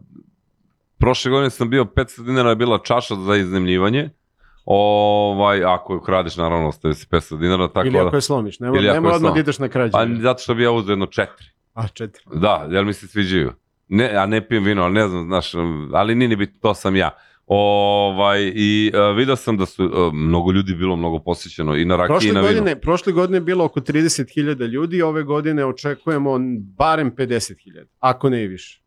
prošle 0.98 1.30
godine 1.30 1.50
sam 1.50 1.70
bio 1.70 1.84
500 1.84 2.24
dinara 2.24 2.50
je 2.50 2.56
bila 2.56 2.78
čaša 2.78 3.14
za 3.14 3.36
iznemljivanje. 3.36 4.10
Ovaj, 4.64 5.64
ako 5.64 5.92
je 5.92 5.96
ukradiš, 5.96 6.36
naravno, 6.36 6.68
ostaje 6.68 6.94
si 6.94 7.06
500 7.06 7.38
dinara, 7.38 7.68
tako 7.68 7.86
Ili 7.86 7.98
ako 7.98 8.10
da... 8.10 8.16
je 8.16 8.20
slomiš, 8.20 8.60
ako 8.60 8.80
nemoj 8.80 9.10
je 9.10 9.16
odmah 9.16 9.34
da 9.34 9.40
ideš 9.40 9.58
na 9.58 9.68
krađe. 9.68 9.92
A 9.94 10.06
zato 10.20 10.42
što 10.42 10.54
bi 10.54 10.62
ja 10.62 10.70
uzeo 10.70 10.92
jedno 10.92 11.06
četiri. 11.06 11.46
A, 11.74 11.88
četiri. 11.88 12.24
Da, 12.34 12.68
jer 12.70 12.84
mi 12.84 12.92
se 12.92 13.08
sviđaju. 13.08 13.52
Ne, 13.94 14.16
a 14.16 14.26
ne 14.26 14.48
pijem 14.48 14.64
vino, 14.64 14.82
ali 14.82 14.94
ne 14.94 15.08
znam, 15.08 15.26
znaš, 15.26 15.52
ali 15.92 16.14
nije 16.14 16.28
ni 16.28 16.36
bitno, 16.36 16.58
to 16.60 16.74
sam 16.74 16.96
ja. 16.96 17.10
Ovaj, 17.46 18.52
I 18.54 18.92
uh, 18.94 19.16
vidio 19.16 19.36
sam 19.36 19.56
da 19.56 19.66
su 19.66 19.84
uh, 19.84 20.14
mnogo 20.14 20.52
ljudi 20.52 20.74
bilo 20.74 20.96
mnogo 20.96 21.18
posjećeno 21.18 21.76
i 21.76 21.84
na 21.84 21.96
rakiji 21.96 22.14
i 22.14 22.18
Prošle 22.18 22.32
na 22.32 22.40
vinu. 22.40 22.52
godine, 22.52 22.80
prošle 22.80 23.12
godine 23.12 23.36
je 23.36 23.40
bilo 23.40 23.64
oko 23.64 23.80
30.000 23.80 24.66
ljudi, 24.66 25.02
ove 25.02 25.22
godine 25.22 25.64
očekujemo 25.64 26.38
barem 26.78 27.12
50.000, 27.16 27.84
ako 27.98 28.30
ne 28.30 28.44
i 28.44 28.46
više. 28.46 28.82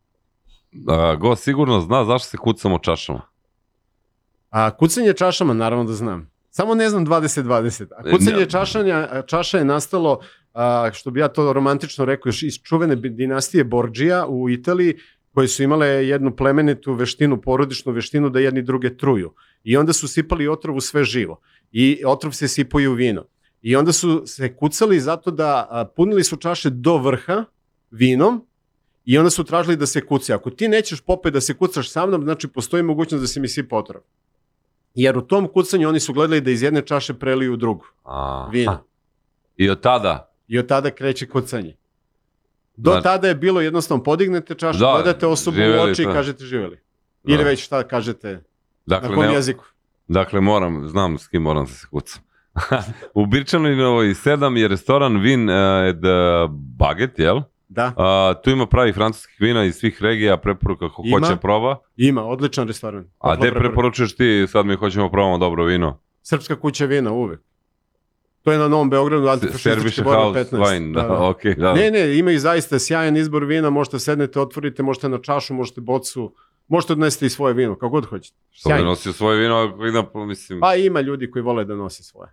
Uh, 0.72 1.20
go 1.20 1.36
sigurno 1.36 1.80
zna 1.80 2.04
zašto 2.04 2.28
se 2.28 2.36
kucamo 2.36 2.78
čašama. 2.78 3.20
A 4.50 4.76
kucanje 4.76 5.12
čašama, 5.12 5.54
naravno 5.54 5.84
da 5.84 5.92
znam. 5.92 6.30
Samo 6.50 6.74
ne 6.74 6.88
znam 6.88 7.06
20-20. 7.06 7.86
A 7.96 8.10
kucanje 8.10 8.46
čašanja, 8.46 9.22
čaša 9.26 9.58
je 9.58 9.64
nastalo, 9.64 10.20
a, 10.56 10.90
što 10.92 11.10
bi 11.10 11.20
ja 11.20 11.28
to 11.28 11.52
romantično 11.52 12.04
rekao, 12.04 12.28
još 12.28 12.42
iz 12.42 12.54
čuvene 12.62 12.96
dinastije 12.96 13.64
Borđija 13.64 14.26
u 14.26 14.50
Italiji, 14.50 14.94
koje 15.34 15.48
su 15.48 15.62
imale 15.62 15.86
jednu 15.86 16.36
plemenitu 16.36 16.94
veštinu, 16.94 17.40
porodičnu 17.40 17.92
veštinu 17.92 18.30
da 18.30 18.40
jedni 18.40 18.62
druge 18.62 18.96
truju. 18.96 19.34
I 19.64 19.76
onda 19.76 19.92
su 19.92 20.08
sipali 20.08 20.48
otrov 20.48 20.76
u 20.76 20.80
sve 20.80 21.04
živo. 21.04 21.40
I 21.72 22.02
otrov 22.06 22.32
se 22.32 22.48
sipaju 22.48 22.90
u 22.90 22.94
vino. 22.94 23.24
I 23.62 23.76
onda 23.76 23.92
su 23.92 24.22
se 24.26 24.56
kucali 24.56 25.00
zato 25.00 25.30
da 25.30 25.66
a, 25.70 25.84
punili 25.96 26.24
su 26.24 26.36
čaše 26.36 26.70
do 26.70 26.96
vrha 26.96 27.44
vinom 27.90 28.46
i 29.04 29.18
onda 29.18 29.30
su 29.30 29.44
tražili 29.44 29.76
da 29.76 29.86
se 29.86 30.06
kuci. 30.06 30.32
Ako 30.32 30.50
ti 30.50 30.68
nećeš 30.68 31.00
popet 31.00 31.32
da 31.32 31.40
se 31.40 31.54
kucaš 31.54 31.90
sa 31.90 32.06
mnom, 32.06 32.22
znači 32.22 32.48
postoji 32.48 32.82
mogućnost 32.82 33.22
da 33.22 33.28
se 33.28 33.40
mi 33.40 33.48
sipa 33.48 33.76
otrov. 33.76 34.02
Jer 34.94 35.18
u 35.18 35.22
tom 35.22 35.48
kucanju 35.48 35.88
oni 35.88 36.00
su 36.00 36.12
gledali 36.12 36.40
da 36.40 36.50
iz 36.50 36.62
jedne 36.62 36.82
čaše 36.82 37.14
preliju 37.14 37.52
u 37.52 37.56
drugu 37.56 37.84
Aha. 38.04 38.48
vino. 38.52 38.84
I 39.56 39.70
od 39.70 39.80
tada, 39.80 40.35
I 40.48 40.58
od 40.58 40.66
tada 40.66 40.90
kreće 40.90 41.26
kucanje. 41.26 41.76
Do 42.76 42.90
Znači- 42.90 43.02
tada 43.02 43.28
je 43.28 43.34
bilo 43.34 43.60
jednostavno 43.60 44.04
podignete 44.04 44.54
čašu, 44.54 44.78
Da, 44.78 44.92
gledate 44.94 45.26
osobu 45.26 45.56
u 45.58 45.82
oči 45.82 46.02
i 46.02 46.06
da. 46.06 46.12
kažete 46.12 46.44
živeli. 46.44 46.80
Ili 47.24 47.38
Da. 47.38 47.44
već 47.44 47.64
šta 47.64 47.82
kažete, 47.82 48.32
na 48.32 48.40
Dakle, 48.86 49.14
kom 49.14 49.24
ne, 49.24 49.32
jeziku. 49.32 49.64
dakle, 50.08 50.40
moram, 50.40 50.88
znam 50.88 51.18
s 51.18 51.28
kim 51.28 51.42
moram 51.42 51.64
da 51.64 51.70
se 51.70 51.86
kucam. 51.86 52.22
u 53.14 53.26
Birčanovoj 53.26 54.06
7 54.06 54.56
je 54.56 54.68
restoran 54.68 55.18
Vin 55.18 55.48
uh, 55.48 55.54
ed 55.84 56.00
Baget, 56.50 57.18
jel? 57.18 57.40
Da, 57.68 57.92
A, 57.96 58.34
tu 58.34 58.50
ima 58.50 58.66
pravi 58.66 58.92
francuskih 58.92 59.36
vina 59.40 59.64
iz 59.64 59.74
svih 59.74 60.02
regija, 60.02 60.36
preporuka 60.36 60.88
ko 60.88 61.02
Ima. 61.04 61.18
hoće 61.18 61.40
proba. 61.40 61.78
ima, 61.96 62.24
odličan 62.24 62.66
restoran. 62.68 63.10
A 63.18 63.36
gde 63.36 63.50
preporučuješ 63.52 64.16
ti, 64.16 64.46
sad 64.48 64.66
mi 64.66 64.74
hoćemo 64.74 65.10
probamo 65.10 65.38
dobro 65.38 65.64
vino? 65.64 66.00
Srpska 66.22 66.56
kuća 66.56 66.84
vina, 66.84 67.12
uvek. 67.12 67.40
To 68.46 68.52
je 68.52 68.58
na 68.58 68.68
Novom 68.68 68.90
Beogradu, 68.90 69.28
antifašistički 69.28 70.02
borba 70.02 70.22
House 70.22 70.38
15. 70.46 70.58
Wine, 70.58 70.94
da, 70.94 71.22
okej, 71.22 71.54
da. 71.54 71.72
Ne, 71.74 71.90
ne, 71.90 72.18
imaju 72.18 72.38
zaista 72.40 72.78
sjajan 72.78 73.16
izbor 73.16 73.44
vina, 73.44 73.70
možete 73.70 73.98
sednete, 73.98 74.40
otvorite, 74.40 74.82
možete 74.82 75.08
na 75.08 75.18
čašu, 75.18 75.54
možete 75.54 75.80
bocu, 75.80 76.32
možete 76.68 76.92
odnesete 76.92 77.26
i 77.26 77.30
svoje 77.30 77.54
vino, 77.54 77.74
kako 77.74 77.88
god 77.88 78.06
hoćete. 78.06 78.36
Što 78.50 78.68
bi 78.68 78.72
Sjajno. 78.72 78.84
nosio 78.84 79.12
svoje 79.12 79.38
vino, 79.78 80.10
pa 80.12 80.18
mislim, 80.20 80.60
Pa 80.60 80.74
ima 80.74 81.00
ljudi 81.00 81.30
koji 81.30 81.42
vole 81.42 81.64
da 81.64 81.74
nose 81.74 82.02
svoje. 82.02 82.30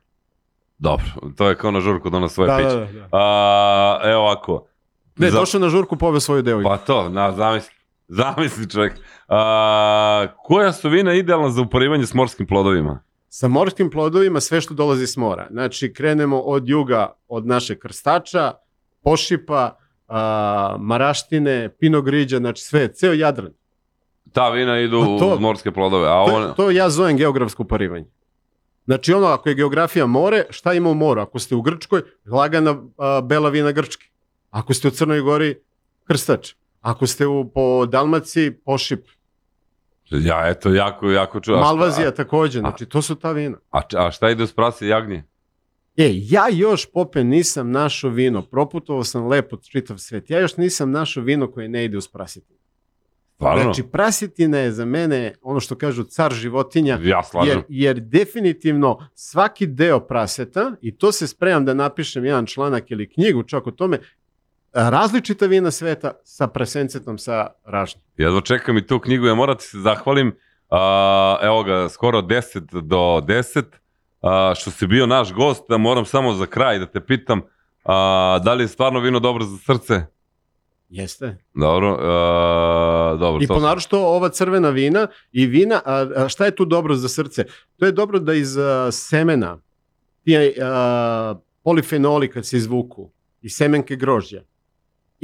dobro, 0.78 1.06
to 1.38 1.50
je 1.50 1.56
kao 1.56 1.72
na 1.72 1.80
žurku 1.82 2.10
da 2.10 2.30
svoje 2.30 2.48
Da, 2.48 2.58
piće. 2.58 2.70
da, 2.70 3.00
da. 3.00 3.08
A, 3.12 4.00
evo 4.04 4.22
ovako. 4.22 4.68
Ne, 5.18 5.32
Za- 5.32 5.40
došao 5.40 5.60
na 5.60 5.70
žurku, 5.70 5.96
poveo 5.98 6.20
svoju 6.20 6.42
devojku. 6.42 6.70
Pa 6.70 6.78
to, 6.78 7.10
na, 7.10 7.32
zamisli. 7.32 7.74
Zamisli 8.08 8.70
čovjek. 8.70 8.94
A, 9.28 10.28
koja 10.38 10.74
su 10.74 10.90
vina 10.90 11.14
idealna 11.14 11.50
za 11.50 11.62
uporivanje 11.62 12.06
s 12.06 12.14
morskim 12.14 12.48
plodovima? 12.48 13.04
Sa 13.36 13.48
morskim 13.48 13.90
plodovima 13.90 14.40
sve 14.40 14.62
što 14.62 14.74
dolazi 14.74 15.08
s 15.08 15.18
mora. 15.18 15.48
Znači, 15.52 15.94
krenemo 15.94 16.40
od 16.40 16.68
juga, 16.68 17.14
od 17.28 17.48
našeg 17.48 17.80
krstača, 17.80 18.52
pošipa, 19.04 19.78
a, 20.08 20.76
maraštine, 20.80 21.70
pinogriđa, 21.80 22.38
znači 22.38 22.64
sve, 22.64 22.94
ceo 22.94 23.14
Jadran. 23.14 23.54
Ta 24.32 24.50
vina 24.50 24.80
idu 24.80 25.00
Pa 25.00 25.06
to- 25.20 25.34
uz 25.34 25.40
morske 25.40 25.72
plodove, 25.72 26.08
a 26.08 26.26
To, 26.26 26.36
on... 26.36 26.54
to 26.56 26.72
ja 26.72 26.90
zovem 26.90 27.18
geografsko 27.18 27.64
uparivanje. 27.64 28.06
Znači 28.86 29.14
ono, 29.14 29.28
ako 29.28 29.50
je 29.50 29.56
geografija 29.56 30.06
more, 30.06 30.46
šta 30.50 30.74
ima 30.74 30.90
u 30.90 30.94
moru? 30.94 31.22
Ako 31.22 31.40
ste 31.40 31.56
u 31.56 31.62
Grčkoj, 31.62 32.02
lagana 32.26 32.78
a, 32.98 33.22
bela 33.22 33.50
vina 33.50 33.72
Grčke. 33.72 34.06
Ako 34.50 34.74
ste 34.74 34.88
u 34.88 34.92
Crnoj 34.92 35.22
Gori, 35.22 35.56
krstač. 36.08 36.54
Ako 36.82 37.08
ste 37.08 37.28
u, 37.28 37.50
po 37.50 37.86
Dalmaciji, 37.86 38.52
pošip. 38.52 39.06
Ja, 40.10 40.50
eto, 40.50 40.74
jako, 40.74 41.12
jako 41.12 41.40
ču... 41.40 41.54
a 41.54 41.56
šta- 41.56 41.62
Malvazija 41.64 42.12
takođe, 42.12 42.60
znači 42.60 42.86
to 42.86 43.02
su 43.02 43.16
ta 43.16 43.32
vina. 43.32 43.58
A, 43.72 43.82
a 43.98 44.12
šta 44.12 44.30
ide 44.30 44.44
uz 44.44 44.54
prase 44.54 44.88
jagnje? 44.88 45.24
E, 45.98 46.10
ja 46.14 46.44
još, 46.52 46.92
Pope, 46.94 47.24
nisam 47.24 47.72
našao 47.72 48.10
vino. 48.10 48.42
Proputovao 48.42 49.04
sam 49.04 49.28
lepo 49.28 49.58
čitav 49.58 49.98
svet. 49.98 50.30
Ja 50.30 50.40
još 50.40 50.58
nisam 50.58 50.92
našao 50.92 51.24
vino 51.24 51.52
koje 51.52 51.70
ne 51.70 51.86
ide 51.86 51.98
uz 51.98 52.08
prasitinu. 52.08 52.60
Stvarno? 53.36 53.64
Znači, 53.64 53.84
prasitina 53.84 54.58
je 54.58 54.72
za 54.72 54.86
mene, 54.86 55.36
ono 55.42 55.60
što 55.60 55.76
kažu, 55.76 56.04
car 56.04 56.34
životinja. 56.34 57.00
ja 57.04 57.24
slažem. 57.24 57.52
Jer, 57.58 57.64
jer 57.70 58.00
definitivno 58.00 59.08
svaki 59.16 59.68
deo 59.68 60.00
praseta, 60.00 60.76
i 60.82 60.98
to 60.98 61.12
se 61.12 61.28
spremam 61.28 61.66
da 61.66 61.74
napišem 61.74 62.26
jedan 62.26 62.46
članak 62.46 62.92
ili 62.92 63.10
knjigu 63.10 63.44
čak 63.44 63.68
o 63.68 63.72
tome, 63.72 64.00
različita 64.74 65.46
vina 65.46 65.72
sveta 65.72 66.12
sa 66.24 66.48
presencetom 66.48 67.18
sa 67.18 67.48
ražnjom. 67.66 68.04
Jedva 68.18 68.42
čekam 68.42 68.78
i 68.78 68.88
tu 68.88 69.00
knjigu, 69.00 69.26
ja 69.26 69.36
moram 69.36 69.58
ti 69.58 69.64
se 69.64 69.80
zahvalim, 69.80 70.36
a, 70.70 71.38
evo 71.42 71.64
ga, 71.64 71.90
skoro 71.90 72.22
10 72.22 72.82
do 72.82 72.98
10, 72.98 73.64
a, 74.22 74.54
što 74.56 74.72
si 74.72 74.88
bio 74.88 75.06
naš 75.06 75.34
gost, 75.34 75.64
da 75.70 75.78
moram 75.78 76.06
samo 76.06 76.34
za 76.34 76.46
kraj 76.46 76.80
da 76.80 76.86
te 76.86 77.00
pitam, 77.02 77.42
a, 77.84 78.40
da 78.44 78.54
li 78.54 78.64
je 78.64 78.68
stvarno 78.68 79.00
vino 79.00 79.20
dobro 79.20 79.44
za 79.44 79.58
srce? 79.58 80.06
Jeste. 80.90 81.38
Dobro, 81.54 81.98
a, 82.02 83.16
dobro. 83.20 83.44
I 83.44 83.48
to- 83.48 83.54
ponarošto 83.54 84.00
ova 84.00 84.30
crvena 84.30 84.70
vina 84.70 85.08
i 85.32 85.46
vina, 85.46 85.82
a, 85.86 86.08
a 86.16 86.30
šta 86.30 86.46
je 86.46 86.56
tu 86.56 86.66
dobro 86.66 86.96
za 86.96 87.10
srce? 87.10 87.46
To 87.80 87.86
je 87.86 87.92
dobro 87.92 88.20
da 88.20 88.34
iz 88.34 88.58
a, 88.58 88.92
semena, 88.92 89.58
ti 90.24 90.38
a, 90.62 91.36
polifenoli 91.64 92.30
kad 92.32 92.46
se 92.46 92.58
izvuku, 92.58 93.12
i 93.42 93.50
semenke 93.50 93.96
grožđa, 93.96 94.42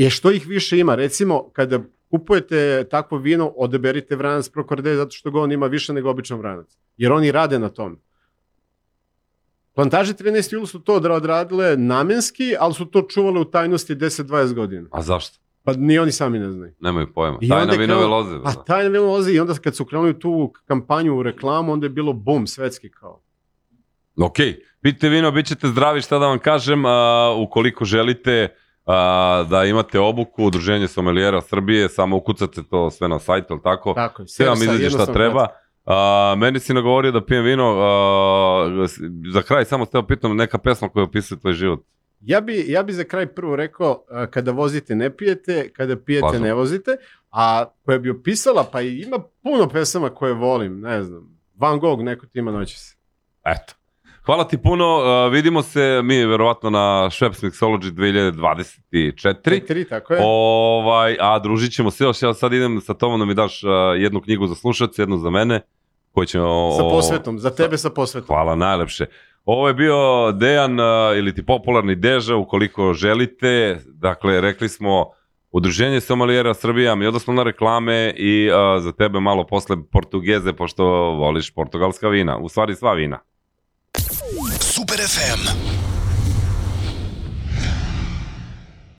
je 0.03 0.09
što 0.09 0.31
ih 0.31 0.47
više 0.47 0.79
ima. 0.79 0.95
Recimo, 0.95 1.49
kada 1.53 1.79
kupujete 2.09 2.87
takvo 2.91 3.17
vino, 3.17 3.53
odaberite 3.57 4.15
vranac 4.15 4.49
Procorde 4.49 4.95
zato 4.95 5.11
što 5.11 5.31
ga 5.31 5.41
on 5.41 5.51
ima 5.51 5.67
više 5.67 5.93
nego 5.93 6.09
običan 6.09 6.37
vranac. 6.37 6.77
Jer 6.97 7.11
oni 7.11 7.31
rade 7.31 7.59
na 7.59 7.69
tome. 7.69 7.95
Plantaže 9.73 10.13
13 10.13 10.53
jula 10.53 10.65
su 10.65 10.79
to 10.79 10.93
odradile 10.95 11.77
namenski, 11.77 12.55
ali 12.59 12.73
su 12.73 12.85
to 12.85 13.01
čuvale 13.01 13.39
u 13.39 13.45
tajnosti 13.45 13.95
10-20 13.95 14.53
godina. 14.53 14.87
A 14.91 15.01
zašto? 15.01 15.39
Pa 15.63 15.73
ni 15.73 15.99
oni 15.99 16.11
sami 16.11 16.39
ne 16.39 16.51
znaju. 16.51 16.73
Nemaju 16.79 17.13
pojma. 17.13 17.37
I 17.41 17.49
Tajna 17.49 17.73
vinove 17.73 18.05
loze. 18.05 18.35
A 18.43 18.53
taj 18.63 18.89
ne 18.89 18.99
lozi 18.99 19.31
i 19.31 19.39
onda 19.39 19.53
kad 19.53 19.75
su 19.75 19.85
krenuli 19.85 20.19
tu 20.19 20.53
kampanju 20.65 21.17
u 21.17 21.23
reklamu, 21.23 21.71
onda 21.71 21.85
je 21.85 21.89
bilo 21.89 22.13
bum 22.13 22.47
svetski 22.47 22.89
kao. 22.91 23.21
Ok, 24.21 24.35
pite 24.81 25.09
vino, 25.09 25.31
bit 25.31 25.45
ćete 25.45 25.67
zdravi, 25.67 26.01
šta 26.01 26.19
da 26.19 26.27
vam 26.27 26.39
kažem, 26.39 26.85
a, 26.85 27.33
ukoliko 27.37 27.85
želite 27.85 28.55
a, 28.85 29.45
da 29.49 29.65
imate 29.65 29.99
obuku, 29.99 30.43
udruženje 30.45 30.87
sommelijera 30.87 31.41
Srbije, 31.41 31.89
samo 31.89 32.17
ukucate 32.17 32.61
to 32.69 32.91
sve 32.91 33.07
na 33.07 33.19
sajtu, 33.19 33.53
ali 33.53 33.61
tako? 33.63 33.93
Tako 33.93 34.21
je. 34.21 34.27
Sve 34.27 34.45
vam 34.49 34.63
izađe 34.63 34.89
šta 34.89 35.05
treba. 35.05 35.47
A, 35.85 36.35
meni 36.37 36.59
si 36.59 36.73
nagovorio 36.73 37.11
da 37.11 37.25
pijem 37.25 37.43
vino, 37.43 37.75
a, 37.79 38.87
za 39.33 39.41
kraj 39.41 39.65
samo 39.65 39.85
ste 39.85 40.01
pitam 40.07 40.35
neka 40.35 40.57
pesma 40.57 40.89
koja 40.89 41.03
opisuje 41.03 41.39
tvoj 41.39 41.53
život. 41.53 41.79
Ja 42.21 42.41
bi, 42.41 42.65
ja 42.67 42.83
bi 42.83 42.93
za 42.93 43.03
kraj 43.03 43.25
prvo 43.27 43.55
rekao, 43.55 44.03
kada 44.31 44.51
vozite 44.51 44.95
ne 44.95 45.17
pijete, 45.17 45.71
kada 45.73 45.95
pijete 45.95 46.25
Važno. 46.25 46.39
ne 46.39 46.53
vozite, 46.53 46.95
a 47.31 47.65
koja 47.85 47.99
bi 47.99 48.09
opisala, 48.09 48.69
pa 48.71 48.81
ima 48.81 49.19
puno 49.43 49.69
pesama 49.69 50.09
koje 50.09 50.33
volim, 50.33 50.79
ne 50.79 51.03
znam, 51.03 51.39
Van 51.55 51.79
Gogh, 51.79 52.01
neko 52.01 52.25
ti 52.25 52.39
ima 52.39 52.51
noći 52.51 52.79
se. 52.79 52.95
Eto. 53.45 53.73
Hvala 54.29 54.43
ti 54.43 54.57
puno, 54.57 54.85
a, 54.85 55.27
vidimo 55.27 55.61
se 55.61 56.01
mi 56.03 56.25
verovatno 56.25 56.69
na 56.69 57.09
Schweppes 57.09 57.43
Mixology 57.43 57.91
2024. 57.91 59.65
Tri, 59.67 59.85
tako 59.85 60.13
je. 60.13 60.21
Ovaj, 60.23 61.17
a 61.19 61.39
družit 61.39 61.73
ćemo 61.73 61.91
se 61.91 62.03
još, 62.03 62.21
ja 62.21 62.33
sad 62.33 62.53
idem 62.53 62.81
sa 62.81 62.93
tobom 62.93 63.19
da 63.19 63.25
mi 63.25 63.33
daš 63.33 63.63
a, 63.63 63.67
jednu 63.97 64.21
knjigu 64.21 64.47
za 64.47 64.55
slušac, 64.55 64.99
jednu 64.99 65.17
za 65.17 65.29
mene, 65.29 65.61
koju 66.11 66.25
ćemo... 66.25 66.71
sa 66.77 66.85
o- 66.85 66.89
posvetom, 66.89 67.39
za 67.39 67.49
tebe 67.49 67.77
sa 67.77 67.89
posvetom. 67.89 68.27
Hvala 68.27 68.55
najlepše. 68.55 69.05
Ovo 69.45 69.67
je 69.67 69.73
bio 69.73 70.31
Dejan 70.31 70.79
a, 70.79 71.13
ili 71.17 71.35
ti 71.35 71.45
popularni 71.45 71.95
Deža, 71.95 72.35
ukoliko 72.35 72.93
želite. 72.93 73.79
Dakle, 73.85 74.41
rekli 74.41 74.69
smo 74.69 75.05
Udruženje 75.51 76.01
somalijera 76.01 76.53
Srbija, 76.53 76.95
mi 76.95 77.07
odnosno 77.07 77.33
na 77.33 77.43
reklame 77.43 78.13
i 78.17 78.49
a, 78.53 78.79
za 78.79 78.91
tebe 78.91 79.19
malo 79.19 79.47
posle 79.47 79.75
Portugeze, 79.91 80.53
pošto 80.53 80.85
voliš 81.11 81.53
portugalska 81.53 82.09
vina. 82.09 82.37
U 82.37 82.49
stvari 82.49 82.75
sva 82.75 82.93
vina. 82.93 83.19
Super 84.99 85.07
FM. 85.07 85.88